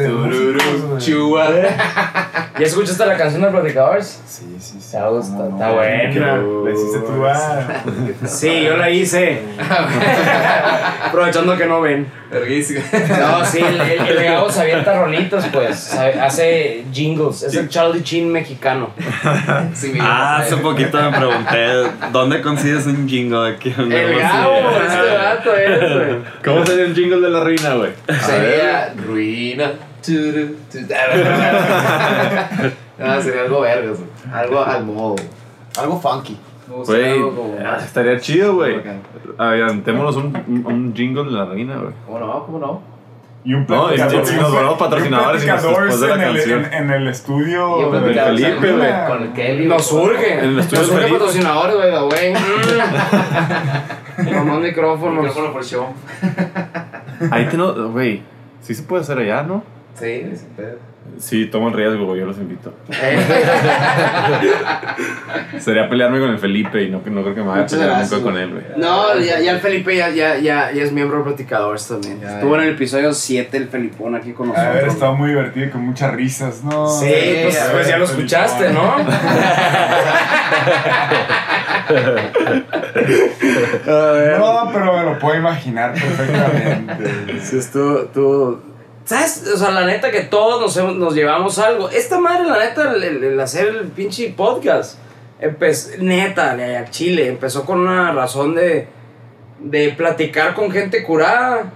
Chua. 0.99 1.49
¿Ya 2.59 2.67
escuchaste 2.67 3.07
la 3.07 3.17
canción 3.17 3.43
de 3.43 3.49
Platicadores? 3.49 4.21
Sí, 4.27 4.57
sí, 4.59 4.79
sí. 4.81 4.93
Te 4.93 5.09
gusta, 5.09 5.37
cómo 5.37 5.49
no. 5.49 5.57
está 5.57 5.73
buena. 5.73 6.37
Le 6.65 6.73
hiciste 6.73 6.99
tú 7.01 7.27
a... 7.27 8.27
Sí, 8.27 8.65
yo 8.65 8.77
la 8.77 8.91
hice. 8.91 9.43
Aprovechando 11.07 11.57
que 11.57 11.67
no 11.67 11.81
ven. 11.81 12.21
No, 12.31 13.45
sí, 13.45 13.59
el, 13.59 14.23
Gabo 14.23 14.49
se 14.51 14.61
avienta 14.61 15.01
rolitas, 15.01 15.47
pues. 15.49 15.95
Hace 15.95 16.85
jingles. 16.93 17.43
Es 17.43 17.55
el 17.55 17.69
Charlie 17.69 18.05
Chin 18.05 18.31
mexicano. 18.31 18.91
Ah, 20.01 20.37
hace 20.39 20.57
poquito 20.59 20.97
me 21.03 21.17
pregunté, 21.17 21.91
¿dónde 22.13 22.41
consigues 22.41 22.70
un 22.87 23.09
jingo 23.09 23.43
de 23.43 23.53
aquí? 23.55 23.75
El? 23.77 24.19
Gabo, 24.19 24.55
este 24.83 25.17
vato 25.17 25.57
es, 25.57 25.81
güey. 25.95 26.19
¿Cómo 26.45 26.67
sería 26.67 26.87
un 26.87 26.95
jingle 26.95 27.21
de 27.21 27.31
la 27.31 27.45
reina, 27.45 27.75
güey? 27.75 27.93
Sería 28.21 28.95
ruina. 29.07 29.73
No, 32.99 33.23
sería 33.23 33.43
algo 33.43 33.61
vergas, 33.63 33.99
güey. 33.99 34.11
Algo 34.33 34.63
al 34.63 34.85
modo. 34.85 35.17
Algo 35.79 35.99
funky. 36.01 36.37
Me 36.69 36.75
gustaría 36.77 37.03
Güey, 37.07 37.19
algo 37.19 37.35
como 37.37 37.55
ah, 37.65 37.79
estaría 37.83 38.21
chido, 38.21 38.55
güey. 38.57 38.77
un, 40.17 40.37
un, 40.49 40.67
un 40.67 40.95
jingle 40.95 41.25
de 41.25 41.31
la 41.31 41.45
reina, 41.47 41.77
güey. 41.79 41.95
¿Cómo 42.07 42.19
no? 42.19 42.45
¿Cómo 42.47 42.59
no? 42.59 42.83
Y 43.43 43.55
un 43.55 43.65
No, 43.67 43.91
y 43.93 43.97
platicador. 43.97 44.35
nos 44.43 44.53
volvemos 44.53 44.79
patrocinadores 44.79 45.45
y 45.45 45.47
nos- 45.47 45.63
después 45.63 46.01
de 46.01 46.09
la 46.09 46.15
en, 46.15 46.21
el, 46.21 46.37
canción. 46.37 46.65
en, 46.67 46.73
en 46.75 46.91
el 46.91 47.09
estudio 47.09 47.81
Y 47.81 47.85
de 47.85 47.91
platicador 48.01 48.37
Felipe, 48.39 48.73
güey. 48.73 49.07
Con 49.09 49.23
el 49.23 49.33
Kelly. 49.33 49.67
Nos 49.67 49.87
surge. 49.87 50.39
En 50.39 50.45
el 50.51 50.59
estudio 50.59 50.81
Nos 50.83 50.91
surge 50.91 51.03
Felipe. 51.03 51.19
patrocinadores, 51.19 51.77
güey, 51.77 51.91
güey. 52.05 52.35
Mm. 52.35 54.45
Más 54.47 54.61
micrófonos. 54.61 55.25
Micrófono 55.25 55.53
por 55.53 55.65
show. 55.65 55.87
Ahí 57.31 57.47
te 57.47 57.57
no, 57.57 57.89
güey. 57.91 58.23
Sí 58.61 58.75
se 58.75 58.83
puede 58.83 59.03
hacer 59.03 59.19
allá, 59.19 59.43
¿no? 59.43 59.63
Sí, 59.95 60.31
sin 60.37 60.49
pedo. 60.51 60.77
Sí, 61.19 61.47
tomo 61.47 61.69
el 61.69 61.75
riesgo. 61.75 62.17
Yo 62.17 62.27
los 62.27 62.39
invito. 62.39 62.73
Sería 65.59 65.89
pelearme 65.89 66.21
con 66.21 66.31
el 66.31 66.39
Felipe 66.39 66.83
y 66.83 66.91
no, 66.91 67.03
no 67.05 67.23
creo 67.23 67.35
que 67.35 67.41
me 67.43 67.49
vaya 67.49 67.63
a 67.65 67.67
pelear 67.67 68.01
nunca 68.03 68.21
con 68.23 68.37
él, 68.39 68.51
güey. 68.53 68.65
No, 68.77 69.19
ya, 69.19 69.41
ya 69.41 69.53
el 69.53 69.61
Felipe 69.61 69.97
ya, 69.97 70.09
ya, 70.11 70.37
ya, 70.39 70.71
ya 70.73 70.83
es 70.83 70.93
miembro 70.93 71.19
de 71.19 71.25
Platicadores 71.25 71.87
también. 71.89 72.21
Ya, 72.21 72.35
Estuvo 72.37 72.57
ya. 72.57 72.63
en 72.63 72.69
el 72.69 72.75
episodio 72.75 73.13
7 73.13 73.57
el 73.57 73.69
Felipón 73.69 74.15
aquí 74.15 74.33
con 74.33 74.49
nosotros. 74.49 74.71
A 74.71 74.75
ver, 74.75 74.85
estaba 74.89 75.13
muy 75.15 75.31
divertido 75.31 75.67
y 75.67 75.71
con 75.71 75.83
muchas 75.83 76.13
risas, 76.15 76.63
¿no? 76.65 76.87
Sí, 76.89 77.07
pues, 77.43 77.55
ya, 77.55 77.73
pues 77.73 77.89
ya 77.89 77.99
lo 77.99 78.07
Felipón. 78.07 78.27
escuchaste, 78.27 78.71
¿no? 78.73 78.97
No, 83.87 84.71
pero 84.73 84.97
me 84.97 85.05
lo 85.05 85.19
puedo 85.19 85.37
imaginar 85.39 85.93
perfectamente. 85.93 87.41
Sí, 87.43 87.59
estuvo, 87.59 88.03
estuvo- 88.03 88.61
¿Sabes? 89.11 89.43
O 89.53 89.57
sea, 89.57 89.73
la 89.73 89.85
neta 89.87 90.13
que 90.13 90.21
todos 90.21 90.61
nos, 90.61 90.77
hemos- 90.77 90.95
nos 90.95 91.15
llevamos 91.17 91.59
algo. 91.59 91.91
Esta 91.91 92.21
madre, 92.21 92.49
la 92.49 92.61
neta, 92.61 92.93
el, 92.93 93.03
el- 93.25 93.41
hacer 93.41 93.67
el 93.67 93.89
pinche 93.89 94.33
podcast, 94.37 94.99
empezó, 95.41 95.91
neta, 95.99 96.53
al 96.53 96.91
chile, 96.91 97.27
empezó 97.27 97.65
con 97.65 97.81
una 97.81 98.13
razón 98.13 98.55
de, 98.55 98.87
de 99.59 99.89
platicar 99.95 100.55
con 100.55 100.71
gente 100.71 101.03
curada. 101.03 101.73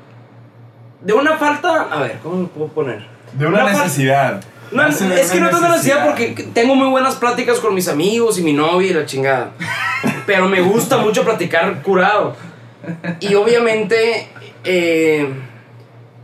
De 1.00 1.12
una 1.12 1.36
falta, 1.36 1.88
a 1.90 2.02
ver, 2.02 2.18
¿cómo 2.22 2.42
lo 2.42 2.46
puedo 2.46 2.68
poner? 2.68 3.04
De 3.32 3.46
una 3.48 3.64
necesidad. 3.68 4.40
No, 4.70 4.86
es 4.86 5.30
que 5.32 5.40
no 5.40 5.50
tengo 5.50 5.68
necesidad 5.70 6.06
porque 6.06 6.46
tengo 6.54 6.76
muy 6.76 6.88
buenas 6.88 7.16
pláticas 7.16 7.58
con 7.58 7.74
mis 7.74 7.88
amigos 7.88 8.38
y 8.38 8.42
mi 8.42 8.52
novia 8.52 8.90
y 8.92 8.94
la 8.94 9.06
chingada. 9.06 9.50
Pero 10.24 10.48
me 10.48 10.60
gusta 10.60 10.98
mucho 10.98 11.24
platicar 11.24 11.82
curado. 11.82 12.36
Y 13.18 13.34
obviamente, 13.34 14.28
eh, 14.62 15.28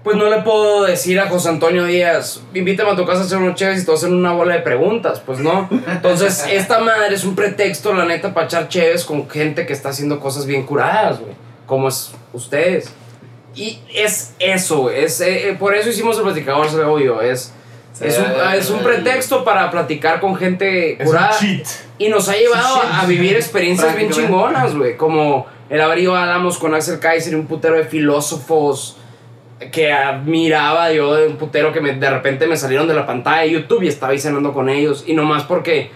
pues 0.02 0.16
no 0.16 0.30
le 0.30 0.40
puedo 0.42 0.84
decir 0.84 1.20
a 1.20 1.28
José 1.28 1.50
Antonio 1.50 1.84
Díaz, 1.84 2.42
invítame 2.54 2.90
a 2.90 2.96
tu 2.96 3.04
casa 3.04 3.20
a 3.20 3.24
hacer 3.24 3.38
unos 3.38 3.54
chéves 3.54 3.82
y 3.82 3.84
te 3.84 3.86
voy 3.86 3.96
a 3.96 3.98
hacer 3.98 4.10
una 4.10 4.32
bola 4.32 4.54
de 4.54 4.60
preguntas. 4.60 5.20
Pues 5.24 5.40
no. 5.40 5.68
Entonces, 5.86 6.46
esta 6.50 6.78
madre 6.78 7.14
es 7.14 7.24
un 7.24 7.34
pretexto, 7.34 7.92
la 7.92 8.06
neta, 8.06 8.32
para 8.32 8.46
echar 8.46 8.68
chéves 8.68 9.04
con 9.04 9.28
gente 9.28 9.66
que 9.66 9.72
está 9.72 9.90
haciendo 9.90 10.18
cosas 10.18 10.46
bien 10.46 10.64
curadas, 10.64 11.20
güey. 11.20 11.32
Como 11.66 11.88
es 11.88 12.12
ustedes. 12.32 12.92
Y 13.54 13.80
es 13.94 14.34
eso, 14.38 14.90
es, 14.90 15.20
eh, 15.20 15.50
eh, 15.50 15.56
por 15.58 15.74
eso 15.74 15.90
hicimos 15.90 16.16
el 16.16 16.22
platicador, 16.22 16.68
se 16.70 16.76
lo 16.76 16.98
yo. 16.98 17.20
Es, 17.20 17.52
es, 18.00 18.18
un, 18.18 18.24
es 18.54 18.70
un 18.70 18.78
pretexto 18.78 19.44
para 19.44 19.70
platicar 19.70 20.20
con 20.20 20.36
gente 20.36 20.96
curada. 21.04 21.36
Y 21.98 22.08
nos 22.08 22.28
ha 22.28 22.36
llevado 22.36 22.80
a, 22.90 23.04
vivir 23.06 23.34
experiencias 23.34 23.94
bien 23.96 24.10
chingonas, 24.10 24.74
güey. 24.74 24.96
Como 24.96 25.46
el 25.68 25.80
haber 25.80 25.98
ido 25.98 26.14
a 26.16 26.22
Álamos 26.22 26.58
con 26.58 26.74
Axel 26.74 27.00
Kaiser 27.00 27.32
y 27.32 27.36
un 27.36 27.46
putero 27.46 27.74
de 27.74 27.84
filósofos 27.84 28.96
que 29.70 29.92
admiraba 29.92 30.90
yo 30.92 31.14
de 31.14 31.26
un 31.28 31.36
putero 31.36 31.72
que 31.72 31.80
me- 31.80 31.92
de 31.94 32.10
repente 32.10 32.46
me 32.46 32.56
salieron 32.56 32.88
de 32.88 32.94
la 32.94 33.06
pantalla 33.06 33.42
de 33.42 33.50
YouTube 33.50 33.82
y 33.82 33.88
estaba 33.88 34.12
ahí 34.12 34.18
cenando 34.18 34.52
con 34.54 34.68
ellos. 34.68 35.04
Y 35.06 35.12
nomás 35.14 35.44
porque 35.44 35.90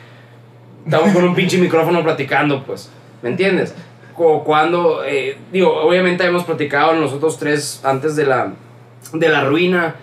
estamos 0.84 1.12
con 1.14 1.24
un 1.24 1.34
pinche 1.34 1.58
micrófono 1.58 2.02
platicando, 2.02 2.62
pues. 2.64 2.90
¿Me 3.22 3.30
entiendes? 3.30 3.74
O 4.16 4.44
cuando, 4.44 5.02
eh, 5.04 5.38
digo, 5.50 5.74
obviamente 5.82 6.24
hemos 6.24 6.44
platicado 6.44 6.92
nosotros 6.94 7.38
tres 7.38 7.80
antes 7.84 8.14
de 8.16 8.26
la, 8.26 8.52
de 9.12 9.28
la 9.28 9.44
ruina. 9.44 9.94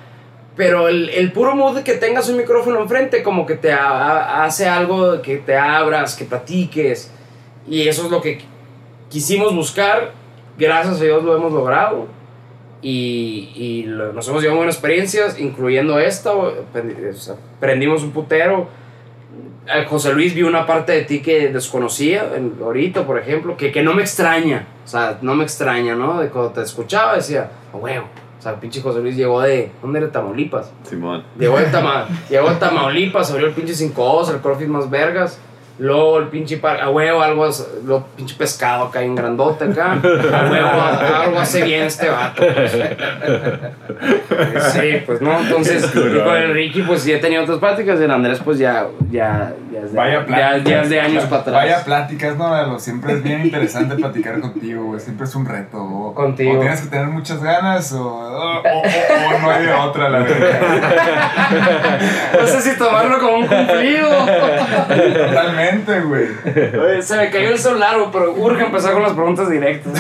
Pero 0.57 0.89
el, 0.89 1.09
el 1.09 1.31
puro 1.31 1.55
mood 1.55 1.75
de 1.77 1.83
que 1.83 1.93
tengas 1.93 2.27
un 2.29 2.37
micrófono 2.37 2.81
enfrente, 2.81 3.23
como 3.23 3.45
que 3.45 3.55
te 3.55 3.71
a- 3.71 3.87
a- 3.89 4.43
hace 4.43 4.67
algo 4.67 5.21
que 5.21 5.37
te 5.37 5.55
abras, 5.55 6.15
que 6.15 6.25
platiques. 6.25 7.11
Y 7.69 7.87
eso 7.87 8.05
es 8.05 8.11
lo 8.11 8.21
que 8.21 8.41
quisimos 9.09 9.55
buscar. 9.55 10.11
Gracias 10.57 10.99
a 10.99 11.03
Dios 11.03 11.23
lo 11.23 11.35
hemos 11.37 11.53
logrado. 11.53 12.07
Y, 12.81 13.51
y 13.55 13.83
lo- 13.83 14.11
nos 14.13 14.27
hemos 14.27 14.41
llevado 14.41 14.57
buenas 14.57 14.75
experiencias, 14.75 15.39
incluyendo 15.39 15.99
esta. 15.99 16.33
o- 16.33 16.53
sea, 17.13 17.35
Aprendimos 17.57 18.03
un 18.03 18.11
putero. 18.11 18.67
Eh, 19.67 19.85
José 19.87 20.11
Luis 20.13 20.33
vio 20.33 20.47
una 20.47 20.65
parte 20.65 20.91
de 20.91 21.01
ti 21.03 21.21
que 21.21 21.49
desconocía 21.49 22.25
en- 22.35 22.55
ahorita, 22.61 23.05
por 23.05 23.19
ejemplo, 23.19 23.55
que, 23.55 23.71
que 23.71 23.83
no 23.83 23.93
me 23.93 24.01
extraña. 24.01 24.65
O 24.83 24.87
sea, 24.87 25.19
no 25.21 25.35
me 25.35 25.43
extraña, 25.43 25.95
¿no? 25.95 26.19
De 26.19 26.29
cuando 26.29 26.51
te 26.51 26.61
escuchaba 26.61 27.15
decía, 27.15 27.51
"A 27.73 27.77
huevo. 27.77 28.07
O 28.39 28.41
sea, 28.41 28.53
el 28.53 28.57
pinche 28.57 28.81
José 28.81 28.99
Luis 29.01 29.15
llegó 29.15 29.39
de. 29.41 29.71
¿Dónde 29.83 29.99
era 29.99 30.11
Tamaulipas? 30.11 30.71
Simón. 30.81 31.23
Llegó 31.37 31.59
de, 31.59 31.65
Tama- 31.65 32.07
llegó 32.27 32.49
de 32.49 32.55
Tamaulipas, 32.55 33.29
abrió 33.29 33.45
el 33.45 33.53
pinche 33.53 33.75
5 33.75 34.03
el 34.31 34.39
CrossFit 34.39 34.67
más 34.67 34.89
vergas. 34.89 35.39
Luego 35.81 36.19
el 36.19 36.27
pinche 36.27 36.57
par, 36.57 36.79
a 36.79 36.89
huevo, 36.91 37.23
algo, 37.23 37.49
lo 37.87 38.03
pinche 38.15 38.35
pescado 38.35 38.85
acá 38.85 39.01
en 39.01 39.15
grandote 39.15 39.65
acá. 39.65 39.93
A 39.93 40.49
huevo, 40.51 40.69
algo 41.23 41.39
hace 41.39 41.63
bien 41.63 41.85
este 41.85 42.07
vato. 42.07 42.43
pues. 42.53 42.71
Sí, 44.73 45.01
pues 45.07 45.21
no, 45.21 45.39
entonces 45.39 45.83
y 45.95 46.19
con 46.19 46.35
el 46.37 46.53
Ricky 46.53 46.83
pues 46.83 47.01
sí 47.01 47.11
he 47.11 47.17
tenido 47.17 47.41
otras 47.43 47.57
pláticas, 47.57 47.99
el 47.99 48.11
Andrés 48.11 48.39
pues 48.43 48.59
ya, 48.59 48.85
ya, 49.09 49.53
ya 49.71 49.79
es 49.79 49.91
de, 49.91 49.97
Vaya 49.97 50.19
ya, 50.19 50.25
pláticas. 50.25 50.63
ya 50.65 50.81
es 50.83 50.89
de 50.89 51.01
años 51.01 51.23
para 51.25 51.41
atrás. 51.41 51.55
Vaya 51.55 51.83
pláticas, 51.83 52.37
no, 52.37 52.51
Lalo. 52.51 52.77
Siempre 52.79 53.13
es 53.13 53.23
bien 53.23 53.41
interesante 53.45 53.95
platicar 53.95 54.39
contigo, 54.39 54.83
güey. 54.85 54.99
Siempre 54.99 55.25
es 55.25 55.33
un 55.35 55.45
reto. 55.47 55.77
O, 55.83 56.13
Contigo. 56.13 56.57
O 56.57 56.59
tienes 56.59 56.81
que 56.81 56.89
tener 56.89 57.07
muchas 57.07 57.41
ganas 57.41 57.91
o, 57.93 58.05
o, 58.07 58.59
o- 58.59 58.61
o 58.61 59.39
no 59.41 59.49
hay 59.51 59.65
de 59.65 59.73
otra, 59.73 60.09
la 60.09 60.19
verdad. 60.19 60.61
No 62.41 62.47
sé 62.47 62.61
si 62.61 62.77
tomarlo 62.77 63.19
como 63.19 63.37
un 63.37 63.47
cumplido. 63.47 64.09
Totalmente, 64.09 65.70
güey. 66.07 66.27
Oye, 66.79 67.01
se 67.01 67.17
me 67.17 67.29
cayó 67.29 67.49
el 67.49 67.57
celular, 67.59 67.95
pero 68.11 68.33
urge 68.33 68.63
empezar 68.63 68.93
con 68.93 69.03
las 69.03 69.13
preguntas 69.13 69.49
directas. 69.49 69.93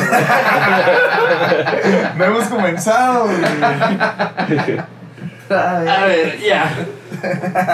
No 2.17 2.23
hemos 2.25 2.45
comenzado, 2.45 3.25
güey. 3.25 3.37
A 5.49 6.05
ver, 6.05 6.39
ya. 6.39 6.71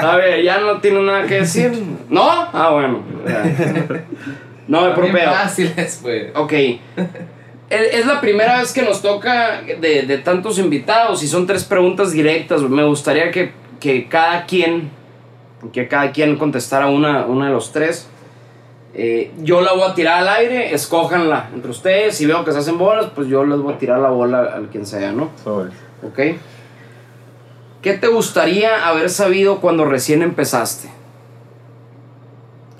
A 0.01 0.15
ver, 0.15 0.43
ya 0.43 0.59
no 0.59 0.79
tiene 0.79 1.01
nada 1.03 1.25
que 1.25 1.35
decir. 1.41 1.71
¿No? 2.09 2.27
Ah, 2.29 2.69
bueno. 2.73 3.03
No, 4.67 4.81
me 4.81 4.87
Bien 4.87 4.95
propeo. 4.95 5.31
fáciles, 5.31 5.99
güey. 6.01 6.31
Ok. 6.33 6.53
Es 7.69 7.93
es 7.93 8.05
la 8.05 8.19
primera 8.21 8.59
vez 8.59 8.73
que 8.73 8.81
nos 8.81 9.01
toca 9.01 9.61
de, 9.61 10.03
de 10.03 10.17
tantos 10.19 10.57
invitados 10.57 11.21
y 11.23 11.27
son 11.27 11.45
tres 11.45 11.63
preguntas 11.65 12.11
directas. 12.11 12.61
Me 12.61 12.83
gustaría 12.83 13.29
que, 13.31 13.51
que 13.79 14.07
cada 14.07 14.45
quien 14.45 14.89
que 15.71 15.87
cada 15.87 16.11
quien 16.11 16.37
contestara 16.37 16.87
una, 16.87 17.25
una 17.25 17.47
de 17.47 17.53
los 17.53 17.71
tres. 17.71 18.07
Eh, 18.93 19.31
yo 19.39 19.61
la 19.61 19.73
voy 19.73 19.83
a 19.83 19.93
tirar 19.93 20.19
al 20.19 20.29
aire, 20.29 20.73
escójanla 20.73 21.49
entre 21.53 21.71
ustedes. 21.71 22.15
Si 22.15 22.25
veo 22.25 22.43
que 22.43 22.51
se 22.51 22.59
hacen 22.59 22.77
bolas, 22.77 23.07
pues 23.13 23.27
yo 23.27 23.45
les 23.45 23.59
voy 23.59 23.73
a 23.73 23.77
tirar 23.77 23.99
la 23.99 24.09
bola 24.09 24.41
al 24.53 24.69
quien 24.69 24.85
sea, 24.85 25.11
¿no? 25.11 25.29
Sobres. 25.43 25.73
¿Ok? 26.03 26.19
¿Qué 27.81 27.93
te 27.93 28.07
gustaría 28.07 28.87
haber 28.87 29.09
sabido 29.09 29.59
cuando 29.61 29.85
recién 29.85 30.21
empezaste? 30.21 30.89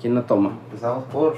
¿Quién 0.00 0.14
la 0.14 0.22
toma? 0.22 0.50
Empezamos 0.66 1.04
por. 1.04 1.36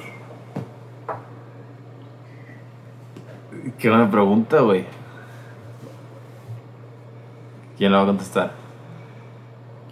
Qué 3.79 3.89
buena 3.89 4.11
pregunta, 4.11 4.61
güey. 4.61 4.87
¿Quién 7.77 7.93
la 7.93 7.99
va 7.99 8.05
a 8.05 8.07
contestar? 8.07 8.60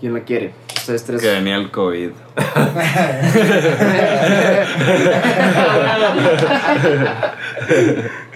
¿Quién 0.01 0.15
la 0.15 0.21
quiere? 0.21 0.53
Ustedes 0.77 1.05
tres. 1.05 1.21
Que 1.21 1.29
venía 1.29 1.57
el 1.57 1.71
COVID. 1.71 2.11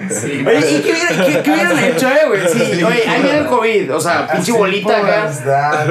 Sí, 0.08 0.44
Oye, 0.46 0.70
¿y 0.78 0.80
qué, 0.82 0.92
hubiera- 0.92 1.24
qué- 1.26 1.42
qué 1.42 1.50
hubieran 1.50 1.78
hecho, 1.84 2.08
eh, 2.08 2.26
güey? 2.28 2.40
Sí, 2.48 2.82
oye, 2.82 3.08
ahí 3.08 3.22
viene 3.22 3.38
el 3.38 3.46
COVID, 3.46 3.94
o 3.94 4.00
sea, 4.00 4.26
pinche 4.30 4.52
bolita 4.52 4.98
acá. 4.98 5.86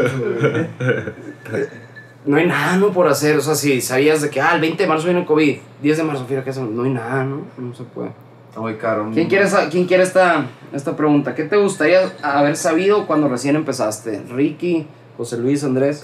No 2.26 2.38
hay 2.38 2.46
nada, 2.46 2.78
¿no? 2.78 2.92
Por 2.92 3.08
hacer, 3.08 3.38
o 3.38 3.42
sea, 3.42 3.56
si 3.56 3.82
sabías 3.82 4.22
de 4.22 4.30
que, 4.30 4.40
ah, 4.42 4.52
el 4.56 4.62
20 4.62 4.84
de 4.84 4.88
marzo 4.90 5.06
viene 5.06 5.22
el 5.22 5.26
COVID, 5.26 5.58
10 5.82 5.98
de 5.98 6.04
marzo, 6.04 6.26
fíjate 6.28 6.44
que 6.46 6.50
eso, 6.52 6.64
no 6.66 6.84
hay 6.84 6.92
nada, 6.92 7.24
¿no? 7.24 7.46
No 7.58 7.74
se 7.74 7.84
puede. 7.84 8.12
Está 8.50 8.60
muy 8.62 8.76
caro. 8.76 9.10
¿Quién 9.14 9.28
quiere, 9.28 9.46
esa- 9.46 9.70
quién 9.70 9.88
quiere 9.88 10.04
esta, 10.04 10.46
esta 10.74 10.96
pregunta? 10.96 11.34
¿Qué 11.34 11.46
te 11.46 11.56
gustaría 11.56 12.02
haber 12.22 12.58
sabido 12.58 13.08
cuando 13.08 13.28
recién 13.30 13.56
empezaste? 13.56 14.22
Ricky, 14.30 14.86
José 15.18 15.38
Luis, 15.38 15.64
Andrés. 15.64 16.04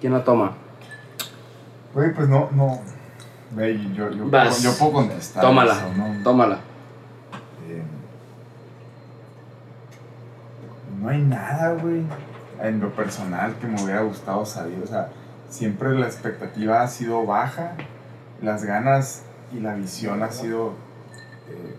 ¿Quién 0.00 0.12
la 0.12 0.24
toma? 0.24 0.54
Güey, 1.94 2.12
pues 2.14 2.28
no, 2.28 2.48
no. 2.52 2.80
Ve, 3.50 3.78
yo, 3.94 4.10
yo, 4.10 4.28
Vas. 4.28 4.62
yo 4.62 4.72
puedo 4.76 4.92
contestar. 4.92 5.42
Tómala, 5.42 5.72
eso, 5.72 5.92
¿no? 5.96 6.22
tómala. 6.22 6.58
Eh, 7.68 7.82
no 11.00 11.08
hay 11.08 11.22
nada, 11.22 11.72
güey, 11.72 12.02
en 12.60 12.80
lo 12.80 12.90
personal 12.90 13.54
que 13.58 13.66
me 13.66 13.82
hubiera 13.82 14.02
gustado 14.02 14.44
saber. 14.44 14.78
O 14.84 14.86
sea, 14.86 15.08
siempre 15.48 15.98
la 15.98 16.06
expectativa 16.06 16.82
ha 16.82 16.88
sido 16.88 17.24
baja, 17.24 17.72
las 18.42 18.64
ganas 18.64 19.22
y 19.52 19.60
la 19.60 19.74
visión 19.74 20.22
ha 20.22 20.30
sido 20.30 20.74
eh, 21.48 21.76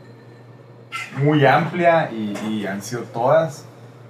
muy 1.24 1.46
amplia 1.46 2.12
y, 2.12 2.36
y 2.48 2.66
han 2.66 2.82
sido 2.82 3.04
todas. 3.04 3.66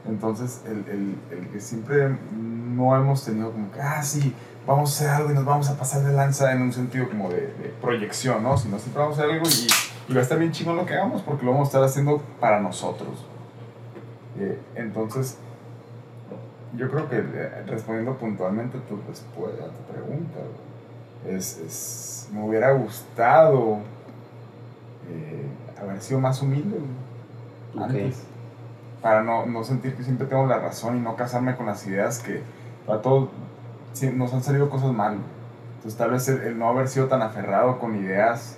Entonces, 0.09 0.61
el, 0.65 0.77
el, 0.89 1.15
el 1.39 1.47
que 1.49 1.59
siempre 1.61 2.17
no 2.35 2.95
hemos 2.95 3.23
tenido 3.23 3.51
como 3.51 3.71
que, 3.71 3.79
ah, 3.81 4.01
sí, 4.03 4.33
vamos 4.65 4.89
a 4.89 4.93
hacer 4.95 5.09
algo 5.09 5.31
y 5.31 5.35
nos 5.35 5.45
vamos 5.45 5.69
a 5.69 5.77
pasar 5.77 6.03
de 6.03 6.13
lanza 6.13 6.51
en 6.51 6.61
un 6.63 6.73
sentido 6.73 7.07
como 7.09 7.29
de, 7.29 7.41
de 7.41 7.73
proyección, 7.81 8.41
¿no? 8.43 8.57
Sino 8.57 8.79
siempre 8.79 9.01
vamos 9.01 9.17
a 9.19 9.21
hacer 9.23 9.33
algo 9.35 9.45
y, 9.47 10.11
y 10.11 10.13
va 10.13 10.19
a 10.19 10.23
estar 10.23 10.39
bien 10.39 10.51
chingón 10.51 10.75
lo 10.77 10.85
que 10.85 10.93
hagamos 10.95 11.21
porque 11.21 11.45
lo 11.45 11.51
vamos 11.51 11.67
a 11.67 11.69
estar 11.69 11.83
haciendo 11.83 12.21
para 12.39 12.59
nosotros. 12.59 13.25
Eh, 14.39 14.59
entonces, 14.75 15.37
yo 16.75 16.89
creo 16.89 17.09
que 17.09 17.17
eh, 17.17 17.63
respondiendo 17.67 18.17
puntualmente 18.17 18.77
tu, 18.79 18.95
respu- 18.95 19.47
a 19.47 19.65
tu 19.67 19.93
pregunta, 19.93 20.39
es, 21.27 21.57
es- 21.57 22.29
me 22.31 22.43
hubiera 22.43 22.71
gustado 22.71 23.79
eh, 25.09 25.45
haber 25.81 26.01
sido 26.01 26.19
más 26.19 26.41
humilde 26.41 26.77
güey, 26.77 27.83
Ok. 27.85 27.89
antes. 27.89 28.23
Para 29.01 29.23
no, 29.23 29.45
no 29.45 29.63
sentir 29.63 29.95
que 29.95 30.03
siempre 30.03 30.27
tengo 30.27 30.45
la 30.45 30.59
razón 30.59 30.97
y 30.97 30.99
no 30.99 31.15
casarme 31.15 31.55
con 31.55 31.65
las 31.67 31.85
ideas 31.87 32.19
que 32.19 32.41
para 32.85 33.01
todos 33.01 33.29
nos 34.13 34.33
han 34.33 34.43
salido 34.43 34.69
cosas 34.69 34.91
mal. 34.91 35.17
Entonces 35.77 35.97
tal 35.97 36.11
vez 36.11 36.27
el, 36.27 36.57
no 36.59 36.67
haber 36.69 36.87
sido 36.89 37.07
tan 37.07 37.21
aferrado 37.21 37.79
con 37.79 37.95
ideas 37.95 38.57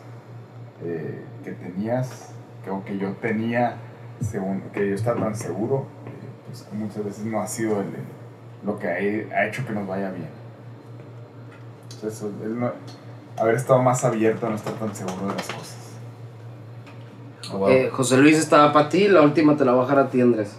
eh, 0.83 1.23
que 1.43 1.51
tenías, 1.51 2.29
que, 2.63 2.71
o 2.71 2.83
que 2.83 2.97
yo 2.97 3.11
tenía, 3.13 3.75
según, 4.19 4.61
que 4.73 4.89
yo 4.89 4.95
estaba 4.95 5.19
tan 5.21 5.35
seguro, 5.35 5.85
eh, 6.07 6.11
pues 6.47 6.67
muchas 6.73 7.05
veces 7.05 7.25
no 7.25 7.39
ha 7.41 7.47
sido 7.47 7.81
el- 7.81 7.93
lo 8.65 8.77
que 8.79 8.87
ha, 8.87 9.35
ha 9.37 9.45
hecho 9.47 9.65
que 9.65 9.73
nos 9.73 9.87
vaya 9.87 10.09
bien. 10.11 10.29
Entonces, 11.93 12.23
el 12.43 12.59
no- 12.59 12.71
haber 13.37 13.55
estado 13.55 13.81
más 13.83 14.03
abierto 14.03 14.47
a 14.47 14.49
no 14.49 14.55
estar 14.55 14.73
tan 14.73 14.93
seguro 14.95 15.27
de 15.27 15.35
las 15.35 15.47
cosas. 15.47 15.77
Eh, 17.69 17.89
José 17.91 18.17
Luis 18.17 18.37
estaba 18.37 18.71
para 18.73 18.89
ti, 18.89 19.07
la 19.07 19.21
última 19.21 19.55
te 19.55 19.65
la 19.65 19.73
voy 19.73 19.81
a 19.81 19.83
dejar 19.83 19.99
a 19.99 20.09
ti, 20.09 20.21
Andrés. 20.21 20.57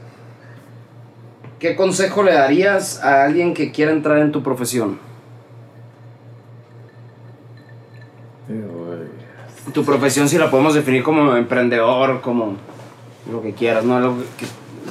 ¿Qué 1.59 1.77
consejo 1.77 2.23
le 2.23 2.33
darías 2.33 3.03
a 3.05 3.25
alguien 3.25 3.55
que 3.55 3.71
quiera 3.71 3.93
entrar 3.93 4.19
en 4.19 4.33
tu 4.33 4.43
profesión? 4.43 4.99
Tu 9.73 9.85
profesión 9.85 10.29
si 10.29 10.39
la 10.39 10.51
podemos 10.51 10.75
definir 10.75 11.03
como 11.03 11.37
emprendedor, 11.37 12.21
como 12.21 12.57
lo 13.31 13.41
que 13.41 13.53
quieras, 13.53 13.85
¿no? 13.85 14.01
Lo 14.01 14.17
que, 14.17 14.47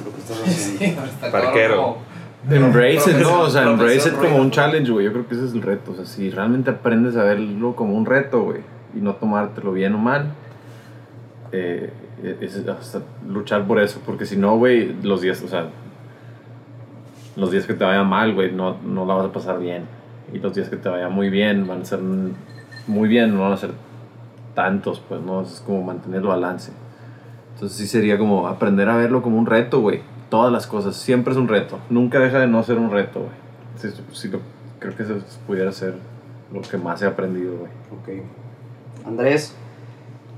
lo 0.06 0.14
que 0.14 0.20
estás 0.22 0.40
haciendo. 0.48 1.02
Parquero. 1.32 1.98
Embrace 2.50 3.12
it, 3.12 3.18
¿no? 3.18 3.42
O 3.42 3.50
sea, 3.50 3.64
embrace 3.64 4.10
it 4.10 4.16
como 4.16 4.38
un 4.38 4.50
challenge, 4.50 4.92
güey. 4.92 5.06
Yo 5.06 5.12
creo 5.12 5.28
que 5.28 5.36
ese 5.36 5.46
es 5.46 5.54
el 5.54 5.62
reto. 5.62 5.92
O 5.92 5.96
sea, 5.96 6.06
si 6.06 6.30
realmente 6.30 6.72
aprendes 6.72 7.16
a 7.16 7.24
verlo 7.24 7.76
como 7.76 7.96
un 7.96 8.06
reto, 8.06 8.42
güey, 8.42 8.62
y 8.96 9.02
no 9.02 9.16
tomártelo 9.16 9.74
bien 9.74 9.94
o 9.94 9.98
mal, 9.98 10.32
eh, 11.52 11.92
es, 12.42 12.64
luchar 13.28 13.66
por 13.68 13.80
eso. 13.80 14.02
Porque 14.06 14.26
si 14.26 14.38
no, 14.38 14.58
güey, 14.58 14.94
los 15.04 15.22
días, 15.22 15.42
o 15.42 15.48
sea, 15.48 15.70
los 17.36 17.52
días 17.52 17.66
que 17.66 17.74
te 17.74 17.84
vaya 17.84 18.04
mal, 18.04 18.34
güey, 18.34 18.52
no, 18.52 18.78
no 18.84 19.06
la 19.06 19.16
vas 19.16 19.28
a 19.28 19.32
pasar 19.32 19.60
bien. 19.60 19.86
Y 20.34 20.40
los 20.40 20.54
días 20.54 20.70
que 20.70 20.78
te 20.78 20.90
vaya 20.90 21.10
muy 21.10 21.30
bien 21.30 21.68
van 21.68 21.82
a 21.82 21.86
ser 21.86 22.00
muy 22.88 23.10
bien, 23.10 23.34
no 23.36 23.42
van 23.42 23.54
a 23.54 23.58
ser 23.58 23.72
tantos, 24.54 25.02
pues, 25.08 25.22
¿no? 25.22 25.42
Es 25.42 25.62
como 25.66 25.84
mantener 25.84 26.22
el 26.22 26.28
balance. 26.28 26.72
Entonces 27.54 27.78
sí 27.78 27.88
sería 27.88 28.18
como 28.18 28.48
aprender 28.48 28.90
a 28.90 28.96
verlo 28.96 29.22
como 29.22 29.38
un 29.38 29.46
reto, 29.46 29.82
güey. 29.82 30.02
Todas 30.30 30.52
las 30.52 30.68
cosas, 30.68 30.96
siempre 30.96 31.34
es 31.34 31.38
un 31.38 31.48
reto. 31.48 31.80
Nunca 31.90 32.20
deja 32.20 32.40
de 32.40 32.48
no 32.48 32.64
ser 32.64 32.78
un 32.78 32.92
reto, 32.92 33.20
güey. 33.20 33.32
Sí, 33.76 33.90
sí, 34.14 34.32
creo 34.80 34.96
que 34.96 35.04
eso 35.04 35.16
pudiera 35.46 35.72
ser 35.72 35.96
lo 36.54 36.62
que 36.62 36.78
más 36.78 37.02
he 37.02 37.06
aprendido, 37.06 37.58
güey. 37.58 37.72
Ok. 37.92 38.26
Andrés, 39.06 39.56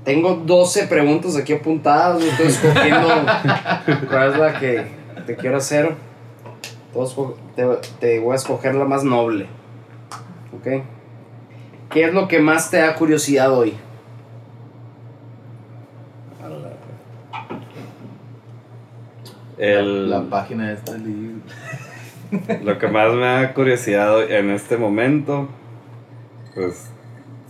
tengo 0.04 0.34
12 0.34 0.86
preguntas 0.86 1.36
aquí 1.36 1.54
apuntadas, 1.54 2.22
yo 2.22 2.30
estoy 2.30 2.46
escogiendo 2.46 3.08
cuál 4.08 4.32
es 4.32 4.38
la 4.38 4.60
que 4.60 4.86
te 5.26 5.36
quiero 5.36 5.56
hacer. 5.56 5.94
Te, 7.56 7.66
te 7.98 8.20
voy 8.20 8.32
a 8.32 8.36
escoger 8.36 8.74
la 8.74 8.84
más 8.84 9.02
noble. 9.02 9.46
¿Ok? 10.56 10.84
¿Qué 11.90 12.04
es 12.04 12.14
lo 12.14 12.28
que 12.28 12.38
más 12.38 12.70
te 12.70 12.76
da 12.76 12.94
curiosidad 12.94 13.52
hoy? 13.52 13.74
El, 19.58 20.10
La 20.10 20.22
página 20.22 20.72
está 20.72 20.96
libre. 20.96 21.36
Lo 22.64 22.78
que 22.78 22.88
más 22.88 23.12
me 23.12 23.20
da 23.20 23.54
curiosidad 23.54 24.28
en 24.28 24.50
este 24.50 24.76
momento, 24.76 25.48
pues 26.54 26.90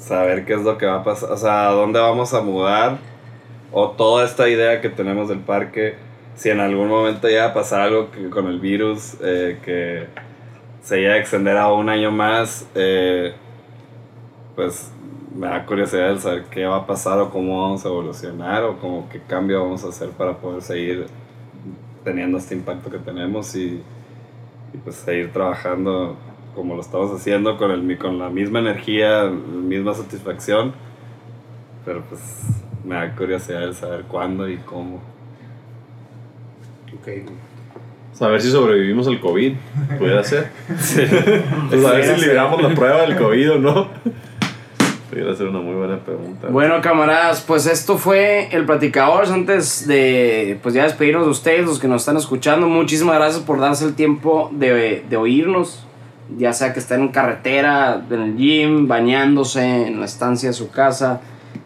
saber 0.04 0.44
qué 0.44 0.54
es 0.54 0.62
lo 0.62 0.76
que 0.76 0.86
va 0.86 0.96
a 0.96 1.04
pasar, 1.04 1.32
o 1.32 1.36
sea, 1.36 1.70
dónde 1.70 1.98
vamos 1.98 2.34
a 2.34 2.42
mudar, 2.42 2.98
o 3.72 3.90
toda 3.90 4.24
esta 4.24 4.48
idea 4.48 4.80
que 4.80 4.90
tenemos 4.90 5.28
del 5.28 5.40
parque, 5.40 5.94
si 6.36 6.50
en 6.50 6.60
algún 6.60 6.88
momento 6.88 7.26
llega 7.28 7.46
a 7.46 7.54
pasar 7.54 7.80
algo 7.80 8.10
que, 8.10 8.28
con 8.28 8.46
el 8.46 8.60
virus, 8.60 9.16
eh, 9.22 9.58
que 9.64 10.06
se 10.82 10.98
llega 10.98 11.14
a 11.14 11.18
extender 11.18 11.56
a 11.56 11.72
un 11.72 11.88
año 11.88 12.10
más, 12.10 12.68
eh, 12.74 13.32
pues 14.54 14.92
me 15.34 15.46
da 15.46 15.64
curiosidad 15.64 16.10
el 16.10 16.20
saber 16.20 16.44
qué 16.44 16.66
va 16.66 16.76
a 16.76 16.86
pasar 16.86 17.18
o 17.18 17.30
cómo 17.30 17.62
vamos 17.62 17.84
a 17.84 17.88
evolucionar 17.88 18.62
o 18.64 18.78
como 18.78 19.08
qué 19.08 19.20
cambio 19.20 19.62
vamos 19.62 19.84
a 19.84 19.88
hacer 19.88 20.10
para 20.10 20.36
poder 20.36 20.62
seguir 20.62 21.06
teniendo 22.04 22.38
este 22.38 22.54
impacto 22.54 22.90
que 22.90 22.98
tenemos 22.98 23.56
y, 23.56 23.82
y 24.72 24.78
pues 24.84 24.96
seguir 24.96 25.32
trabajando 25.32 26.16
como 26.54 26.74
lo 26.74 26.80
estamos 26.80 27.10
haciendo 27.18 27.56
con, 27.58 27.70
el, 27.70 27.82
mi- 27.82 27.96
con 27.96 28.18
la 28.18 28.28
misma 28.30 28.58
energía, 28.60 29.24
la 29.24 29.30
misma 29.30 29.94
satisfacción, 29.94 30.72
pero 31.84 32.02
pues 32.08 32.20
me 32.84 32.94
da 32.94 33.14
curiosidad 33.14 33.62
el 33.64 33.74
saber 33.74 34.02
cuándo 34.02 34.48
y 34.48 34.56
cómo. 34.58 35.00
A 38.20 38.28
ver 38.28 38.40
si 38.40 38.50
sobrevivimos 38.50 39.08
al 39.08 39.20
COVID. 39.20 39.54
Puede 39.98 40.24
ser. 40.24 40.50
Pues 41.70 41.84
a 41.84 41.90
ver 41.92 42.04
si 42.16 42.20
libramos 42.26 42.62
la 42.62 42.74
prueba 42.74 43.02
del 43.02 43.16
COVID 43.16 43.52
o 43.52 43.58
no. 43.58 43.88
Pudiera 45.10 45.34
ser 45.34 45.48
una 45.48 45.60
muy 45.60 45.74
buena 45.74 45.98
pregunta. 45.98 46.48
Bueno, 46.48 46.80
camaradas, 46.80 47.40
pues 47.42 47.66
esto 47.66 47.98
fue 47.98 48.48
el 48.52 48.64
Platicadores. 48.64 49.30
Antes 49.30 49.86
de 49.86 50.58
pues 50.62 50.74
ya 50.74 50.84
despedirnos 50.84 51.24
de 51.24 51.30
ustedes, 51.30 51.66
los 51.66 51.78
que 51.80 51.88
nos 51.88 52.02
están 52.02 52.16
escuchando, 52.16 52.66
muchísimas 52.68 53.16
gracias 53.16 53.42
por 53.42 53.60
darse 53.60 53.84
el 53.84 53.94
tiempo 53.94 54.50
de, 54.52 55.04
de 55.08 55.16
oírnos. 55.16 55.84
Ya 56.38 56.52
sea 56.52 56.72
que 56.72 56.80
estén 56.80 57.02
en 57.02 57.08
carretera, 57.08 58.04
en 58.10 58.20
el 58.20 58.36
gym, 58.36 58.88
bañándose, 58.88 59.86
en 59.86 60.00
la 60.00 60.06
estancia 60.06 60.48
de 60.48 60.52
su 60.54 60.70
casa, 60.70 61.20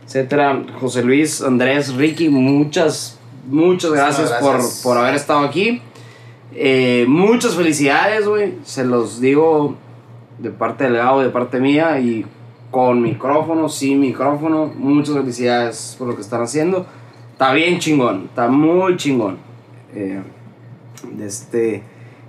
etcétera. 0.04 0.62
José 0.80 1.04
Luis, 1.04 1.42
Andrés, 1.42 1.94
Ricky, 1.94 2.28
muchas, 2.28 3.18
muchas 3.46 3.92
gracias, 3.92 4.30
gracias. 4.30 4.80
Por, 4.82 4.92
por 4.92 4.98
haber 4.98 5.14
estado 5.14 5.40
aquí. 5.40 5.80
Eh, 6.54 7.06
muchas 7.08 7.54
felicidades, 7.54 8.26
güey. 8.26 8.54
Se 8.64 8.84
los 8.84 9.20
digo 9.20 9.76
de 10.38 10.50
parte 10.50 10.84
del 10.84 10.94
Gabo 10.94 11.22
de 11.22 11.30
parte 11.30 11.60
mía. 11.60 12.00
Y 12.00 12.26
con 12.70 13.00
micrófono, 13.00 13.68
sin 13.68 14.00
micrófono. 14.00 14.66
Muchas 14.66 15.14
felicidades 15.14 15.94
por 15.98 16.08
lo 16.08 16.16
que 16.16 16.22
están 16.22 16.42
haciendo. 16.42 16.86
Está 17.32 17.52
bien 17.52 17.78
chingón, 17.78 18.24
está 18.24 18.48
muy 18.48 18.96
chingón. 18.96 19.38
Eh, 19.94 20.20
este, 21.20 21.82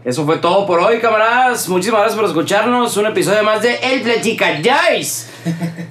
eso 0.05 0.25
fue 0.25 0.37
todo 0.37 0.65
por 0.65 0.79
hoy, 0.79 0.99
camaradas. 0.99 1.67
Muchísimas 1.67 1.99
gracias 2.01 2.19
por 2.19 2.29
escucharnos. 2.29 2.95
Un 2.97 3.07
episodio 3.07 3.43
más 3.43 3.61
de 3.61 3.75
El 3.75 4.01
Platicayáis. 4.01 5.27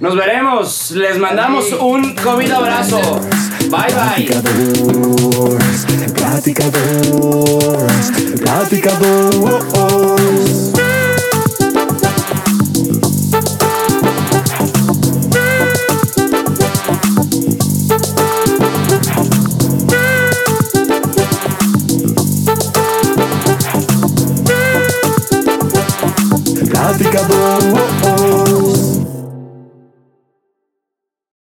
Nos 0.00 0.16
veremos. 0.16 0.92
Les 0.92 1.18
mandamos 1.18 1.70
un 1.72 2.14
COVID 2.14 2.50
abrazo. 2.50 3.20
Bye 3.70 3.94
bye. 3.94 4.26
complicador. 26.98 27.87